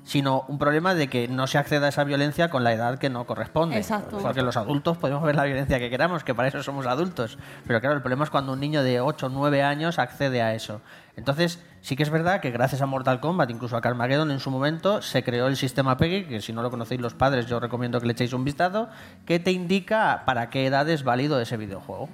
Sino 0.08 0.46
un 0.48 0.58
problema 0.58 0.96
de 0.96 1.10
que 1.10 1.28
no 1.28 1.48
se 1.48 1.58
acceda 1.58 1.88
a 1.88 1.90
esa 1.90 2.06
violencia 2.06 2.50
con 2.50 2.64
la 2.64 2.72
edad 2.72 2.98
que 2.98 3.10
no 3.10 3.26
corresponde. 3.26 3.76
Exacto. 3.76 4.20
Porque 4.20 4.42
los 4.42 4.56
adultos 4.56 4.98
podemos 4.98 5.22
ver 5.22 5.36
la 5.36 5.44
violencia 5.44 5.80
que 5.80 5.90
queramos, 5.90 6.24
que 6.24 6.34
para 6.34 6.48
eso 6.48 6.64
somos 6.64 6.88
adultos. 6.88 7.38
Pero 7.68 7.82
claro, 7.82 7.98
el 7.98 8.02
problema 8.02 8.24
es 8.24 8.30
cuando 8.30 8.54
un 8.54 8.60
niño 8.62 8.84
de 8.84 9.02
8 9.02 9.26
o 9.26 9.30
9 9.30 9.64
años 9.64 10.00
accede 10.00 10.42
a 10.42 10.56
eso. 10.56 10.80
Entonces, 11.18 11.62
sí 11.82 11.98
que 11.98 12.04
es 12.04 12.10
verdad 12.10 12.40
que 12.40 12.52
gracias 12.52 12.82
a 12.82 12.86
Mortal 12.86 13.20
Kombat, 13.20 13.50
incluso 13.50 13.76
a 13.76 13.82
Carmageddon 13.82 14.32
en 14.32 14.40
su 14.40 14.50
momento, 14.50 15.02
se 15.02 15.24
creó 15.24 15.48
el 15.48 15.58
sistema 15.58 15.98
PEGI, 15.98 16.24
que 16.24 16.42
si 16.42 16.54
no 16.54 16.62
lo 16.62 16.72
conocéis 16.72 17.02
los 17.02 17.14
padres, 17.14 17.46
yo 17.48 17.60
recomiendo 17.60 18.00
que 18.00 18.06
le 18.06 18.14
echéis 18.14 18.32
un 18.32 18.46
vistazo, 18.46 18.88
que 19.26 19.40
te 19.40 19.52
indica 19.52 20.24
para 20.26 20.50
qué 20.50 20.68
edad 20.68 20.88
es 20.88 21.04
válido 21.04 21.42
ese 21.42 21.58
videojuego. 21.58 22.08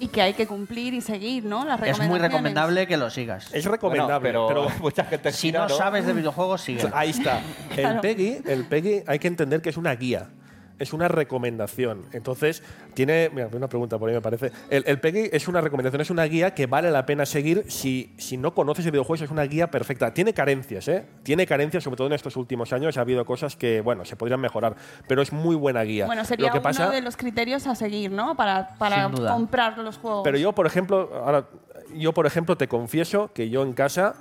Y 0.00 0.08
que 0.08 0.22
hay 0.22 0.34
que 0.34 0.46
cumplir 0.46 0.92
y 0.94 1.00
seguir, 1.00 1.44
¿no? 1.44 1.64
Las 1.64 1.74
Es 1.80 1.80
muy 1.80 1.88
recomendaciones. 1.90 2.22
recomendable 2.22 2.86
que 2.86 2.96
lo 2.96 3.10
sigas. 3.10 3.54
Es 3.54 3.64
recomendable, 3.64 4.32
Bueno, 4.32 4.46
pero, 4.48 4.66
pero, 4.66 4.78
mucha 4.82 5.04
gente 5.04 5.32
Si 5.32 5.48
gira, 5.48 5.68
no 5.68 5.68
sabes 5.68 6.04
de 6.06 6.12
videojuegos, 6.12 6.62
sigue. 6.62 6.88
Ahí 6.92 7.10
está. 7.10 7.40
El 7.76 8.00
PEGI, 8.00 8.38
el 8.46 8.64
PEGI 8.64 9.02
hay 9.06 9.18
que 9.18 9.28
entender 9.28 9.62
que 9.62 9.70
es 9.70 9.76
una 9.76 9.94
guía. 9.94 10.28
Es 10.78 10.92
una 10.92 11.08
recomendación. 11.08 12.04
Entonces, 12.12 12.62
tiene. 12.94 13.30
Mira, 13.32 13.48
una 13.52 13.68
pregunta 13.68 13.98
por 13.98 14.08
ahí 14.08 14.14
me 14.14 14.20
parece. 14.20 14.50
El, 14.70 14.82
el 14.86 14.98
PEGI 14.98 15.30
es 15.32 15.46
una 15.46 15.60
recomendación, 15.60 16.00
es 16.00 16.10
una 16.10 16.24
guía 16.24 16.54
que 16.54 16.66
vale 16.66 16.90
la 16.90 17.06
pena 17.06 17.26
seguir 17.26 17.64
si, 17.68 18.12
si 18.18 18.36
no 18.36 18.54
conoces 18.54 18.84
el 18.84 18.90
videojuego. 18.90 19.24
Es 19.24 19.30
una 19.30 19.44
guía 19.44 19.70
perfecta. 19.70 20.12
Tiene 20.12 20.34
carencias, 20.34 20.88
¿eh? 20.88 21.06
Tiene 21.22 21.46
carencias, 21.46 21.84
sobre 21.84 21.96
todo 21.96 22.08
en 22.08 22.14
estos 22.14 22.36
últimos 22.36 22.72
años. 22.72 22.96
Ha 22.96 23.02
habido 23.02 23.24
cosas 23.24 23.54
que, 23.56 23.80
bueno, 23.80 24.04
se 24.04 24.16
podrían 24.16 24.40
mejorar. 24.40 24.74
Pero 25.06 25.22
es 25.22 25.32
muy 25.32 25.54
buena 25.54 25.82
guía. 25.82 26.06
Bueno, 26.06 26.24
sería 26.24 26.48
Lo 26.48 26.52
que 26.52 26.60
pasa, 26.60 26.86
uno 26.86 26.94
de 26.94 27.02
los 27.02 27.16
criterios 27.16 27.66
a 27.66 27.74
seguir, 27.74 28.10
¿no? 28.10 28.36
Para, 28.36 28.74
para 28.76 29.10
comprar 29.10 29.78
los 29.78 29.98
juegos. 29.98 30.22
Pero 30.24 30.38
yo, 30.38 30.52
por 30.52 30.66
ejemplo, 30.66 31.10
ahora, 31.24 31.46
yo, 31.94 32.12
por 32.12 32.26
ejemplo, 32.26 32.56
te 32.56 32.66
confieso 32.66 33.32
que 33.32 33.48
yo 33.48 33.62
en 33.62 33.74
casa 33.74 34.14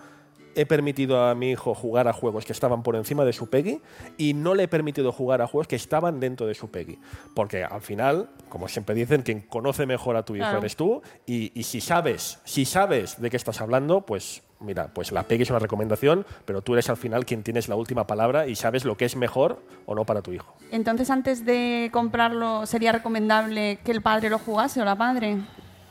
he 0.56 0.66
permitido 0.66 1.24
a 1.24 1.36
mi 1.36 1.52
hijo 1.52 1.74
jugar 1.74 2.08
a 2.08 2.14
juegos 2.14 2.46
que 2.46 2.54
estaban 2.54 2.84
por 2.84 2.96
encima 2.96 3.26
de 3.26 3.34
su 3.34 3.50
PEGI 3.50 3.82
y 4.18 4.34
no 4.34 4.54
le 4.56 4.64
he 4.64 4.68
permitido 4.68 5.12
jugar 5.12 5.42
a 5.42 5.48
juegos 5.48 5.68
que 5.68 5.76
estaban 5.76 6.20
dentro 6.20 6.48
de 6.48 6.54
su 6.54 6.70
PEGI. 6.72 7.00
Porque 7.36 7.64
al 7.64 7.82
final, 7.82 8.30
como 8.50 8.68
siempre 8.68 8.96
dicen, 8.96 9.22
quien 9.24 9.42
conoce 9.42 9.86
mejor 9.86 10.16
a 10.16 10.24
tu 10.24 10.36
hijo 10.36 10.44
Claro. 10.44 10.60
eres 10.60 10.76
tú 10.76 11.02
y, 11.26 11.52
y 11.58 11.64
si 11.64 11.82
sabes, 11.82 12.40
si 12.44 12.66
sabes 12.66 13.20
de 13.22 13.30
qué 13.30 13.38
estás 13.38 13.62
hablando, 13.62 14.02
pues 14.02 14.44
mira, 14.60 14.88
pues 14.94 15.12
la 15.12 15.24
PEGI 15.24 15.44
es 15.44 15.50
una 15.50 15.60
recomendación, 15.60 16.26
pero 16.46 16.62
tú 16.62 16.74
eres 16.74 16.90
al 16.90 16.96
final 16.98 17.26
quien 17.26 17.44
tienes 17.44 17.68
la 17.68 17.76
última 17.76 18.08
palabra 18.08 18.48
y 18.48 18.56
sabes 18.56 18.86
lo 18.86 18.96
que 18.96 19.04
es 19.06 19.16
mejor 19.18 19.62
o 19.86 19.94
no 19.96 20.06
para 20.06 20.22
tu 20.22 20.32
hijo. 20.32 20.56
Entonces, 20.72 21.10
antes 21.10 21.46
de 21.46 21.90
comprarlo, 21.92 22.66
¿sería 22.66 22.92
recomendable 22.94 23.80
que 23.84 23.92
el 23.92 24.02
padre 24.02 24.30
lo 24.30 24.40
jugase 24.40 24.82
o 24.82 24.86
la 24.86 24.96
madre? 24.96 25.38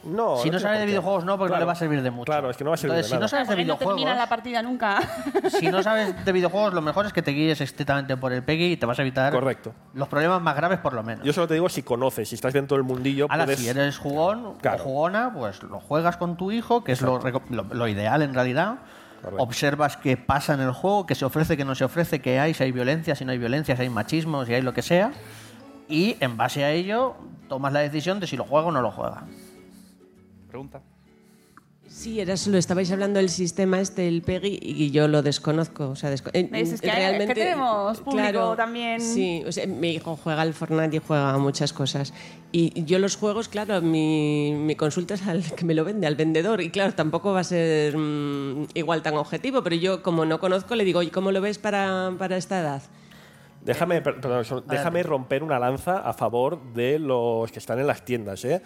No, 0.05 0.37
Si 0.39 0.51
no 0.51 0.59
tiene 0.59 0.59
sabe 0.61 0.79
de 0.81 0.87
videojuegos, 0.87 1.25
no, 1.25 1.39
porque 1.39 1.53
no 1.55 1.59
le 1.61 1.65
va 1.65 1.73
a 1.73 1.77
servir 1.77 2.03
de 2.03 2.11
mucho. 2.11 2.25
Claro, 2.33 2.51
es 2.51 2.57
que 2.57 2.65
no 2.65 2.71
va 2.71 2.75
a 2.75 2.77
servir 2.77 2.97
Entonces, 2.97 3.11
de 3.11 3.15
si 3.15 3.15
no 3.15 3.21
nada. 3.21 3.29
sabes 3.29 3.49
de 3.49 3.55
no 3.55 3.63
videojuegos, 3.63 3.95
termina 3.95 4.15
la 4.17 4.29
partida 4.29 4.63
nunca. 4.63 5.01
si 5.61 5.69
no 5.69 5.83
sabes 5.83 6.25
de 6.25 6.33
videojuegos, 6.33 6.75
lo 6.75 6.83
mejor 6.83 7.07
es 7.07 7.13
que 7.13 7.23
te 7.23 7.31
guíes 7.31 7.61
estrictamente 7.61 8.17
por 8.17 8.33
el 8.33 8.43
PEGI 8.43 8.73
y 8.73 8.77
te 8.77 8.85
vas 8.87 8.99
a 8.99 9.03
evitar 9.03 9.33
Correcto. 9.33 9.73
los 9.95 10.09
problemas 10.09 10.43
más 10.43 10.57
graves 10.57 10.81
por 10.81 10.93
lo 10.95 11.03
menos. 11.03 11.25
Yo 11.25 11.33
solo 11.33 11.47
te 11.47 11.55
digo 11.55 11.69
si 11.69 11.83
conoces, 11.83 12.29
si 12.29 12.35
estás 12.35 12.53
dentro 12.53 12.77
del 12.77 12.85
mundillo, 12.85 13.27
Ahora, 13.31 13.45
puedes... 13.45 13.61
si 13.61 13.69
eres 13.69 13.97
jugón 13.99 14.55
Claro. 14.61 14.83
o 14.83 14.85
jugona, 14.85 15.33
pues 15.33 15.63
lo 15.63 15.79
juegas 15.79 16.17
con 16.17 16.37
tu 16.37 16.51
hijo, 16.51 16.83
que 16.83 16.93
es 16.93 17.01
lo, 17.01 17.21
reco- 17.21 17.43
lo- 17.51 17.65
lo 17.73 17.87
ideal 17.89 18.23
en 18.23 18.35
realidad. 18.35 18.79
Correcto. 19.23 19.43
Observas 19.45 19.97
qué 19.99 20.17
pasa 20.17 20.55
en 20.55 20.61
el 20.63 20.73
juego, 20.73 21.07
qué 21.07 21.15
se 21.15 21.25
ofrece, 21.25 21.57
qué 21.57 21.65
no 21.65 21.77
se 21.77 21.85
ofrece, 21.85 22.21
qué 22.21 22.41
hay, 22.41 22.55
si 22.55 22.65
hay 22.65 22.73
violencia, 22.73 23.15
si 23.15 23.25
no 23.25 23.31
hay 23.31 23.39
violencia, 23.39 23.77
si 23.77 23.83
hay 23.83 23.89
machismo, 23.89 24.45
si 24.45 24.53
hay 24.53 24.63
lo 24.63 24.75
que 24.75 24.83
sea. 24.83 25.13
Y 25.89 26.17
en 26.19 26.37
base 26.37 26.65
a 26.65 26.71
ello 26.73 27.15
tomas 27.49 27.73
la 27.73 27.81
decisión 27.81 28.19
de 28.19 28.27
si 28.27 28.37
lo 28.37 28.43
juega 28.45 28.67
o 28.67 28.73
no 28.73 28.83
lo 28.83 28.91
juega. 28.91 29.23
Pregunta. 30.53 30.83
Sí, 31.89 32.21
era 32.21 32.37
solo, 32.37 32.59
estabais 32.59 32.91
hablando 32.93 33.19
del 33.21 33.29
sistema 33.31 33.81
este, 33.81 34.07
el 34.07 34.21
PEGI, 34.23 34.59
y 34.63 34.91
yo 34.91 35.09
lo 35.09 35.23
desconozco. 35.23 35.89
O 35.91 35.97
sea, 35.97 36.11
desco- 36.13 36.31
eh. 36.35 36.49
Es 36.53 36.81
que 36.81 36.91
hay- 36.91 37.15
es 37.21 37.27
que 37.27 37.35
tenemos 37.35 38.01
público 38.01 38.55
también. 38.57 39.01
Sí, 39.01 39.43
o 39.47 39.51
sea, 39.53 39.67
mi 39.67 39.91
hijo 39.93 40.17
juega 40.23 40.43
al 40.43 40.53
Fortnite 40.55 40.97
y 40.97 41.01
juega 41.07 41.31
a 41.35 41.39
muchas 41.39 41.73
cosas. 41.73 42.13
Y 42.51 42.85
yo 42.85 42.99
los 42.99 43.17
juegos, 43.17 43.49
claro, 43.49 43.81
mi, 43.83 44.53
mi 44.55 44.75
consulta 44.77 45.15
es 45.15 45.27
al 45.27 45.43
que 45.57 45.65
me 45.65 45.75
lo 45.75 45.85
vende, 45.85 46.07
al 46.07 46.17
vendedor. 46.17 46.61
Y 46.61 46.71
claro, 46.71 46.93
tampoco 46.95 47.33
va 47.33 47.41
a 47.41 47.45
ser 47.45 47.97
mm, 47.97 48.69
igual 48.75 49.03
tan 49.03 49.17
objetivo, 49.17 49.63
pero 49.63 49.77
yo 49.77 50.03
como 50.03 50.25
no 50.27 50.39
conozco 50.39 50.75
le 50.77 50.85
digo, 50.85 50.99
oye, 51.01 51.11
¿cómo 51.11 51.31
lo 51.33 51.41
ves 51.41 51.59
para, 51.59 52.13
para 52.19 52.37
esta 52.37 52.61
edad? 52.61 52.83
Déjame, 53.65 54.01
per- 54.03 54.21
perdón, 54.21 54.65
déjame 54.67 55.03
romper 55.05 55.45
una 55.45 55.59
lanza 55.61 55.99
a 55.99 56.13
favor 56.15 56.61
de 56.75 56.99
los 56.99 57.53
que 57.53 57.61
están 57.61 57.79
en 57.79 57.87
las 57.87 58.05
tiendas. 58.05 58.45
¿eh? 58.45 58.61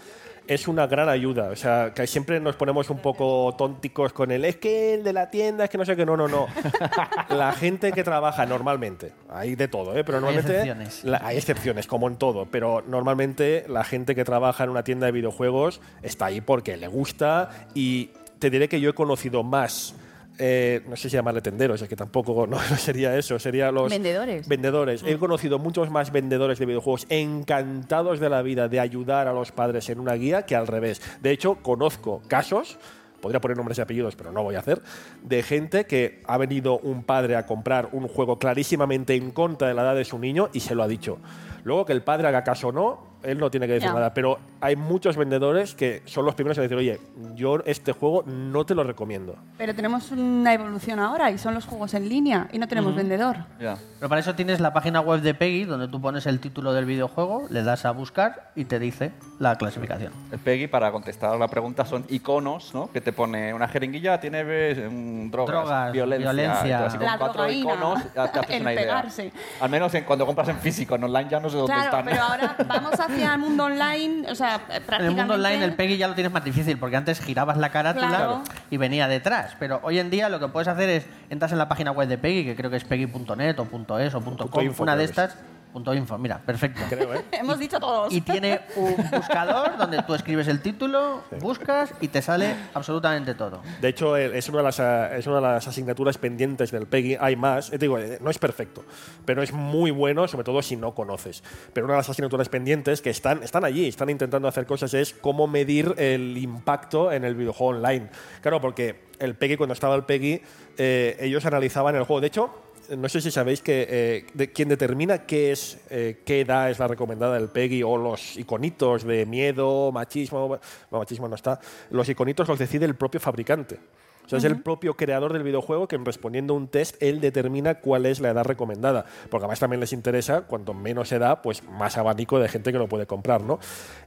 Es 0.49 0.69
una 0.69 0.87
gran 0.87 1.09
ayuda. 1.09 1.49
O 1.51 1.57
sea, 1.57 1.93
que 1.95 2.07
siempre 2.07 2.39
nos 2.41 2.55
ponemos 2.57 2.89
un 2.91 2.99
poco 2.99 3.55
tónticos 3.59 4.13
con 4.13 4.31
el 4.31 4.45
es 4.45 4.57
que 4.57 4.95
el 4.95 5.03
de 5.05 5.13
la 5.13 5.29
tienda, 5.31 5.65
es 5.65 5.71
que 5.71 5.79
no 5.79 5.85
sé 5.85 5.97
qué. 5.97 6.07
No, 6.07 6.17
no, 6.17 6.29
no. 6.29 6.47
la 7.31 7.53
gente 7.53 7.91
que 7.93 8.05
trabaja 8.05 8.47
normalmente, 8.47 9.13
hay 9.29 9.57
de 9.57 9.67
todo, 9.69 9.97
¿eh? 9.97 10.05
pero 10.05 10.21
normalmente. 10.21 10.53
excepciones. 10.53 11.05
la- 11.05 11.21
hay 11.25 11.37
excepciones, 11.37 11.87
como 11.87 12.07
en 12.09 12.17
todo, 12.17 12.47
pero 12.47 12.83
normalmente 12.87 13.65
la 13.69 13.83
gente 13.85 14.15
que 14.15 14.25
trabaja 14.25 14.65
en 14.65 14.71
una 14.71 14.85
tienda 14.85 15.07
de 15.07 15.13
videojuegos 15.13 15.81
está 16.03 16.27
ahí 16.27 16.41
porque 16.41 16.77
le 16.77 16.87
gusta 16.87 17.51
y 17.75 18.11
te 18.39 18.51
diré 18.51 18.69
que 18.69 18.81
yo 18.81 18.91
he 18.91 18.95
conocido 18.95 19.43
más. 19.43 19.95
Eh, 20.39 20.83
no 20.89 20.97
sé 20.97 21.09
si 21.09 21.17
llamarle 21.17 21.41
tenderos, 21.41 21.81
es 21.81 21.89
que 21.89 21.97
tampoco 21.97 22.47
no, 22.49 22.57
no 22.57 22.77
sería 22.77 23.17
eso, 23.17 23.39
sería 23.39 23.71
los 23.71 23.91
Vendedores. 23.91 24.47
vendedores. 24.49 25.03
Mm. 25.03 25.09
He 25.09 25.19
conocido 25.19 25.59
muchos 25.59 25.91
más 25.91 26.13
vendedores 26.13 26.59
de 26.59 26.67
videojuegos 26.67 27.07
encantados 27.09 28.21
de 28.21 28.29
la 28.29 28.43
vida 28.43 28.69
de 28.69 28.81
ayudar 28.81 29.29
a 29.29 29.33
los 29.33 29.53
padres 29.53 29.89
en 29.89 30.01
una 30.01 30.15
guía 30.15 30.43
que 30.43 30.57
al 30.57 30.67
revés. 30.67 31.01
De 31.21 31.31
hecho, 31.31 31.57
conozco 31.57 32.23
casos, 32.29 32.79
podría 33.21 33.41
poner 33.41 33.57
nombres 33.57 33.79
y 33.79 33.81
apellidos, 33.81 34.15
pero 34.17 34.33
no 34.33 34.43
voy 34.43 34.55
a 34.57 34.61
hacer, 34.61 34.83
de 35.23 35.43
gente 35.43 35.87
que 35.87 36.23
ha 36.27 36.39
venido 36.39 36.79
un 36.79 37.03
padre 37.03 37.37
a 37.37 37.47
comprar 37.47 37.89
un 37.93 38.09
juego 38.09 38.39
clarísimamente 38.39 39.15
en 39.15 39.31
contra 39.31 39.69
de 39.69 39.75
la 39.75 39.83
edad 39.83 39.97
de 39.97 40.05
su 40.05 40.19
niño 40.19 40.49
y 40.53 40.61
se 40.61 40.75
lo 40.75 40.83
ha 40.83 40.89
dicho. 40.89 41.19
Luego 41.65 41.85
que 41.85 41.93
el 41.93 42.03
padre 42.03 42.29
haga 42.29 42.45
caso 42.45 42.69
o 42.69 42.73
no, 42.73 43.16
él 43.27 43.39
no 43.39 43.51
tiene 43.51 43.67
que 43.67 43.75
decir 43.75 43.93
nada. 43.93 44.15
Pero 44.15 44.39
hay 44.61 44.77
muchos 44.77 45.17
vendedores 45.17 45.75
que 45.75 46.03
son 46.07 46.25
los 46.25 46.35
primeros 46.35 46.57
en 46.59 46.63
decir, 46.65 46.77
oye, 46.79 47.01
yo 47.35 47.59
este 47.67 47.93
juego 47.93 48.23
no 48.27 48.65
te 48.65 48.75
lo 48.75 48.85
recomiendo. 48.85 49.37
Pero 49.59 49.75
tenemos 49.75 50.11
una 50.13 50.55
evolución 50.55 50.99
ahora 51.01 51.31
y 51.31 51.39
son 51.39 51.55
los 51.55 51.67
juegos 51.67 51.95
en 51.95 52.09
línea 52.09 52.49
y 52.53 52.59
no 52.59 52.69
tenemos 52.69 52.95
vendedor. 52.95 53.37
Ya. 53.61 53.77
Pero 53.99 54.09
para 54.09 54.21
eso 54.21 54.35
tienes 54.35 54.61
la 54.61 54.73
página 54.73 55.01
web 55.01 55.21
de 55.21 55.35
Peggy, 55.35 55.65
donde 55.65 55.89
tú 55.89 56.01
pones 56.01 56.27
el 56.27 56.41
título 56.41 56.73
del 56.73 56.85
videojuego, 56.85 57.47
le 57.51 57.63
das 57.63 57.85
a 57.85 57.91
buscar 57.91 58.51
y 58.55 58.65
te 58.67 58.79
dice 58.79 59.13
la 59.39 59.57
clasificación. 59.57 60.13
El 60.33 60.39
Peggy, 60.39 60.67
para 60.67 60.93
contestar 60.93 61.35
a 61.35 61.37
la 61.37 61.49
pregunta, 61.49 61.85
son 61.85 62.05
iconos, 62.09 62.75
¿no? 62.75 62.91
Que 62.93 63.01
te 63.01 63.13
pone 63.13 63.53
una 63.55 63.69
jeringuilla, 63.69 64.21
tiene 64.21 64.43
eh, 64.47 64.89
mm, 64.91 65.31
drogas, 65.31 65.49
Drogas, 65.65 65.93
violencia. 65.93 66.33
violencia. 66.33 66.87
así, 66.87 66.97
con 66.99 67.07
La 67.07 67.19
cuatro 67.19 67.43
drogaína, 67.43 67.73
iconos 67.75 68.03
te 68.13 68.21
haces 68.21 68.51
el 68.51 68.63
una 68.63 68.73
idea. 68.73 68.83
pegarse. 68.83 69.33
Al 69.61 69.71
menos 69.71 69.95
en- 69.95 70.05
cuando 70.05 70.27
compras 70.27 70.49
en 70.49 70.59
físico, 70.59 70.95
en 70.95 71.05
online 71.05 71.29
ya 71.31 71.41
no 71.41 71.49
sé 71.51 71.57
dónde 71.57 71.73
Claro, 71.73 71.85
están. 71.87 72.05
pero 72.05 72.23
ahora 72.23 72.57
vamos 72.67 73.01
hacia 73.17 73.35
el 73.35 73.41
mundo 73.41 73.65
online, 73.65 74.31
o 74.31 74.35
sea, 74.35 74.59
prácticamente... 74.67 74.97
En 74.97 75.05
el 75.07 75.13
mundo 75.17 75.35
online 75.35 75.65
el 75.65 75.75
Peggy 75.75 75.97
ya 75.97 76.09
lo 76.09 76.15
tienes 76.15 76.33
más 76.33 76.45
difícil 76.45 76.79
porque 76.79 76.97
antes 76.97 77.21
girabas 77.21 77.57
la 77.57 77.71
carátula 77.71 78.09
Claro. 78.09 78.43
y 78.71 78.77
venía 78.77 79.09
detrás. 79.09 79.57
Pero 79.59 79.81
hoy 79.83 79.99
en 79.99 80.11
día 80.11 80.29
lo 80.29 80.39
que 80.41 80.49
puedes 80.49 80.69
hacer 80.69 80.89
es 80.89 81.07
entras 81.31 81.53
en 81.53 81.59
la 81.59 81.69
página 81.69 81.91
web 81.93 82.09
de 82.09 82.19
Peggy, 82.19 82.45
que 82.45 82.57
creo 82.57 82.71
que 82.71 82.77
es 82.77 82.85
peggy.net 82.85 83.59
o 83.59 83.99
.es 84.01 84.15
o 84.15 84.21
Punto 84.21 84.49
.com, 84.49 84.65
una 84.79 84.97
de 84.97 85.05
estas. 85.05 85.37
Punto 85.77 85.93
.info, 85.93 86.17
mira, 86.17 86.39
perfecto. 86.39 86.81
Creo, 86.89 87.13
¿eh? 87.13 87.23
Hemos 87.33 87.59
dicho 87.59 87.79
todos. 87.79 88.11
Y 88.11 88.23
tiene 88.23 88.63
un 88.77 88.97
buscador 89.11 89.77
donde 89.77 90.03
tú 90.05 90.15
escribes 90.15 90.49
el 90.49 90.63
título, 90.63 91.23
buscas 91.39 91.93
y 92.01 92.09
te 92.09 92.23
sale 92.23 92.57
absolutamente 92.73 93.35
todo. 93.35 93.61
De 93.83 93.89
hecho, 93.89 94.17
eh, 94.17 94.39
es 94.39 94.49
una, 94.49 94.57
de 94.57 94.65
las, 94.65 94.81
eh, 94.81 95.19
es 95.19 95.27
una 95.27 95.37
de 95.37 95.43
las 95.43 95.69
asignaturas 95.69 96.17
pendientes 96.17 96.71
del 96.71 96.87
PEGI. 96.87 97.19
Hay 97.21 97.37
más. 97.37 97.69
Eh, 97.69 97.73
te 97.73 97.81
digo, 97.81 97.99
eh, 97.99 98.17
no 98.23 98.31
es 98.31 98.39
perfecto, 98.39 98.87
pero 99.27 99.43
es 99.43 99.53
muy 99.53 99.91
bueno, 99.91 100.27
sobre 100.29 100.45
todo 100.45 100.63
si 100.63 100.77
no 100.77 100.95
conoces. 100.95 101.43
Pero 101.75 101.85
una 101.85 101.93
de 101.93 101.99
las 101.99 102.09
asignaturas 102.09 102.49
pendientes 102.49 103.03
que 103.03 103.11
están, 103.11 103.43
están 103.43 103.67
allí, 103.67 103.87
están 103.87 104.09
intentando 104.09 104.49
hacer 104.49 104.65
cosas, 104.65 104.95
es 104.95 105.13
cómo 105.13 105.47
medir 105.47 105.95
el 105.99 106.39
impacto 106.39 107.13
en 107.13 107.23
el 107.23 107.35
videojuego 107.35 107.77
online. 107.77 108.09
Claro, 108.41 108.63
porque 108.63 109.05
el 109.19 109.35
PEGI, 109.35 109.57
cuando 109.57 109.75
estaba 109.75 109.95
el 109.95 110.05
PEGI, 110.05 110.41
eh, 110.79 111.17
ellos 111.21 111.45
analizaban 111.47 111.97
el 111.97 112.05
juego. 112.05 112.21
De 112.21 112.27
hecho, 112.29 112.51
no 112.97 113.09
sé 113.09 113.21
si 113.21 113.31
sabéis 113.31 113.63
que 113.63 113.87
eh, 113.89 114.27
de, 114.35 114.53
quien 114.53 114.69
determina 114.69 115.27
qué 115.27 115.53
es 115.53 115.79
eh, 115.91 116.23
qué 116.25 116.41
edad 116.43 116.71
es 116.71 116.79
la 116.79 116.89
recomendada 116.89 117.35
del 117.35 117.49
PEGI 117.49 117.83
o 117.83 117.97
los 117.97 118.37
iconitos 118.37 119.05
de 119.05 119.27
miedo, 119.27 119.91
machismo, 119.93 120.59
no, 120.91 120.99
machismo 120.99 121.29
no 121.29 121.35
está, 121.35 121.61
los 121.91 122.09
iconitos 122.09 122.49
los 122.49 122.59
decide 122.59 122.85
el 122.85 122.95
propio 122.95 123.21
fabricante. 123.21 123.79
O 124.25 124.29
sea, 124.29 124.39
es 124.39 124.45
el 124.45 124.61
propio 124.61 124.95
creador 124.95 125.33
del 125.33 125.45
videojuego 125.45 125.87
que 125.87 125.97
respondiendo 125.99 126.55
a 126.55 126.57
un 126.57 126.67
test 126.67 127.01
él 127.01 127.21
determina 127.21 127.77
cuál 127.77 128.07
es 128.07 128.19
la 128.19 128.31
edad 128.31 128.45
recomendada. 128.45 129.05
Porque 129.31 129.45
además 129.45 129.61
también 129.61 129.79
les 129.79 129.93
interesa, 129.93 130.41
cuanto 130.43 130.75
menos 130.75 131.13
edad, 131.13 131.43
pues 131.43 131.63
más 131.63 131.97
abanico 131.97 132.41
de 132.41 132.49
gente 132.49 132.73
que 132.73 132.79
lo 132.79 132.89
puede 132.89 133.07
comprar, 133.07 133.43
¿no? 133.43 133.61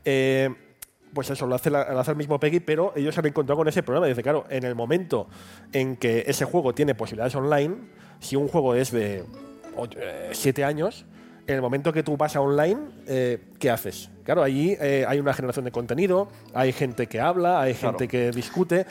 Eh, 0.04 0.54
pues 1.14 1.30
eso, 1.30 1.48
lo 1.48 1.56
hace, 1.56 1.70
la- 1.70 1.92
lo 1.94 2.00
hace 2.02 2.12
el 2.12 2.18
mismo 2.18 2.38
Peggy, 2.38 2.60
pero 2.60 2.92
ellos 2.98 3.16
se 3.16 3.22
han 3.22 3.28
encontrado 3.28 3.58
con 3.60 3.70
ese 3.70 3.82
problema. 3.82 4.08
Dice, 4.08 4.22
claro, 4.22 4.46
en 4.50 4.66
el 4.66 4.76
momento 4.76 5.30
en 5.72 5.96
que 5.96 6.26
ese 6.28 6.44
juego 6.44 6.76
tiene 6.76 6.96
posibilidades 6.96 7.36
online, 7.36 7.78
si 8.20 8.36
un 8.36 8.48
juego 8.48 8.76
es 8.76 8.92
de 8.92 9.24
7 10.32 10.64
años, 10.64 11.06
en 11.50 11.56
el 11.56 11.62
momento 11.62 11.92
que 11.92 12.04
tú 12.04 12.16
vas 12.16 12.36
a 12.36 12.42
online, 12.42 12.80
eh, 13.08 13.40
¿qué 13.58 13.70
haces? 13.70 14.10
Claro, 14.24 14.44
allí 14.44 14.78
eh, 14.80 15.06
hay 15.08 15.20
una 15.20 15.34
generación 15.34 15.66
de 15.66 15.72
contenido, 15.72 16.28
hay 16.54 16.72
gente 16.72 17.08
que 17.08 17.20
habla, 17.20 17.62
hay 17.62 17.74
gente 17.74 18.08
que 18.08 18.30
discute. 18.32 18.86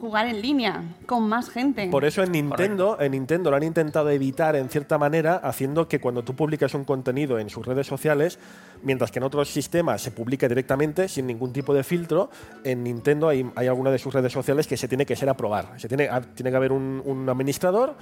Jugar 0.00 0.26
en 0.26 0.42
línea 0.42 0.82
con 1.06 1.28
más 1.28 1.48
gente. 1.48 1.88
Por 1.88 2.04
eso 2.04 2.24
en 2.24 2.32
Nintendo, 2.32 2.98
en 3.00 3.12
Nintendo 3.12 3.50
lo 3.50 3.56
han 3.56 3.62
intentado 3.62 4.10
evitar 4.10 4.56
en 4.56 4.68
cierta 4.68 4.98
manera, 4.98 5.36
haciendo 5.36 5.86
que 5.86 6.00
cuando 6.00 6.24
tú 6.24 6.34
publicas 6.34 6.74
un 6.74 6.84
contenido 6.84 7.38
en 7.38 7.48
sus 7.48 7.64
redes 7.64 7.86
sociales, 7.86 8.40
mientras 8.82 9.12
que 9.12 9.20
en 9.20 9.22
otros 9.22 9.48
sistemas 9.48 10.02
se 10.02 10.10
publica 10.10 10.48
directamente 10.48 11.08
sin 11.08 11.28
ningún 11.28 11.52
tipo 11.52 11.72
de 11.72 11.84
filtro, 11.84 12.28
en 12.64 12.82
Nintendo 12.82 13.28
hay, 13.28 13.48
hay 13.54 13.68
alguna 13.68 13.92
de 13.92 13.98
sus 13.98 14.12
redes 14.12 14.32
sociales 14.32 14.66
que 14.66 14.76
se 14.76 14.88
tiene 14.88 15.06
que 15.06 15.14
ser 15.14 15.28
aprobar. 15.28 15.74
Se 15.76 15.86
tiene, 15.86 16.08
ah, 16.10 16.20
tiene 16.20 16.50
que 16.50 16.56
haber 16.56 16.72
un, 16.72 17.00
un 17.04 17.28
administrador 17.28 17.94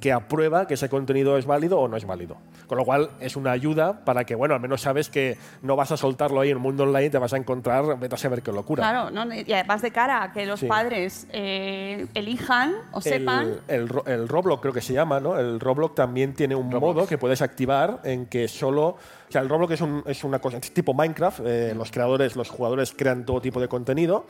que 0.00 0.12
aprueba 0.12 0.66
que 0.66 0.74
ese 0.74 0.88
contenido 0.88 1.36
es 1.36 1.44
válido 1.46 1.78
o 1.78 1.86
no 1.86 1.96
es 1.96 2.06
válido. 2.06 2.36
Con 2.66 2.78
lo 2.78 2.84
cual 2.84 3.10
es 3.20 3.36
una 3.36 3.50
ayuda 3.52 4.04
para 4.04 4.24
que, 4.24 4.34
bueno, 4.34 4.54
al 4.54 4.60
menos 4.60 4.80
sabes 4.80 5.10
que 5.10 5.36
no 5.62 5.76
vas 5.76 5.92
a 5.92 5.96
soltarlo 5.96 6.40
ahí 6.40 6.48
en 6.50 6.56
el 6.56 6.62
mundo 6.62 6.84
online 6.84 7.06
y 7.06 7.10
te 7.10 7.18
vas 7.18 7.32
a 7.32 7.36
encontrar, 7.36 7.98
vete 7.98 8.14
a 8.14 8.18
saber 8.18 8.42
qué 8.42 8.50
locura. 8.52 8.82
Claro, 8.82 9.10
¿no? 9.10 9.32
y 9.34 9.52
además 9.52 9.82
de 9.82 9.90
cara 9.90 10.22
a 10.22 10.32
que 10.32 10.46
los 10.46 10.60
Sí. 10.60 10.66
padres 10.66 11.26
eh, 11.32 12.06
elijan 12.14 12.72
o 12.92 13.00
sepan. 13.00 13.56
El, 13.68 13.80
el, 13.82 13.88
Ro- 13.88 14.04
el 14.06 14.28
Roblox 14.28 14.62
creo 14.62 14.72
que 14.72 14.80
se 14.80 14.92
llama, 14.94 15.20
¿no? 15.20 15.38
El 15.38 15.60
Roblox 15.60 15.94
también 15.94 16.34
tiene 16.34 16.54
un 16.54 16.68
modo 16.70 17.06
que 17.06 17.18
puedes 17.18 17.42
activar 17.42 18.00
en 18.04 18.26
que 18.26 18.48
solo... 18.48 18.96
O 19.30 19.32
sea, 19.32 19.42
el 19.42 19.48
Roblox 19.48 19.74
es, 19.74 19.80
un- 19.80 20.02
es 20.06 20.24
una 20.24 20.40
cosa 20.40 20.56
es 20.58 20.74
tipo 20.74 20.92
Minecraft. 20.92 21.40
eh, 21.46 21.72
los 21.76 21.92
creadores, 21.92 22.34
los 22.34 22.50
jugadores 22.50 22.92
crean 22.96 23.24
todo 23.24 23.40
tipo 23.40 23.60
de 23.60 23.68
contenido 23.68 24.26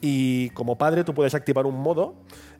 y 0.00 0.50
como 0.50 0.78
padre 0.78 1.02
tú 1.02 1.14
puedes 1.14 1.34
activar 1.34 1.66
un 1.66 1.74
modo 1.80 2.14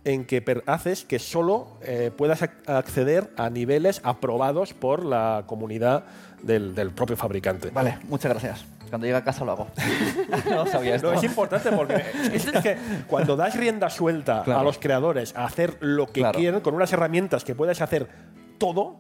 en 0.05 0.25
que 0.25 0.43
haces 0.67 1.05
que 1.05 1.19
solo 1.21 1.69
eh, 1.83 2.11
puedas 2.17 2.43
ac- 2.43 2.69
acceder 2.69 3.31
a 3.37 3.51
niveles 3.51 4.01
aprobados 4.03 4.75
por 4.75 5.05
la 5.05 5.45
comunidad 5.47 6.05
del, 6.43 6.75
del 6.75 6.91
propio 6.91 7.17
fabricante. 7.17 7.71
Vale, 7.71 7.99
muchas 8.09 8.33
gracias. 8.33 8.65
Cuando 8.91 9.07
llegue 9.07 9.19
a 9.19 9.25
casa 9.25 9.45
lo 9.45 9.53
hago. 9.53 9.67
no 10.51 10.67
sabía 10.67 10.97
esto. 10.97 11.13
No, 11.13 11.19
es 11.19 11.25
importante 11.25 11.71
porque 11.73 11.97
es, 12.33 12.47
es 12.49 12.63
que 12.63 12.77
cuando 13.07 13.37
das 13.37 13.55
rienda 13.57 13.91
suelta 13.91 14.43
Claro. 14.45 14.61
a 14.61 14.65
los 14.65 14.79
creadores 14.79 15.35
a 15.37 15.45
hacer 15.45 15.77
lo 15.81 16.07
que 16.07 16.21
Claro. 16.21 16.39
quieren 16.39 16.61
con 16.61 16.75
unas 16.75 16.93
herramientas 16.93 17.45
que 17.45 17.55
puedes 17.55 17.81
hacer 17.81 18.09
todo, 18.59 18.97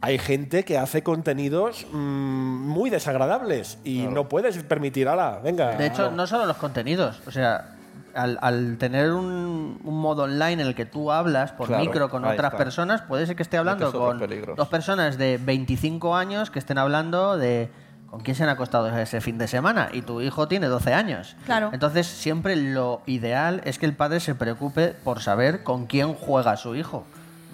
hay 0.00 0.18
gente 0.18 0.64
que 0.64 0.78
hace 0.78 1.02
contenidos 1.02 1.86
mm, 1.92 1.96
muy 1.96 2.90
desagradables 2.90 3.78
y 3.84 4.06
no 4.06 4.28
puedes 4.28 4.56
permitir, 4.62 5.08
ala, 5.08 5.40
venga. 5.42 5.70
De 5.76 5.86
hecho, 5.86 6.10
no 6.10 6.26
solo 6.26 6.46
los 6.46 6.56
contenidos, 6.58 7.20
o 7.26 7.30
sea, 7.30 7.72
al, 8.14 8.38
al 8.40 8.76
tener 8.78 9.12
un, 9.12 9.80
un 9.82 10.00
modo 10.00 10.24
online 10.24 10.54
en 10.54 10.60
el 10.68 10.74
que 10.74 10.86
tú 10.86 11.12
hablas 11.12 11.52
por 11.52 11.66
Claro, 11.68 11.84
micro 11.84 12.08
con 12.08 12.24
otras 12.24 12.52
está. 12.52 12.56
personas, 12.56 13.02
puede 13.02 13.26
ser 13.26 13.36
que 13.36 13.42
esté 13.42 13.56
hablando 13.58 13.92
con 13.92 14.18
peligros. 14.18 14.56
dos 14.56 14.68
personas 14.68 15.18
de 15.18 15.38
25 15.42 16.14
años 16.16 16.50
que 16.50 16.58
estén 16.58 16.78
hablando 16.78 17.36
de 17.36 17.70
con 18.10 18.20
quién 18.20 18.36
se 18.36 18.44
han 18.44 18.48
acostado 18.48 18.86
ese 18.96 19.20
fin 19.20 19.36
de 19.36 19.48
semana 19.48 19.88
y 19.92 20.00
tu 20.02 20.20
hijo 20.20 20.46
tiene 20.46 20.68
12 20.68 20.94
años. 20.94 21.36
Claro. 21.44 21.70
Entonces, 21.72 22.06
siempre 22.06 22.54
lo 22.56 23.02
ideal 23.06 23.60
es 23.64 23.78
que 23.78 23.84
el 23.86 23.94
padre 23.94 24.20
se 24.20 24.34
preocupe 24.34 24.94
por 25.04 25.20
saber 25.20 25.64
con 25.64 25.86
quién 25.86 26.14
juega 26.14 26.56
su 26.56 26.76
hijo. 26.76 27.04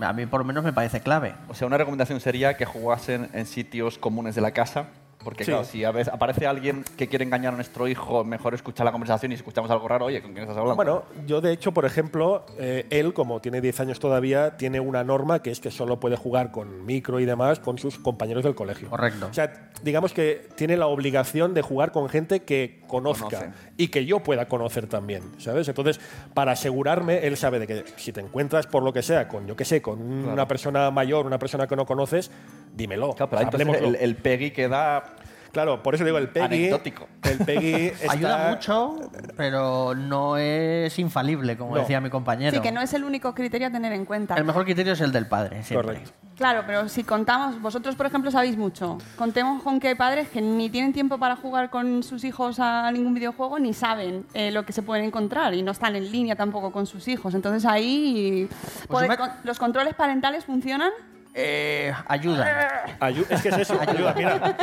A 0.00 0.12
mí 0.12 0.26
por 0.26 0.40
lo 0.40 0.44
menos 0.44 0.64
me 0.64 0.72
parece 0.72 1.00
clave. 1.00 1.34
O 1.48 1.54
sea, 1.54 1.66
una 1.66 1.78
recomendación 1.78 2.20
sería 2.20 2.56
que 2.56 2.64
jugasen 2.64 3.28
en 3.32 3.46
sitios 3.46 3.98
comunes 3.98 4.34
de 4.34 4.40
la 4.40 4.52
casa, 4.52 4.86
Porque 5.24 5.44
Sí. 5.44 5.50
claro, 5.50 5.64
si 5.64 5.84
a 5.84 5.90
veces 5.92 6.12
aparece 6.12 6.46
alguien 6.46 6.84
que 6.96 7.08
quiere 7.08 7.24
engañar 7.24 7.52
a 7.52 7.56
nuestro 7.56 7.88
hijo, 7.88 8.24
mejor 8.24 8.54
escuchar 8.54 8.84
la 8.84 8.92
conversación 8.92 9.32
y 9.32 9.36
si 9.36 9.40
escuchamos 9.40 9.70
algo 9.70 9.86
raro, 9.88 10.06
oye, 10.06 10.20
¿con 10.22 10.32
quién 10.32 10.42
estás 10.42 10.56
hablando? 10.56 10.76
Bueno, 10.76 11.04
yo 11.26 11.40
de 11.40 11.52
hecho, 11.52 11.72
por 11.72 11.84
ejemplo, 11.84 12.44
eh, 12.58 12.86
él, 12.90 13.12
como 13.14 13.40
tiene 13.40 13.60
10 13.60 13.80
años 13.80 13.98
todavía, 14.00 14.56
tiene 14.56 14.80
una 14.80 15.04
norma 15.04 15.42
que 15.42 15.50
es 15.50 15.60
que 15.60 15.70
solo 15.70 16.00
puede 16.00 16.16
jugar 16.16 16.50
con 16.52 16.84
micro 16.84 17.20
y 17.20 17.24
demás 17.24 17.60
con 17.60 17.78
sus 17.78 17.98
compañeros 17.98 18.42
del 18.44 18.54
colegio. 18.54 18.88
Correcto. 18.90 19.28
O 19.30 19.34
sea, 19.34 19.70
digamos 19.82 20.12
que 20.12 20.48
tiene 20.56 20.76
la 20.76 20.86
obligación 20.86 21.54
de 21.54 21.62
jugar 21.62 21.92
con 21.92 22.08
gente 22.08 22.40
que 22.42 22.82
conozca 22.86 23.24
Conoce. 23.28 23.50
y 23.76 23.88
que 23.88 24.04
yo 24.04 24.20
pueda 24.20 24.46
conocer 24.48 24.86
también, 24.86 25.22
¿sabes? 25.38 25.68
Entonces, 25.68 26.00
para 26.34 26.52
asegurarme, 26.52 27.26
él 27.26 27.36
sabe 27.36 27.58
de 27.58 27.66
que 27.66 27.84
si 27.96 28.12
te 28.12 28.20
encuentras 28.20 28.66
por 28.66 28.82
lo 28.82 28.92
que 28.92 29.02
sea 29.02 29.28
con, 29.28 29.46
yo 29.46 29.56
qué 29.56 29.64
sé, 29.64 29.80
con 29.82 30.00
una 30.00 30.46
persona 30.46 30.90
mayor, 30.90 31.26
una 31.26 31.38
persona 31.38 31.66
que 31.66 31.76
no 31.76 31.86
conoces, 31.86 32.30
dímelo. 32.74 33.12
Claro, 33.14 33.30
pero 33.30 33.42
entonces 33.42 33.82
el, 33.82 33.94
el 33.96 34.16
Peggy 34.16 34.50
queda 34.50 35.04
Claro, 35.52 35.82
por 35.82 35.94
eso 35.94 36.02
digo, 36.06 36.16
el 36.16 36.30
Peggy. 36.30 36.46
Anecdótico. 36.46 37.08
El 37.24 37.36
Peggy 37.44 37.74
está- 38.00 38.12
Ayuda 38.12 38.48
mucho, 38.48 38.96
pero 39.36 39.94
no 39.94 40.38
es 40.38 40.98
infalible, 40.98 41.58
como 41.58 41.74
No. 41.74 41.80
decía 41.82 42.00
mi 42.00 42.08
compañero. 42.08 42.56
Sí, 42.56 42.62
que 42.62 42.72
no 42.72 42.80
es 42.80 42.94
el 42.94 43.04
único 43.04 43.34
criterio 43.34 43.68
a 43.68 43.70
tener 43.70 43.92
en 43.92 44.06
cuenta. 44.06 44.34
El 44.36 44.44
mejor 44.44 44.64
criterio 44.64 44.94
es 44.94 45.00
el 45.02 45.12
del 45.12 45.26
padre, 45.26 45.62
siempre. 45.62 45.86
Correcto. 45.98 46.12
Claro, 46.38 46.62
pero 46.66 46.88
si 46.88 47.04
contamos, 47.04 47.60
vosotros 47.60 47.94
por 47.96 48.06
ejemplo 48.06 48.30
sabéis 48.30 48.56
mucho, 48.56 48.96
contemos 49.16 49.62
con 49.62 49.78
que 49.78 49.88
hay 49.88 49.94
padres 49.94 50.28
que 50.30 50.40
ni 50.40 50.70
tienen 50.70 50.94
tiempo 50.94 51.18
para 51.18 51.36
jugar 51.36 51.68
con 51.68 52.02
sus 52.02 52.24
hijos 52.24 52.58
a 52.58 52.90
ningún 52.90 53.12
videojuego 53.12 53.58
ni 53.58 53.74
saben 53.74 54.24
eh, 54.32 54.50
lo 54.52 54.64
que 54.64 54.72
se 54.72 54.80
pueden 54.80 55.04
encontrar 55.04 55.52
y 55.52 55.62
no 55.62 55.72
están 55.72 55.94
en 55.96 56.10
línea 56.10 56.34
tampoco 56.34 56.72
con 56.72 56.86
sus 56.86 57.06
hijos. 57.08 57.34
Entonces 57.34 57.66
ahí 57.66 58.48
puede- 58.88 59.06
me- 59.08 59.18
con- 59.18 59.30
los 59.44 59.58
controles 59.58 59.94
parentales 59.94 60.46
funcionan. 60.46 60.90
Eh, 61.34 61.92
ayuda. 62.08 62.96
Ayu- 63.00 63.26
es 63.30 63.40
que 63.42 63.48
es 63.48 63.58
eso, 63.58 63.78
ayuda. 63.80 64.14
Mira, 64.14 64.56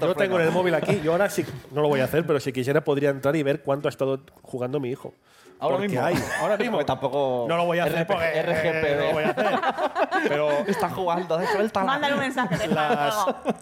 yo 0.00 0.14
tengo 0.14 0.40
en 0.40 0.46
el 0.46 0.52
móvil 0.52 0.74
aquí, 0.74 1.00
yo 1.02 1.12
ahora 1.12 1.28
sí, 1.28 1.44
no 1.72 1.82
lo 1.82 1.88
voy 1.88 2.00
a 2.00 2.04
hacer, 2.04 2.26
pero 2.26 2.40
si 2.40 2.52
quisiera 2.52 2.82
podría 2.82 3.10
entrar 3.10 3.36
y 3.36 3.42
ver 3.42 3.60
cuánto 3.62 3.88
ha 3.88 3.90
estado 3.90 4.20
jugando 4.42 4.80
mi 4.80 4.90
hijo. 4.90 5.14
Ahora 5.58 5.76
Porque 5.76 5.88
mismo. 5.88 6.04
hay, 6.04 6.14
ahora 6.40 6.56
mismo. 6.58 6.84
Tampoco. 6.84 7.46
No 7.48 7.56
lo 7.56 7.64
voy 7.64 7.78
a 7.78 7.84
hacer 7.84 8.00
RP, 8.02 8.12
porque 8.12 8.42
RGPD. 8.42 8.98
no 9.00 9.06
lo 9.06 9.12
voy 9.14 9.24
a 9.24 9.30
hacer. 9.30 9.46
Pero 10.28 10.50
Está 10.66 10.90
jugando, 10.90 11.38
de 11.38 11.46
suelta. 11.46 11.82
Mándale 11.82 12.14
un 12.14 12.20
mensaje 12.20 12.56
de 12.58 12.68
las, 12.68 13.14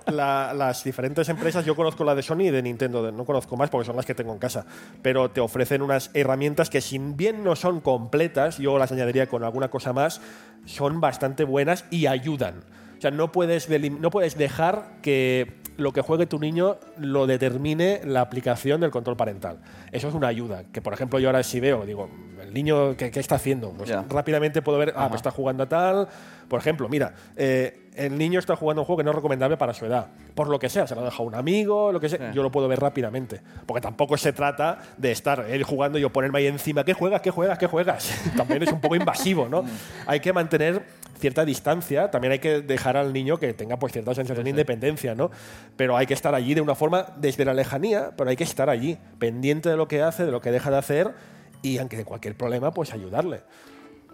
la- 0.06 0.52
las 0.54 0.82
diferentes 0.82 1.28
empresas, 1.28 1.64
yo 1.64 1.76
conozco 1.76 2.02
la 2.02 2.14
de 2.16 2.22
Sony 2.22 2.40
y 2.42 2.50
de 2.50 2.62
Nintendo, 2.62 3.12
no 3.12 3.24
conozco 3.24 3.56
más 3.56 3.70
porque 3.70 3.86
son 3.86 3.94
las 3.96 4.06
que 4.06 4.14
tengo 4.14 4.32
en 4.32 4.38
casa, 4.40 4.66
pero 5.02 5.30
te 5.30 5.40
ofrecen 5.40 5.82
unas 5.82 6.10
herramientas 6.14 6.68
que 6.68 6.80
si 6.80 6.98
bien 6.98 7.44
no 7.44 7.54
son 7.54 7.80
completas, 7.80 8.58
yo 8.58 8.76
las 8.78 8.90
añadiría 8.90 9.28
con 9.28 9.44
alguna 9.44 9.68
cosa 9.68 9.92
más, 9.92 10.20
son 10.64 11.00
bastante 11.00 11.44
buenas 11.44 11.84
y 11.90 12.06
ayudan. 12.06 12.64
O 12.98 13.00
sea, 13.00 13.10
no 13.12 13.30
puedes, 13.32 13.68
no 14.00 14.10
puedes 14.10 14.36
dejar 14.36 14.94
que 15.02 15.62
lo 15.76 15.92
que 15.92 16.00
juegue 16.00 16.26
tu 16.26 16.38
niño 16.38 16.76
lo 16.98 17.26
determine 17.26 18.00
la 18.04 18.20
aplicación 18.20 18.80
del 18.80 18.90
control 18.90 19.16
parental. 19.16 19.58
Eso 19.92 20.08
es 20.08 20.14
una 20.14 20.28
ayuda. 20.28 20.64
Que, 20.72 20.80
por 20.80 20.92
ejemplo, 20.92 21.18
yo 21.18 21.28
ahora 21.28 21.42
si 21.42 21.60
veo, 21.60 21.84
digo, 21.84 22.08
el 22.40 22.52
niño, 22.54 22.96
¿qué, 22.96 23.10
qué 23.10 23.20
está 23.20 23.36
haciendo? 23.36 23.70
Pues 23.70 23.90
rápidamente 24.08 24.62
puedo 24.62 24.78
ver, 24.78 24.92
ah, 24.96 25.08
pues 25.08 25.18
está 25.18 25.30
jugando 25.30 25.64
a 25.64 25.68
tal. 25.68 26.08
Por 26.48 26.60
ejemplo, 26.60 26.88
mira, 26.88 27.14
eh, 27.36 27.90
el 27.94 28.18
niño 28.18 28.38
está 28.38 28.56
jugando 28.56 28.82
un 28.82 28.86
juego 28.86 28.98
que 28.98 29.04
no 29.04 29.10
es 29.10 29.16
recomendable 29.16 29.56
para 29.56 29.72
su 29.72 29.86
edad. 29.86 30.08
Por 30.34 30.48
lo 30.48 30.58
que 30.58 30.68
sea, 30.68 30.86
se 30.86 30.94
lo 30.94 31.00
ha 31.00 31.04
dejado 31.04 31.24
un 31.24 31.34
amigo, 31.34 31.92
lo 31.92 32.00
que 32.00 32.08
sea, 32.08 32.32
yo 32.32 32.42
lo 32.42 32.50
puedo 32.50 32.68
ver 32.68 32.80
rápidamente. 32.80 33.40
Porque 33.66 33.80
tampoco 33.80 34.16
se 34.16 34.32
trata 34.32 34.78
de 34.96 35.12
estar 35.12 35.46
él 35.48 35.62
jugando 35.62 35.98
y 35.98 36.02
yo 36.02 36.10
ponerme 36.10 36.38
ahí 36.40 36.46
encima, 36.46 36.84
¿qué 36.84 36.92
juegas? 36.92 37.22
¿Qué 37.22 37.30
juegas? 37.30 37.58
¿Qué 37.58 37.66
juegas? 37.66 38.12
También 38.36 38.62
es 38.62 38.72
un 38.72 38.80
poco 38.80 38.96
invasivo, 38.96 39.48
¿no? 39.48 39.64
hay 40.06 40.20
que 40.20 40.32
mantener 40.32 40.84
cierta 41.18 41.44
distancia, 41.44 42.10
también 42.10 42.32
hay 42.32 42.38
que 42.38 42.60
dejar 42.60 42.96
al 42.96 43.12
niño 43.12 43.38
que 43.38 43.52
tenga 43.54 43.78
pues 43.78 43.92
cierta 43.92 44.14
sensación 44.14 44.44
de 44.44 44.50
independencia, 44.50 45.14
¿no? 45.14 45.30
Pero 45.76 45.96
hay 45.96 46.06
que 46.06 46.14
estar 46.14 46.34
allí 46.34 46.54
de 46.54 46.60
una 46.60 46.74
forma 46.74 47.06
desde 47.16 47.44
la 47.44 47.54
lejanía, 47.54 48.12
pero 48.16 48.30
hay 48.30 48.36
que 48.36 48.44
estar 48.44 48.70
allí, 48.70 48.98
pendiente 49.18 49.68
de 49.68 49.76
lo 49.76 49.88
que 49.88 50.02
hace, 50.02 50.24
de 50.24 50.32
lo 50.32 50.40
que 50.40 50.50
deja 50.50 50.70
de 50.70 50.78
hacer 50.78 51.14
y 51.62 51.78
aunque 51.78 51.96
de 51.96 52.04
cualquier 52.04 52.36
problema, 52.36 52.72
pues 52.72 52.92
ayudarle. 52.92 53.42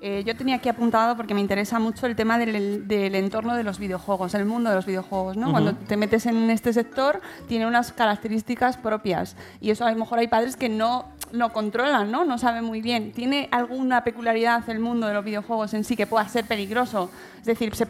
Eh, 0.03 0.23
yo 0.25 0.35
tenía 0.35 0.57
aquí 0.57 0.69
apuntado 0.71 1.15
porque 1.15 1.35
me 1.35 1.41
interesa 1.43 1.79
mucho 1.79 2.07
el 2.07 2.17
tema 2.17 2.39
del, 2.39 2.89
del 2.89 3.15
entorno 3.15 3.55
de 3.55 3.63
los 3.65 3.79
videojuegos, 3.79 4.33
el 4.35 4.47
mundo 4.47 4.71
de 4.71 4.77
los 4.77 4.87
videojuegos. 4.87 5.37
¿no? 5.37 5.51
Cuando 5.51 5.75
te 5.75 5.97
metes 5.99 6.25
en 6.27 6.49
este 6.51 6.73
sector, 6.73 7.21
tiene 7.49 7.67
unas 7.67 7.93
características 7.93 8.79
propias. 8.79 9.37
Y 9.61 9.71
eso 9.71 9.85
a 9.85 9.91
lo 9.93 9.99
mejor 9.99 10.19
hay 10.19 10.29
padres 10.29 10.57
que 10.57 10.71
no 10.71 11.05
lo 11.33 11.53
controlan, 11.53 12.11
¿no? 12.11 12.25
no 12.25 12.39
saben 12.39 12.65
muy 12.65 12.81
bien. 12.81 13.13
¿Tiene 13.13 13.49
alguna 13.53 14.03
peculiaridad 14.03 14.69
el 14.71 14.81
mundo 14.81 15.07
de 15.07 15.13
los 15.15 15.25
videojuegos 15.25 15.75
en 15.75 15.85
sí 15.85 15.97
que 15.97 16.07
pueda 16.07 16.27
ser 16.29 16.47
peligroso? 16.47 17.11
Es 17.39 17.45
decir, 17.47 17.75
se- 17.75 17.87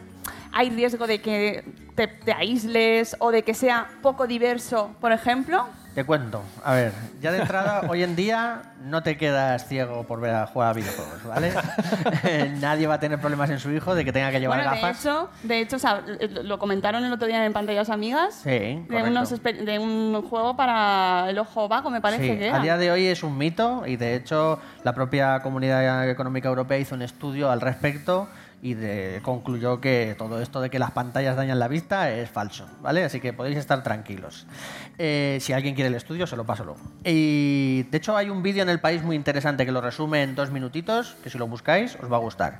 ¿hay 0.51 0.69
riesgo 0.69 1.07
de 1.07 1.21
que 1.21 1.63
te, 1.95 2.07
te 2.07 2.33
aísles 2.33 3.15
o 3.19 3.31
de 3.31 3.43
que 3.43 3.53
sea 3.53 3.87
poco 4.01 4.27
diverso, 4.27 4.91
por 4.99 5.13
ejemplo? 5.13 5.65
Te 5.95 6.05
cuento. 6.05 6.41
A 6.63 6.73
ver, 6.73 6.93
ya 7.21 7.33
de 7.33 7.39
entrada, 7.41 7.81
hoy 7.89 8.01
en 8.03 8.15
día 8.15 8.61
no 8.85 9.03
te 9.03 9.17
quedas 9.17 9.67
ciego 9.67 10.03
por 10.03 10.21
ver 10.21 10.33
a 10.33 10.47
jugar 10.47 10.69
a 10.69 10.73
videojuegos, 10.73 11.23
¿vale? 11.25 11.51
Nadie 12.61 12.87
va 12.87 12.93
a 12.95 12.99
tener 13.01 13.19
problemas 13.19 13.49
en 13.49 13.59
su 13.59 13.69
hijo 13.71 13.93
de 13.93 14.05
que 14.05 14.13
tenga 14.13 14.31
que 14.31 14.39
llevar 14.39 14.59
Bueno, 14.59 14.71
de 14.73 14.79
gafas. 14.81 14.99
hecho, 15.01 15.29
de 15.43 15.59
hecho, 15.59 15.75
o 15.75 15.79
sea, 15.79 16.01
lo 16.43 16.57
comentaron 16.59 17.03
el 17.03 17.11
otro 17.11 17.27
día 17.27 17.45
en 17.45 17.51
Pantallas 17.51 17.89
Amigas. 17.89 18.35
Sí, 18.35 18.49
de, 18.49 19.03
unos 19.05 19.29
de 19.43 19.79
un 19.79 20.21
juego 20.29 20.55
para 20.55 21.25
el 21.29 21.37
ojo 21.37 21.67
vago, 21.67 21.89
me 21.89 21.99
parece 21.99 22.23
Sí, 22.23 22.37
que 22.37 22.45
a 22.45 22.47
era. 22.49 22.59
día 22.59 22.77
de 22.77 22.89
hoy 22.91 23.07
es 23.07 23.21
un 23.23 23.37
mito 23.37 23.83
y 23.85 23.97
de 23.97 24.15
hecho 24.15 24.59
la 24.83 24.93
propia 24.93 25.41
Comunidad 25.41 26.09
Económica 26.09 26.47
Europea 26.47 26.77
hizo 26.77 26.95
un 26.95 27.01
estudio 27.01 27.51
al 27.51 27.59
respecto 27.59 28.29
y 28.61 28.75
de- 28.75 29.19
concluyó 29.23 29.81
que 29.81 30.15
todo 30.17 30.41
esto 30.41 30.61
de 30.61 30.69
que 30.69 30.77
las 30.79 30.91
pantallas 30.91 31.35
dañan 31.35 31.57
la 31.59 31.67
vista 31.67 32.11
es 32.11 32.29
falso, 32.29 32.67
¿vale? 32.81 33.03
Así 33.03 33.19
que 33.19 33.33
podéis 33.33 33.57
estar 33.57 33.81
tranquilos. 33.83 34.45
Eh, 34.97 35.39
si 35.41 35.53
alguien 35.53 35.73
quiere 35.75 35.87
el 35.87 35.95
estudio, 35.95 36.27
se 36.27 36.35
lo 36.35 36.45
paso 36.45 36.63
luego. 36.63 36.79
Y 37.03 37.83
de 37.89 37.97
hecho 37.97 38.15
hay 38.15 38.29
un 38.29 38.43
vídeo 38.43 38.61
en 38.63 38.69
el 38.69 38.79
país 38.79 39.01
muy 39.03 39.15
interesante 39.15 39.65
que 39.65 39.71
lo 39.71 39.81
resume 39.81 40.21
en 40.23 40.35
dos 40.35 40.51
minutitos, 40.51 41.15
que 41.23 41.29
si 41.29 41.37
lo 41.37 41.47
buscáis 41.47 41.95
os 42.01 42.11
va 42.11 42.17
a 42.17 42.19
gustar. 42.19 42.59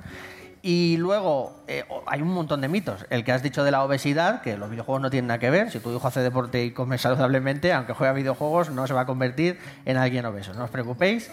Y 0.64 0.96
luego 0.96 1.56
eh, 1.66 1.84
hay 2.06 2.22
un 2.22 2.28
montón 2.28 2.60
de 2.60 2.68
mitos. 2.68 3.04
El 3.10 3.24
que 3.24 3.32
has 3.32 3.42
dicho 3.42 3.64
de 3.64 3.72
la 3.72 3.82
obesidad, 3.82 4.42
que 4.42 4.56
los 4.56 4.70
videojuegos 4.70 5.02
no 5.02 5.10
tienen 5.10 5.26
nada 5.26 5.40
que 5.40 5.50
ver. 5.50 5.72
Si 5.72 5.80
tu 5.80 5.92
hijo 5.92 6.06
hace 6.06 6.20
deporte 6.20 6.64
y 6.64 6.70
come 6.70 6.98
saludablemente, 6.98 7.72
aunque 7.72 7.94
juegue 7.94 8.10
a 8.10 8.12
videojuegos, 8.12 8.70
no 8.70 8.86
se 8.86 8.94
va 8.94 9.00
a 9.00 9.06
convertir 9.06 9.58
en 9.84 9.96
alguien 9.96 10.24
obeso. 10.24 10.54
No 10.54 10.62
os 10.64 10.70
preocupéis. 10.70 11.30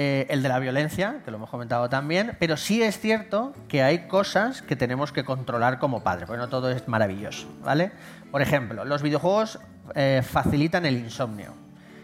Eh, 0.00 0.28
el 0.30 0.44
de 0.44 0.48
la 0.48 0.60
violencia, 0.60 1.22
que 1.24 1.32
lo 1.32 1.38
hemos 1.38 1.50
comentado 1.50 1.88
también. 1.88 2.36
Pero 2.38 2.56
sí 2.56 2.80
es 2.84 3.00
cierto 3.00 3.52
que 3.66 3.82
hay 3.82 4.06
cosas 4.06 4.62
que 4.62 4.76
tenemos 4.76 5.10
que 5.10 5.24
controlar 5.24 5.80
como 5.80 6.04
padres, 6.04 6.28
porque 6.28 6.38
no 6.38 6.48
todo 6.48 6.70
es 6.70 6.86
maravilloso, 6.86 7.48
¿vale? 7.64 7.90
Por 8.30 8.40
ejemplo, 8.40 8.84
los 8.84 9.02
videojuegos 9.02 9.58
eh, 9.96 10.22
facilitan 10.24 10.86
el 10.86 10.98
insomnio. 10.98 11.52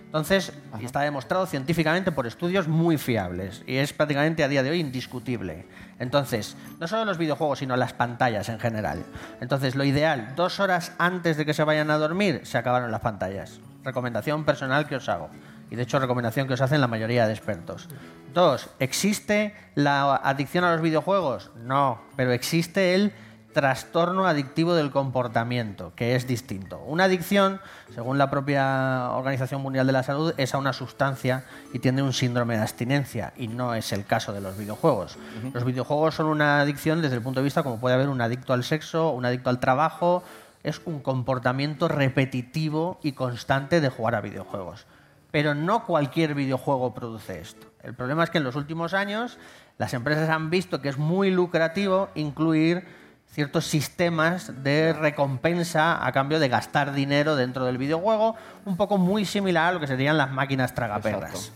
Entonces, 0.06 0.52
y 0.80 0.84
está 0.84 1.02
demostrado 1.02 1.46
científicamente 1.46 2.10
por 2.10 2.26
estudios 2.26 2.66
muy 2.66 2.98
fiables 2.98 3.62
y 3.64 3.76
es 3.76 3.92
prácticamente 3.92 4.42
a 4.42 4.48
día 4.48 4.64
de 4.64 4.70
hoy 4.70 4.80
indiscutible. 4.80 5.68
Entonces, 6.00 6.56
no 6.80 6.88
solo 6.88 7.04
los 7.04 7.16
videojuegos, 7.16 7.60
sino 7.60 7.76
las 7.76 7.92
pantallas 7.92 8.48
en 8.48 8.58
general. 8.58 9.04
Entonces, 9.40 9.76
lo 9.76 9.84
ideal, 9.84 10.32
dos 10.34 10.58
horas 10.58 10.90
antes 10.98 11.36
de 11.36 11.46
que 11.46 11.54
se 11.54 11.62
vayan 11.62 11.92
a 11.92 11.98
dormir, 11.98 12.40
se 12.42 12.58
acabaron 12.58 12.90
las 12.90 13.02
pantallas. 13.02 13.60
Recomendación 13.84 14.44
personal 14.44 14.88
que 14.88 14.96
os 14.96 15.08
hago. 15.08 15.30
Y 15.70 15.76
de 15.76 15.82
hecho, 15.82 15.98
recomendación 15.98 16.46
que 16.46 16.54
os 16.54 16.60
hacen 16.60 16.80
la 16.80 16.88
mayoría 16.88 17.26
de 17.26 17.32
expertos. 17.32 17.88
Dos, 18.32 18.68
¿existe 18.78 19.54
la 19.74 20.16
adicción 20.16 20.64
a 20.64 20.72
los 20.72 20.80
videojuegos? 20.80 21.50
No, 21.56 22.00
pero 22.16 22.32
existe 22.32 22.94
el 22.94 23.12
trastorno 23.54 24.26
adictivo 24.26 24.74
del 24.74 24.90
comportamiento, 24.90 25.92
que 25.94 26.16
es 26.16 26.26
distinto. 26.26 26.80
Una 26.80 27.04
adicción, 27.04 27.60
según 27.94 28.18
la 28.18 28.28
propia 28.28 29.10
Organización 29.12 29.62
Mundial 29.62 29.86
de 29.86 29.92
la 29.92 30.02
Salud, 30.02 30.34
es 30.36 30.52
a 30.54 30.58
una 30.58 30.72
sustancia 30.72 31.44
y 31.72 31.78
tiene 31.78 32.02
un 32.02 32.12
síndrome 32.12 32.56
de 32.56 32.62
abstinencia, 32.62 33.32
y 33.36 33.48
no 33.48 33.74
es 33.74 33.92
el 33.92 34.04
caso 34.04 34.32
de 34.32 34.40
los 34.40 34.58
videojuegos. 34.58 35.16
Los 35.54 35.64
videojuegos 35.64 36.16
son 36.16 36.26
una 36.26 36.60
adicción 36.60 37.00
desde 37.00 37.14
el 37.14 37.22
punto 37.22 37.40
de 37.40 37.44
vista 37.44 37.62
como 37.62 37.78
puede 37.78 37.94
haber 37.94 38.08
un 38.08 38.20
adicto 38.20 38.52
al 38.52 38.64
sexo, 38.64 39.10
un 39.10 39.24
adicto 39.24 39.48
al 39.48 39.60
trabajo, 39.60 40.24
es 40.64 40.80
un 40.84 41.00
comportamiento 41.00 41.88
repetitivo 41.88 42.98
y 43.02 43.12
constante 43.12 43.80
de 43.80 43.88
jugar 43.88 44.16
a 44.16 44.20
videojuegos. 44.20 44.86
Pero 45.34 45.52
no 45.52 45.84
cualquier 45.84 46.36
videojuego 46.36 46.94
produce 46.94 47.40
esto. 47.40 47.66
El 47.82 47.92
problema 47.92 48.22
es 48.22 48.30
que 48.30 48.38
en 48.38 48.44
los 48.44 48.54
últimos 48.54 48.94
años 48.94 49.36
las 49.78 49.92
empresas 49.92 50.30
han 50.30 50.48
visto 50.48 50.80
que 50.80 50.88
es 50.88 50.96
muy 50.96 51.32
lucrativo 51.32 52.08
incluir 52.14 52.86
ciertos 53.32 53.66
sistemas 53.66 54.62
de 54.62 54.92
recompensa 54.92 56.06
a 56.06 56.12
cambio 56.12 56.38
de 56.38 56.48
gastar 56.48 56.92
dinero 56.92 57.34
dentro 57.34 57.64
del 57.64 57.78
videojuego, 57.78 58.36
un 58.64 58.76
poco 58.76 58.96
muy 58.96 59.24
similar 59.24 59.70
a 59.70 59.72
lo 59.72 59.80
que 59.80 59.88
serían 59.88 60.18
las 60.18 60.30
máquinas 60.30 60.72
tragaperras. 60.72 61.50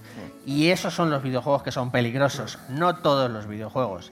Y 0.44 0.70
esos 0.70 0.92
son 0.92 1.08
los 1.08 1.22
videojuegos 1.22 1.62
que 1.62 1.70
son 1.70 1.92
peligrosos, 1.92 2.58
no 2.68 2.96
todos 2.96 3.30
los 3.30 3.46
videojuegos. 3.46 4.10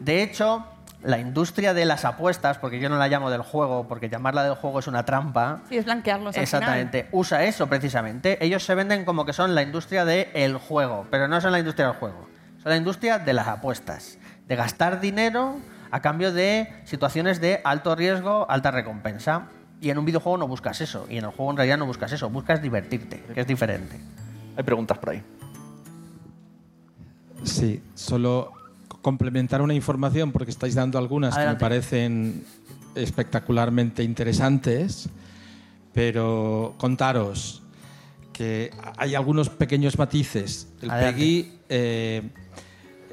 De 0.00 0.22
hecho, 0.22 0.64
la 1.02 1.18
industria 1.18 1.74
de 1.74 1.84
las 1.84 2.04
apuestas, 2.04 2.58
porque 2.58 2.78
yo 2.78 2.88
no 2.88 2.96
la 2.96 3.08
llamo 3.08 3.30
del 3.30 3.42
juego, 3.42 3.88
porque 3.88 4.08
llamarla 4.08 4.44
del 4.44 4.54
juego 4.54 4.78
es 4.78 4.86
una 4.86 5.04
trampa, 5.04 5.60
Sí, 5.68 5.76
es 5.76 5.84
blanquearlos 5.84 6.36
al 6.36 6.42
Exactamente, 6.42 7.08
usa 7.12 7.44
eso 7.44 7.66
precisamente. 7.66 8.44
Ellos 8.44 8.64
se 8.64 8.74
venden 8.74 9.04
como 9.04 9.24
que 9.24 9.32
son 9.32 9.54
la 9.54 9.62
industria 9.62 10.04
del 10.04 10.56
juego, 10.58 11.06
pero 11.10 11.28
no 11.28 11.40
son 11.40 11.52
la 11.52 11.58
industria 11.58 11.86
del 11.86 11.96
juego. 11.96 12.28
Son 12.62 12.70
la 12.70 12.76
industria 12.76 13.18
de 13.18 13.32
las 13.32 13.48
apuestas, 13.48 14.18
de 14.46 14.56
gastar 14.56 15.00
dinero 15.00 15.56
a 15.90 16.00
cambio 16.00 16.32
de 16.32 16.72
situaciones 16.84 17.40
de 17.40 17.60
alto 17.64 17.94
riesgo, 17.94 18.46
alta 18.48 18.70
recompensa. 18.70 19.48
Y 19.80 19.90
en 19.90 19.98
un 19.98 20.04
videojuego 20.04 20.38
no 20.38 20.46
buscas 20.46 20.80
eso. 20.80 21.06
Y 21.10 21.18
en 21.18 21.24
el 21.24 21.30
juego 21.30 21.50
en 21.50 21.56
realidad 21.56 21.76
no 21.76 21.86
buscas 21.86 22.12
eso. 22.12 22.30
Buscas 22.30 22.62
divertirte, 22.62 23.20
que 23.34 23.40
es 23.40 23.46
diferente. 23.48 23.98
Hay 24.56 24.62
preguntas 24.62 24.96
por 24.98 25.10
ahí. 25.10 25.22
Sí, 27.42 27.82
solo 27.94 28.52
complementar 29.02 29.60
una 29.60 29.74
información 29.74 30.32
porque 30.32 30.50
estáis 30.50 30.74
dando 30.74 30.98
algunas 30.98 31.34
Adelante. 31.34 31.58
que 31.58 31.64
me 31.64 31.68
parecen 31.68 32.44
espectacularmente 32.94 34.02
interesantes, 34.02 35.08
pero 35.92 36.74
contaros 36.78 37.62
que 38.32 38.70
hay 38.96 39.14
algunos 39.14 39.50
pequeños 39.50 39.98
matices. 39.98 40.68
El 40.80 40.90
Adelante. 40.90 41.18
PEGI 41.18 41.52
eh, 41.68 42.22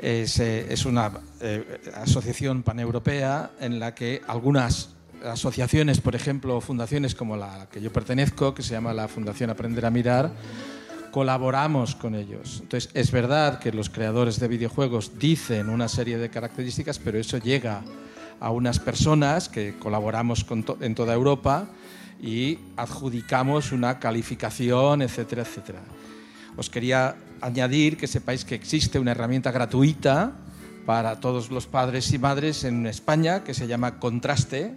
es, 0.02 0.40
eh, 0.40 0.68
es 0.70 0.86
una 0.86 1.12
eh, 1.42 1.82
asociación 1.96 2.64
paneuropea 2.64 3.52
en 3.60 3.80
la 3.80 3.94
que 3.94 4.22
algunas 4.28 4.96
asociaciones, 5.26 6.00
por 6.00 6.16
ejemplo, 6.16 6.62
fundaciones 6.62 7.16
como 7.16 7.36
la 7.36 7.68
que 7.72 7.82
yo 7.82 7.92
pertenezco, 7.92 8.54
que 8.54 8.64
se 8.64 8.72
llama 8.72 8.94
la 8.94 9.08
Fundación 9.08 9.50
Aprender 9.50 9.86
a 9.86 9.92
Mirar, 9.92 10.32
colaboramos 11.12 11.95
con 11.95 12.16
ellos. 12.16 12.60
Entonces, 12.62 12.89
es 12.93 13.12
verdad 13.12 13.60
que 13.60 13.72
los 13.72 13.89
creadores 13.89 14.39
de 14.39 14.47
videojuegos 14.47 15.18
dicen 15.20 15.70
una 15.70 15.88
serie 15.88 16.18
de 16.18 16.30
características, 16.30 16.99
pero 16.99 17.18
eso 17.18 17.38
llega 17.38 17.82
a 18.39 18.51
unas 18.51 18.80
personas 18.80 19.49
que 19.49 19.76
colaboramos 19.78 20.43
con 20.43 20.64
to- 20.64 20.78
en 20.82 20.95
toda 20.95 21.14
Europa 21.14 21.68
y 22.22 22.57
adjudicamos 22.78 23.72
una 23.72 23.99
calificación, 23.99 25.01
etcétera, 25.01 25.41
etcétera. 25.43 25.80
Os 26.57 26.70
quería 26.70 27.16
añadir 27.41 27.97
que 27.97 28.07
sepáis 28.07 28.45
que 28.45 28.55
existe 28.55 28.99
una 28.99 29.12
herramienta 29.12 29.51
gratuita 29.51 30.34
para 30.86 31.20
todos 31.20 31.51
los 31.51 31.68
padres 31.68 32.12
y 32.14 32.20
madres 32.20 32.64
en 32.64 32.86
España 32.88 33.43
que 33.43 33.53
se 33.53 33.68
llama 33.68 33.99
Contraste. 33.99 34.74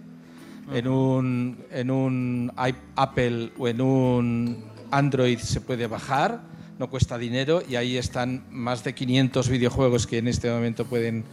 En 0.73 0.87
un, 0.87 1.57
en 1.71 1.91
un 1.91 2.49
Apple 2.95 3.51
o 3.57 3.67
en 3.67 3.81
un 3.81 4.63
Android 4.97 5.39
se 5.39 5.61
puede 5.61 5.87
bajar, 5.87 6.41
no 6.77 6.89
cuesta 6.89 7.17
dinero 7.17 7.63
y 7.67 7.75
ahí 7.75 7.97
están 7.97 8.45
más 8.51 8.83
de 8.83 8.93
500 8.93 9.49
videojuegos 9.49 10.07
que 10.07 10.19
en 10.19 10.27
este 10.27 10.51
momento 10.51 10.85
pueden 10.85 11.23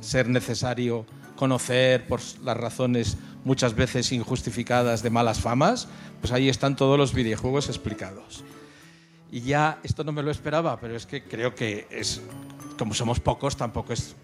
ser 0.00 0.28
necesario 0.28 1.06
conocer 1.36 2.06
por 2.06 2.20
las 2.42 2.56
razones 2.56 3.16
muchas 3.44 3.74
veces 3.74 4.10
injustificadas 4.10 5.02
de 5.02 5.10
malas 5.10 5.40
famas, 5.40 5.86
pues 6.20 6.32
ahí 6.32 6.48
están 6.48 6.74
todos 6.74 6.98
los 6.98 7.14
videojuegos 7.14 7.68
explicados. 7.68 8.42
Y 9.30 9.40
ya, 9.42 9.78
esto 9.82 10.02
no 10.02 10.12
me 10.12 10.22
lo 10.22 10.30
esperaba, 10.30 10.80
pero 10.80 10.96
es 10.96 11.06
que 11.06 11.22
creo 11.22 11.54
que 11.54 11.86
es, 11.90 12.22
como 12.78 12.94
somos 12.94 13.20
pocos, 13.20 13.56
tampoco 13.56 13.92
es... 13.92 14.16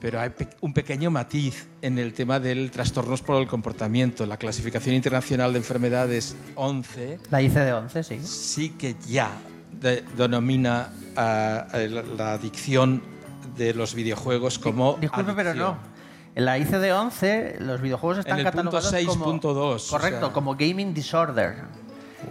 Pero 0.00 0.20
hay 0.20 0.30
un 0.60 0.72
pequeño 0.74 1.10
matiz 1.10 1.66
en 1.82 1.98
el 1.98 2.12
tema 2.12 2.38
del 2.38 2.70
trastornos 2.70 3.22
por 3.22 3.40
el 3.40 3.48
comportamiento. 3.48 4.26
La 4.26 4.36
clasificación 4.36 4.94
internacional 4.94 5.52
de 5.52 5.58
enfermedades 5.58 6.36
11 6.54 7.18
La 7.30 7.40
ICD-11, 7.42 8.02
sí. 8.02 8.20
sí 8.22 8.70
que 8.70 8.94
ya 9.08 9.30
de- 9.80 10.02
denomina 10.16 10.90
la, 11.16 11.66
la 12.16 12.32
adicción 12.34 13.02
de 13.56 13.72
los 13.74 13.94
videojuegos 13.94 14.58
como 14.58 14.98
Disculpe, 15.00 15.32
pero 15.34 15.50
adicción. 15.50 15.72
no. 15.72 15.96
En 16.34 16.44
la 16.44 16.58
ICD-11 16.58 17.60
los 17.60 17.80
videojuegos 17.80 18.18
están 18.18 18.38
En 18.40 18.46
el 18.46 18.52
punto 18.52 18.70
catalogados 18.72 19.16
como... 19.16 19.40
6.2, 19.40 19.86
o 19.86 19.90
Correcto, 19.90 20.26
sea. 20.26 20.32
como 20.34 20.54
gaming 20.54 20.92
disorder. 20.92 21.54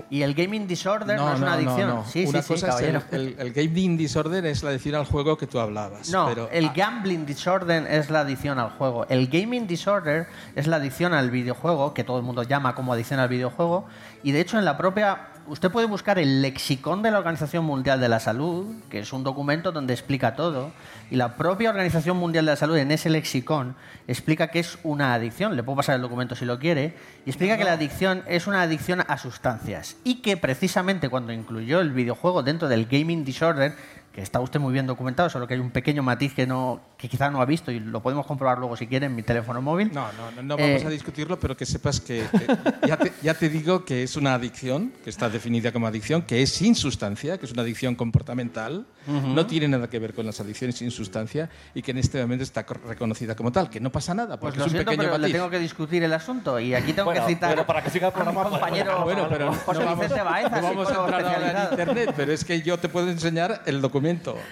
Y 0.10 0.22
el 0.22 0.34
gaming 0.34 0.68
disorder 0.68 1.18
no, 1.18 1.26
No, 1.28 1.34
es 1.34 1.38
una 1.40 1.48
no, 1.48 1.54
adicción. 1.56 1.88
no. 1.90 2.06
Sí, 2.06 2.26
Una 2.26 2.42
sí, 2.42 2.48
sí, 2.48 2.54
cosa 2.54 2.68
es 2.68 2.82
el, 2.82 2.94
caballero. 3.02 3.02
el- 3.12 3.36
el 3.40 3.54
gaming 3.54 3.98
disorder 3.98 4.46
es 4.46 4.64
la 4.64 4.70
adicción 4.70 4.96
al 4.96 5.06
juego 5.06 5.38
que 5.38 5.48
tú 5.48 5.60
hablabas. 5.60 6.10
No, 6.10 6.26
pero, 6.28 6.50
el 6.52 6.66
ah, 6.66 6.74
gambling 6.76 7.26
disorder 7.26 7.86
es 7.92 8.10
la 8.10 8.22
adicción 8.22 8.60
al 8.60 8.70
juego. 8.72 9.06
El 9.10 9.28
gaming 9.28 9.68
disorder 9.68 10.28
es 10.56 10.68
la 10.68 10.78
adicción 10.78 11.14
al 11.14 11.32
videojuego, 11.32 11.94
que 11.94 12.04
todo 12.04 12.18
el 12.18 12.24
mundo 12.24 12.44
llama 12.44 12.76
como 12.76 12.94
adicción 12.94 13.20
al 13.20 13.30
videojuego. 13.30 13.86
Y 14.24 14.32
de 14.32 14.42
hecho, 14.42 14.58
en 14.60 14.66
la 14.66 14.78
propia. 14.78 15.30
Usted 15.48 15.70
puede 15.70 15.86
buscar 15.86 16.18
el 16.18 16.42
lexicón 16.42 17.04
de 17.04 17.12
la 17.12 17.20
Organización 17.20 17.66
Mundial 17.66 18.00
de 18.00 18.10
la 18.10 18.20
Salud, 18.20 18.66
que 18.90 18.98
es 18.98 19.14
un 19.14 19.24
documento 19.24 19.72
donde 19.72 19.94
explica 19.94 20.36
todo. 20.36 20.72
Y 21.12 21.18
la 21.18 21.38
propia 21.38 21.70
Organización 21.70 22.18
Mundial 22.18 22.46
de 22.46 22.54
la 22.54 22.56
Salud, 22.56 22.78
en 22.78 22.90
ese 22.90 23.12
lexicón, 23.12 23.76
explica 24.08 24.48
que 24.48 24.58
es 24.58 24.80
una 24.82 25.14
adicción. 25.14 25.56
Le 25.56 25.62
puedo 25.62 25.78
pasar 25.78 25.98
el 25.98 26.02
documento 26.02 26.36
si 26.36 26.46
lo 26.46 26.58
quiere. 26.58 26.96
Y 27.28 27.30
explica 27.30 27.58
que 27.58 27.64
la 27.64 27.74
adicción 27.74 28.24
es 28.28 28.48
una 28.48 28.64
adicción 28.64 29.04
a 29.08 29.20
sustancias. 29.20 29.98
Y 30.04 30.24
que 30.24 30.36
precisamente 30.36 31.10
cuando 31.10 31.32
incluyó 31.32 31.80
el 31.80 31.92
videojuego 31.92 32.42
dentro 32.42 32.68
del 32.68 32.88
gaming 32.88 33.24
disorder, 33.24 33.76
que 34.16 34.22
está 34.22 34.40
usted 34.40 34.62
muy 34.62 34.72
bien 34.72 34.88
documentado, 34.88 35.30
solo 35.30 35.46
que 35.46 35.56
hay 35.56 35.60
un 35.60 35.72
pequeño 35.72 36.02
matiz 36.02 36.34
que 36.34 36.48
no 36.48 36.80
que 36.98 37.10
quizá 37.10 37.30
no 37.30 37.42
ha 37.42 37.46
visto 37.46 37.70
y 37.70 37.82
lo 37.82 38.02
podemos 38.02 38.26
comprobar 38.26 38.58
luego 38.58 38.78
si 38.78 38.88
quiere 38.88 39.08
en 39.08 39.14
mi 39.16 39.24
teléfono 39.24 39.62
móvil. 39.62 39.92
No, 39.94 40.08
no, 40.14 40.32
no, 40.32 40.42
no 40.42 40.56
vamos 40.58 40.82
Eh, 40.84 40.88
a 40.88 40.90
discutirlo, 40.90 41.38
pero 41.38 41.58
que 41.58 41.66
sepas 41.66 42.00
que, 42.00 42.24
que 42.32 42.48
ya, 42.88 42.96
te, 42.96 43.12
ya 43.22 43.34
te 43.34 43.50
digo 43.50 43.84
que 43.84 44.04
es 44.04 44.16
una 44.16 44.34
adicción, 44.34 44.94
que 45.04 45.10
está 45.10 45.30
definida 45.30 45.74
como 45.74 45.86
adicción, 45.88 46.22
que 46.22 46.42
es 46.42 46.50
sin 46.54 46.76
sustancia, 46.76 47.38
que 47.38 47.46
es 47.46 47.52
una 47.52 47.64
adicción 47.64 47.96
comportamental, 47.96 48.86
no 49.08 49.46
tiene 49.46 49.68
nada 49.68 49.88
que 49.90 50.00
ver 50.00 50.14
con 50.14 50.26
las 50.26 50.40
adicciones 50.40 50.78
sin 50.78 50.90
sustancia 50.92 51.50
y 51.76 51.82
que 51.84 51.92
en 51.92 51.98
este 52.00 52.20
momento 52.22 52.44
está 52.44 52.66
co- 52.66 52.74
reconocida 52.88 53.36
como 53.36 53.52
tal, 53.52 53.70
que 53.70 53.80
no 53.82 53.92
pasa 53.92 54.14
nada, 54.16 54.40
Pues 54.40 54.54
porque 54.56 54.60
lo 54.60 54.66
es 54.66 54.72
un 54.72 54.78
siento, 54.78 54.92
pequeño 54.92 55.04
pero 55.10 55.18
le 55.18 55.22
matiz. 55.24 55.34
tengo 55.36 55.50
que 55.50 55.60
discutir 55.60 56.04
el 56.04 56.14
asunto 56.14 56.58
y 56.60 56.74
aquí 56.74 56.94
tengo 56.94 57.06
Bueno, 57.12 57.28
que 57.28 57.34
citar 57.34 57.50
pero 57.52 57.68
para 57.68 57.84
que 57.84 57.90
siga 57.90 58.08
el 58.08 58.14
a 58.14 58.18
mi 58.18 58.24
programa, 58.24 58.42
pues, 58.50 58.52
compañero 58.62 59.04
Bueno, 59.04 59.28
pero 59.30 59.54
José 59.54 59.80
no 59.80 59.86
vamos, 59.86 60.00
Vicente 60.00 60.24
Baeza, 60.24 60.62
no 60.62 60.68
vamos 60.70 60.88
a 60.90 60.96
entrar 61.02 61.26
ahora 61.26 61.64
en 61.66 61.70
internet, 61.72 62.14
pero 62.16 62.32
es 62.32 62.46
que 62.46 62.62
yo 62.62 62.80
te 62.80 62.88
puedo 62.88 63.10
enseñar 63.10 63.62
el 63.66 63.82
documento 63.82 64.05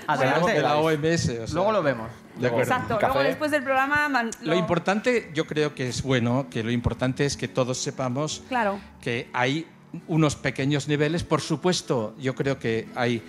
Adelante. 0.08 0.54
de 0.54 0.62
la 0.62 0.78
OMS. 0.78 1.30
o 1.30 1.48
sea, 1.48 1.54
Luego 1.56 1.72
lo 1.72 1.84
vemos. 1.84 2.10
De 2.40 2.48
acuerdo. 2.48 2.72
Exacto. 2.72 2.98
Luego 3.00 3.20
después 3.24 3.52
del 3.52 3.64
programa... 3.64 4.10
man- 4.10 4.32
Lo 4.42 4.56
importante, 4.56 5.30
yo 5.34 5.46
creo 5.46 5.76
que 5.76 5.90
es 5.90 6.02
bueno, 6.02 6.48
que 6.50 6.64
lo 6.64 6.72
importante 6.72 7.26
es 7.26 7.38
que 7.38 7.48
todos 7.48 7.78
sepamos 7.78 8.42
Claro. 8.50 8.80
que 9.02 9.30
hay 9.34 9.68
unos 10.08 10.36
pequeños 10.36 10.88
niveles. 10.88 11.24
Por 11.24 11.42
supuesto, 11.42 12.16
yo 12.20 12.34
creo 12.34 12.58
que 12.58 12.88
hay 12.96 13.22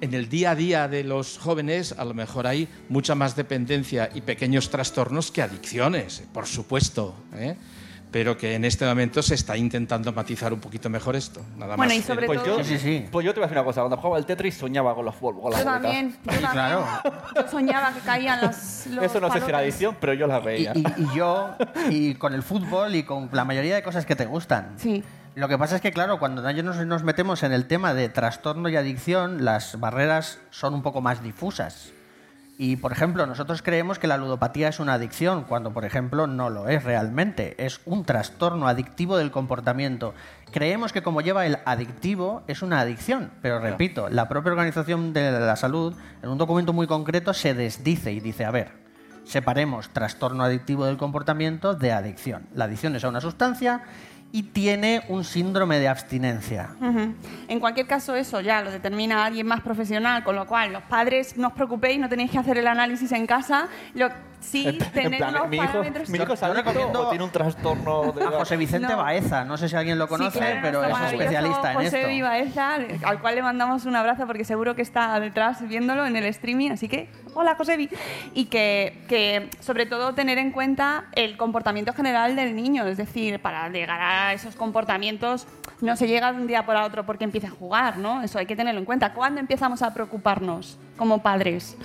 en 0.00 0.14
el 0.14 0.28
día 0.28 0.52
a 0.52 0.54
día 0.54 0.88
de 0.88 1.02
los 1.04 1.38
jóvenes, 1.38 1.92
a 1.98 2.04
lo 2.04 2.14
mejor 2.14 2.46
hay 2.46 2.68
mucha 2.88 3.14
más 3.14 3.34
dependencia 3.36 4.10
y 4.14 4.20
pequeños 4.20 4.70
trastornos 4.70 5.30
que 5.32 5.42
adicciones, 5.42 6.22
por 6.32 6.46
supuesto. 6.46 7.14
¿eh? 7.34 7.56
Pero 8.10 8.38
que 8.38 8.54
en 8.54 8.64
este 8.64 8.86
momento 8.86 9.22
se 9.22 9.34
está 9.34 9.54
intentando 9.56 10.12
matizar 10.14 10.52
un 10.52 10.60
poquito 10.60 10.88
mejor 10.88 11.14
esto. 11.14 11.42
Nada 11.58 11.76
Bueno, 11.76 11.92
más. 11.94 11.98
y 11.98 12.02
sobre 12.02 12.26
Pues 12.26 12.42
todo... 12.42 12.58
yo, 12.58 12.64
Sí, 12.64 12.78
sí, 12.78 13.06
pues 13.12 13.26
yo 13.26 13.34
te 13.34 13.40
voy 13.40 13.44
a 13.44 13.48
decir 13.48 13.58
una 13.58 13.64
cosa. 13.66 13.82
Cuando 13.82 13.96
jugaba 13.98 14.16
al 14.16 14.24
Tetris 14.24 14.56
soñaba 14.56 14.94
con 14.94 15.04
los 15.04 15.14
con 15.16 15.50
las 15.50 15.60
Yo 15.60 15.64
también, 15.66 16.10
yo 16.12 16.18
también. 16.32 16.50
claro. 16.52 16.86
Yo 17.36 17.48
soñaba 17.50 17.92
que 17.92 18.00
caían 18.00 18.40
las, 18.40 18.86
los 18.86 19.04
Eso 19.04 19.20
no 19.20 19.30
sé 19.30 19.40
si 19.40 19.48
era 19.48 19.58
adicción, 19.58 19.96
pero 20.00 20.14
yo 20.14 20.26
las 20.26 20.42
Y, 20.42 20.46
veía. 20.46 20.72
y- 20.74 20.84
y 21.02 21.14
yo, 21.14 21.50
y 21.90 22.14
con 22.14 22.32
el 22.32 22.42
fútbol 22.42 22.94
y 22.94 23.02
con 23.02 23.28
la 23.32 23.44
mayoría 23.44 23.74
de 23.74 23.82
cosas 23.82 24.06
que 24.06 24.16
te 24.16 24.24
gustan. 24.24 24.72
Sí. 24.78 25.04
Lo 25.34 25.46
que 25.46 25.58
pasa 25.58 25.76
es 25.76 25.82
que, 25.82 25.92
claro, 25.92 26.18
cuando 26.18 26.40
nos, 26.42 26.76
nos 26.86 27.02
metemos 27.04 27.42
en 27.42 27.52
el 27.52 27.66
tema 27.66 27.92
de 27.94 28.08
trastorno 28.08 28.68
y 28.70 28.76
adicción, 28.76 29.44
las 29.44 29.78
barreras 29.78 30.38
son 30.50 30.72
un 30.74 30.82
poco 30.82 31.00
más 31.00 31.22
difusas. 31.22 31.92
Y, 32.60 32.74
por 32.74 32.90
ejemplo, 32.90 33.24
nosotros 33.24 33.62
creemos 33.62 34.00
que 34.00 34.08
la 34.08 34.16
ludopatía 34.16 34.68
es 34.68 34.80
una 34.80 34.94
adicción, 34.94 35.44
cuando, 35.44 35.72
por 35.72 35.84
ejemplo, 35.84 36.26
no 36.26 36.50
lo 36.50 36.68
es 36.68 36.82
realmente. 36.82 37.54
Es 37.64 37.80
un 37.84 38.04
trastorno 38.04 38.66
adictivo 38.66 39.16
del 39.16 39.30
comportamiento. 39.30 40.12
Creemos 40.50 40.92
que 40.92 41.00
como 41.00 41.20
lleva 41.20 41.46
el 41.46 41.58
adictivo, 41.64 42.42
es 42.48 42.62
una 42.62 42.80
adicción. 42.80 43.30
Pero, 43.42 43.60
repito, 43.60 44.08
la 44.08 44.28
propia 44.28 44.50
Organización 44.50 45.12
de 45.12 45.30
la 45.30 45.54
Salud, 45.54 45.94
en 46.20 46.30
un 46.30 46.36
documento 46.36 46.72
muy 46.72 46.88
concreto, 46.88 47.32
se 47.32 47.54
desdice 47.54 48.10
y 48.10 48.18
dice, 48.18 48.44
a 48.44 48.50
ver, 48.50 48.72
separemos 49.24 49.90
trastorno 49.90 50.42
adictivo 50.42 50.84
del 50.84 50.96
comportamiento 50.96 51.74
de 51.74 51.92
adicción. 51.92 52.48
La 52.56 52.64
adicción 52.64 52.96
es 52.96 53.04
a 53.04 53.08
una 53.08 53.20
sustancia 53.20 53.84
y 54.30 54.42
tiene 54.42 55.02
un 55.08 55.24
síndrome 55.24 55.78
de 55.78 55.88
abstinencia. 55.88 56.70
En 57.48 57.60
cualquier 57.60 57.86
caso, 57.86 58.14
eso 58.14 58.40
ya 58.40 58.62
lo 58.62 58.70
determina 58.70 59.24
alguien 59.24 59.46
más 59.46 59.62
profesional, 59.62 60.22
con 60.22 60.36
lo 60.36 60.46
cual 60.46 60.72
los 60.72 60.82
padres 60.82 61.36
no 61.36 61.48
os 61.48 61.54
preocupéis, 61.54 61.98
no 61.98 62.08
tenéis 62.08 62.30
que 62.30 62.38
hacer 62.38 62.58
el 62.58 62.66
análisis 62.66 63.10
en 63.12 63.26
casa. 63.26 63.68
Sí, 64.40 64.66
En 64.66 64.78
tener 64.92 65.18
plan, 65.18 65.48
mi 65.50 65.56
hijo, 65.56 65.66
parámetros. 65.66 66.08
mi 66.08 66.18
hijo 66.18 66.32
es 66.32 66.40
Yo 66.40 66.46
adicto 66.46 66.62
recomiendo 66.62 67.08
tiene 67.10 67.24
un 67.24 67.30
trastorno 67.30 68.12
de... 68.12 68.24
A 68.24 68.30
José 68.30 68.56
Vicente 68.56 68.88
No. 68.88 68.96
Baeza, 68.98 69.44
no 69.44 69.56
sé 69.56 69.68
si 69.68 69.76
alguien 69.76 69.98
lo 69.98 70.04
Sí, 70.04 70.10
conoce, 70.10 70.38
claro, 70.38 70.58
pero 70.62 70.84
es 70.84 71.12
especialista 71.12 71.72
en 71.72 71.76
José 71.78 71.96
esto. 71.98 72.08
Vivaeza, 72.08 72.74
al 73.04 73.20
cual 73.20 73.34
le 73.34 73.42
mandamos 73.42 73.84
un 73.84 73.96
abrazo 73.96 74.26
porque 74.26 74.44
seguro 74.44 74.74
que 74.74 74.82
está 74.82 75.18
detrás 75.20 75.66
viéndolo 75.68 76.06
en 76.06 76.16
el 76.16 76.24
streaming, 76.26 76.70
así 76.70 76.88
que 76.88 77.08
hola 77.34 77.54
Josebi. 77.56 77.88
Y 78.34 78.46
que, 78.46 79.02
que 79.08 79.50
sobre 79.60 79.86
todo 79.86 80.14
tener 80.14 80.38
en 80.38 80.50
cuenta 80.52 81.04
el 81.14 81.36
comportamiento 81.36 81.92
general 81.92 82.36
del 82.36 82.54
niño, 82.56 82.86
es 82.86 82.96
decir, 82.96 83.40
para 83.40 83.68
llegar 83.68 84.00
a 84.00 84.32
esos 84.32 84.54
comportamientos 84.56 85.46
no 85.80 85.94
se 85.96 86.08
llega 86.08 86.32
de 86.32 86.40
un 86.40 86.46
día 86.46 86.66
para 86.66 86.84
otro 86.84 87.06
porque 87.06 87.24
empieza 87.24 87.46
a 87.48 87.50
jugar, 87.50 87.98
¿no? 87.98 88.22
Eso 88.22 88.38
hay 88.38 88.46
que 88.46 88.56
tenerlo 88.56 88.80
en 88.80 88.84
cuenta. 88.84 89.12
¿Cuándo 89.14 89.40
empezamos 89.40 89.82
a 89.82 89.94
preocuparnos 89.94 90.78
como 90.96 91.22
padres? 91.22 91.76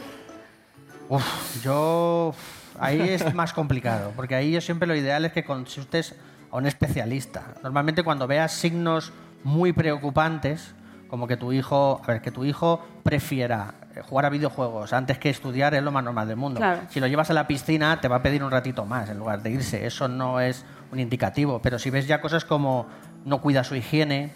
Uf, 1.10 1.64
yo. 1.64 2.34
Ahí 2.80 3.02
es 3.02 3.34
más 3.36 3.54
complicado, 3.54 4.12
porque 4.16 4.36
ahí 4.36 4.52
yo 4.52 4.62
siempre 4.62 4.88
lo 4.88 4.96
ideal 4.96 5.26
es 5.26 5.32
que 5.32 5.44
consultes 5.44 6.16
a 6.52 6.58
un 6.58 6.66
especialista. 6.66 7.44
Normalmente 7.62 8.04
cuando 8.04 8.28
veas 8.28 8.52
signos 8.52 9.12
muy 9.44 9.74
preocupantes, 9.74 10.74
Como 11.10 11.28
que 11.28 11.38
tu 11.38 11.52
hijo, 11.54 12.02
a 12.04 12.08
ver, 12.08 12.22
que 12.24 12.32
tu 12.32 12.44
hijo 12.44 12.82
prefiera 13.04 13.76
eh, 13.96 14.02
jugar 14.02 14.26
a 14.26 14.30
videojuegos 14.30 14.94
antes 14.94 15.20
que 15.20 15.30
estudiar 15.30 15.76
es 15.76 15.84
lo 15.84 15.92
más 15.92 16.04
normal 16.04 16.28
del 16.28 16.38
mundo. 16.38 16.60
Claro. 16.60 16.82
Si 16.90 17.00
lo 17.00 17.06
llevas 17.06 17.30
a 17.30 17.36
la 17.36 17.46
piscina, 17.46 18.02
te 18.02 18.08
va 18.08 18.16
a 18.16 18.24
pedir 18.24 18.44
un 18.44 18.50
ratito 18.50 18.84
más 18.86 19.12
en 19.12 19.20
lugar 19.20 19.44
de 19.44 19.52
irse. 19.52 19.86
Eso 19.86 20.08
no 20.08 20.40
es 20.40 20.66
un 20.92 21.00
indicativo. 21.00 21.62
Pero 21.62 21.78
si 21.78 21.92
ves 21.92 22.08
ya 22.08 22.20
cosas 22.20 22.46
como 22.46 22.88
no 23.26 23.42
cuida 23.42 23.64
su 23.64 23.76
higiene, 23.76 24.32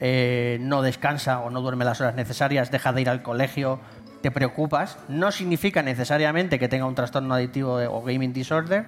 eh, 0.00 0.58
no 0.60 0.82
descansa 0.82 1.38
o 1.40 1.48
no 1.48 1.62
duerme 1.62 1.86
las 1.86 2.00
horas 2.02 2.14
necesarias, 2.14 2.70
deja 2.70 2.92
de 2.92 3.00
ir 3.00 3.08
al 3.08 3.22
colegio, 3.22 3.80
te 4.22 4.30
preocupas, 4.30 4.98
no 5.08 5.32
significa 5.32 5.82
necesariamente 5.82 6.58
que 6.58 6.68
tenga 6.68 6.86
un 6.86 6.94
trastorno 6.94 7.34
adictivo 7.34 7.74
o 7.74 8.02
gaming 8.02 8.32
disorder, 8.32 8.86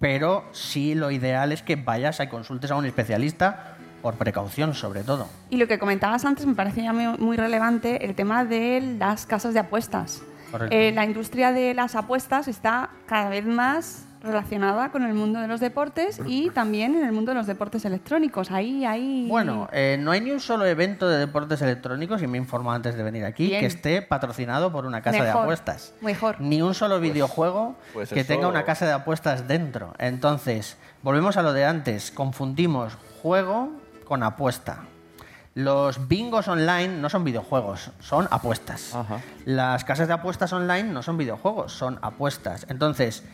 pero 0.00 0.44
sí 0.52 0.94
lo 0.94 1.10
ideal 1.10 1.52
es 1.52 1.62
que 1.62 1.76
vayas 1.76 2.20
y 2.20 2.26
consultes 2.28 2.70
a 2.70 2.76
un 2.76 2.86
especialista 2.86 3.76
por 4.00 4.14
precaución 4.14 4.74
sobre 4.74 5.02
todo. 5.02 5.28
Y 5.50 5.56
lo 5.56 5.66
que 5.66 5.78
comentabas 5.78 6.24
antes 6.24 6.46
me 6.46 6.54
parecía 6.54 6.92
muy, 6.92 7.18
muy 7.18 7.36
relevante, 7.36 8.04
el 8.04 8.14
tema 8.14 8.44
de 8.44 8.80
las 8.98 9.26
casas 9.26 9.52
de 9.52 9.60
apuestas. 9.60 10.22
Eh, 10.70 10.92
la 10.94 11.04
industria 11.04 11.52
de 11.52 11.74
las 11.74 11.96
apuestas 11.96 12.48
está 12.48 12.90
cada 13.06 13.28
vez 13.28 13.44
más 13.44 14.05
relacionada 14.26 14.90
con 14.90 15.02
el 15.02 15.14
mundo 15.14 15.40
de 15.40 15.48
los 15.48 15.60
deportes 15.60 16.20
y 16.26 16.50
también 16.50 16.94
en 16.96 17.04
el 17.04 17.12
mundo 17.12 17.30
de 17.32 17.36
los 17.36 17.46
deportes 17.46 17.84
electrónicos. 17.84 18.50
Ahí, 18.50 18.84
ahí. 18.84 19.26
Bueno, 19.28 19.68
eh, 19.72 19.96
no 20.00 20.10
hay 20.10 20.20
ni 20.20 20.30
un 20.30 20.40
solo 20.40 20.66
evento 20.66 21.08
de 21.08 21.18
deportes 21.18 21.62
electrónicos, 21.62 22.22
y 22.22 22.26
me 22.26 22.38
informó 22.38 22.72
antes 22.72 22.96
de 22.96 23.02
venir 23.02 23.24
aquí, 23.24 23.46
Bien. 23.46 23.60
que 23.60 23.66
esté 23.66 24.02
patrocinado 24.02 24.70
por 24.72 24.84
una 24.86 25.00
casa 25.02 25.22
de 25.24 25.30
apuestas. 25.30 25.94
Mejor. 26.00 26.40
Ni 26.40 26.60
un 26.62 26.74
solo 26.74 27.00
videojuego 27.00 27.76
pues 27.92 28.10
que 28.10 28.20
eso- 28.20 28.28
tenga 28.32 28.48
una 28.48 28.64
casa 28.64 28.86
de 28.86 28.92
apuestas 28.92 29.48
dentro. 29.48 29.94
Entonces, 29.98 30.76
volvemos 31.02 31.36
a 31.36 31.42
lo 31.42 31.52
de 31.52 31.64
antes. 31.64 32.10
Confundimos 32.10 32.96
juego 33.22 33.70
con 34.04 34.22
apuesta. 34.22 34.80
Los 35.54 36.06
bingos 36.06 36.48
online 36.48 36.88
no 37.00 37.08
son 37.08 37.24
videojuegos, 37.24 37.90
son 38.00 38.28
apuestas. 38.30 38.94
Ajá. 38.94 39.20
Las 39.46 39.84
casas 39.84 40.06
de 40.06 40.12
apuestas 40.12 40.52
online 40.52 40.82
no 40.92 41.02
son 41.02 41.16
videojuegos, 41.16 41.72
son 41.72 41.98
apuestas. 42.02 42.66
Entonces, 42.68 43.24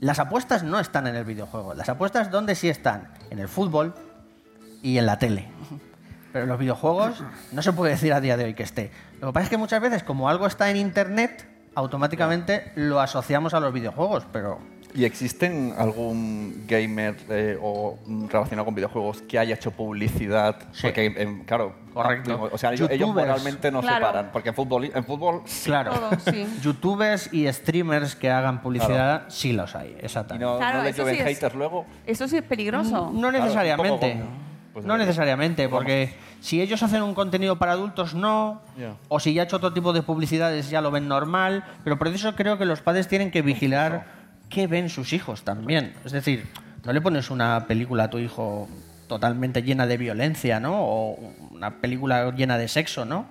las 0.00 0.18
apuestas 0.18 0.62
no 0.62 0.78
están 0.78 1.06
en 1.06 1.16
el 1.16 1.24
videojuego. 1.24 1.74
Las 1.74 1.88
apuestas, 1.88 2.30
¿dónde 2.30 2.54
sí 2.54 2.68
están? 2.68 3.08
En 3.30 3.38
el 3.38 3.48
fútbol 3.48 3.94
y 4.82 4.98
en 4.98 5.06
la 5.06 5.18
tele. 5.18 5.48
Pero 6.32 6.44
en 6.44 6.48
los 6.48 6.58
videojuegos 6.58 7.22
no 7.52 7.62
se 7.62 7.72
puede 7.72 7.92
decir 7.92 8.12
a 8.12 8.20
día 8.20 8.36
de 8.36 8.44
hoy 8.44 8.54
que 8.54 8.62
esté. 8.62 8.92
Lo 9.20 9.28
que 9.28 9.32
pasa 9.32 9.44
es 9.44 9.50
que 9.50 9.56
muchas 9.56 9.80
veces, 9.80 10.02
como 10.02 10.28
algo 10.28 10.46
está 10.46 10.70
en 10.70 10.76
internet, 10.76 11.48
automáticamente 11.74 12.72
lo 12.74 13.00
asociamos 13.00 13.54
a 13.54 13.60
los 13.60 13.72
videojuegos, 13.72 14.26
pero 14.32 14.58
¿Y 14.94 15.04
existen 15.04 15.74
algún 15.76 16.64
gamer 16.66 17.16
eh, 17.28 17.58
o 17.60 17.98
mm, 18.06 18.26
relacionado 18.28 18.64
con 18.64 18.74
videojuegos 18.74 19.22
que 19.22 19.38
haya 19.38 19.54
hecho 19.54 19.70
publicidad? 19.70 20.56
Sí. 20.72 20.82
Porque, 20.82 21.06
em, 21.06 21.44
claro, 21.44 21.74
Correcto. 21.92 22.48
O 22.52 22.56
sea, 22.58 22.72
ellos, 22.72 22.88
moralmente 23.12 23.70
no 23.72 23.80
Claro. 23.80 24.06
se 24.06 24.12
paran. 24.12 24.30
Porque 24.32 24.50
en 24.50 24.54
fútbol, 24.54 24.84
en 24.94 25.04
fútbol 25.04 25.42
sí. 25.46 25.68
claro. 25.68 25.92
Todo, 25.92 26.10
sí. 26.32 26.46
Youtubers 26.62 27.32
y 27.32 27.52
streamers 27.52 28.14
que 28.14 28.30
hagan 28.30 28.62
publicidad 28.62 29.24
sí 29.28 29.52
los 29.52 29.74
hay, 29.74 29.96
Y 30.00 30.04
exactamente. 30.04 30.44
no, 30.44 30.58
Claro, 30.58 30.82
no 30.84 30.88
llueven 30.90 31.16
haters 31.26 31.54
luego. 31.54 31.86
Eso 32.06 32.28
sí 32.28 32.36
es 32.36 32.44
peligroso. 32.44 33.10
No 33.12 33.28
Claro, 33.30 33.42
necesariamente. 33.44 34.22
pues 34.72 34.86
no 34.86 34.92
debería. 34.92 35.06
necesariamente, 35.06 35.68
porque 35.68 36.14
si 36.40 36.60
ellos 36.62 36.80
hacen 36.84 37.02
un 37.02 37.14
contenido 37.14 37.56
para 37.58 37.72
adultos, 37.72 38.14
no. 38.14 38.62
O 39.08 39.18
si 39.18 39.34
ya 39.34 39.42
ha 39.42 39.44
hecho 39.46 39.56
otro 39.56 39.72
tipo 39.72 39.92
de 39.92 40.02
publicidades, 40.02 40.70
ya 40.70 40.80
lo 40.80 40.92
ven 40.92 41.08
normal. 41.08 41.64
Pero 41.82 41.98
por 41.98 42.06
eso 42.08 42.36
creo 42.36 42.58
que 42.58 42.64
los 42.64 42.80
padres 42.80 43.08
tienen 43.08 43.32
que 43.32 43.42
vigilar 43.42 44.17
qué 44.48 44.66
ven 44.66 44.88
sus 44.88 45.12
hijos 45.12 45.42
también. 45.42 45.94
Es 46.04 46.12
decir, 46.12 46.46
no 46.84 46.92
le 46.92 47.00
pones 47.00 47.30
una 47.30 47.66
película 47.66 48.04
a 48.04 48.10
tu 48.10 48.18
hijo 48.18 48.68
totalmente 49.08 49.62
llena 49.62 49.86
de 49.86 49.96
violencia, 49.96 50.60
¿no? 50.60 50.80
O 50.80 51.18
una 51.50 51.80
película 51.80 52.30
llena 52.34 52.58
de 52.58 52.68
sexo, 52.68 53.04
¿no? 53.04 53.26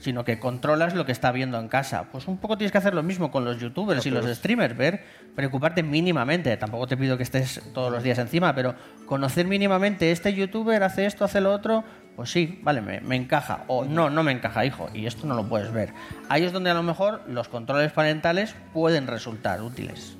Sino 0.00 0.24
que 0.24 0.38
controlas 0.38 0.94
lo 0.94 1.04
que 1.06 1.12
está 1.12 1.30
viendo 1.30 1.58
en 1.58 1.68
casa. 1.68 2.06
Pues 2.10 2.26
un 2.26 2.38
poco 2.38 2.56
tienes 2.56 2.72
que 2.72 2.78
hacer 2.78 2.94
lo 2.94 3.02
mismo 3.02 3.30
con 3.30 3.44
los 3.44 3.58
youtubers 3.58 4.04
y 4.06 4.10
los 4.10 4.26
streamers, 4.26 4.76
ver, 4.76 5.04
preocuparte 5.34 5.82
mínimamente. 5.82 6.56
Tampoco 6.56 6.86
te 6.86 6.96
pido 6.96 7.16
que 7.16 7.22
estés 7.22 7.60
todos 7.74 7.92
los 7.92 8.02
días 8.02 8.18
encima, 8.18 8.54
pero 8.54 8.74
conocer 9.06 9.46
mínimamente 9.46 10.10
este 10.10 10.34
youtuber 10.34 10.82
hace 10.82 11.06
esto, 11.06 11.24
hace 11.24 11.40
lo 11.40 11.52
otro, 11.52 11.84
pues 12.16 12.30
sí, 12.30 12.60
vale, 12.62 12.80
me, 12.80 13.00
me 13.00 13.16
encaja. 13.16 13.64
O 13.66 13.84
no, 13.84 14.08
no 14.08 14.22
me 14.22 14.32
encaja, 14.32 14.64
hijo, 14.64 14.88
y 14.94 15.06
esto 15.06 15.26
no 15.26 15.34
lo 15.34 15.48
puedes 15.48 15.70
ver. 15.70 15.92
Ahí 16.28 16.44
es 16.44 16.52
donde 16.52 16.70
a 16.70 16.74
lo 16.74 16.82
mejor 16.82 17.22
los 17.28 17.48
controles 17.48 17.92
parentales 17.92 18.54
pueden 18.72 19.06
resultar 19.06 19.60
útiles. 19.62 20.16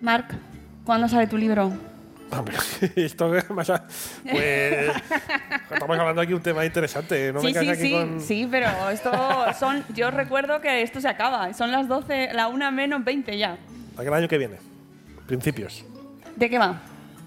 Marc, 0.00 0.34
¿cuándo 0.84 1.08
sale 1.08 1.26
tu 1.26 1.36
libro? 1.36 1.72
Hombre, 2.30 2.56
esto 2.96 3.34
es 3.36 3.50
más. 3.50 3.68
a- 3.70 3.84
Pues. 4.22 4.90
Estamos 5.72 5.98
hablando 5.98 6.20
aquí 6.20 6.30
de 6.30 6.36
un 6.36 6.42
tema 6.42 6.64
interesante. 6.64 7.32
No 7.32 7.40
me 7.42 7.48
sí, 7.48 7.48
sí, 7.48 7.54
caes 7.54 7.68
aquí 7.70 7.82
sí, 7.88 7.92
con. 7.92 8.20
sí, 8.20 8.48
pero 8.50 8.68
esto 8.90 9.10
son. 9.58 9.84
Yo 9.94 10.10
recuerdo 10.10 10.60
que 10.60 10.82
esto 10.82 11.00
se 11.00 11.08
acaba. 11.08 11.52
Son 11.54 11.72
las 11.72 11.88
12, 11.88 12.32
la 12.32 12.48
1 12.48 12.70
menos 12.72 13.04
20 13.04 13.36
ya. 13.36 13.58
Aquel 13.96 14.14
año 14.14 14.28
que 14.28 14.38
viene. 14.38 14.56
Principios 15.26 15.84
¿De 16.36 16.48
qué 16.50 16.58
va? 16.58 16.80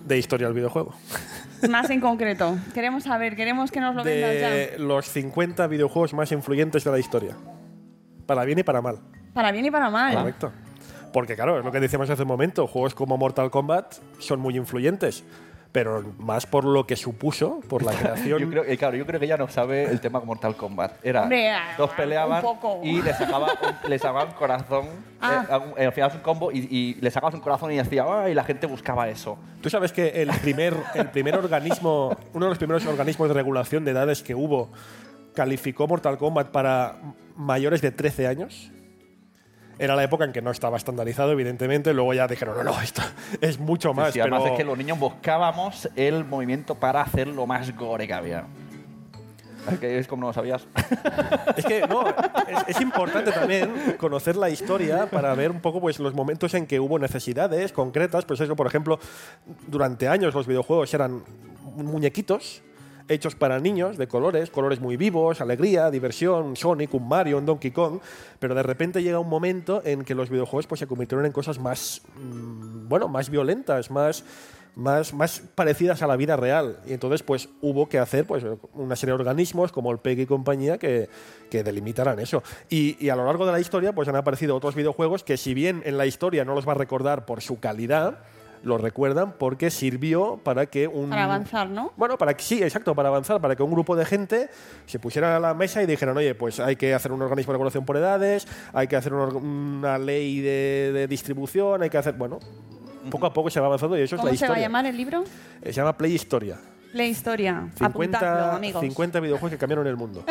de 0.05 0.17
historia 0.17 0.47
del 0.47 0.55
videojuego. 0.55 0.93
Más 1.69 1.89
en 1.89 2.01
concreto. 2.01 2.57
Queremos 2.73 3.03
saber, 3.03 3.35
queremos 3.37 3.71
que 3.71 3.79
nos 3.79 3.95
lo 3.95 4.03
vendas 4.03 4.35
ya. 4.39 4.49
De 4.49 4.75
los 4.79 5.05
50 5.09 5.67
videojuegos 5.67 6.13
más 6.13 6.29
influyentes 6.33 6.83
de 6.83 6.91
la 6.91 6.99
historia. 6.99 7.37
Para 8.25 8.43
bien 8.43 8.59
y 8.59 8.63
para 8.63 8.81
mal. 8.81 8.99
Para 9.33 9.51
bien 9.53 9.65
y 9.65 9.71
para 9.71 9.89
mal. 9.89 10.13
Correcto. 10.13 10.51
Porque, 11.13 11.35
claro, 11.35 11.59
es 11.59 11.63
lo 11.63 11.71
que 11.71 11.79
decíamos 11.79 12.09
hace 12.09 12.23
un 12.23 12.27
momento. 12.27 12.67
Juegos 12.67 12.95
como 12.95 13.17
Mortal 13.17 13.51
Kombat 13.51 13.93
son 14.19 14.39
muy 14.39 14.57
influyentes. 14.57 15.23
Pero 15.71 16.03
más 16.19 16.45
por 16.45 16.65
lo 16.65 16.85
que 16.85 16.95
supuso, 16.95 17.61
por 17.67 17.81
la 17.81 17.93
creación. 17.99 18.39
Yo 18.39 18.49
creo, 18.49 18.63
eh, 18.63 18.77
claro, 18.77 18.95
yo 18.95 19.07
creo 19.07 19.19
que 19.19 19.25
ella 19.25 19.37
no 19.37 19.47
sabe 19.47 19.85
el 19.85 19.99
tema 20.01 20.19
con 20.19 20.27
Mortal 20.27 20.55
Kombat. 20.55 21.03
Era 21.03 21.27
dos 21.77 21.89
peleaban 21.91 22.43
y 22.83 23.01
le 23.01 23.13
sacaba 23.13 23.47
un, 23.47 23.89
le 23.89 23.97
sacaba 23.97 24.25
un 24.25 24.31
corazón. 24.33 24.85
Ah. 25.19 25.45
eh, 25.49 25.73
eh, 25.77 25.85
al 25.85 25.93
final 25.93 26.09
es 26.11 26.15
un 26.15 26.21
combo 26.21 26.51
y, 26.51 26.67
y 26.69 26.93
le 26.95 27.09
sacabas 27.09 27.33
un 27.33 27.41
corazón 27.41 27.71
y 27.71 27.77
decía, 27.77 28.05
¡ah! 28.07 28.29
Y 28.29 28.35
la 28.35 28.43
gente 28.43 28.67
buscaba 28.67 29.09
eso. 29.09 29.37
Tú 29.61 29.69
sabes 29.71 29.91
que 29.91 30.21
el 30.21 30.29
primer, 30.41 30.75
el 30.93 31.09
primer 31.09 31.35
organismo, 31.35 32.15
uno 32.33 32.45
de 32.45 32.49
los 32.49 32.57
primeros 32.59 32.85
organismos 32.85 33.27
de 33.29 33.33
regulación 33.33 33.83
de 33.83 33.91
edades 33.91 34.21
que 34.21 34.35
hubo, 34.35 34.69
calificó 35.33 35.87
Mortal 35.87 36.19
Kombat 36.19 36.49
para 36.49 36.97
mayores 37.35 37.81
de 37.81 37.91
13 37.91 38.27
años. 38.27 38.71
Era 39.79 39.95
la 39.95 40.03
época 40.03 40.23
en 40.25 40.31
que 40.31 40.41
no 40.41 40.51
estaba 40.51 40.77
estandarizado, 40.77 41.31
evidentemente. 41.31 41.93
Luego 41.93 42.13
ya 42.13 42.27
dijeron, 42.27 42.55
no, 42.57 42.63
no, 42.63 42.81
esto 42.81 43.01
es 43.41 43.59
mucho 43.59 43.89
Sí, 43.89 43.95
más. 43.95 44.13
sí, 44.13 44.19
además 44.19 44.41
pero 44.43 44.53
es 44.53 44.57
que 44.59 44.63
los 44.65 44.77
niños 44.77 44.99
buscábamos 44.99 45.89
el 45.95 46.23
movimiento 46.25 46.75
para 46.75 47.01
hacer 47.01 47.27
lo 47.27 47.47
más 47.47 47.75
gore 47.75 48.07
que 48.07 48.13
había. 48.13 48.45
Es 49.71 49.79
que 49.79 49.97
es 49.97 50.07
como 50.07 50.21
no 50.21 50.27
lo 50.27 50.33
sabías. 50.33 50.67
Es 51.55 51.65
que 51.65 51.81
no, 51.87 52.05
es, 52.07 52.63
es 52.67 52.81
importante 52.81 53.31
también 53.31 53.95
conocer 53.97 54.35
la 54.35 54.49
historia 54.49 55.05
para 55.05 55.33
ver 55.35 55.51
un 55.51 55.61
poco 55.61 55.79
pues, 55.79 55.99
los 55.99 56.13
momentos 56.13 56.53
en 56.53 56.65
que 56.67 56.79
hubo 56.79 56.99
necesidades 56.99 57.71
concretas. 57.71 58.25
Pues 58.25 58.41
eso, 58.41 58.55
por 58.55 58.67
ejemplo, 58.67 58.99
durante 59.67 60.07
años 60.07 60.33
los 60.33 60.47
videojuegos 60.47 60.93
eran 60.93 61.23
muñequitos 61.77 62.61
hechos 63.07 63.35
para 63.35 63.59
niños 63.59 63.97
de 63.97 64.07
colores, 64.07 64.49
colores 64.49 64.79
muy 64.79 64.97
vivos, 64.97 65.41
alegría, 65.41 65.91
diversión, 65.91 66.55
Sonic, 66.55 66.93
un 66.93 67.07
Mario, 67.07 67.37
un 67.37 67.45
Donkey 67.45 67.71
Kong, 67.71 67.99
pero 68.39 68.55
de 68.55 68.63
repente 68.63 69.03
llega 69.03 69.19
un 69.19 69.29
momento 69.29 69.81
en 69.85 70.03
que 70.03 70.15
los 70.15 70.29
videojuegos 70.29 70.67
pues, 70.67 70.79
se 70.79 70.87
convirtieron 70.87 71.25
en 71.25 71.31
cosas 71.31 71.59
más, 71.59 72.01
mm, 72.15 72.87
bueno, 72.87 73.07
más 73.07 73.29
violentas, 73.29 73.91
más, 73.91 74.23
más, 74.75 75.13
más 75.13 75.41
parecidas 75.55 76.01
a 76.01 76.07
la 76.07 76.15
vida 76.15 76.35
real. 76.35 76.79
Y 76.85 76.93
entonces 76.93 77.23
pues 77.23 77.49
hubo 77.61 77.87
que 77.87 77.99
hacer 77.99 78.25
pues, 78.25 78.43
una 78.73 78.95
serie 78.95 79.11
de 79.11 79.19
organismos 79.19 79.71
como 79.71 79.91
el 79.91 79.99
PEG 79.99 80.19
y 80.19 80.25
compañía 80.25 80.77
que, 80.77 81.09
que 81.49 81.63
delimitaran 81.63 82.19
eso. 82.19 82.43
Y, 82.69 82.97
y 83.03 83.09
a 83.09 83.15
lo 83.15 83.25
largo 83.25 83.45
de 83.45 83.51
la 83.51 83.59
historia 83.59 83.93
pues 83.93 84.07
han 84.07 84.15
aparecido 84.15 84.55
otros 84.55 84.75
videojuegos 84.75 85.23
que 85.23 85.37
si 85.37 85.53
bien 85.53 85.81
en 85.85 85.97
la 85.97 86.05
historia 86.05 86.45
no 86.45 86.55
los 86.55 86.67
va 86.67 86.73
a 86.73 86.75
recordar 86.75 87.25
por 87.25 87.41
su 87.41 87.59
calidad, 87.59 88.19
los 88.63 88.81
recuerdan 88.81 89.33
porque 89.37 89.69
sirvió 89.69 90.37
para 90.43 90.65
que 90.65 90.87
un... 90.87 91.09
Para 91.09 91.25
avanzar, 91.25 91.69
¿no? 91.69 91.91
Bueno, 91.97 92.17
para 92.17 92.33
que 92.33 92.43
sí, 92.43 92.63
exacto, 92.63 92.95
para 92.95 93.09
avanzar, 93.09 93.39
para 93.41 93.55
que 93.55 93.63
un 93.63 93.71
grupo 93.71 93.95
de 93.95 94.05
gente 94.05 94.49
se 94.85 94.99
pusiera 94.99 95.35
a 95.35 95.39
la 95.39 95.53
mesa 95.53 95.83
y 95.83 95.85
dijeran, 95.85 96.15
oye, 96.17 96.33
pues 96.35 96.59
hay 96.59 96.75
que 96.75 96.93
hacer 96.93 97.11
un 97.11 97.21
organismo 97.21 97.51
de 97.51 97.55
regulación 97.55 97.85
por 97.85 97.97
edades, 97.97 98.47
hay 98.73 98.87
que 98.87 98.95
hacer 98.95 99.13
una 99.13 99.97
ley 99.97 100.39
de, 100.39 100.91
de 100.93 101.07
distribución, 101.07 101.83
hay 101.83 101.89
que 101.89 101.97
hacer, 101.97 102.13
bueno, 102.13 102.39
poco 103.11 103.25
a 103.25 103.33
poco 103.33 103.49
se 103.49 103.59
va 103.59 103.65
avanzando 103.67 103.97
y 103.97 104.01
eso 104.01 104.15
es 104.15 104.21
¿Cómo 104.21 104.31
la 104.31 104.37
se 104.37 104.45
va 104.47 104.53
a 104.53 104.57
historia. 104.57 104.65
llamar 104.67 104.85
el 104.85 104.95
libro? 104.97 105.23
Eh, 105.61 105.67
Se 105.67 105.73
llama 105.73 105.97
Play 105.97 106.13
Historia. 106.13 106.57
Play 106.93 107.09
Historia. 107.09 107.69
Apuntadlo, 107.79 108.51
50, 108.51 108.55
amigos. 108.55 108.81
50 108.81 109.19
videojuegos 109.19 109.51
que 109.51 109.57
cambiaron 109.57 109.87
el 109.87 109.97
mundo. 109.97 110.23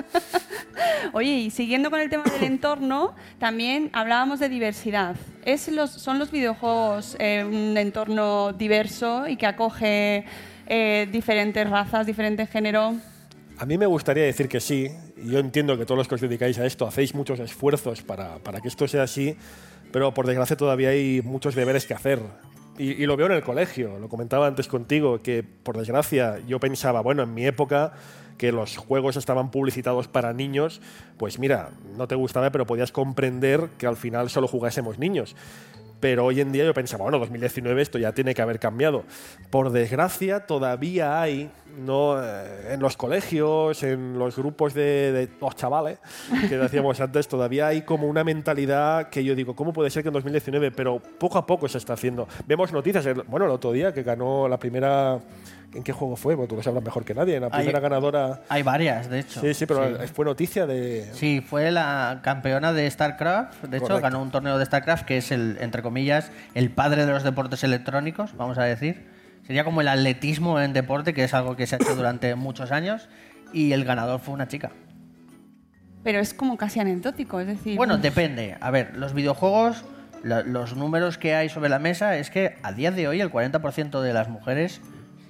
Oye, 1.13 1.33
y 1.33 1.51
siguiendo 1.51 1.91
con 1.91 1.99
el 1.99 2.09
tema 2.09 2.23
del 2.23 2.45
entorno, 2.45 3.17
también 3.41 3.91
hablábamos 3.93 4.39
de 4.39 4.49
diversidad. 4.49 5.17
¿Es 5.45 5.67
los, 5.67 5.91
¿Son 5.91 6.21
los 6.21 6.31
videojuegos 6.31 7.17
eh, 7.19 7.45
un 7.45 7.77
entorno 7.77 8.53
diverso 8.53 9.27
y 9.27 9.37
que 9.37 9.47
acoge 9.47 10.25
eh, 10.69 11.09
diferentes 11.11 11.69
razas, 11.69 12.07
diferentes 12.07 12.49
géneros? 12.49 12.95
A 13.59 13.67
mí 13.67 13.77
me 13.77 13.87
gustaría 13.87 14.23
decir 14.23 14.49
que 14.49 14.61
sí, 14.61 14.89
y 15.17 15.31
yo 15.33 15.41
entiendo 15.41 15.77
que 15.77 15.85
todos 15.85 15.99
los 15.99 16.07
que 16.07 16.15
os 16.15 16.21
dedicáis 16.21 16.61
a 16.61 16.65
esto 16.65 16.87
hacéis 16.87 17.13
muchos 17.13 17.41
esfuerzos 17.41 18.03
para, 18.03 18.39
para 18.39 18.61
que 18.61 18.69
esto 18.69 18.87
sea 18.87 19.03
así, 19.03 19.37
pero 19.91 20.15
por 20.15 20.29
desgracia 20.29 20.57
todavía 20.57 20.91
hay 20.91 21.23
muchos 21.23 21.57
deberes 21.57 21.87
que 21.87 21.95
hacer. 21.95 22.21
Y, 22.79 23.05
lo 23.07 23.17
veo 23.17 23.27
en 23.27 23.33
el 23.33 23.43
colegio, 23.43 23.99
lo 23.99 24.09
comentaba 24.09 24.47
antes 24.47 24.67
contigo, 24.67 25.23
que 25.23 25.43
por 25.43 25.77
desgracia 25.77 26.39
yo 26.47 26.59
pensaba, 26.59 27.03
bueno, 27.03 27.23
en 27.23 27.35
mi 27.35 27.45
época 27.45 27.93
que 28.39 28.51
los 28.51 28.77
juegos 28.79 29.17
estaban 29.17 29.51
publicitados 29.51 30.09
para 30.09 30.33
niños, 30.33 30.81
pues 31.19 31.39
mira, 31.39 31.71
no 31.97 32.09
te 32.09 32.15
gustaba, 32.15 32.51
pero 32.51 32.67
podías 32.67 32.91
comprender 32.91 33.69
que 33.79 33.87
al 33.87 33.97
final 33.97 34.31
solo 34.31 34.49
jugásemos 34.49 34.99
niños. 34.99 35.37
Pero 36.03 36.25
hoy 36.25 36.41
en 36.41 36.51
día 36.51 36.65
yo 36.65 36.75
pensaba, 36.75 37.05
bueno, 37.05 37.21
2019 37.21 37.81
esto 37.81 37.97
ya 37.97 38.11
tiene 38.11 38.35
que 38.35 38.43
haber 38.43 38.59
cambiado. 38.59 39.05
Por 39.51 39.71
desgracia, 39.71 40.41
todavía 40.47 41.23
hay, 41.23 41.49
no 41.79 42.21
eh, 42.21 42.73
en 42.73 42.81
los 42.81 42.97
colegios, 42.97 43.85
en 43.85 44.19
los 44.19 44.35
grupos 44.35 44.75
de, 44.75 45.13
de 45.13 45.29
los 45.41 45.55
chavales 45.55 46.01
que 46.49 46.59
decíamos 46.59 47.01
antes, 47.01 47.29
todavía 47.29 47.69
hay 47.69 47.83
como 47.83 48.09
una 48.09 48.25
mentalidad 48.25 49.11
que 49.11 49.23
yo 49.23 49.37
digo, 49.37 49.55
¿cómo 49.55 49.73
puede 49.73 49.91
ser 49.91 50.03
que 50.03 50.09
en 50.09 50.15
2019? 50.15 50.73
Pero 50.73 50.99
poco 50.99 51.39
a 51.39 51.47
poco 51.47 51.69
se 51.69 51.79
está 51.79 51.93
haciendo. 51.93 52.27
Vemos 52.49 52.73
noticias, 52.73 53.07
bueno, 53.29 53.47
el 53.47 53.53
otro 53.53 53.71
día 53.71 53.95
que 53.95 54.03
ganó 54.03 54.49
la 54.49 54.59
primera. 54.59 55.21
¿En 55.75 55.83
qué 55.83 55.93
juego 55.93 56.17
fue? 56.17 56.35
Bueno, 56.35 56.49
tú 56.49 56.57
lo 56.57 56.63
sabrás 56.63 56.85
mejor 56.85 57.05
que 57.05 57.15
nadie. 57.15 57.41
La 57.41 57.47
Hay- 57.47 57.53
primera 57.65 57.81
ganadora. 57.81 58.43
Hay 58.49 58.63
varias, 58.63 59.09
de 59.09 59.21
hecho. 59.21 59.41
Sí, 59.41 59.55
sí, 59.55 59.65
pero 59.67 60.01
Sí. 60.07 60.13
fue 60.13 60.25
noticia 60.25 60.67
de. 60.67 61.09
Sí, 61.15 61.41
fue 61.41 61.71
la 61.71 62.21
campeona 62.23 62.73
de 62.75 62.91
StarCraft. 62.91 63.65
De 63.65 63.79
hecho, 63.79 63.87
Correcto. 63.87 64.03
ganó 64.03 64.21
un 64.23 64.31
torneo 64.31 64.59
de 64.59 64.67
StarCraft 64.67 65.07
que 65.07 65.17
es 65.17 65.33
el, 65.33 65.57
entre 65.61 65.83
comillas, 65.83 66.31
el 66.55 66.71
padre 66.71 67.07
de 67.07 67.13
los 67.13 67.23
deportes 67.23 67.65
electrónicos, 67.65 68.37
vamos 68.37 68.59
a 68.59 68.65
decir. 68.65 69.11
Sería 69.47 69.65
como 69.65 69.81
el 69.81 69.89
atletismo 69.89 70.61
en 70.61 70.73
deporte, 70.73 71.15
que 71.15 71.25
es 71.25 71.33
algo 71.35 71.57
que 71.57 71.67
se 71.67 71.75
ha 71.75 71.79
hecho 71.79 71.97
durante 71.97 72.35
muchos 72.37 72.71
años. 72.71 73.09
Y 73.55 73.73
el 73.73 73.85
ganador 73.85 74.21
fue 74.21 74.35
una 74.35 74.49
chica. 74.49 74.71
Pero 76.05 76.19
es 76.19 76.35
como 76.35 76.57
casi 76.57 76.81
anecdótico, 76.81 77.41
es 77.41 77.47
decir... 77.47 77.77
Bueno, 77.77 77.97
depende. 77.99 78.57
A 78.61 78.71
ver, 78.71 78.97
los 78.97 79.15
videojuegos, 79.15 79.85
la- 80.25 80.43
los 80.43 80.75
números 80.77 81.17
que 81.19 81.35
hay 81.35 81.49
sobre 81.49 81.69
la 81.69 81.79
mesa 81.79 82.17
es 82.19 82.31
que 82.31 82.57
a 82.63 82.73
día 82.73 82.91
de 82.91 83.07
hoy 83.09 83.21
el 83.21 83.31
40% 83.31 84.01
de 84.01 84.13
las 84.13 84.29
mujeres 84.29 84.81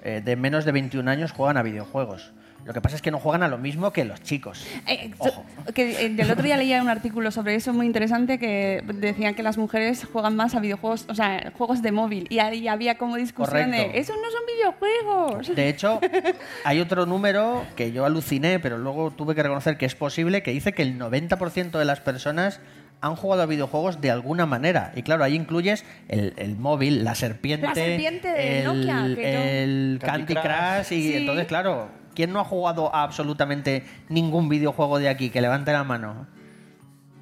eh, 0.03 0.21
de 0.25 0.37
menos 0.37 0.65
de 0.65 0.73
21 0.73 1.11
años 1.11 1.33
juegan 1.33 1.57
a 1.57 1.63
videojuegos. 1.63 2.33
Lo 2.65 2.73
que 2.73 2.81
pasa 2.81 2.95
es 2.95 3.03
que 3.03 3.11
no 3.11 3.19
juegan 3.19 3.43
a 3.43 3.49
lo 3.49 3.59
mismo 3.59 3.93
que 3.93 4.05
los 4.05 4.23
chicos. 4.23 4.65
Eh, 4.87 5.11
so- 5.21 5.45
que 5.75 6.07
eh, 6.07 6.15
el 6.17 6.31
otro 6.31 6.45
día 6.45 6.57
leía 6.57 6.81
un 6.81 6.89
artículo 6.89 7.33
sobre 7.33 7.57
eso 7.57 7.73
muy 7.73 7.87
interesante 7.87 8.39
que 8.39 8.85
decían 8.95 9.35
que 9.35 9.43
las 9.43 9.59
mujeres 9.59 10.07
juegan 10.13 10.37
más 10.37 10.55
a 10.55 10.61
videojuegos, 10.61 11.07
o 11.09 11.15
sea, 11.17 11.51
juegos 11.59 11.83
de 11.83 11.91
móvil. 11.91 12.27
Y 12.31 12.39
ahí 12.39 12.69
había 12.69 12.99
como 12.99 13.17
discusión 13.17 13.73
de, 13.73 13.79
Correcto. 13.79 13.99
esos 13.99 14.15
no 14.17 14.31
son 14.31 14.41
videojuegos. 14.57 15.57
De 15.57 15.69
hecho, 15.69 15.99
hay 16.65 16.79
otro 16.79 17.05
número 17.05 17.65
que 17.75 17.91
yo 17.91 18.05
aluciné, 18.05 18.61
pero 18.61 18.79
luego 18.79 19.11
tuve 19.11 19.35
que 19.35 19.43
reconocer 19.43 19.77
que 19.77 19.87
es 19.87 19.97
posible, 19.97 20.45
que 20.45 20.53
dice 20.53 20.73
que 20.73 20.83
el 20.83 20.97
90% 21.01 21.73
de 21.79 21.85
las 21.85 21.99
personas 21.99 22.61
han 23.03 23.17
jugado 23.17 23.43
a 23.43 23.47
videojuegos 23.47 24.01
de 24.01 24.11
alguna 24.11 24.47
manera. 24.47 24.93
Y 24.97 25.03
claro, 25.03 25.25
ahí 25.25 25.35
incluyes 25.35 25.85
el, 26.09 26.33
el 26.37 26.57
móvil, 26.57 27.05
la 27.05 27.15
serpiente, 27.15 27.67
La 27.67 27.75
serpiente 27.75 28.29
de 28.29 28.61
el, 28.61 28.65
Nokia, 28.65 29.15
que 29.15 29.33
yo- 29.33 29.39
el 29.41 29.99
Candy 30.01 30.35
Candy 30.35 30.35
Crush. 30.35 30.43
Crush. 30.87 30.93
Y 30.99 31.03
Sí. 31.11 31.17
entonces, 31.17 31.47
claro, 31.47 31.89
¿quién 32.15 32.33
no 32.33 32.41
ha 32.41 32.45
jugado 32.45 32.95
a 32.95 33.03
absolutamente 33.03 33.85
ningún 34.09 34.49
videojuego 34.49 34.99
de 34.99 35.09
aquí? 35.09 35.31
Que 35.31 35.41
levante 35.43 35.73
la 35.73 35.85
mano. 35.85 36.27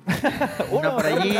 Uno 0.71 0.97
por 0.97 1.07
allí, 1.07 1.37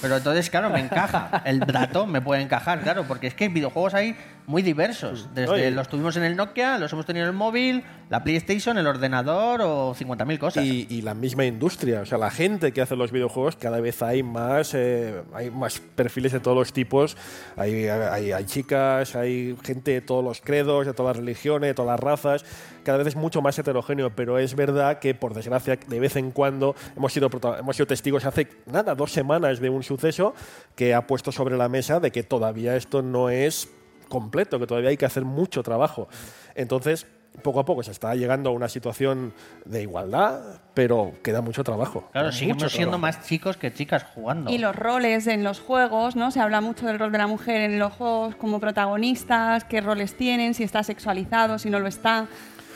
pero 0.00 0.16
entonces, 0.16 0.48
claro, 0.50 0.70
me 0.70 0.80
encaja. 0.80 1.42
El 1.44 1.60
dato 1.60 2.06
me 2.06 2.20
puede 2.20 2.42
encajar, 2.42 2.80
claro, 2.82 3.04
porque 3.08 3.26
es 3.26 3.34
que 3.34 3.48
videojuegos 3.48 3.94
hay 3.94 4.16
muy 4.46 4.62
diversos. 4.62 5.28
Desde 5.34 5.52
Oye. 5.52 5.70
los 5.70 5.88
tuvimos 5.88 6.16
en 6.16 6.24
el 6.24 6.36
Nokia, 6.36 6.78
los 6.78 6.92
hemos 6.92 7.06
tenido 7.06 7.24
en 7.26 7.30
el 7.30 7.36
móvil, 7.36 7.84
la 8.10 8.22
PlayStation, 8.24 8.76
el 8.78 8.86
ordenador 8.86 9.60
o 9.62 9.94
50.000 9.94 10.38
cosas. 10.38 10.64
Y, 10.64 10.86
y 10.90 11.02
la 11.02 11.14
misma 11.14 11.44
industria, 11.44 12.00
o 12.00 12.06
sea, 12.06 12.18
la 12.18 12.30
gente 12.30 12.72
que 12.72 12.80
hace 12.80 12.96
los 12.96 13.12
videojuegos, 13.12 13.56
cada 13.56 13.80
vez 13.80 14.02
hay 14.02 14.22
más, 14.22 14.74
eh, 14.74 15.22
hay 15.32 15.50
más 15.50 15.80
perfiles 15.80 16.32
de 16.32 16.40
todos 16.40 16.56
los 16.56 16.72
tipos. 16.72 17.16
Hay, 17.56 17.86
hay, 17.86 18.32
hay 18.32 18.44
chicas, 18.44 19.16
hay 19.16 19.56
gente 19.62 19.92
de 19.92 20.00
todos 20.00 20.24
los 20.24 20.40
credos, 20.40 20.86
de 20.86 20.92
todas 20.92 21.16
las 21.16 21.24
religiones, 21.24 21.68
de 21.68 21.74
todas 21.74 21.92
las 21.92 22.00
razas. 22.00 22.44
Cada 22.84 22.98
vez 22.98 23.08
es 23.08 23.16
mucho 23.16 23.42
más 23.42 23.58
heterogéneo, 23.58 24.10
pero 24.14 24.38
es 24.38 24.56
verdad 24.56 24.98
que, 24.98 25.14
por 25.14 25.34
desgracia, 25.34 25.76
de 25.76 26.00
vez 26.00 26.16
en 26.16 26.32
cuando 26.32 26.74
hemos 26.96 27.12
sido, 27.12 27.30
hemos 27.58 27.76
sido 27.76 27.86
testigos 27.86 28.24
hace 28.24 28.48
nada, 28.66 28.94
dos 28.94 29.12
semanas 29.12 29.60
de 29.60 29.70
un 29.70 29.82
suceso 29.82 30.34
que 30.74 30.94
ha 30.94 31.06
puesto 31.06 31.30
sobre 31.30 31.56
la 31.56 31.68
mesa 31.68 32.00
de 32.00 32.10
que 32.10 32.22
todavía 32.22 32.76
esto 32.76 33.02
no 33.02 33.30
es 33.30 33.68
completo, 34.12 34.58
que 34.58 34.66
todavía 34.66 34.90
hay 34.90 34.98
que 34.98 35.06
hacer 35.06 35.24
mucho 35.24 35.62
trabajo. 35.62 36.06
Entonces, 36.54 37.06
poco 37.40 37.60
a 37.60 37.64
poco 37.64 37.82
se 37.82 37.92
está 37.92 38.14
llegando 38.14 38.50
a 38.50 38.52
una 38.52 38.68
situación 38.68 39.32
de 39.64 39.80
igualdad, 39.80 40.60
pero 40.74 41.14
queda 41.22 41.40
mucho 41.40 41.64
trabajo. 41.64 42.10
Claro, 42.12 42.30
seguimos 42.30 42.70
siendo 42.70 42.98
trabajo. 42.98 42.98
más 42.98 43.26
chicos 43.26 43.56
que 43.56 43.72
chicas 43.72 44.04
jugando. 44.14 44.50
Y 44.50 44.58
los 44.58 44.76
roles 44.76 45.26
en 45.28 45.42
los 45.44 45.60
juegos, 45.60 46.14
¿no? 46.14 46.30
Se 46.30 46.40
habla 46.40 46.60
mucho 46.60 46.86
del 46.86 46.98
rol 46.98 47.10
de 47.10 47.16
la 47.16 47.26
mujer 47.26 47.62
en 47.62 47.78
los 47.78 47.94
juegos 47.94 48.34
como 48.34 48.60
protagonistas, 48.60 49.64
qué 49.64 49.80
roles 49.80 50.14
tienen, 50.14 50.52
si 50.52 50.62
está 50.62 50.82
sexualizado, 50.82 51.58
si 51.58 51.70
no 51.70 51.80
lo 51.80 51.86
está. 51.86 52.26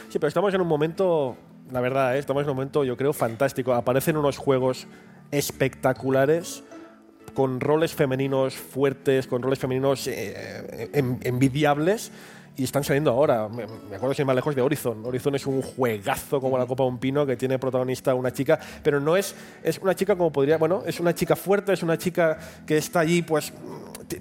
Sí, 0.09 0.19
pero 0.19 0.29
estamos 0.29 0.55
en 0.55 0.63
un 0.63 0.69
momento, 0.69 1.37
la 1.71 1.83
verdad, 1.83 2.17
¿eh? 2.17 2.19
estamos 2.19 2.45
en 2.45 2.49
un 2.49 2.57
momento, 2.57 2.83
yo 2.83 2.97
creo, 2.97 3.13
fantástico. 3.13 3.75
Aparecen 3.75 4.17
unos 4.17 4.39
juegos 4.39 4.87
espectaculares 5.31 6.65
con 7.37 7.61
roles 7.61 7.95
femeninos 7.95 8.55
fuertes, 8.55 9.27
con 9.27 9.43
roles 9.43 9.59
femeninos 9.59 10.07
eh, 10.09 10.89
en- 10.95 11.21
envidiables. 11.23 12.11
Y 12.59 12.65
están 12.65 12.83
saliendo 12.85 13.11
ahora. 13.11 13.49
Me, 13.49 13.67
me 13.67 13.97
acuerdo 13.97 14.15
sin 14.15 14.23
ir 14.23 14.27
más 14.27 14.37
lejos 14.37 14.55
de 14.55 14.63
Horizon. 14.63 15.05
Horizon 15.05 15.35
es 15.35 15.47
un 15.47 15.61
juegazo 15.63 16.41
como 16.41 16.57
la 16.57 16.65
Copa 16.67 16.85
de 16.85 16.89
un 16.89 16.99
Pino 16.99 17.27
que 17.27 17.37
tiene 17.37 17.59
protagonista 17.59 18.15
una 18.15 18.33
chica, 18.33 18.59
pero 18.83 18.99
no 18.99 19.17
es, 19.17 19.35
es 19.63 19.79
una 19.79 19.95
chica 19.95 20.17
como 20.17 20.33
podría. 20.33 20.57
Bueno, 20.57 20.83
es 20.87 20.99
una 20.99 21.15
chica 21.15 21.37
fuerte, 21.37 21.73
es 21.75 21.83
una 21.83 21.99
chica 21.99 22.39
que 22.67 22.79
está 22.79 23.01
allí, 23.01 23.23
pues. 23.23 23.53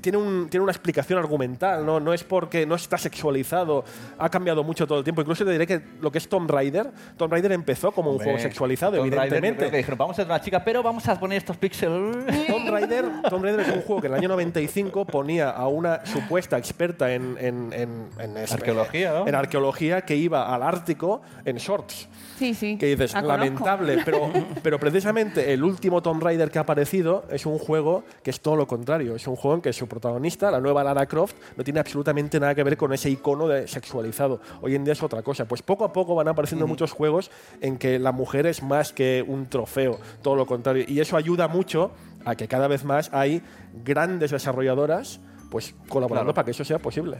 Tiene, 0.02 0.18
un- 0.18 0.48
tiene 0.50 0.64
una 0.64 0.72
explicación 0.72 1.20
argumental, 1.20 1.86
¿no? 1.86 2.00
no 2.00 2.12
es 2.12 2.24
porque 2.24 2.66
no 2.66 2.74
está 2.74 2.98
sexualizado, 2.98 3.86
ha 4.18 4.30
cambiado 4.32 4.64
mucho 4.64 4.88
todo 4.88 4.98
el 4.98 5.04
tiempo. 5.04 5.22
Incluso 5.22 5.46
te 5.46 5.52
diré 5.52 5.68
que 5.68 5.80
lo 6.02 6.12
que 6.12 6.18
es 6.18 6.28
Tomb 6.28 6.50
Raider, 6.50 6.90
Tomb 7.18 7.32
Raider 7.32 7.52
empezó 7.52 7.92
como 7.92 8.10
un 8.10 8.18
juego 8.18 8.40
sexualizado, 8.40 8.94
Tomb 8.98 9.04
Raider, 9.14 9.20
evidentemente. 9.38 9.70
que 9.70 9.78
dijeron, 9.78 10.00
vamos 10.00 10.16
a 10.16 10.24
ser 10.24 10.26
una 10.26 10.42
chica, 10.42 10.64
pero 10.66 10.82
vamos 10.82 11.08
a 11.08 11.20
poner 11.20 11.38
estos 11.38 11.58
píxeles. 11.58 12.16
Tomb 12.48 12.68
Raider, 12.68 13.06
Tomb 13.30 13.44
Raider 13.44 13.60
es 13.60 13.68
un 13.76 13.82
juego 13.84 14.02
que 14.02 14.08
en 14.08 14.14
el 14.14 14.20
año 14.20 14.30
95 14.30 15.06
ponía 15.06 15.52
a 15.52 15.68
una 15.68 16.04
supuesta 16.04 16.58
experta 16.58 17.14
en, 17.14 17.38
en, 17.40 17.72
en, 17.72 18.10
en 18.26 18.38
eso, 18.38 18.56
Arqueología, 18.56 19.14
¿no? 19.14 19.28
en 19.28 19.36
arqueología 19.36 20.02
que 20.02 20.16
iba 20.16 20.54
al 20.54 20.62
Ártico 20.64 21.22
en 21.46 21.58
shorts. 21.58 22.08
Sí, 22.38 22.54
sí. 22.54 22.78
Que 22.78 22.88
dices, 22.88 23.14
la 23.14 23.22
lamentable, 23.22 24.00
pero, 24.04 24.30
pero 24.64 24.78
precisamente 24.80 25.54
el 25.54 25.64
último 25.64 26.02
Tomb 26.02 26.22
Raider 26.22 26.52
que 26.52 26.58
ha 26.58 26.64
aparecido 26.64 27.24
es 27.30 27.46
un 27.46 27.58
juego 27.58 28.04
que 28.24 28.30
es 28.32 28.42
todo 28.42 28.58
lo 28.58 28.68
contrario. 28.68 29.16
Es 29.16 29.26
un 29.28 29.36
juego 29.38 29.56
en 29.56 29.62
que 29.62 29.72
su 29.72 29.88
protagonista, 29.88 30.52
la 30.52 30.60
nueva 30.60 30.84
Lara 30.84 31.06
Croft, 31.06 31.36
no 31.56 31.64
tiene 31.64 31.80
absolutamente 31.80 32.40
nada 32.40 32.54
que 32.54 32.64
ver 32.64 32.76
con 32.76 32.92
ese 32.92 33.10
icono 33.10 33.48
de 33.48 33.68
sexualizado. 33.68 34.42
Hoy 34.62 34.76
en 34.76 34.84
día 34.84 34.94
es 34.94 35.02
otra 35.04 35.22
cosa. 35.22 35.46
Pues 35.48 35.62
poco 35.62 35.86
a 35.86 35.94
poco 35.94 36.14
van 36.16 36.28
apareciendo 36.28 36.68
muchos 36.68 36.92
juegos 36.92 37.32
en 37.62 37.78
que 37.78 38.00
la 38.00 38.12
mujer 38.12 38.46
es 38.48 38.62
más 38.62 38.92
que 38.92 39.24
un 39.26 39.46
trofeo, 39.48 39.98
todo 40.22 40.36
lo 40.36 40.46
contrario. 40.46 40.84
Y 40.88 41.00
eso 41.00 41.16
ayuda 41.16 41.48
mucho 41.48 41.92
a 42.26 42.36
que 42.36 42.48
cada 42.48 42.68
vez 42.68 42.84
más 42.84 43.10
hay 43.14 43.42
grandes 43.86 44.32
desarrolladoras 44.32 45.20
pues 45.52 45.76
colaborando 45.88 46.26
Claro. 46.26 46.34
para 46.34 46.46
que 46.46 46.52
eso 46.52 46.66
sea 46.66 46.80
posible. 46.80 47.18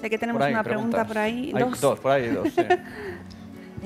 Sé 0.00 0.10
que 0.10 0.18
tenemos 0.18 0.42
ahí, 0.42 0.52
una 0.52 0.62
pregunta 0.62 1.06
por 1.06 1.18
ahí. 1.18 1.52
Hay 1.54 1.62
dos. 1.62 1.80
dos, 1.80 1.98
por 2.00 2.12
ahí 2.12 2.28
dos. 2.28 2.48
sí. 2.48 2.62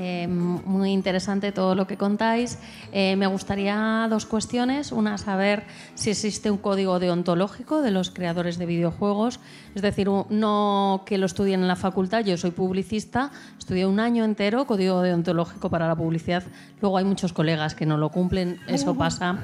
Eh, 0.03 0.27
muy 0.29 0.93
interesante 0.93 1.53
todo 1.53 1.75
lo 1.75 1.87
que 1.87 1.99
contáis. 1.99 2.59
Eh, 2.91 3.17
me 3.17 3.27
gustaría 3.27 4.07
dos 4.09 4.25
cuestiones. 4.25 4.93
Una, 4.93 5.19
saber 5.19 5.65
si 5.95 6.09
existe 6.09 6.51
un 6.51 6.57
código 6.57 6.99
deontológico 6.99 7.83
de 7.83 7.91
los 7.91 8.09
creadores 8.09 8.57
de 8.57 8.65
videojuegos. 8.65 9.41
Es 9.75 9.83
decir, 9.83 10.09
no 10.09 11.03
que 11.05 11.19
lo 11.19 11.27
estudien 11.27 11.61
en 11.61 11.69
la 11.69 11.77
facultad. 11.77 12.25
Yo 12.25 12.39
soy 12.39 12.51
publicista, 12.51 13.31
estudié 13.59 13.85
un 13.85 14.01
año 14.01 14.25
entero 14.25 14.67
código 14.67 15.03
deontológico 15.03 15.69
para 15.69 15.87
la 15.87 15.97
publicidad. 15.97 16.45
Luego 16.81 16.97
hay 16.97 17.05
muchos 17.05 17.35
colegas 17.35 17.75
que 17.75 17.85
no 17.85 17.99
lo 17.99 18.09
cumplen, 18.09 18.59
eso 18.69 18.95
pasa. 18.95 19.41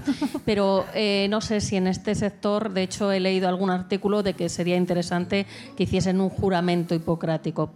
Pero 0.46 0.86
eh, 0.94 1.26
no 1.28 1.42
sé 1.42 1.60
si 1.60 1.76
en 1.76 1.86
este 1.86 2.14
sector, 2.14 2.72
de 2.72 2.82
hecho, 2.82 3.12
he 3.12 3.20
leído 3.20 3.46
algún 3.46 3.68
artículo 3.68 4.22
de 4.22 4.32
que 4.32 4.48
sería 4.48 4.76
interesante 4.76 5.46
que 5.76 5.82
hiciesen 5.82 6.18
un 6.18 6.30
juramento 6.30 6.94
hipocrático. 6.94 7.72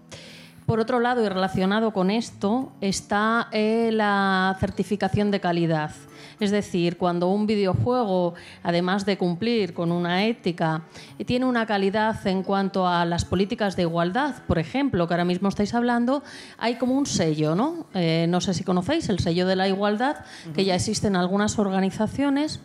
Por 0.70 0.78
otro 0.78 1.00
lado, 1.00 1.24
y 1.24 1.28
relacionado 1.28 1.92
con 1.92 2.12
esto, 2.12 2.70
está 2.80 3.48
eh, 3.50 3.90
la 3.92 4.56
certificación 4.60 5.32
de 5.32 5.40
calidad. 5.40 5.90
Es 6.38 6.52
decir, 6.52 6.96
cuando 6.96 7.26
un 7.26 7.48
videojuego, 7.48 8.34
además 8.62 9.04
de 9.04 9.18
cumplir 9.18 9.74
con 9.74 9.90
una 9.90 10.26
ética, 10.26 10.82
tiene 11.26 11.46
una 11.46 11.66
calidad 11.66 12.24
en 12.24 12.44
cuanto 12.44 12.86
a 12.86 13.04
las 13.04 13.24
políticas 13.24 13.74
de 13.74 13.82
igualdad, 13.82 14.44
por 14.46 14.60
ejemplo, 14.60 15.08
que 15.08 15.14
ahora 15.14 15.24
mismo 15.24 15.48
estáis 15.48 15.74
hablando, 15.74 16.22
hay 16.56 16.76
como 16.76 16.94
un 16.94 17.06
sello, 17.06 17.56
¿no? 17.56 17.86
Eh, 17.92 18.26
no 18.28 18.40
sé 18.40 18.54
si 18.54 18.62
conocéis 18.62 19.08
el 19.08 19.18
sello 19.18 19.48
de 19.48 19.56
la 19.56 19.66
igualdad, 19.66 20.18
que 20.54 20.64
ya 20.64 20.76
existe 20.76 21.08
en 21.08 21.16
algunas 21.16 21.58
organizaciones. 21.58 22.60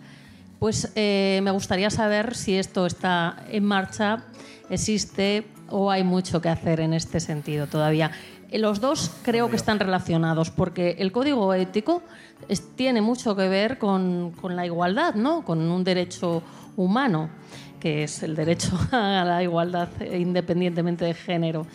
Pues 0.59 0.91
eh, 0.93 1.39
me 1.41 1.49
gustaría 1.49 1.89
saber 1.89 2.35
si 2.35 2.55
esto 2.55 2.85
está 2.85 3.37
en 3.49 3.65
marcha, 3.65 4.25
existe 4.69 5.54
o 5.69 5.89
hay 5.91 6.03
mucho 6.03 6.41
que 6.41 6.49
hacer 6.49 6.79
en 6.79 6.93
este 6.93 7.19
sentido 7.19 7.67
todavía. 7.67 8.11
Eh, 8.51 8.59
Los 8.59 8.79
dos 8.81 9.11
creo 9.23 9.49
que 9.49 9.55
están 9.55 9.79
relacionados 9.79 10.51
porque 10.51 10.95
el 10.99 11.11
código 11.11 11.53
ético 11.53 12.01
es- 12.47 12.75
tiene 12.75 13.01
mucho 13.01 13.35
que 13.35 13.47
ver 13.49 13.77
con, 13.77 14.31
con 14.39 14.55
la 14.55 14.65
igualdad, 14.65 15.15
¿no? 15.15 15.43
con 15.43 15.59
un 15.59 15.83
derecho 15.83 16.43
humano, 16.77 17.29
que 17.79 18.03
es 18.03 18.21
el 18.23 18.35
derecho 18.35 18.77
a 18.91 19.23
la 19.25 19.41
igualdad 19.43 19.89
eh, 19.99 20.19
independientemente 20.19 21.05
de 21.05 21.13
género. 21.13 21.65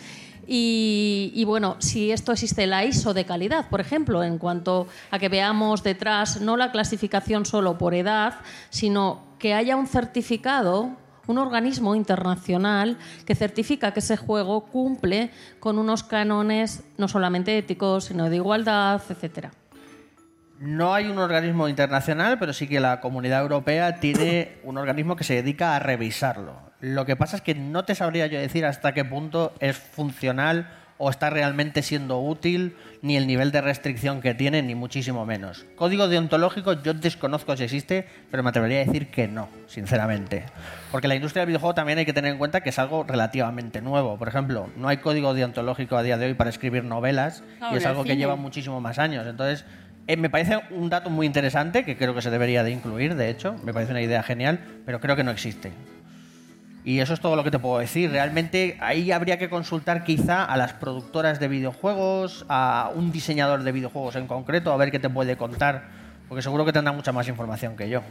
Y, 0.47 1.31
y, 1.35 1.45
bueno, 1.45 1.75
si 1.79 2.11
esto 2.11 2.31
existe 2.33 2.65
la 2.67 2.83
ISO 2.83 3.13
de 3.13 3.25
calidad, 3.25 3.69
por 3.69 3.79
ejemplo, 3.79 4.23
en 4.23 4.37
cuanto 4.37 4.87
a 5.11 5.19
que 5.19 5.29
veamos 5.29 5.83
detrás 5.83 6.41
no 6.41 6.57
la 6.57 6.71
clasificación 6.71 7.45
solo 7.45 7.77
por 7.77 7.93
edad, 7.93 8.35
sino 8.69 9.21
que 9.39 9.53
haya 9.53 9.75
un 9.77 9.87
certificado 9.87 10.89
un 11.31 11.39
organismo 11.39 11.95
internacional 11.95 12.97
que 13.25 13.33
certifica 13.33 13.93
que 13.93 14.01
ese 14.01 14.17
juego 14.17 14.65
cumple 14.65 15.31
con 15.59 15.79
unos 15.79 16.03
cánones 16.03 16.83
no 16.97 17.07
solamente 17.07 17.57
éticos, 17.57 18.05
sino 18.05 18.29
de 18.29 18.35
igualdad, 18.35 19.01
etcétera. 19.09 19.51
No 20.59 20.93
hay 20.93 21.07
un 21.07 21.17
organismo 21.17 21.67
internacional, 21.67 22.37
pero 22.37 22.53
sí 22.53 22.67
que 22.67 22.79
la 22.79 23.01
comunidad 23.01 23.41
europea 23.41 23.99
tiene 23.99 24.59
un 24.63 24.77
organismo 24.77 25.15
que 25.15 25.23
se 25.23 25.33
dedica 25.33 25.75
a 25.75 25.79
revisarlo. 25.79 26.53
Lo 26.81 27.05
que 27.05 27.15
pasa 27.15 27.37
es 27.37 27.41
que 27.41 27.55
no 27.55 27.83
te 27.85 27.95
sabría 27.95 28.27
yo 28.27 28.39
decir 28.39 28.65
hasta 28.65 28.93
qué 28.93 29.03
punto 29.03 29.53
es 29.59 29.77
funcional 29.77 30.69
o 31.03 31.09
está 31.09 31.31
realmente 31.31 31.81
siendo 31.81 32.19
útil, 32.19 32.75
ni 33.01 33.17
el 33.17 33.25
nivel 33.25 33.51
de 33.51 33.59
restricción 33.59 34.21
que 34.21 34.35
tiene, 34.35 34.61
ni 34.61 34.75
muchísimo 34.75 35.25
menos. 35.25 35.65
Código 35.75 36.07
deontológico 36.07 36.73
yo 36.73 36.93
desconozco 36.93 37.57
si 37.57 37.63
existe, 37.63 38.05
pero 38.29 38.43
me 38.43 38.49
atrevería 38.49 38.81
a 38.81 38.85
decir 38.85 39.07
que 39.07 39.27
no, 39.27 39.49
sinceramente. 39.65 40.43
Porque 40.91 41.07
la 41.07 41.15
industria 41.15 41.41
del 41.41 41.47
videojuego 41.47 41.73
también 41.73 41.97
hay 41.97 42.05
que 42.05 42.13
tener 42.13 42.31
en 42.31 42.37
cuenta 42.37 42.61
que 42.61 42.69
es 42.69 42.77
algo 42.77 43.03
relativamente 43.03 43.81
nuevo. 43.81 44.19
Por 44.19 44.27
ejemplo, 44.27 44.69
no 44.77 44.89
hay 44.89 44.97
código 44.97 45.33
deontológico 45.33 45.97
a 45.97 46.03
día 46.03 46.19
de 46.19 46.27
hoy 46.27 46.33
para 46.35 46.51
escribir 46.51 46.83
novelas 46.83 47.43
No, 47.59 47.73
y 47.73 47.77
es 47.77 47.85
algo 47.87 48.03
que 48.03 48.15
lleva 48.15 48.35
muchísimo 48.35 48.79
más 48.79 48.99
años. 48.99 49.25
Entonces, 49.25 49.65
eh, 50.05 50.17
me 50.17 50.29
parece 50.29 50.59
un 50.69 50.91
dato 50.91 51.09
muy 51.09 51.25
interesante 51.25 51.83
que 51.83 51.97
creo 51.97 52.13
que 52.13 52.21
se 52.21 52.29
debería 52.29 52.63
de 52.63 52.69
incluir, 52.69 53.15
de 53.15 53.31
hecho. 53.31 53.55
Me 53.63 53.73
parece 53.73 53.91
una 53.91 54.03
idea 54.03 54.21
genial, 54.21 54.59
pero 54.85 54.99
creo 54.99 55.15
que 55.15 55.23
no 55.23 55.31
existe. 55.31 55.71
Y 56.83 56.99
eso 56.99 57.13
es 57.13 57.19
todo 57.19 57.35
lo 57.35 57.43
que 57.43 57.51
te 57.51 57.59
puedo 57.59 57.77
decir. 57.77 58.09
Realmente 58.11 58.77
ahí 58.79 59.11
habría 59.11 59.37
que 59.37 59.49
consultar 59.49 60.03
quizá 60.03 60.43
a 60.43 60.57
las 60.57 60.73
productoras 60.73 61.39
de 61.39 61.47
videojuegos, 61.47 62.45
a 62.49 62.91
un 62.95 63.11
diseñador 63.11 63.63
de 63.63 63.71
videojuegos 63.71 64.15
en 64.15 64.27
concreto, 64.27 64.71
a 64.71 64.77
ver 64.77 64.91
qué 64.91 64.99
te 64.99 65.09
puede 65.09 65.37
contar, 65.37 65.89
porque 66.27 66.41
seguro 66.41 66.65
que 66.65 66.73
tendrá 66.73 66.91
mucha 66.91 67.11
más 67.11 67.27
información 67.27 67.75
que 67.75 67.89
yo. 67.89 68.01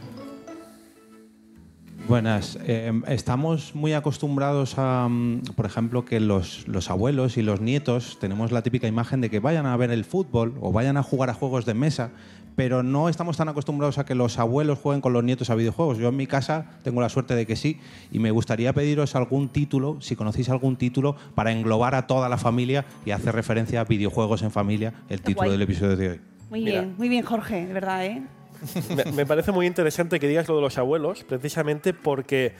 Buenas. 2.07 2.57
Eh, 2.65 2.91
estamos 3.07 3.75
muy 3.75 3.93
acostumbrados 3.93 4.77
a, 4.77 5.07
mm, 5.07 5.43
por 5.55 5.65
ejemplo, 5.65 6.03
que 6.03 6.19
los, 6.19 6.67
los 6.67 6.89
abuelos 6.89 7.37
y 7.37 7.41
los 7.41 7.61
nietos 7.61 8.17
tenemos 8.19 8.51
la 8.51 8.63
típica 8.63 8.87
imagen 8.87 9.21
de 9.21 9.29
que 9.29 9.39
vayan 9.39 9.65
a 9.65 9.77
ver 9.77 9.91
el 9.91 10.03
fútbol 10.03 10.55
o 10.61 10.71
vayan 10.71 10.97
a 10.97 11.03
jugar 11.03 11.29
a 11.29 11.33
juegos 11.33 11.65
de 11.65 11.73
mesa, 11.73 12.11
pero 12.55 12.83
no 12.83 13.09
estamos 13.09 13.37
tan 13.37 13.49
acostumbrados 13.49 13.97
a 13.97 14.05
que 14.05 14.15
los 14.15 14.39
abuelos 14.39 14.79
jueguen 14.79 15.01
con 15.01 15.13
los 15.13 15.23
nietos 15.23 15.49
a 15.49 15.55
videojuegos. 15.55 15.97
Yo 15.97 16.09
en 16.09 16.15
mi 16.15 16.27
casa 16.27 16.65
tengo 16.83 17.01
la 17.01 17.09
suerte 17.09 17.35
de 17.35 17.45
que 17.45 17.55
sí 17.55 17.79
y 18.11 18.19
me 18.19 18.31
gustaría 18.31 18.73
pediros 18.73 19.15
algún 19.15 19.49
título, 19.49 19.97
si 20.01 20.15
conocéis 20.15 20.49
algún 20.49 20.75
título, 20.75 21.15
para 21.35 21.51
englobar 21.51 21.95
a 21.95 22.07
toda 22.07 22.29
la 22.29 22.37
familia 22.37 22.85
y 23.05 23.11
hacer 23.11 23.35
referencia 23.35 23.81
a 23.81 23.83
videojuegos 23.85 24.41
en 24.43 24.51
familia, 24.51 24.93
el 25.09 25.21
título 25.21 25.47
guay. 25.47 25.51
del 25.51 25.61
episodio 25.61 25.95
de 25.95 26.09
hoy. 26.09 26.21
Muy 26.49 26.61
Mira. 26.61 26.81
bien, 26.81 26.95
muy 26.97 27.09
bien, 27.09 27.23
Jorge, 27.23 27.65
de 27.65 27.73
verdad, 27.73 28.05
¿eh? 28.05 28.21
me, 28.95 29.11
me 29.11 29.25
parece 29.25 29.51
muy 29.51 29.65
interesante 29.65 30.19
que 30.19 30.27
digas 30.27 30.47
lo 30.47 30.55
de 30.57 30.61
los 30.61 30.77
abuelos, 30.77 31.23
precisamente 31.23 31.93
porque 31.93 32.53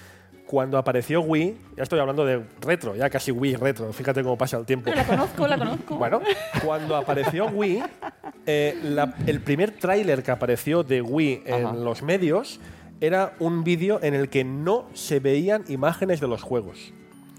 cuando 0.51 0.77
apareció 0.77 1.21
Wii, 1.21 1.55
ya 1.77 1.83
estoy 1.83 1.97
hablando 2.01 2.25
de 2.25 2.43
retro, 2.59 2.93
ya 2.93 3.09
casi 3.09 3.31
Wii 3.31 3.55
retro, 3.55 3.93
fíjate 3.93 4.21
cómo 4.21 4.37
pasa 4.37 4.57
el 4.57 4.65
tiempo. 4.65 4.91
La 4.93 5.05
conozco, 5.07 5.47
la 5.47 5.57
conozco. 5.57 5.95
Bueno, 5.95 6.19
cuando 6.65 6.97
apareció 6.97 7.45
Wii, 7.45 7.81
eh, 8.45 8.77
la- 8.83 9.13
el 9.27 9.39
primer 9.39 9.71
tráiler 9.71 10.23
que 10.23 10.31
apareció 10.31 10.83
de 10.83 11.01
Wii 11.01 11.43
en 11.45 11.65
Ajá. 11.67 11.73
los 11.75 12.03
medios 12.03 12.59
era 12.99 13.31
un 13.39 13.63
vídeo 13.63 14.01
en 14.03 14.13
el 14.13 14.27
que 14.27 14.43
no 14.43 14.87
se 14.93 15.21
veían 15.21 15.63
imágenes 15.69 16.19
de 16.19 16.27
los 16.27 16.43
juegos. 16.43 16.91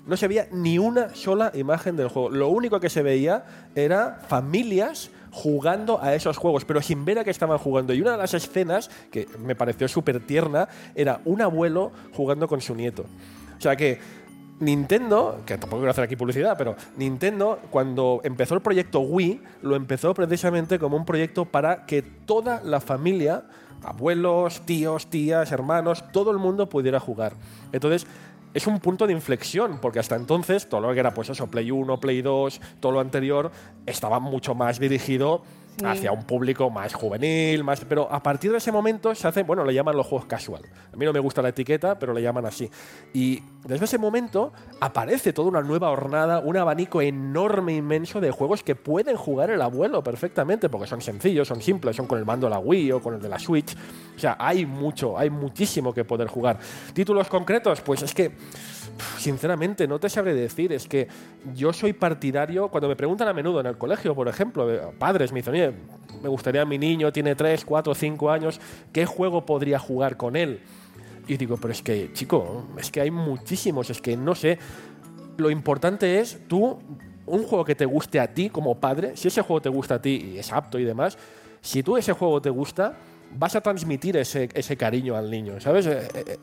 No 0.06 0.16
se 0.16 0.26
veía 0.26 0.48
ni 0.50 0.78
una 0.78 1.14
sola 1.14 1.52
imagen 1.54 1.96
del 1.98 2.08
juego. 2.08 2.30
Lo 2.30 2.48
único 2.48 2.80
que 2.80 2.88
se 2.88 3.02
veía 3.02 3.44
era 3.74 4.20
familias 4.26 5.10
jugando 5.32 6.00
a 6.00 6.14
esos 6.14 6.36
juegos, 6.36 6.64
pero 6.64 6.80
sin 6.82 7.04
ver 7.04 7.18
a 7.18 7.24
qué 7.24 7.30
estaban 7.30 7.58
jugando. 7.58 7.92
Y 7.94 8.00
una 8.00 8.12
de 8.12 8.18
las 8.18 8.34
escenas 8.34 8.90
que 9.10 9.26
me 9.38 9.56
pareció 9.56 9.88
súper 9.88 10.20
tierna 10.20 10.68
era 10.94 11.20
un 11.24 11.42
abuelo 11.42 11.90
jugando 12.12 12.46
con 12.46 12.60
su 12.60 12.74
nieto. 12.74 13.06
O 13.58 13.60
sea 13.60 13.74
que 13.74 13.98
Nintendo, 14.60 15.40
que 15.44 15.58
tampoco 15.58 15.80
quiero 15.80 15.90
hacer 15.90 16.04
aquí 16.04 16.14
publicidad, 16.14 16.56
pero 16.56 16.76
Nintendo, 16.96 17.58
cuando 17.70 18.20
empezó 18.22 18.54
el 18.54 18.60
proyecto 18.60 19.00
Wii, 19.00 19.42
lo 19.62 19.74
empezó 19.74 20.14
precisamente 20.14 20.78
como 20.78 20.96
un 20.96 21.04
proyecto 21.04 21.46
para 21.46 21.84
que 21.86 22.02
toda 22.02 22.62
la 22.62 22.80
familia, 22.80 23.44
abuelos, 23.82 24.60
tíos, 24.60 25.08
tías, 25.08 25.50
hermanos, 25.50 26.04
todo 26.12 26.30
el 26.30 26.38
mundo 26.38 26.68
pudiera 26.68 27.00
jugar. 27.00 27.32
Entonces, 27.72 28.06
es 28.54 28.66
un 28.66 28.80
punto 28.80 29.06
de 29.06 29.12
inflexión, 29.12 29.78
porque 29.80 29.98
hasta 29.98 30.16
entonces 30.16 30.68
todo 30.68 30.80
lo 30.80 30.92
que 30.92 31.00
era, 31.00 31.14
pues 31.14 31.30
eso, 31.30 31.48
Play 31.48 31.70
1, 31.70 32.00
Play 32.00 32.22
2, 32.22 32.60
todo 32.80 32.92
lo 32.92 33.00
anterior, 33.00 33.50
estaba 33.86 34.20
mucho 34.20 34.54
más 34.54 34.78
dirigido 34.78 35.42
Hacia 35.84 36.12
un 36.12 36.24
público 36.24 36.70
más 36.70 36.94
juvenil, 36.94 37.64
más. 37.64 37.84
Pero 37.84 38.10
a 38.12 38.22
partir 38.22 38.52
de 38.52 38.58
ese 38.58 38.70
momento 38.70 39.14
se 39.14 39.26
hace, 39.26 39.42
bueno, 39.42 39.64
le 39.64 39.74
llaman 39.74 39.96
los 39.96 40.06
juegos 40.06 40.26
casual. 40.26 40.62
A 40.92 40.96
mí 40.96 41.04
no 41.04 41.12
me 41.12 41.18
gusta 41.18 41.42
la 41.42 41.48
etiqueta, 41.48 41.98
pero 41.98 42.12
le 42.12 42.22
llaman 42.22 42.46
así. 42.46 42.70
Y 43.14 43.42
desde 43.64 43.86
ese 43.86 43.98
momento 43.98 44.52
aparece 44.80 45.32
toda 45.32 45.48
una 45.48 45.62
nueva 45.62 45.90
hornada, 45.90 46.40
un 46.40 46.56
abanico 46.56 47.00
enorme, 47.00 47.74
inmenso 47.74 48.20
de 48.20 48.30
juegos 48.30 48.62
que 48.62 48.74
pueden 48.74 49.16
jugar 49.16 49.50
el 49.50 49.62
abuelo 49.62 50.02
perfectamente, 50.02 50.68
porque 50.68 50.86
son 50.86 51.00
sencillos, 51.00 51.48
son 51.48 51.62
simples, 51.62 51.96
son 51.96 52.06
con 52.06 52.18
el 52.18 52.24
mando 52.24 52.46
de 52.46 52.50
la 52.50 52.58
Wii 52.58 52.92
o 52.92 53.00
con 53.00 53.14
el 53.14 53.22
de 53.22 53.28
la 53.28 53.38
Switch. 53.38 53.74
O 54.14 54.18
sea, 54.18 54.36
hay 54.38 54.66
mucho, 54.66 55.18
hay 55.18 55.30
muchísimo 55.30 55.92
que 55.92 56.04
poder 56.04 56.28
jugar. 56.28 56.58
Títulos 56.92 57.28
concretos, 57.28 57.80
pues 57.80 58.02
es 58.02 58.14
que 58.14 58.32
sinceramente 59.18 59.86
no 59.86 59.98
te 59.98 60.08
sabré 60.08 60.34
decir. 60.34 60.72
Es 60.72 60.86
que 60.88 61.08
yo 61.54 61.72
soy 61.72 61.92
partidario, 61.92 62.68
cuando 62.68 62.88
me 62.88 62.96
preguntan 62.96 63.28
a 63.28 63.32
menudo 63.32 63.60
en 63.60 63.66
el 63.66 63.78
colegio, 63.78 64.14
por 64.14 64.28
ejemplo, 64.28 64.66
de- 64.66 64.78
padres 64.98 65.32
me 65.32 65.40
dicen, 65.40 65.54
oye, 65.54 65.72
me 66.22 66.28
gustaría 66.28 66.64
mi 66.64 66.78
niño, 66.78 67.12
tiene 67.12 67.34
3, 67.34 67.64
4, 67.64 67.94
5 67.94 68.30
años, 68.30 68.60
¿qué 68.92 69.06
juego 69.06 69.44
podría 69.46 69.78
jugar 69.78 70.16
con 70.16 70.36
él? 70.36 70.60
Y 71.28 71.36
digo, 71.36 71.56
pero 71.56 71.72
es 71.72 71.82
que, 71.82 72.12
chico, 72.12 72.66
es 72.78 72.90
que 72.90 73.00
hay 73.00 73.10
muchísimos, 73.10 73.90
es 73.90 74.00
que 74.00 74.16
no 74.16 74.34
sé. 74.34 74.58
Lo 75.36 75.50
importante 75.50 76.18
es 76.20 76.38
tú, 76.48 76.78
un 77.26 77.44
juego 77.44 77.64
que 77.64 77.74
te 77.74 77.84
guste 77.86 78.18
a 78.20 78.34
ti 78.34 78.50
como 78.50 78.78
padre, 78.80 79.16
si 79.16 79.28
ese 79.28 79.42
juego 79.42 79.62
te 79.62 79.68
gusta 79.68 79.94
a 79.96 80.02
ti 80.02 80.32
y 80.34 80.38
es 80.38 80.52
apto 80.52 80.78
y 80.78 80.84
demás, 80.84 81.16
si 81.60 81.82
tú 81.82 81.96
ese 81.96 82.12
juego 82.12 82.42
te 82.42 82.50
gusta, 82.50 82.96
vas 83.34 83.54
a 83.54 83.60
transmitir 83.60 84.16
ese, 84.16 84.48
ese 84.52 84.76
cariño 84.76 85.16
al 85.16 85.30
niño, 85.30 85.60
¿sabes? 85.60 85.86
Eh, 85.86 86.08
eh, 86.14 86.38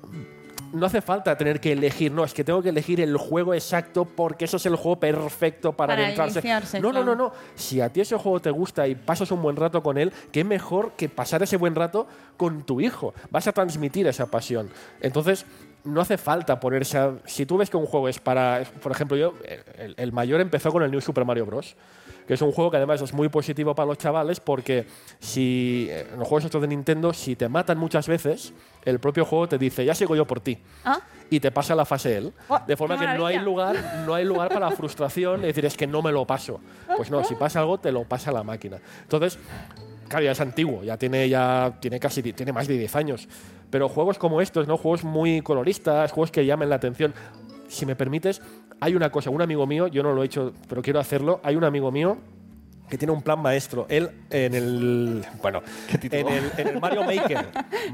no 0.74 0.86
hace 0.86 1.02
falta 1.02 1.36
tener 1.38 1.60
que 1.60 1.72
elegir, 1.72 2.12
no, 2.12 2.24
es 2.24 2.34
que 2.34 2.44
tengo 2.44 2.62
que 2.62 2.70
elegir 2.70 3.02
el 3.02 3.18
juego 3.18 3.54
exacto 3.54 4.06
porque 4.06 4.46
eso 4.46 4.58
es 4.58 4.66
el 4.66 4.76
juego 4.76 5.00
perfecto 5.00 5.74
para, 5.74 5.94
Para 5.94 6.04
adentrarse. 6.06 6.40
iniciarse, 6.40 6.80
No, 6.80 6.90
no, 6.90 7.02
claro. 7.04 7.16
no, 7.16 7.24
no. 7.30 7.34
Si 7.56 7.82
a 7.82 7.90
ti 7.90 8.02
ese 8.02 8.16
juego 8.18 8.40
te 8.40 8.52
gusta 8.52 8.88
y 8.88 8.96
pasas 8.96 9.32
un 9.32 9.42
buen 9.42 9.56
rato 9.56 9.82
con 9.84 9.98
él, 9.98 10.12
qué 10.32 10.44
mejor 10.44 10.92
que 10.94 11.10
pasar 11.10 11.42
ese 11.44 11.58
buen 11.58 11.76
rato 11.76 12.08
con 12.38 12.64
tu 12.64 12.82
hijo. 12.82 13.14
Vas 13.32 13.48
a 13.48 13.52
transmitir 13.52 14.06
esa 14.08 14.28
pasión. 14.28 14.70
Entonces, 15.02 15.46
no 15.84 16.02
hace 16.02 16.18
falta 16.18 16.60
ponerse 16.60 16.98
a- 16.98 17.14
Si 17.26 17.46
tú 17.46 17.58
ves 17.58 17.70
que 17.70 17.78
un 17.78 17.86
juego 17.86 18.08
es 18.10 18.20
para... 18.20 18.64
Por 18.82 18.92
ejemplo, 18.92 19.18
yo, 19.18 19.34
el, 19.78 19.96
el 19.98 20.12
mayor 20.12 20.40
empezó 20.42 20.72
con 20.72 20.84
el 20.84 20.92
New 20.92 21.02
Super 21.02 21.26
Mario 21.26 21.46
Bros., 21.46 21.76
que 22.30 22.36
es 22.36 22.42
un 22.44 22.52
juego 22.52 22.70
que 22.70 22.78
además 22.78 23.02
es 23.02 23.12
muy 23.12 23.28
positivo 23.28 23.74
para 23.74 23.88
los 23.88 23.98
chavales 23.98 24.40
porque 24.40 24.86
si 25.20 25.88
eh, 25.90 26.06
en 26.14 26.20
los 26.20 26.28
juegos 26.28 26.46
estos 26.46 26.62
de 26.62 26.68
Nintendo, 26.68 27.12
si 27.12 27.36
te 27.36 27.50
matan 27.50 27.80
muchas 27.80 28.08
veces, 28.08 28.54
el 28.86 29.00
propio 29.00 29.26
juego 29.26 29.50
te 29.50 29.58
dice, 29.58 29.84
ya 29.84 29.96
sigo 29.96 30.16
yo 30.16 30.28
por 30.28 30.40
ti 30.40 30.60
Ah, 30.86 31.00
y 31.32 31.40
te 31.40 31.50
pasa 31.52 31.74
la 31.74 31.86
fase 31.86 32.18
él. 32.18 32.32
Oh, 32.48 32.60
De 32.68 32.78
forma 32.78 33.00
que 33.00 33.18
no 33.18 33.26
hay 33.26 33.40
lugar, 33.40 34.04
no 34.06 34.14
hay 34.14 34.26
lugar 34.26 34.50
para 34.50 34.70
la 34.70 34.76
frustración, 34.76 35.40
es 35.40 35.48
decir, 35.48 35.66
es 35.66 35.76
que 35.76 35.88
no 35.88 36.04
me 36.04 36.12
lo 36.12 36.28
paso. 36.28 36.60
Pues 36.96 37.10
no, 37.10 37.24
si 37.24 37.34
pasa 37.34 37.62
algo, 37.62 37.80
te 37.80 37.92
lo 37.92 38.04
pasa 38.04 38.32
la 38.32 38.44
máquina. 38.44 38.78
Entonces, 39.02 39.40
claro, 40.08 40.26
ya 40.26 40.34
es 40.34 40.40
antiguo, 40.40 40.84
ya 40.84 40.98
tiene, 40.98 41.28
ya 41.30 41.78
tiene 41.80 42.00
casi 42.00 42.22
tiene 42.22 42.54
más 42.54 42.68
de 42.68 42.78
10 42.78 42.96
años. 42.96 43.28
Pero 43.72 43.90
juegos 43.90 44.20
como 44.20 44.40
estos, 44.40 44.68
¿no? 44.68 44.78
Juegos 44.78 45.04
muy 45.04 45.42
coloristas, 45.42 46.12
juegos 46.12 46.30
que 46.30 46.46
llamen 46.46 46.70
la 46.70 46.76
atención. 46.76 47.12
Si 47.70 47.88
me 47.88 47.96
permites, 47.96 48.40
hay 48.82 48.96
una 48.96 49.10
cosa, 49.12 49.30
un 49.30 49.42
amigo 49.42 49.66
mío, 49.68 49.88
yo 49.88 50.04
no 50.04 50.14
lo 50.14 50.24
he 50.24 50.26
hecho, 50.26 50.54
pero 50.68 50.82
quiero 50.82 51.00
hacerlo, 51.00 51.40
hay 51.44 51.56
un 51.56 51.64
amigo 51.64 51.92
mío 51.92 52.18
que 52.90 52.98
tiene 52.98 53.12
un 53.14 53.22
plan 53.22 53.40
maestro. 53.40 53.86
Él 53.88 54.10
en 54.32 54.56
el 54.56 55.24
bueno, 55.44 55.62
en 55.92 56.28
el, 56.28 56.52
en 56.58 56.68
el 56.70 56.80
Mario 56.82 57.04
Maker. 57.04 57.46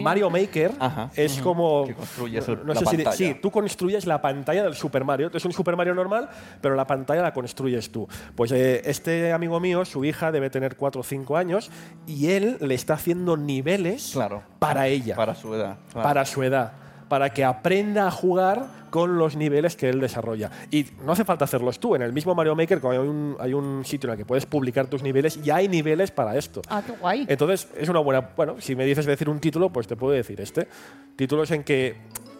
Mario, 0.00 0.28
Maker 0.28 0.72
Ajá. 0.80 1.10
es 1.14 1.40
como 1.40 1.84
Que 1.86 1.94
construyes 1.94 2.48
no, 2.48 2.64
la 2.64 2.74
sé 2.74 2.86
si 2.86 2.96
de- 2.96 3.04
pantalla. 3.04 3.16
sí, 3.34 3.38
tú 3.40 3.52
construyes 3.52 4.04
la 4.06 4.20
pantalla 4.20 4.64
del 4.64 4.74
Super 4.74 5.04
Mario. 5.04 5.30
Es 5.32 5.44
un 5.44 5.52
Super 5.52 5.76
Mario 5.76 5.94
normal, 5.94 6.28
pero 6.60 6.74
la 6.74 6.84
pantalla 6.84 7.22
la 7.22 7.32
construyes 7.32 7.92
tú. 7.92 8.08
Pues 8.34 8.50
eh, 8.50 8.82
este 8.86 9.32
amigo 9.32 9.60
mío, 9.60 9.84
su 9.84 10.04
hija 10.04 10.32
debe 10.32 10.50
tener 10.50 10.74
4 10.76 11.00
o 11.00 11.04
5 11.04 11.36
años 11.36 11.70
y 12.04 12.28
él 12.30 12.56
le 12.60 12.74
está 12.74 12.94
haciendo 12.94 13.36
niveles 13.36 14.10
Claro. 14.14 14.42
para 14.58 14.88
ella, 14.88 15.14
Para 15.14 15.36
su 15.36 15.54
edad. 15.54 15.76
claro. 15.92 16.08
para 16.08 16.24
su 16.24 16.42
edad, 16.42 16.72
para 17.12 17.28
que 17.28 17.44
aprenda 17.44 18.06
a 18.06 18.10
jugar 18.10 18.64
con 18.88 19.18
los 19.18 19.36
niveles 19.36 19.76
que 19.76 19.90
él 19.90 20.00
desarrolla. 20.00 20.50
Y 20.70 20.86
no 21.04 21.12
hace 21.12 21.26
falta 21.26 21.44
hacerlos 21.44 21.78
tú. 21.78 21.94
En 21.94 22.00
el 22.00 22.10
mismo 22.14 22.34
Mario 22.34 22.56
Maker, 22.56 22.80
hay 22.84 22.96
un, 22.96 23.36
hay 23.38 23.52
un 23.52 23.84
sitio 23.84 24.08
en 24.08 24.12
el 24.12 24.16
que 24.16 24.24
puedes 24.24 24.46
publicar 24.46 24.86
tus 24.86 25.02
niveles, 25.02 25.42
ya 25.42 25.56
hay 25.56 25.68
niveles 25.68 26.10
para 26.10 26.38
esto. 26.38 26.62
ah, 26.70 26.82
qué 26.86 26.92
guay. 26.92 27.26
Entonces, 27.28 27.68
es 27.76 27.90
una 27.90 27.98
buena. 28.00 28.30
Bueno, 28.34 28.62
si 28.62 28.74
me 28.74 28.86
dices 28.86 29.04
decir 29.04 29.28
un 29.28 29.40
título, 29.40 29.68
pues 29.68 29.86
te 29.86 29.94
puedo 29.94 30.14
decir 30.14 30.40
este. 30.40 30.68
Títulos 31.14 31.50
en 31.50 31.64
que 31.64 31.96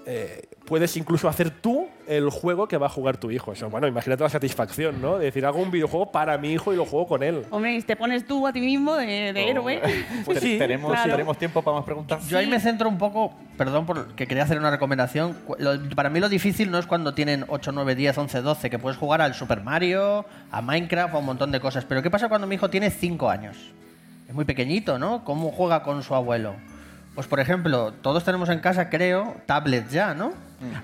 eh, 0.07 0.43
puedes 0.67 0.97
incluso 0.97 1.29
hacer 1.29 1.51
tú 1.51 1.87
el 2.09 2.29
juego 2.31 2.67
que 2.67 2.77
va 2.77 2.87
a 2.87 2.89
jugar 2.89 3.17
tu 3.17 3.31
hijo. 3.31 3.53
Eso, 3.53 3.71
bueno, 3.71 3.87
imagínate 3.87 4.23
la 4.23 4.29
satisfacción, 4.29 5.01
¿no? 5.01 5.19
De 5.19 5.27
decir, 5.27 5.47
hago 5.47 5.61
un 5.61 5.71
videojuego 5.71 6.11
para 6.11 6.37
mi 6.39 6.53
hijo 6.53 6.73
y 6.73 6.77
lo 6.77 6.85
juego 6.85 7.07
con 7.07 7.23
él. 7.23 7.45
Hombre, 7.51 7.75
y 7.77 7.83
te 7.83 7.95
pones 7.97 8.27
tú 8.27 8.47
a 8.47 8.53
ti 8.53 8.61
mismo 8.61 8.95
de, 8.97 9.33
de 9.33 9.49
héroe. 9.51 9.81
Pues 10.25 10.41
sí, 10.41 10.59
¿Tenemos, 10.59 10.93
claro. 10.93 11.13
¿Tenemos 11.13 11.39
tiempo 11.39 11.63
para 11.63 11.77
más 11.77 11.85
preguntas? 11.85 12.29
Yo 12.29 12.39
ahí 12.39 12.47
me 12.47 12.59
centro 12.61 12.89
un 12.89 12.99
poco, 12.99 13.33
perdón 13.57 13.87
porque 13.87 14.27
quería 14.27 14.43
hacer 14.45 14.59
una 14.59 14.71
recomendación. 14.71 15.37
Lo- 15.59 15.79
para 15.95 16.11
mí 16.11 16.21
lo 16.21 16.29
difícil 16.29 16.71
no 16.71 16.79
es 16.79 16.87
cuando 16.87 17.15
tienen 17.15 17.45
8, 17.49 17.73
9, 17.73 17.95
10, 17.95 18.19
11, 18.19 18.43
12, 18.43 18.71
que 18.71 18.79
puedes 18.79 18.99
jugar 18.99 19.21
al 19.21 19.35
Super 19.35 19.63
Mario, 19.63 20.25
a 20.51 20.63
Minecraft, 20.63 21.15
a 21.15 21.19
un 21.19 21.27
montón 21.27 21.51
de 21.53 21.61
cosas. 21.61 21.85
Pero 21.85 22.03
¿qué 22.03 22.11
pasa 22.11 22.29
cuando 22.29 22.47
mi 22.47 22.55
hijo 22.57 22.71
tiene 22.71 22.91
5 22.91 23.29
años? 23.31 23.57
Es 24.29 24.35
muy 24.35 24.45
pequeñito, 24.45 24.99
¿no? 24.99 25.25
¿Cómo 25.25 25.51
juega 25.51 25.83
con 25.83 26.03
su 26.03 26.15
abuelo? 26.15 26.55
Pues 27.15 27.27
por 27.27 27.41
ejemplo, 27.41 27.93
todos 27.93 28.25
tenemos 28.25 28.49
en 28.49 28.61
casa, 28.61 28.89
creo, 28.89 29.37
tablets 29.47 29.91
ya, 29.93 30.15
¿no? 30.15 30.33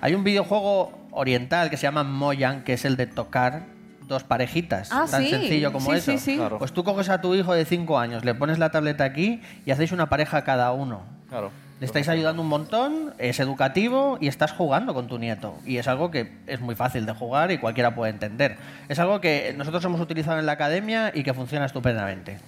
Hay 0.01 0.15
un 0.15 0.25
videojuego 0.25 0.93
oriental 1.11 1.71
que 1.71 1.77
se 1.77 1.85
llama 1.85 2.05
Moyan, 2.05 2.65
que 2.65 2.75
es 2.75 2.85
el 2.85 2.97
de 2.97 3.07
tocar 3.07 3.63
dos 4.07 4.25
parejitas. 4.25 4.91
Ah, 4.93 5.07
tan 5.11 5.23
sí. 5.23 5.31
sencillo 5.31 5.73
como 5.73 5.91
Sí, 5.91 5.97
eso. 5.97 6.13
sí, 6.13 6.19
sí. 6.19 6.37
Claro. 6.37 6.59
Pues 6.59 6.73
tú 6.73 6.85
coges 6.85 7.09
a 7.09 7.21
tu 7.21 7.35
hijo 7.35 7.55
de 7.55 7.65
5 7.65 7.99
años, 7.99 8.25
le 8.25 8.35
pones 8.35 8.59
la 8.59 8.71
tableta 8.71 9.05
aquí 9.05 9.41
y 9.65 9.71
hacéis 9.71 9.93
una 9.93 10.09
pareja 10.09 10.45
cada 10.45 10.73
uno. 10.73 11.03
Claro. 11.29 11.51
Le 11.81 11.87
estáis 11.87 12.09
ayudando 12.09 12.43
un 12.43 12.49
montón, 12.49 13.15
es 13.19 13.39
educativo 13.39 14.19
y 14.21 14.27
estás 14.27 14.51
jugando 14.53 14.95
con 14.95 15.07
tu 15.07 15.19
nieto. 15.19 15.57
Y 15.65 15.77
es 15.77 15.87
algo 15.87 16.11
que 16.11 16.33
es 16.49 16.61
muy 16.61 16.75
fácil 16.75 17.07
de 17.07 17.13
jugar 17.13 17.53
y 17.53 17.59
cualquiera 17.59 17.95
puede 17.95 18.11
entender. 18.11 18.57
Es 18.89 18.99
algo 18.99 19.21
que 19.21 19.55
nosotros 19.57 19.85
hemos 19.85 20.01
utilizado 20.01 20.41
en 20.41 20.47
la 20.47 20.53
academia 20.53 21.13
y 21.15 21.23
que 21.23 21.33
funciona 21.35 21.67
estupendamente. 21.67 22.39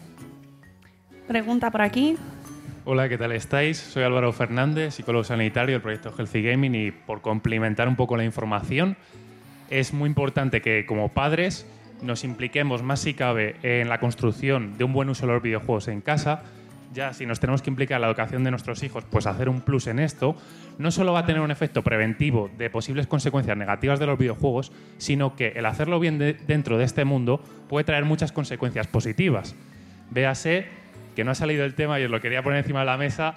Pregunta 1.28 1.70
por 1.70 1.82
aquí. 1.82 2.16
Hola, 2.84 3.08
¿qué 3.08 3.18
tal 3.18 3.32
estáis? 3.32 3.76
Soy 3.76 4.02
Álvaro 4.04 4.32
Fernández, 4.32 4.94
psicólogo 4.94 5.22
sanitario 5.24 5.74
del 5.74 5.82
proyecto 5.82 6.14
Healthy 6.16 6.42
Gaming 6.42 6.74
y 6.74 6.90
por 6.90 7.20
complementar 7.20 7.88
un 7.88 7.96
poco 7.96 8.16
la 8.16 8.24
información, 8.24 8.96
es 9.68 9.92
muy 9.92 10.08
importante 10.08 10.62
que 10.62 10.86
como 10.86 11.10
padres 11.10 11.66
nos 12.02 12.24
impliquemos 12.24 12.82
más 12.82 13.00
si 13.00 13.12
cabe 13.14 13.56
en 13.62 13.88
la 13.88 14.00
construcción 14.00 14.78
de 14.78 14.84
un 14.84 14.92
buen 14.94 15.10
uso 15.10 15.26
de 15.26 15.32
los 15.34 15.42
videojuegos 15.42 15.88
en 15.88 16.00
casa. 16.00 16.42
Ya 16.92 17.12
si 17.12 17.26
nos 17.26 17.38
tenemos 17.38 17.62
que 17.62 17.70
implicar 17.70 17.96
en 17.96 18.00
la 18.02 18.08
educación 18.08 18.42
de 18.42 18.50
nuestros 18.50 18.82
hijos, 18.82 19.04
pues 19.08 19.26
hacer 19.26 19.48
un 19.48 19.60
plus 19.60 19.86
en 19.86 20.00
esto, 20.00 20.34
no 20.78 20.90
solo 20.90 21.12
va 21.12 21.20
a 21.20 21.26
tener 21.26 21.42
un 21.42 21.52
efecto 21.52 21.82
preventivo 21.84 22.50
de 22.58 22.68
posibles 22.70 23.06
consecuencias 23.06 23.56
negativas 23.56 24.00
de 24.00 24.06
los 24.06 24.18
videojuegos, 24.18 24.72
sino 24.98 25.36
que 25.36 25.48
el 25.48 25.66
hacerlo 25.66 26.00
bien 26.00 26.18
de- 26.18 26.32
dentro 26.32 26.78
de 26.78 26.84
este 26.84 27.04
mundo 27.04 27.44
puede 27.68 27.84
traer 27.84 28.06
muchas 28.06 28.32
consecuencias 28.32 28.88
positivas. 28.88 29.54
Véase 30.10 30.79
que 31.20 31.24
no 31.24 31.32
ha 31.32 31.34
salido 31.34 31.66
el 31.66 31.74
tema 31.74 32.00
y 32.00 32.04
os 32.04 32.10
lo 32.10 32.18
quería 32.18 32.42
poner 32.42 32.60
encima 32.60 32.80
de 32.80 32.86
la 32.86 32.96
mesa. 32.96 33.34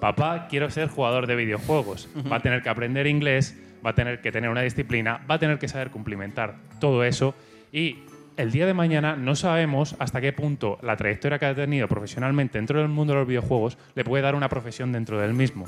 Papá, 0.00 0.46
quiero 0.48 0.70
ser 0.70 0.88
jugador 0.88 1.26
de 1.26 1.36
videojuegos. 1.36 2.08
Va 2.32 2.36
a 2.36 2.40
tener 2.40 2.62
que 2.62 2.70
aprender 2.70 3.06
inglés, 3.06 3.54
va 3.84 3.90
a 3.90 3.94
tener 3.94 4.22
que 4.22 4.32
tener 4.32 4.48
una 4.48 4.62
disciplina, 4.62 5.20
va 5.30 5.34
a 5.34 5.38
tener 5.38 5.58
que 5.58 5.68
saber 5.68 5.90
cumplimentar 5.90 6.54
todo 6.80 7.04
eso. 7.04 7.34
Y 7.70 7.98
el 8.38 8.50
día 8.50 8.64
de 8.64 8.72
mañana 8.72 9.14
no 9.14 9.36
sabemos 9.36 9.94
hasta 9.98 10.22
qué 10.22 10.32
punto 10.32 10.78
la 10.80 10.96
trayectoria 10.96 11.38
que 11.38 11.44
ha 11.44 11.54
tenido 11.54 11.86
profesionalmente 11.86 12.56
dentro 12.56 12.80
del 12.80 12.88
mundo 12.88 13.12
de 13.12 13.18
los 13.18 13.28
videojuegos 13.28 13.76
le 13.94 14.04
puede 14.04 14.22
dar 14.22 14.34
una 14.34 14.48
profesión 14.48 14.90
dentro 14.90 15.20
del 15.20 15.34
mismo. 15.34 15.66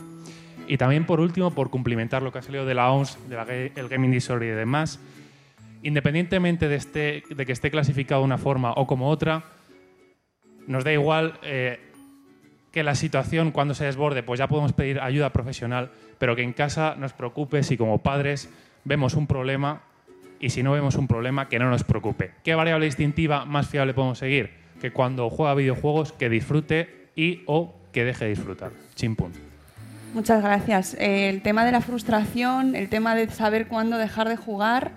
Y 0.66 0.78
también, 0.78 1.04
por 1.04 1.20
último, 1.20 1.50
por 1.50 1.68
cumplimentar 1.68 2.22
lo 2.22 2.32
que 2.32 2.38
ha 2.38 2.42
salido 2.42 2.64
de 2.64 2.72
la 2.72 2.90
OMS, 2.90 3.18
del 3.28 3.88
Gaming 3.90 4.12
Disorder 4.12 4.48
y 4.48 4.56
demás, 4.56 4.98
independientemente 5.82 6.68
de, 6.68 6.76
este, 6.76 7.22
de 7.28 7.44
que 7.44 7.52
esté 7.52 7.70
clasificado 7.70 8.22
de 8.22 8.24
una 8.24 8.38
forma 8.38 8.72
o 8.72 8.86
como 8.86 9.10
otra, 9.10 9.44
nos 10.66 10.84
da 10.84 10.92
igual 10.92 11.34
eh, 11.42 11.80
que 12.72 12.82
la 12.82 12.94
situación 12.94 13.50
cuando 13.50 13.74
se 13.74 13.84
desborde, 13.84 14.22
pues 14.22 14.38
ya 14.38 14.48
podemos 14.48 14.72
pedir 14.72 15.00
ayuda 15.00 15.32
profesional, 15.32 15.90
pero 16.18 16.36
que 16.36 16.42
en 16.42 16.52
casa 16.52 16.94
nos 16.96 17.12
preocupe 17.12 17.62
si 17.62 17.76
como 17.76 17.98
padres 17.98 18.48
vemos 18.84 19.14
un 19.14 19.26
problema 19.26 19.82
y 20.38 20.50
si 20.50 20.62
no 20.62 20.72
vemos 20.72 20.94
un 20.94 21.06
problema, 21.06 21.48
que 21.48 21.58
no 21.58 21.68
nos 21.68 21.84
preocupe. 21.84 22.32
¿Qué 22.42 22.54
variable 22.54 22.86
distintiva 22.86 23.44
más 23.44 23.68
fiable 23.68 23.92
podemos 23.92 24.18
seguir? 24.18 24.50
Que 24.80 24.90
cuando 24.90 25.28
juega 25.28 25.54
videojuegos, 25.54 26.12
que 26.12 26.30
disfrute 26.30 27.08
y 27.14 27.42
o 27.46 27.74
que 27.92 28.04
deje 28.04 28.24
de 28.24 28.30
disfrutar. 28.30 28.70
Chimpún. 28.94 29.32
Muchas 30.14 30.42
gracias. 30.42 30.94
Eh, 30.94 31.28
el 31.28 31.42
tema 31.42 31.64
de 31.64 31.72
la 31.72 31.82
frustración, 31.82 32.74
el 32.74 32.88
tema 32.88 33.14
de 33.14 33.28
saber 33.28 33.68
cuándo 33.68 33.98
dejar 33.98 34.28
de 34.28 34.36
jugar, 34.36 34.92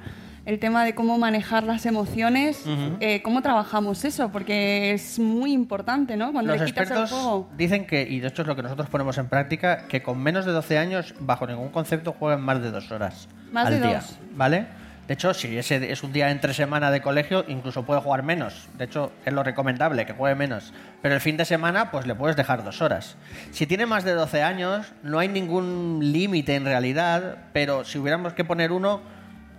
el 0.46 0.60
tema 0.60 0.84
de 0.84 0.94
cómo 0.94 1.18
manejar 1.18 1.64
las 1.64 1.86
emociones, 1.86 2.64
eh, 3.00 3.22
¿cómo 3.24 3.42
trabajamos 3.42 4.04
eso? 4.04 4.30
Porque 4.30 4.92
es 4.94 5.18
muy 5.20 5.54
importante, 5.54 6.18
¿no? 6.18 6.34
Cuando 6.34 6.52
Los 6.52 6.62
le 6.62 6.66
quitas 6.68 6.92
el 6.92 7.08
juego. 7.08 7.50
dicen 7.58 7.86
que, 7.88 8.02
y 8.04 8.20
de 8.20 8.28
hecho 8.28 8.42
es 8.42 8.48
lo 8.48 8.56
que 8.56 8.64
nosotros 8.64 8.90
ponemos 8.90 9.18
en 9.18 9.28
práctica, 9.28 9.88
que 9.88 10.04
con 10.04 10.22
menos 10.22 10.46
de 10.46 10.52
12 10.52 10.78
años, 10.78 11.16
bajo 11.20 11.48
ningún 11.48 11.70
concepto, 11.70 12.12
jueguen 12.14 12.42
más 12.42 12.62
de 12.62 12.72
dos 12.72 12.92
horas 12.92 13.28
Más 13.52 13.68
al 13.68 13.80
de 13.80 13.88
día. 13.88 13.96
dos. 14.00 14.18
¿Vale? 14.36 14.66
De 15.08 15.16
hecho, 15.16 15.34
si 15.34 15.58
ese 15.58 15.92
es 15.92 16.02
un 16.02 16.14
día 16.14 16.32
entre 16.32 16.54
semana 16.54 16.90
de 16.90 17.02
colegio, 17.02 17.44
incluso 17.50 17.84
puede 17.84 18.00
jugar 18.00 18.24
menos. 18.24 18.70
De 18.78 18.86
hecho, 18.86 19.12
es 19.26 19.34
lo 19.34 19.44
recomendable, 19.44 20.06
que 20.06 20.14
juegue 20.14 20.34
menos. 20.36 20.72
Pero 21.02 21.14
el 21.14 21.20
fin 21.20 21.36
de 21.36 21.44
semana, 21.44 21.92
pues 21.92 22.08
le 22.08 22.16
puedes 22.16 22.38
dejar 22.38 22.64
dos 22.64 22.82
horas. 22.82 23.18
Si 23.52 23.68
tiene 23.68 23.86
más 23.86 24.06
de 24.06 24.14
12 24.14 24.44
años, 24.44 24.94
no 25.04 25.20
hay 25.20 25.28
ningún 25.28 26.00
límite 26.02 26.56
en 26.56 26.64
realidad, 26.64 27.36
pero 27.52 27.84
si 27.84 27.98
hubiéramos 28.00 28.32
que 28.32 28.46
poner 28.46 28.72
uno, 28.72 29.02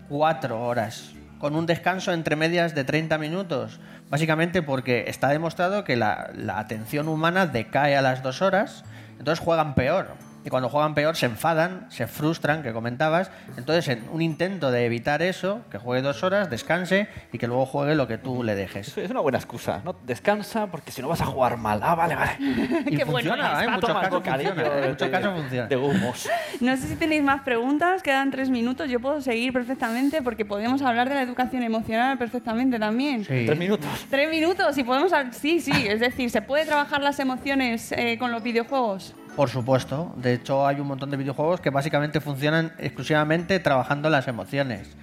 cuatro 0.08 0.62
horas. 0.62 1.12
Con 1.38 1.56
un 1.56 1.66
descanso 1.66 2.12
entre 2.12 2.36
medias 2.36 2.74
de 2.74 2.84
30 2.84 3.18
minutos. 3.18 3.80
Básicamente 4.10 4.62
porque 4.62 5.04
está 5.08 5.28
demostrado 5.28 5.84
que 5.84 5.96
la, 5.96 6.30
la 6.34 6.58
atención 6.58 7.08
humana 7.08 7.46
decae 7.46 7.96
a 7.96 8.02
las 8.02 8.22
dos 8.22 8.42
horas, 8.42 8.84
entonces 9.18 9.44
juegan 9.44 9.74
peor. 9.74 10.08
Y 10.44 10.50
cuando 10.50 10.68
juegan 10.68 10.94
peor 10.94 11.16
se 11.16 11.26
enfadan, 11.26 11.86
se 11.90 12.06
frustran, 12.06 12.62
que 12.62 12.72
comentabas. 12.72 13.30
Entonces, 13.56 13.88
en 13.88 14.04
un 14.12 14.20
intento 14.20 14.70
de 14.70 14.84
evitar 14.84 15.22
eso, 15.22 15.62
que 15.70 15.78
juegue 15.78 16.02
dos 16.02 16.22
horas, 16.22 16.50
descanse 16.50 17.08
y 17.32 17.38
que 17.38 17.46
luego 17.46 17.64
juegue 17.64 17.94
lo 17.94 18.06
que 18.06 18.18
tú 18.18 18.42
le 18.42 18.54
dejes. 18.54 18.96
Es 18.98 19.10
una 19.10 19.20
buena 19.20 19.38
excusa, 19.38 19.80
¿no? 19.84 19.96
Descansa 20.04 20.66
porque 20.66 20.90
si 20.90 21.00
no 21.00 21.08
vas 21.08 21.22
a 21.22 21.26
jugar 21.26 21.56
mal. 21.56 21.80
Ah, 21.82 21.94
vale, 21.94 22.14
vale. 22.14 22.32
Y 22.86 22.96
Qué 22.96 23.04
bueno 23.04 23.34
funciona. 23.34 23.62
¿eh? 23.62 23.64
en 23.64 23.72
muchos 23.72 23.90
casos 23.90 24.22
funciona. 24.22 24.50
En 24.50 24.82
de- 24.82 24.88
muchos 24.90 25.08
casos 25.08 25.34
funciona. 25.34 25.66
De 25.68 25.76
humos. 25.76 26.28
No 26.60 26.76
sé 26.76 26.88
si 26.88 26.96
tenéis 26.96 27.22
más 27.22 27.40
preguntas, 27.42 28.02
quedan 28.02 28.30
tres 28.30 28.50
minutos, 28.50 28.90
yo 28.90 29.00
puedo 29.00 29.20
seguir 29.22 29.52
perfectamente 29.52 30.20
porque 30.22 30.44
podemos 30.44 30.82
hablar 30.82 31.08
de 31.08 31.14
la 31.14 31.22
educación 31.22 31.62
emocional 31.62 32.18
perfectamente 32.18 32.78
también. 32.78 33.24
Sí. 33.24 33.44
Tres 33.46 33.58
minutos. 33.58 33.88
Tres 34.10 34.30
minutos 34.30 34.76
y 34.76 34.84
podemos... 34.84 35.10
Sí, 35.32 35.60
sí, 35.60 35.72
es 35.88 36.00
decir, 36.00 36.30
¿se 36.30 36.42
puede 36.42 36.66
trabajar 36.66 37.00
las 37.00 37.18
emociones 37.18 37.92
eh, 37.92 38.18
con 38.18 38.30
los 38.30 38.42
videojuegos? 38.42 39.14
Por 39.36 39.50
supuesto. 39.50 40.14
De 40.16 40.32
hecho, 40.32 40.66
hay 40.66 40.80
un 40.80 40.86
montón 40.86 41.10
de 41.10 41.16
videojuegos 41.16 41.60
que 41.60 41.70
básicamente 41.70 42.20
funcionan 42.20 42.72
exclusivamente 42.78 43.58
trabajando 43.58 44.08
las 44.08 44.28
emociones. 44.28 44.96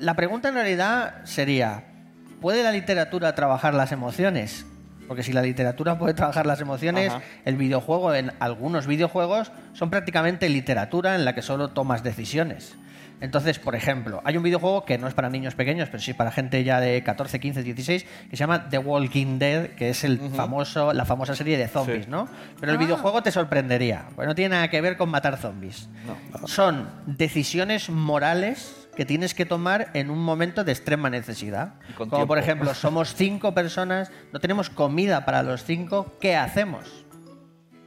La 0.00 0.14
pregunta 0.14 0.48
en 0.48 0.54
realidad 0.54 1.24
sería, 1.24 1.84
¿puede 2.40 2.64
la 2.64 2.72
literatura 2.72 3.34
trabajar 3.36 3.74
las 3.74 3.92
emociones? 3.92 4.66
Porque 5.06 5.22
si 5.22 5.32
la 5.32 5.42
literatura 5.42 5.98
puede 5.98 6.14
trabajar 6.14 6.46
las 6.46 6.60
emociones, 6.60 7.12
Ajá. 7.12 7.22
el 7.44 7.56
videojuego 7.56 8.14
en 8.14 8.32
algunos 8.40 8.86
videojuegos 8.86 9.52
son 9.72 9.90
prácticamente 9.90 10.48
literatura 10.48 11.14
en 11.14 11.24
la 11.24 11.34
que 11.34 11.42
solo 11.42 11.70
tomas 11.70 12.02
decisiones. 12.02 12.76
Entonces, 13.22 13.58
por 13.60 13.74
ejemplo, 13.76 14.20
hay 14.24 14.36
un 14.36 14.42
videojuego 14.42 14.84
que 14.84 14.98
no 14.98 15.06
es 15.06 15.14
para 15.14 15.30
niños 15.30 15.54
pequeños, 15.54 15.88
pero 15.88 16.02
sí 16.02 16.12
para 16.12 16.32
gente 16.32 16.62
ya 16.64 16.80
de 16.80 17.02
14, 17.02 17.38
15, 17.40 17.62
16, 17.62 18.04
que 18.04 18.30
se 18.30 18.36
llama 18.36 18.68
The 18.68 18.78
Walking 18.78 19.38
Dead, 19.38 19.68
que 19.70 19.90
es 19.90 20.02
el 20.04 20.18
famoso, 20.34 20.92
la 20.92 21.04
famosa 21.04 21.34
serie 21.36 21.56
de 21.56 21.68
zombies, 21.68 22.04
Sí. 22.06 22.10
¿no? 22.10 22.28
Pero 22.60 22.72
el 22.72 22.78
Ah. 22.78 22.80
videojuego 22.80 23.22
te 23.22 23.30
sorprendería, 23.30 24.06
porque 24.16 24.26
no 24.26 24.34
tiene 24.34 24.56
nada 24.56 24.68
que 24.68 24.80
ver 24.80 24.96
con 24.96 25.08
matar 25.08 25.38
zombies. 25.38 25.88
Son 26.46 26.88
decisiones 27.06 27.88
morales 27.90 28.88
que 28.96 29.06
tienes 29.06 29.32
que 29.34 29.46
tomar 29.46 29.88
en 29.94 30.10
un 30.10 30.18
momento 30.18 30.64
de 30.64 30.72
extrema 30.72 31.08
necesidad. 31.08 31.74
Como 31.96 32.26
por 32.26 32.38
ejemplo, 32.38 32.74
somos 32.74 33.14
cinco 33.14 33.54
personas, 33.54 34.10
no 34.32 34.40
tenemos 34.40 34.68
comida 34.68 35.24
para 35.24 35.42
los 35.42 35.64
cinco, 35.64 36.16
¿qué 36.20 36.36
hacemos? 36.36 37.01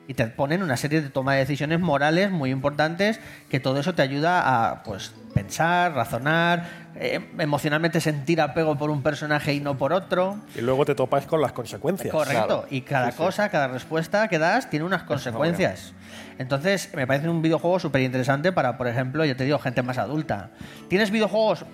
Y 0.08 0.14
te 0.14 0.28
ponen 0.28 0.62
una 0.62 0.78
serie 0.78 1.02
de 1.02 1.10
toma 1.10 1.34
de 1.34 1.40
decisiones 1.40 1.80
morales 1.80 2.30
muy 2.30 2.52
importantes 2.52 3.20
que 3.50 3.60
todo 3.60 3.80
eso 3.80 3.96
te 3.96 4.04
ayuda 4.04 4.70
a 4.72 4.84
pues 4.84 5.12
pensar, 5.34 5.94
razonar, 5.94 6.68
eh, 6.96 7.20
emocionalmente 7.40 8.00
sentir 8.00 8.40
apego 8.40 8.78
por 8.78 8.90
un 8.92 9.02
personaje 9.02 9.54
y 9.54 9.60
no 9.60 9.78
por 9.78 9.94
otro. 9.94 10.38
Y 10.56 10.62
luego 10.62 10.86
te 10.86 10.94
topas 10.94 11.26
con 11.26 11.42
las 11.42 11.52
consecuencias. 11.54 12.12
Correcto. 12.12 12.46
Claro. 12.46 12.66
Y 12.70 12.82
cada 12.82 13.08
Sí, 13.08 13.12
sí. 13.14 13.18
cosa, 13.18 13.50
cada 13.50 13.68
respuesta 13.68 14.28
que 14.28 14.38
das 14.38 14.70
tiene 14.70 14.86
unas 14.86 15.04
consecuencias. 15.04 15.94
Entonces, 16.38 16.92
me 16.96 17.08
parece 17.08 17.28
un 17.28 17.42
videojuego 17.42 17.80
súper 17.80 18.02
interesante 18.04 18.52
para, 18.52 18.78
por 18.78 18.88
ejemplo, 18.88 19.26
ya 19.26 19.36
te 19.36 19.44
digo, 19.44 19.58
gente 19.58 19.82
más 19.82 19.98
adulta. 19.98 20.52
Tienes 20.88 21.10
videojuegos 21.10 21.66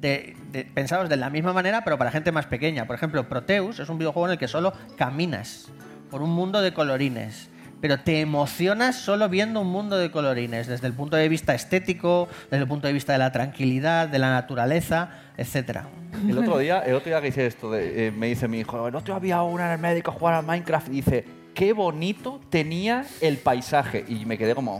de- 0.00 0.36
de- 0.52 0.64
pensados 0.64 1.08
de 1.08 1.16
la 1.16 1.30
misma 1.30 1.52
manera, 1.52 1.82
pero 1.84 1.98
para 1.98 2.10
gente 2.12 2.30
más 2.32 2.46
pequeña. 2.46 2.86
Por 2.86 2.94
ejemplo, 2.96 3.28
Proteus 3.28 3.80
es 3.80 3.88
un 3.88 3.98
videojuego 3.98 4.26
en 4.26 4.32
el 4.32 4.38
que 4.38 4.48
solo 4.48 4.72
caminas 4.96 5.66
por 6.10 6.22
un 6.22 6.30
mundo 6.30 6.60
de 6.62 6.72
colorines. 6.72 7.48
Pero 7.82 8.00
te 8.00 8.20
emocionas 8.20 8.96
solo 8.96 9.28
viendo 9.28 9.60
un 9.60 9.66
mundo 9.66 9.98
de 9.98 10.10
colorines, 10.10 10.68
desde 10.68 10.86
el 10.86 10.94
punto 10.94 11.16
de 11.16 11.28
vista 11.28 11.54
estético, 11.54 12.28
desde 12.50 12.62
el 12.62 12.68
punto 12.68 12.86
de 12.86 12.94
vista 12.94 13.12
de 13.12 13.18
la 13.18 13.30
tranquilidad, 13.32 14.08
de 14.08 14.18
la 14.18 14.30
naturaleza, 14.30 15.10
etcétera. 15.36 15.88
El 16.28 16.38
otro 16.38 16.56
día, 16.58 16.78
el 16.78 16.94
otro 16.94 17.10
día 17.10 17.20
que 17.20 17.28
hice 17.28 17.44
esto, 17.46 17.70
de- 17.72 18.06
eh, 18.06 18.10
me 18.12 18.28
dice 18.28 18.46
mi 18.48 18.60
hijo, 18.60 18.86
el 18.88 18.94
otro 18.94 19.12
día 19.14 19.16
había 19.36 19.42
una 19.42 19.66
en 19.66 19.72
el 19.72 19.78
médico 19.78 20.12
a 20.12 20.14
jugar 20.14 20.34
a 20.34 20.42
Minecraft 20.42 20.88
y 20.88 20.92
dice, 20.92 21.24
qué 21.54 21.72
bonito 21.74 22.40
tenía 22.50 23.04
el 23.20 23.36
paisaje. 23.38 24.04
Y 24.08 24.24
me 24.26 24.38
quedé 24.38 24.54
como, 24.54 24.76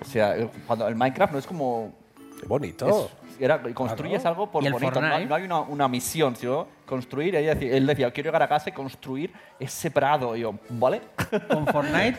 O 0.00 0.04
sea, 0.04 0.34
el- 0.34 0.48
cuando 0.66 0.86
el 0.88 0.94
Minecraft 0.96 1.32
no 1.32 1.38
es 1.38 1.46
como... 1.46 1.94
Qué 2.40 2.46
bonito. 2.46 2.86
es- 2.88 3.21
era, 3.40 3.60
construyes 3.74 4.20
Claro. 4.22 4.34
algo 4.34 4.50
por 4.50 4.62
Y 4.62 4.66
el 4.66 4.72
bonito, 4.72 5.00
no 5.00 5.06
hay, 5.06 5.10
Fortnite. 5.12 5.28
no 5.28 5.34
hay 5.34 5.42
una, 5.44 5.60
una 5.60 5.88
misión, 5.88 6.36
sino 6.36 6.66
construir. 6.86 7.34
Ella 7.36 7.54
decía- 7.54 7.76
él 7.76 7.86
decía, 7.86 8.10
quiero 8.10 8.28
llegar 8.28 8.42
a 8.42 8.48
casa 8.48 8.70
y 8.70 8.72
construir 8.72 9.32
ese 9.58 9.90
prado. 9.90 10.36
Y 10.36 10.40
yo, 10.40 10.54
¿vale? 10.70 11.00
Con 11.48 11.66
Fortnite 11.66 12.18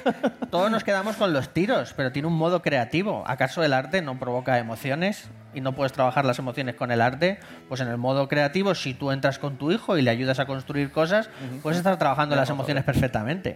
todos 0.50 0.72
nos 0.72 0.84
quedamos 0.84 1.16
con 1.16 1.34
los 1.34 1.50
tiros, 1.54 1.94
pero 1.96 2.12
tiene 2.12 2.28
un 2.28 2.36
modo 2.38 2.62
creativo. 2.62 3.24
¿Acaso 3.28 3.64
el 3.64 3.74
arte 3.74 4.02
no 4.02 4.18
provoca 4.20 4.58
emociones 4.60 5.30
y 5.54 5.62
no 5.62 5.74
puedes 5.74 5.92
trabajar 5.94 6.26
las 6.26 6.40
emociones 6.40 6.76
con 6.76 6.92
el 6.92 7.02
arte? 7.02 7.40
Pues 7.70 7.82
en 7.82 7.88
el 7.88 7.98
modo 7.98 8.28
creativo, 8.28 8.74
si 8.76 8.94
tú 8.94 9.12
entras 9.12 9.40
con 9.40 9.58
tu 9.58 9.72
hijo 9.72 9.98
y 9.98 10.02
le 10.02 10.10
ayudas 10.12 10.40
a 10.40 10.46
construir 10.46 10.92
cosas, 10.92 11.30
puedes 11.62 11.78
estar 11.78 11.98
trabajando 11.98 12.36
las 12.36 12.50
emociones 12.50 12.84
perfectamente. 12.84 13.56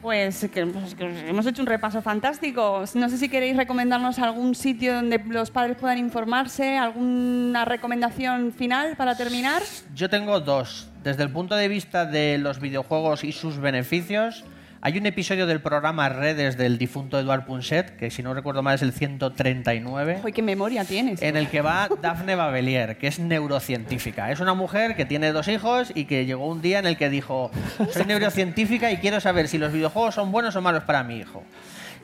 Pues 0.00 0.48
pues 0.72 0.94
que 0.94 1.00
hemos 1.28 1.46
hecho 1.46 1.60
un 1.60 1.66
repaso 1.66 2.00
fantástico. 2.02 2.84
No 2.94 3.08
sé 3.08 3.18
si 3.18 3.28
queréis 3.28 3.56
recomendarnos 3.56 4.18
algún 4.20 4.54
sitio 4.54 4.94
donde 4.94 5.18
los 5.18 5.50
padres 5.50 5.76
puedan 5.76 5.98
informarse, 5.98 6.78
alguna 6.78 7.64
recomendación 7.64 8.52
final 8.52 8.96
para 8.96 9.16
terminar. 9.16 9.62
Yo 9.94 10.08
tengo 10.08 10.38
dos. 10.40 10.88
Desde 11.02 11.24
el 11.24 11.30
punto 11.30 11.56
de 11.56 11.68
vista 11.68 12.06
de 12.06 12.38
los 12.38 12.60
videojuegos 12.60 13.24
y 13.24 13.32
sus 13.32 13.58
beneficios, 13.58 14.44
hay 14.80 14.96
un 14.96 15.06
episodio 15.06 15.48
del 15.48 15.60
programa 15.60 16.08
Redes 16.08 16.56
del 16.56 16.78
difunto 16.78 17.18
Eduard 17.18 17.46
Punset, 17.46 17.96
que 17.96 18.12
si 18.12 18.22
no 18.22 18.32
recuerdo 18.32 18.62
mal 18.62 18.76
es 18.76 18.82
el 18.82 18.92
139. 18.92 20.20
Uy, 20.24 20.32
qué 20.32 20.40
memoria 20.40 20.84
tienes. 20.84 21.20
en 21.20 21.36
el 21.36 21.48
que 21.48 21.62
va 21.62 21.88
Daphne 22.00 22.36
Babelier, 22.36 22.96
que 22.96 23.08
es 23.08 23.18
neurocientífica. 23.18 24.30
Es 24.30 24.38
una 24.38 24.54
mujer 24.54 24.94
que 24.94 25.04
tiene 25.04 25.32
dos 25.32 25.48
hijos 25.48 25.90
y 25.96 26.04
que 26.04 26.26
llegó 26.26 26.46
un 26.46 26.62
día 26.62 26.78
en 26.78 26.86
el 26.86 26.96
que 26.96 27.10
dijo, 27.10 27.50
soy 27.92 28.04
neurocientífica 28.06 28.92
y 28.92 28.98
quiero 28.98 29.20
saber 29.20 29.48
si 29.48 29.58
los 29.58 29.72
videojuegos 29.72 30.14
son 30.14 30.30
buenos 30.30 30.54
o 30.54 30.62
malos 30.62 30.84
para 30.84 31.02
mi 31.02 31.16
hijo. 31.16 31.42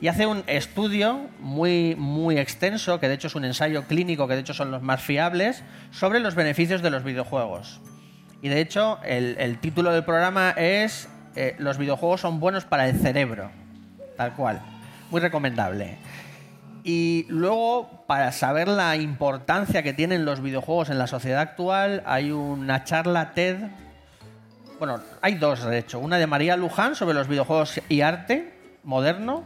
Y 0.01 0.09
hace 0.09 0.25
un 0.25 0.43
estudio 0.47 1.29
muy, 1.39 1.95
muy 1.97 2.37
extenso, 2.37 2.99
que 2.99 3.07
de 3.07 3.13
hecho 3.13 3.27
es 3.27 3.35
un 3.35 3.45
ensayo 3.45 3.83
clínico, 3.83 4.27
que 4.27 4.33
de 4.33 4.41
hecho 4.41 4.53
son 4.53 4.71
los 4.71 4.81
más 4.81 5.01
fiables, 5.01 5.63
sobre 5.91 6.19
los 6.19 6.35
beneficios 6.35 6.81
de 6.81 6.89
los 6.89 7.05
videojuegos. 7.05 7.79
Y 8.41 8.49
de 8.49 8.59
hecho, 8.59 8.99
el, 9.05 9.37
el 9.39 9.59
título 9.59 9.93
del 9.93 10.03
programa 10.03 10.51
es 10.57 11.07
eh, 11.35 11.55
Los 11.59 11.77
videojuegos 11.77 12.21
son 12.21 12.39
buenos 12.39 12.65
para 12.65 12.87
el 12.87 12.99
cerebro. 12.99 13.51
Tal 14.17 14.33
cual. 14.33 14.61
Muy 15.11 15.21
recomendable. 15.21 15.97
Y 16.83 17.25
luego, 17.29 18.03
para 18.05 18.31
saber 18.31 18.67
la 18.67 18.95
importancia 18.95 19.81
que 19.81 19.93
tienen 19.93 20.23
los 20.23 20.41
videojuegos 20.41 20.89
en 20.89 20.99
la 20.99 21.07
sociedad 21.07 21.41
actual, 21.41 22.03
hay 22.05 22.31
una 22.31 22.83
charla 22.83 23.31
TED. 23.33 23.57
Bueno, 24.77 25.01
hay 25.21 25.35
dos, 25.35 25.65
de 25.65 25.79
hecho. 25.79 25.99
Una 25.99 26.17
de 26.17 26.27
María 26.27 26.55
Luján 26.55 26.95
sobre 26.95 27.15
los 27.15 27.27
videojuegos 27.27 27.81
y 27.89 28.01
arte 28.01 28.53
moderno. 28.83 29.43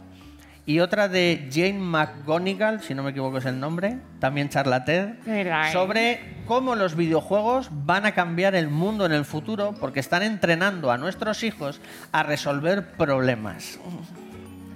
Y 0.66 0.80
otra 0.80 1.08
de 1.08 1.48
Jane 1.52 1.78
McGonigal, 1.78 2.80
si 2.82 2.94
no 2.94 3.02
me 3.02 3.10
equivoco 3.10 3.38
es 3.38 3.44
el 3.46 3.58
nombre, 3.58 3.98
también 4.20 4.48
charla 4.50 4.84
TED, 4.84 5.14
Verdad, 5.26 5.68
¿eh? 5.68 5.72
sobre 5.72 6.20
cómo 6.46 6.76
los 6.76 6.94
videojuegos 6.96 7.70
van 7.72 8.06
a 8.06 8.12
cambiar 8.12 8.54
el 8.54 8.68
mundo 8.68 9.04
en 9.06 9.12
el 9.12 9.24
futuro 9.24 9.74
porque 9.80 10.00
están 10.00 10.22
entrenando 10.22 10.92
a 10.92 10.98
nuestros 10.98 11.42
hijos 11.42 11.80
a 12.12 12.22
resolver 12.22 12.92
problemas. 12.92 13.80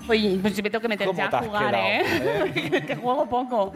Oye, 0.09 0.39
pues 0.43 0.61
me 0.63 0.69
tengo 0.71 0.83
que 0.83 0.89
meter 0.89 1.07
¿Cómo 1.07 1.17
ya 1.19 1.31
te 1.31 1.37
a 1.37 1.43
jugar, 1.43 1.71
quedado, 1.71 2.47
¿eh? 2.47 2.85
que 2.87 2.97
juego 2.97 3.27
poco. 3.29 3.73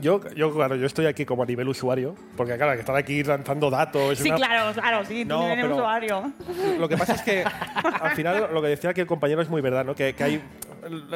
Yo, 0.00 0.20
yo, 0.34 0.52
claro, 0.52 0.74
yo 0.74 0.86
estoy 0.86 1.06
aquí 1.06 1.24
como 1.24 1.44
a 1.44 1.46
nivel 1.46 1.68
usuario, 1.68 2.16
porque 2.36 2.56
claro, 2.56 2.72
que 2.72 2.80
estar 2.80 2.96
aquí 2.96 3.22
lanzando 3.22 3.70
datos. 3.70 4.18
Sí, 4.18 4.28
una- 4.28 4.36
claro, 4.36 4.72
claro, 4.72 5.04
sí, 5.04 5.22
tú 5.24 5.28
No, 5.28 5.46
eres 5.46 5.64
pero- 5.64 5.76
usuario. 5.76 6.32
Lo 6.80 6.88
que 6.88 6.96
pasa 6.96 7.14
es 7.14 7.22
que 7.22 7.44
al 7.44 8.10
final 8.16 8.48
lo 8.52 8.60
que 8.62 8.68
decía 8.68 8.90
aquí 8.90 9.00
el 9.02 9.06
compañero 9.06 9.40
es 9.42 9.48
muy 9.48 9.60
verdad, 9.60 9.84
¿no? 9.84 9.94
Que, 9.94 10.12
que 10.14 10.24
hay 10.24 10.42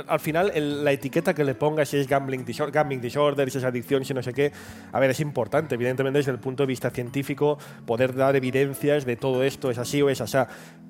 al 0.07 0.21
final 0.21 0.51
el- 0.55 0.85
la 0.85 0.93
etiqueta 0.93 1.35
que 1.35 1.45
le 1.45 1.55
pongas 1.55 1.89
si 1.89 1.97
es 1.99 2.09
gambling, 2.09 2.45
disor- 2.45 2.71
gambling 2.71 3.01
disorder, 3.01 3.51
si 3.51 3.59
es 3.59 3.65
adicción, 3.65 4.05
si 4.05 4.15
no 4.15 4.23
sé 4.23 4.33
qué, 4.33 4.53
a 4.93 4.99
ver, 5.01 5.11
es 5.11 5.21
importante, 5.21 5.75
evidentemente 5.75 6.19
desde 6.19 6.33
el 6.33 6.39
punto 6.39 6.63
de 6.63 6.67
vista 6.69 6.91
científico 6.91 7.59
poder 7.87 8.15
dar 8.15 8.35
evidencias 8.37 9.05
de 9.05 9.17
todo 9.17 9.43
esto 9.43 9.71
es 9.71 9.79
así 9.79 10.01
o 10.03 10.09
es 10.11 10.21
así, 10.21 10.39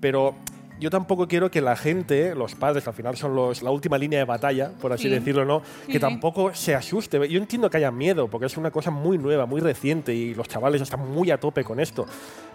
pero 0.00 0.34
yo 0.80 0.90
tampoco 0.90 1.26
quiero 1.26 1.50
que 1.50 1.60
la 1.60 1.74
gente, 1.74 2.36
los 2.36 2.54
padres, 2.54 2.86
al 2.86 2.94
final 2.94 3.16
son 3.16 3.34
los, 3.34 3.62
la 3.62 3.70
última 3.72 3.98
línea 3.98 4.20
de 4.20 4.24
batalla, 4.24 4.70
por 4.80 4.92
así 4.92 5.04
Sí. 5.04 5.08
decirlo, 5.08 5.44
¿no? 5.44 5.60
Sí, 5.86 5.92
que 5.92 5.98
tampoco 5.98 6.54
se 6.54 6.72
asuste. 6.76 7.18
Yo 7.28 7.38
entiendo 7.40 7.68
que 7.68 7.78
haya 7.78 7.90
miedo, 7.90 8.28
porque 8.28 8.46
es 8.46 8.56
una 8.56 8.70
cosa 8.70 8.92
muy 8.92 9.18
nueva, 9.18 9.44
muy 9.44 9.60
reciente 9.60 10.14
y 10.14 10.34
los 10.36 10.46
chavales 10.46 10.80
están 10.80 11.00
muy 11.00 11.32
a 11.32 11.40
tope 11.40 11.64
con 11.64 11.80
esto. 11.80 12.06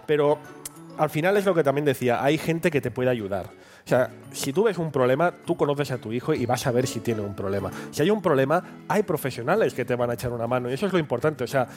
Pero 0.06 0.38
al 0.96 1.10
final 1.10 1.36
es 1.36 1.44
lo 1.44 1.54
que 1.54 1.62
también 1.62 1.84
decía, 1.84 2.24
hay 2.24 2.38
gente 2.38 2.70
que 2.70 2.80
te 2.80 2.90
puede 2.90 3.10
ayudar. 3.10 3.50
O 3.84 3.86
sea, 3.86 4.08
si 4.32 4.50
tú 4.54 4.64
ves 4.64 4.78
un 4.78 4.90
problema, 4.90 5.30
tú 5.44 5.58
conoces 5.58 5.90
a 5.90 5.98
tu 5.98 6.10
hijo 6.10 6.32
y 6.32 6.46
vas 6.46 6.66
a 6.66 6.70
ver 6.70 6.86
si 6.86 7.00
tiene 7.00 7.20
un 7.20 7.34
problema. 7.34 7.70
Si 7.90 8.00
hay 8.00 8.08
un 8.08 8.22
problema, 8.22 8.64
hay 8.88 9.02
profesionales 9.02 9.74
que 9.74 9.84
te 9.84 9.94
van 9.94 10.08
a 10.08 10.14
echar 10.14 10.32
una 10.32 10.46
mano 10.46 10.70
y 10.70 10.72
eso 10.72 10.86
es 10.86 10.92
lo 10.94 10.98
importante. 10.98 11.44
O 11.44 11.46
sea, 11.46 11.68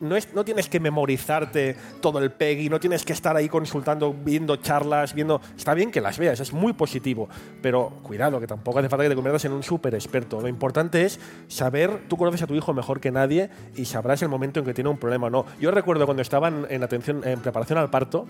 no, 0.00 0.14
es, 0.14 0.32
no 0.32 0.44
tienes 0.44 0.68
que 0.68 0.78
memorizarte 0.78 1.76
todo 2.00 2.20
el 2.20 2.30
PEGI, 2.30 2.68
no 2.68 2.78
tienes 2.78 3.04
que 3.04 3.12
estar 3.12 3.36
ahí 3.36 3.48
consultando, 3.48 4.14
viendo 4.14 4.54
charlas, 4.56 5.12
viendo... 5.12 5.40
Está 5.56 5.74
bien 5.74 5.90
que 5.90 6.00
las 6.00 6.18
veas, 6.20 6.38
es 6.38 6.52
muy 6.52 6.72
positivo, 6.72 7.28
pero 7.60 7.98
cuidado, 8.04 8.38
que 8.38 8.46
tampoco 8.46 8.78
hace 8.78 8.88
falta 8.88 9.02
que 9.02 9.10
te 9.10 9.16
conviertas 9.16 9.44
en 9.46 9.52
un 9.52 9.64
súper 9.64 9.96
experto. 9.96 10.40
Lo 10.40 10.46
importante 10.46 11.02
es 11.02 11.18
saber, 11.48 12.04
tú 12.08 12.16
conoces 12.16 12.42
a 12.42 12.46
tu 12.46 12.54
hijo 12.54 12.74
mejor 12.74 13.00
que 13.00 13.10
nadie 13.10 13.50
y 13.74 13.86
sabrás 13.86 14.22
el 14.22 14.28
momento 14.28 14.60
en 14.60 14.66
que 14.66 14.72
tiene 14.72 14.88
un 14.88 14.98
problema 14.98 15.26
o 15.26 15.30
no. 15.30 15.46
Yo 15.58 15.72
recuerdo 15.72 16.04
cuando 16.04 16.22
estaban 16.22 16.68
en 16.70 16.84
atención, 16.84 17.22
en 17.24 17.40
preparación 17.40 17.80
al 17.80 17.90
parto, 17.90 18.26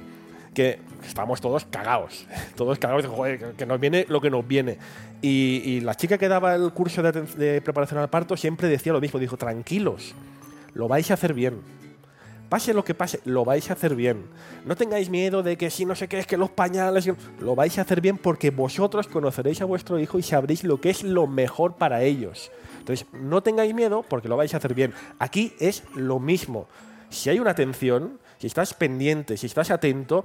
que 0.57 0.79
estábamos 1.07 1.43
todos 1.43 1.67
cagados, 1.67 2.27
todos 2.57 2.79
cagados 2.79 3.03
de 3.03 3.11
joder, 3.11 3.53
que- 3.53 3.67
nos 3.67 3.79
viene 3.79 4.07
lo 4.09 4.23
que 4.23 4.31
nos 4.31 4.49
viene. 4.49 4.79
Y, 5.21 5.81
la 5.83 5.95
chica 5.95 6.17
que 6.17 6.29
daba 6.29 6.55
el 6.55 6.73
curso 6.73 7.03
de, 7.03 7.13
de 7.13 7.61
preparación 7.61 8.01
al 8.01 8.09
parto 8.09 8.39
siempre 8.39 8.67
decía 8.67 8.95
lo 8.95 9.01
mismo, 9.03 9.21
dijo, 9.21 9.37
tranquilos, 9.37 10.15
lo 10.73 10.89
vais 10.89 11.11
a 11.11 11.15
hacer 11.15 11.35
bien. 11.35 11.61
Pase 12.49 12.73
lo 12.73 12.85
que 12.85 12.95
pase, 12.95 13.21
lo 13.25 13.45
vais 13.45 13.69
a 13.69 13.75
hacer 13.75 13.95
bien. 13.97 14.25
No 14.65 14.77
tengáis 14.77 15.11
miedo 15.11 15.43
de 15.43 15.59
que 15.59 15.69
si 15.69 15.85
no 15.85 15.95
sé 15.95 16.09
qué 16.09 16.21
es 16.21 16.27
que 16.27 16.37
los 16.39 16.49
pañales, 16.49 17.11
lo 17.41 17.55
vais 17.55 17.77
a 17.77 17.83
hacer 17.83 18.01
bien 18.01 18.17
porque 18.17 18.51
vosotros 18.51 19.09
conoceréis 19.09 19.61
a 19.61 19.65
vuestro 19.67 19.99
hijo 19.99 20.19
y 20.19 20.23
sabréis 20.23 20.65
lo 20.65 20.81
que 20.81 20.89
es 20.89 21.03
lo 21.03 21.27
mejor 21.27 21.75
para 21.75 22.03
ellos. 22.03 22.51
Entonces, 22.79 23.07
no 23.13 23.43
tengáis 23.43 23.75
miedo 23.75 24.05
porque 24.09 24.29
lo 24.29 24.37
vais 24.37 24.55
a 24.55 24.59
hacer 24.59 24.75
bien. 24.75 24.95
Aquí 25.19 25.55
es 25.59 25.83
lo 25.97 26.19
mismo. 26.21 26.67
Si 27.11 27.29
hay 27.31 27.41
una 27.41 27.51
atención, 27.51 28.21
si 28.39 28.47
estás 28.47 28.75
pendiente, 28.75 29.37
si 29.37 29.47
estás 29.47 29.71
atento, 29.71 30.25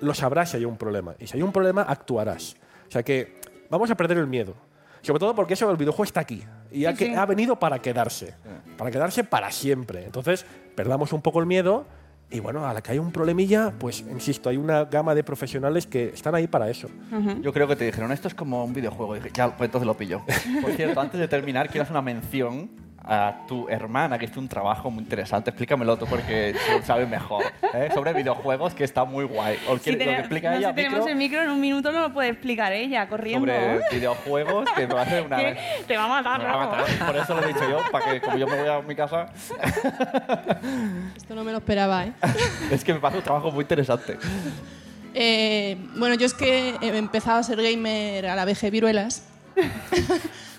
lo 0.00 0.14
sabrás 0.14 0.50
si 0.50 0.58
hay 0.58 0.64
un 0.64 0.76
problema. 0.76 1.14
Y 1.18 1.26
si 1.26 1.36
hay 1.36 1.42
un 1.42 1.52
problema, 1.52 1.82
actuarás. 1.82 2.56
O 2.88 2.90
sea 2.90 3.02
que 3.02 3.40
vamos 3.70 3.90
a 3.90 3.94
perder 3.96 4.18
el 4.18 4.26
miedo. 4.26 4.54
Sobre 5.02 5.20
todo 5.20 5.34
porque 5.34 5.54
eso 5.54 5.70
el 5.70 5.76
videojuego 5.76 6.04
está 6.04 6.20
aquí. 6.20 6.42
Y 6.72 6.86
ha, 6.86 6.92
Sí, 6.92 6.96
que- 6.98 7.06
sí. 7.06 7.14
ha 7.14 7.26
venido 7.26 7.58
para 7.58 7.78
quedarse. 7.80 8.34
Para 8.78 8.90
quedarse 8.90 9.22
para 9.24 9.50
siempre. 9.50 10.04
Entonces, 10.04 10.46
perdamos 10.74 11.12
un 11.12 11.20
poco 11.22 11.40
el 11.40 11.46
miedo. 11.46 11.84
Y 12.30 12.40
bueno, 12.40 12.66
a 12.66 12.72
la 12.72 12.82
que 12.82 12.92
hay 12.92 12.98
un 12.98 13.12
problemilla, 13.12 13.74
pues 13.78 14.00
insisto, 14.00 14.48
hay 14.48 14.56
una 14.56 14.86
gama 14.86 15.14
de 15.14 15.22
profesionales 15.22 15.86
que 15.86 16.08
están 16.08 16.34
ahí 16.34 16.46
para 16.46 16.70
eso. 16.70 16.88
Yo 17.42 17.52
creo 17.52 17.68
que 17.68 17.76
te 17.76 17.84
dijeron, 17.84 18.10
esto 18.12 18.28
es 18.28 18.34
como 18.34 18.64
un 18.64 18.72
videojuego. 18.72 19.14
Y 19.14 19.18
dije, 19.20 19.30
ya, 19.34 19.54
pues 19.54 19.68
entonces 19.68 19.86
lo 19.86 19.94
pillo. 19.96 20.22
Por 20.62 20.72
cierto, 20.72 20.98
antes 21.00 21.20
de 21.20 21.28
terminar, 21.28 21.68
quiero 21.68 21.82
hacer 21.82 21.92
una 21.92 22.02
mención 22.02 22.70
a 23.06 23.34
tu 23.46 23.68
hermana, 23.68 24.18
que 24.18 24.24
hizo 24.24 24.40
un 24.40 24.48
trabajo 24.48 24.90
muy 24.90 25.02
interesante. 25.04 25.50
Explícamelo 25.50 25.96
tú 25.98 26.06
porque 26.06 26.54
tú 26.54 26.86
sabes 26.86 27.06
mejor. 27.08 27.44
¿eh? 27.74 27.90
Sobre 27.92 28.12
videojuegos, 28.14 28.74
que 28.74 28.84
está 28.84 29.04
muy 29.04 29.24
guay. 29.26 29.58
O 29.68 29.76
Si 29.78 29.92
lo 29.92 29.98
que 29.98 30.04
tenemos- 30.04 30.20
explica 30.20 30.50
no, 30.52 30.56
ella, 30.56 30.68
si 30.70 30.74
tenemos 30.76 30.98
micro, 31.00 31.10
el 31.12 31.16
micro 31.18 31.42
en 31.42 31.50
un 31.50 31.60
minuto 31.60 31.92
no 31.92 32.00
lo 32.00 32.12
puede 32.14 32.30
explicar 32.30 32.72
ella, 32.72 33.06
corriendo. 33.08 33.46
sobre 33.46 33.80
videojuegos, 33.92 34.70
que 34.74 34.86
me 34.86 34.94
va 34.94 35.00
a 35.00 35.04
hacer 35.04 35.26
una... 35.26 35.36
Te 35.86 35.96
va 35.96 36.04
a 36.04 36.08
matar, 36.08 36.38
Me 36.40 36.46
va 36.46 36.52
a 36.62 36.66
matar. 36.66 37.06
Por 37.06 37.16
eso 37.16 37.34
lo 37.34 37.44
he 37.44 37.48
dicho 37.48 37.68
yo, 37.70 37.80
para 37.92 38.10
que 38.12 38.20
como 38.22 38.36
yo 38.38 38.46
me 38.46 38.56
voy 38.60 38.68
a 38.68 38.80
mi 38.80 38.94
casa, 38.94 39.26
Esto 41.16 41.34
no 41.34 41.44
me 41.44 41.52
lo 41.52 41.58
esperaba, 41.58 42.04
¿eh? 42.06 42.12
es 42.70 42.82
que 42.84 42.94
me 42.94 43.00
parece 43.00 43.18
un 43.18 43.24
trabajo 43.24 43.50
muy 43.50 43.62
interesante. 43.62 44.16
Eh, 45.14 45.76
bueno, 45.96 46.14
yo 46.16 46.26
es 46.26 46.34
que 46.34 46.74
he 46.80 46.96
empezado 46.96 47.38
a 47.38 47.42
ser 47.42 47.60
gamer 47.62 48.26
a 48.26 48.34
la 48.34 48.44
VG 48.44 48.70
Viruelas. 48.70 49.22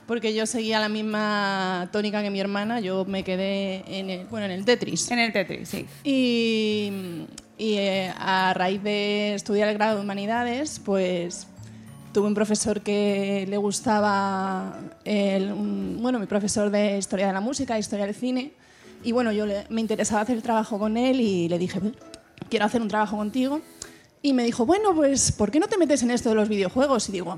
Porque 0.08 0.34
yo 0.34 0.46
seguía 0.46 0.80
la 0.80 0.90
misma 0.90 1.90
tónica 1.92 2.22
que 2.22 2.30
mi 2.30 2.40
hermana. 2.40 2.80
Yo 2.80 3.06
me 3.06 3.24
quedé 3.24 3.84
en 3.88 4.10
el, 4.10 4.26
bueno, 4.28 4.46
en 4.46 4.52
el 4.52 4.66
Tetris. 4.66 5.10
En 5.12 5.20
el 5.20 5.32
Tetris, 5.34 5.70
sí. 5.70 5.86
Y, 6.04 7.26
y, 7.58 7.74
eh, 7.76 8.14
a 8.18 8.54
raíz 8.54 8.82
de 8.84 9.34
estudiar 9.36 9.68
el 9.70 9.76
grado 9.76 9.96
de 9.98 10.02
Humanidades, 10.04 10.80
pues 10.84 11.48
tuve 12.14 12.28
un 12.28 12.34
profesor 12.34 12.82
que 12.82 13.46
le 13.50 13.58
gustaba, 13.58 14.80
el- 15.04 15.52
un- 15.52 15.98
bueno, 16.02 16.20
mi 16.20 16.28
profesor 16.28 16.70
de 16.70 16.98
Historia 16.98 17.28
de 17.28 17.34
la 17.34 17.42
Música, 17.42 17.78
Historia 17.78 18.06
del 18.06 18.16
Cine. 18.16 18.52
Y 19.04 19.12
bueno, 19.12 19.32
yo 19.32 19.46
le- 19.46 19.66
me 19.70 19.82
interesaba 19.82 20.22
hacer 20.22 20.36
el 20.38 20.42
trabajo 20.44 20.80
con 20.80 20.98
él 20.98 21.20
y 21.20 21.50
le 21.50 21.58
dije, 21.60 21.80
"Bueno, 21.80 21.96
quiero 22.50 22.66
hacer 22.66 22.82
un 22.82 22.88
trabajo 22.88 23.18
contigo. 23.18 23.62
Y 24.22 24.34
me 24.34 24.44
dijo, 24.44 24.66
bueno, 24.66 24.96
pues, 24.96 25.32
¿por 25.32 25.52
qué 25.52 25.60
no 25.60 25.68
te 25.68 25.78
metes 25.78 26.02
en 26.04 26.10
esto 26.10 26.30
de 26.30 26.36
los 26.36 26.50
videojuegos? 26.50 27.10
Y 27.10 27.12
digo, 27.12 27.38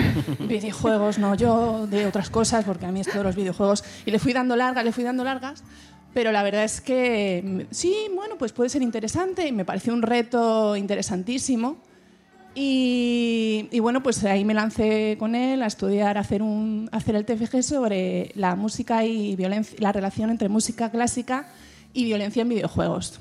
videojuegos, 0.40 1.18
no, 1.18 1.34
yo 1.34 1.86
de 1.86 2.06
otras 2.06 2.30
cosas, 2.30 2.64
porque 2.64 2.86
a 2.86 2.92
mí 2.92 3.00
esto 3.00 3.18
de 3.18 3.24
los 3.24 3.36
videojuegos. 3.36 3.84
Y 4.06 4.10
le 4.10 4.18
fui 4.18 4.32
dando 4.32 4.56
largas, 4.56 4.84
le 4.84 4.92
fui 4.92 5.04
dando 5.04 5.24
largas, 5.24 5.62
pero 6.14 6.32
la 6.32 6.42
verdad 6.42 6.64
es 6.64 6.80
que 6.80 7.66
sí, 7.70 7.94
bueno, 8.14 8.36
pues 8.38 8.52
puede 8.52 8.70
ser 8.70 8.82
interesante 8.82 9.46
y 9.46 9.52
me 9.52 9.64
pareció 9.64 9.92
un 9.92 10.02
reto 10.02 10.76
interesantísimo. 10.76 11.78
Y, 12.54 13.80
bueno, 13.80 14.02
pues 14.02 14.22
ahí 14.24 14.44
me 14.44 14.52
lancé 14.52 15.16
con 15.18 15.34
él 15.34 15.62
a 15.62 15.66
estudiar, 15.66 16.18
hacer, 16.18 16.42
un, 16.42 16.88
hacer 16.92 17.16
el 17.16 17.24
TFG 17.24 17.62
sobre 17.62 18.30
la 18.34 18.56
música 18.56 19.04
y 19.06 19.34
violencia, 19.36 19.78
la 19.80 19.90
relación 19.90 20.28
entre 20.28 20.50
música 20.50 20.90
clásica 20.90 21.46
y 21.94 22.04
violencia 22.04 22.42
en 22.42 22.50
videojuegos. 22.50 23.18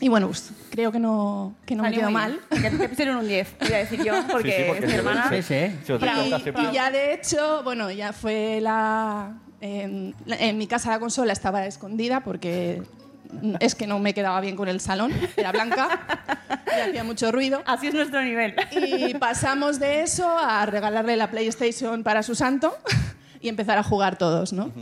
Y 0.00 0.08
bueno, 0.08 0.28
pues 0.28 0.50
creo 0.70 0.90
que 0.90 0.98
no, 0.98 1.54
que 1.66 1.74
no 1.76 1.82
me 1.82 1.90
muy 1.90 2.12
mal. 2.12 2.40
Que 2.50 2.70
te 2.70 2.88
pusieron 2.88 3.16
un 3.18 3.28
10, 3.28 3.56
voy 3.60 3.72
a 3.72 3.76
decir 3.78 4.02
yo, 4.02 4.14
porque, 4.30 4.50
Sí, 4.50 4.56
sí, 4.56 4.64
porque 4.66 4.84
es 4.86 4.90
mi 4.90 4.96
hermana. 4.96 5.28
se- 5.28 5.42
se 5.84 5.92
os 5.92 6.02
Y, 6.02 6.68
y 6.70 6.72
ya 6.72 6.90
de 6.90 7.12
hecho, 7.14 7.62
bueno, 7.64 7.90
ya 7.90 8.12
fue 8.12 8.60
la 8.62 9.34
en, 9.60 10.14
la- 10.24 10.36
en 10.36 10.56
mi 10.56 10.66
casa 10.66 10.90
la 10.90 10.98
consola 11.00 11.32
estaba 11.34 11.66
escondida 11.66 12.20
porque 12.20 12.82
es 13.60 13.74
que 13.74 13.86
no 13.86 13.98
me 13.98 14.14
quedaba 14.14 14.40
bien 14.40 14.56
con 14.56 14.68
el 14.68 14.80
salón, 14.80 15.12
era 15.36 15.52
blanca 15.52 16.00
y 16.76 16.80
hacía 16.80 17.04
mucho 17.04 17.30
ruido. 17.30 17.62
Así 17.66 17.88
es 17.88 17.94
nuestro 17.94 18.22
nivel. 18.22 18.54
Y 18.72 19.12
pasamos 19.14 19.78
de 19.78 20.00
eso 20.02 20.26
a 20.38 20.64
regalarle 20.66 21.16
la 21.16 21.30
PlayStation 21.30 22.02
para 22.02 22.22
su 22.22 22.34
santo 22.34 22.74
y 23.42 23.48
empezar 23.48 23.76
a 23.78 23.82
jugar 23.82 24.16
todos, 24.16 24.52
¿no? 24.54 24.72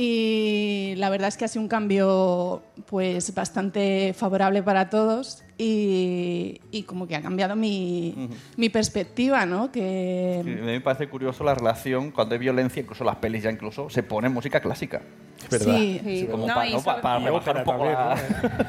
Y 0.00 0.94
la 0.96 1.10
verdad 1.10 1.26
es 1.26 1.36
que 1.36 1.44
ha 1.44 1.48
sido 1.48 1.60
un 1.60 1.68
cambio 1.68 2.62
pues 2.86 3.34
bastante 3.34 4.14
favorable 4.16 4.62
para 4.62 4.90
todos 4.90 5.42
y, 5.58 6.60
y 6.70 6.84
como 6.84 7.06
que 7.08 7.16
ha 7.16 7.20
cambiado 7.20 7.56
mi, 7.56 8.28
mi 8.56 8.68
perspectiva, 8.68 9.44
¿no? 9.44 9.70
Que, 9.72 10.40
Sí, 10.44 10.50
a 10.52 10.54
mí 10.54 10.60
me 10.62 10.80
parece 10.80 11.08
curioso 11.08 11.42
la 11.44 11.54
relación 11.54 12.12
cuando 12.12 12.34
hay 12.34 12.38
violencia, 12.38 12.80
incluso 12.80 13.02
las 13.04 13.16
pelis 13.16 13.42
ya 13.42 13.50
incluso, 13.50 13.90
se 13.90 14.02
pone 14.04 14.28
música 14.28 14.60
clásica. 14.60 15.02
Es 15.42 15.50
verdad. 15.50 15.76
Sí, 15.76 16.00
sí. 16.04 16.26
Como 16.30 16.46
No, 16.48 16.54
para, 16.54 16.70
¿no? 16.70 16.80
Sobre- 16.80 17.00
para 17.02 17.18
rebajar 17.20 17.56
un 17.58 17.64
poco 17.64 17.84
la... 17.84 18.16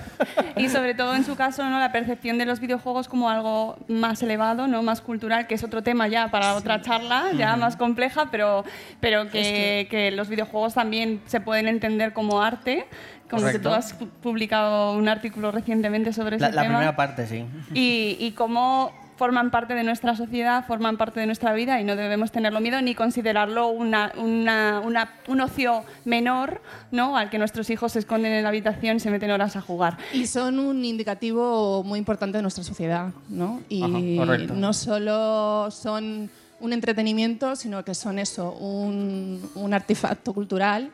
Y 0.55 0.67
sobre 0.69 0.93
todo 0.93 1.15
en 1.15 1.23
su 1.23 1.35
caso, 1.35 1.63
¿no? 1.69 1.79
la 1.79 1.91
percepción 1.91 2.37
de 2.37 2.45
los 2.45 2.59
videojuegos 2.59 3.07
como 3.07 3.29
algo 3.29 3.77
más 3.87 4.21
elevado, 4.23 4.67
¿no? 4.67 4.83
más 4.83 4.99
cultural, 5.01 5.47
que 5.47 5.55
es 5.55 5.63
otro 5.63 5.83
tema 5.83 6.07
ya 6.07 6.29
para 6.29 6.55
otra 6.55 6.81
charla, 6.81 7.27
ya 7.37 7.51
Ujú. 7.51 7.59
más 7.61 7.77
compleja, 7.77 8.27
pero, 8.29 8.65
pero 8.99 9.29
que, 9.29 9.81
Es 9.81 9.87
que 9.89 10.11
los 10.11 10.27
videojuegos 10.27 10.73
también 10.73 11.21
se 11.27 11.39
pueden 11.39 11.67
entender 11.67 12.13
como 12.13 12.41
arte. 12.41 12.85
Como 13.29 13.41
que 13.43 13.47
Correcto. 13.59 13.69
tú 13.69 13.75
has 13.75 13.99
pu- 13.99 14.07
publicado 14.21 14.93
un 14.97 15.07
artículo 15.07 15.51
recientemente 15.51 16.13
sobre 16.13 16.37
ese 16.37 16.41
La, 16.45 16.51
la 16.51 16.61
tema. 16.63 16.75
primera 16.75 16.95
parte, 16.95 17.27
sí. 17.27 17.45
y, 17.73 18.17
y 18.19 18.31
cómo 18.31 18.91
forman 19.17 19.51
parte 19.51 19.73
de 19.75 19.83
nuestra 19.83 20.15
sociedad, 20.15 20.65
forman 20.65 20.95
parte 20.95 21.19
de 21.19 21.25
nuestra 21.25 21.51
vida 21.53 21.81
y 21.81 21.83
no 21.83 21.97
debemos 21.97 22.31
tenerlo 22.31 22.61
miedo 22.61 22.81
ni 22.81 22.95
considerarlo 22.95 23.67
una, 23.67 24.13
una- 24.15 24.79
una- 24.83 25.09
un 25.27 25.41
ocio 25.41 25.83
menor 26.05 26.61
¿no? 26.91 27.17
al 27.17 27.29
que 27.29 27.37
nuestros 27.37 27.69
hijos 27.69 27.91
se 27.91 27.99
esconden 27.99 28.31
en 28.31 28.43
la 28.43 28.49
habitación 28.49 28.95
y 28.95 28.99
se 29.01 29.11
meten 29.11 29.29
horas 29.29 29.57
a 29.57 29.61
jugar. 29.61 29.97
Y 30.13 30.25
son 30.25 30.57
un 30.57 30.85
indicativo 30.85 31.83
muy 31.83 31.99
importante 31.99 32.37
de 32.37 32.41
nuestra 32.43 32.63
sociedad, 32.63 33.09
¿no? 33.27 33.59
Y 33.67 33.83
Ajá, 33.83 34.25
correcto. 34.25 34.53
no 34.53 34.71
solo 34.73 35.69
son 35.69 36.29
un 36.61 36.73
entretenimiento, 36.73 37.57
sino 37.57 37.83
que 37.83 37.93
son 37.95 38.19
eso, 38.19 38.53
un, 38.53 39.49
un 39.55 39.73
artefacto 39.73 40.33
cultural 40.33 40.91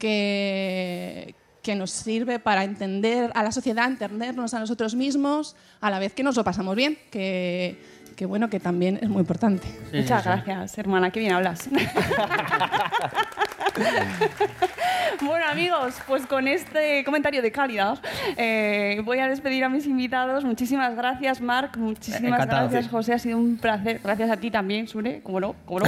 que, 0.00 1.34
que 1.68 1.74
nos 1.74 1.90
sirve 1.90 2.38
para 2.38 2.64
entender 2.64 3.30
a 3.34 3.42
la 3.42 3.52
sociedad, 3.52 3.86
entendernos 3.86 4.54
a 4.54 4.58
nosotros 4.58 4.94
mismos, 4.94 5.54
a 5.82 5.90
la 5.90 5.98
vez 5.98 6.14
que 6.14 6.22
nos 6.22 6.34
lo 6.34 6.42
pasamos 6.42 6.74
bien, 6.74 6.96
que, 7.10 7.78
que 8.16 8.24
bueno, 8.24 8.48
que 8.48 8.58
también 8.58 8.98
es 9.02 9.10
muy 9.10 9.20
importante. 9.20 9.68
Muchas 9.92 10.24
gracias, 10.24 10.78
hermana, 10.78 11.10
qué 11.10 11.20
bien 11.20 11.32
hablas. 11.32 11.68
bueno, 15.22 15.46
amigos, 15.46 15.94
pues 16.06 16.26
con 16.26 16.48
este 16.48 17.04
comentario 17.04 17.42
de 17.42 17.52
calidad 17.52 17.98
eh, 18.36 19.00
voy 19.04 19.18
a 19.18 19.28
despedir 19.28 19.64
a 19.64 19.68
mis 19.68 19.86
invitados. 19.86 20.44
Muchísimas 20.44 20.94
gracias, 20.94 21.40
Marc. 21.40 21.76
Muchísimas 21.76 22.40
Encantado, 22.40 22.62
gracias, 22.62 22.84
sí. 22.84 22.90
José. 22.90 23.14
Ha 23.14 23.18
sido 23.18 23.38
un 23.38 23.56
placer. 23.56 24.00
Gracias 24.02 24.30
a 24.30 24.36
ti 24.36 24.50
también, 24.50 24.88
Sure. 24.88 25.20
Cómo 25.22 25.40
no, 25.40 25.54
cómo 25.64 25.80
no. 25.80 25.86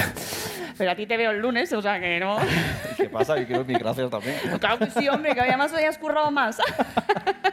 Pero 0.77 0.93
a 0.93 0.94
ti 0.94 1.07
te 1.07 1.16
veo 1.16 1.31
el 1.32 1.40
lunes, 1.40 1.73
o 1.73 1.82
sea 1.82 2.01
que 2.01 2.19
no. 2.20 2.39
¿Qué 2.97 3.09
pasa? 3.09 3.39
Yo 3.39 3.47
quiero 3.47 3.65
mis 3.65 3.78
gracias 3.78 4.11
también. 4.11 4.36
Claro 4.59 4.78
que 4.78 4.90
sí, 4.90 5.09
hombre, 5.09 5.35
que 5.35 5.40
además 5.40 5.73
hoy 5.73 5.85
has 5.85 5.98
currado 5.98 6.31
más. 6.31 6.59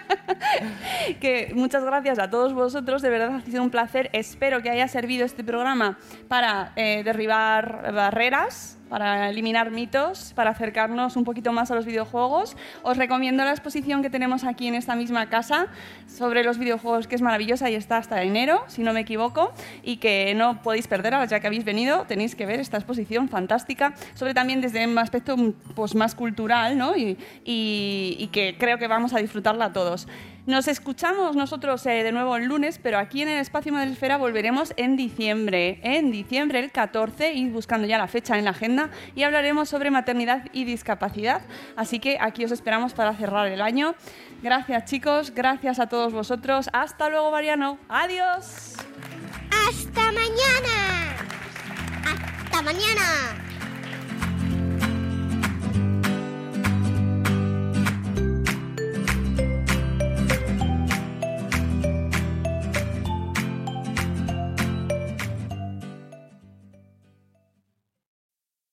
que 1.20 1.52
muchas 1.54 1.84
gracias 1.84 2.20
a 2.20 2.30
todos 2.30 2.54
vosotros, 2.54 3.02
de 3.02 3.10
verdad 3.10 3.36
ha 3.36 3.42
sido 3.42 3.64
un 3.64 3.70
placer. 3.70 4.10
Espero 4.14 4.62
que 4.62 4.70
haya 4.70 4.88
servido 4.88 5.26
este 5.26 5.44
programa 5.44 5.98
para 6.28 6.72
eh, 6.76 7.02
derribar 7.04 7.92
barreras, 7.94 8.77
para 8.90 9.30
eliminar 9.30 9.72
mitos, 9.72 10.34
para 10.36 10.52
acercarnos 10.52 11.16
un 11.16 11.24
poquito 11.24 11.52
más 11.52 11.72
a 11.72 11.76
los 11.76 11.86
videojuegos. 11.86 12.56
Os 12.84 12.98
recomiendo 12.98 13.44
la 13.44 13.52
exposición 13.52 14.02
que 14.02 14.10
tenemos 14.10 14.44
aquí 14.44 14.68
en 14.68 14.76
esta 14.76 14.96
misma 14.96 15.30
casa 15.30 15.68
sobre 16.08 16.44
los 16.44 16.58
videojuegos, 16.58 17.08
que 17.08 17.16
es 17.16 17.22
maravillosa 17.22 17.70
y 17.70 17.76
está 17.76 17.98
hasta 17.98 18.24
enero, 18.24 18.64
si 18.68 18.84
no 18.84 18.94
me 18.94 19.02
equivoco, 19.02 19.52
y 19.84 19.98
que 19.98 20.34
no 20.36 20.62
podéis 20.62 20.88
perder, 20.88 21.14
ya 21.28 21.40
que 21.40 21.48
habéis 21.48 21.64
venido, 21.66 22.06
tenéis 22.08 22.36
que 22.36 22.46
ver 22.46 22.60
esta 22.60 22.78
exposición 22.78 23.30
fantástica, 23.30 23.94
sobre 24.14 24.34
también 24.34 24.62
desde 24.62 24.86
un 24.88 24.98
aspecto 24.98 25.36
pues, 25.76 25.96
más 25.96 26.16
cultural, 26.16 26.78
¿no? 26.78 26.96
y- 26.96 27.18
y 27.46 28.28
que 28.32 28.56
creo 28.58 28.78
que 28.78 28.88
vamos 28.88 29.14
a 29.14 29.20
disfrutarla 29.20 29.74
todos. 29.74 30.08
Nos 30.48 30.70
escuchamos 30.70 31.36
nosotros 31.36 31.86
eh, 31.88 32.04
de 32.04 32.14
nuevo 32.14 32.38
el 32.38 32.46
lunes, 32.46 32.80
pero 32.82 33.00
aquí 33.00 33.22
en 33.22 33.28
el 33.28 33.40
Espacio 33.42 33.74
Madresfera 33.74 34.16
volveremos 34.16 34.74
en 34.78 34.96
diciembre, 34.96 35.82
en 35.84 36.10
diciembre 36.10 36.60
el 36.60 36.72
14, 36.72 37.34
y 37.34 37.50
buscando 37.50 37.86
ya 37.86 37.98
la 37.98 38.08
fecha 38.08 38.38
en 38.38 38.46
la 38.46 38.52
agenda, 38.52 38.90
y 39.14 39.24
hablaremos 39.24 39.68
sobre 39.68 39.92
maternidad 39.92 40.46
y 40.54 40.64
discapacidad. 40.64 41.42
Así 41.76 42.00
que 42.00 42.18
aquí 42.22 42.46
os 42.46 42.54
esperamos 42.54 42.94
para 42.94 43.14
cerrar 43.14 43.48
el 43.48 43.62
año. 43.62 43.94
Gracias 44.42 44.86
chicos, 44.86 45.32
gracias 45.36 45.82
a 45.82 45.88
todos 45.88 46.14
vosotros. 46.14 46.70
Hasta 46.72 47.10
luego, 47.10 47.30
Mariano. 47.30 47.78
Adiós. 47.90 48.76
¡Hasta 49.52 50.12
mañana! 50.14 51.14
¡Hasta 52.06 52.62
mañana! 52.62 53.57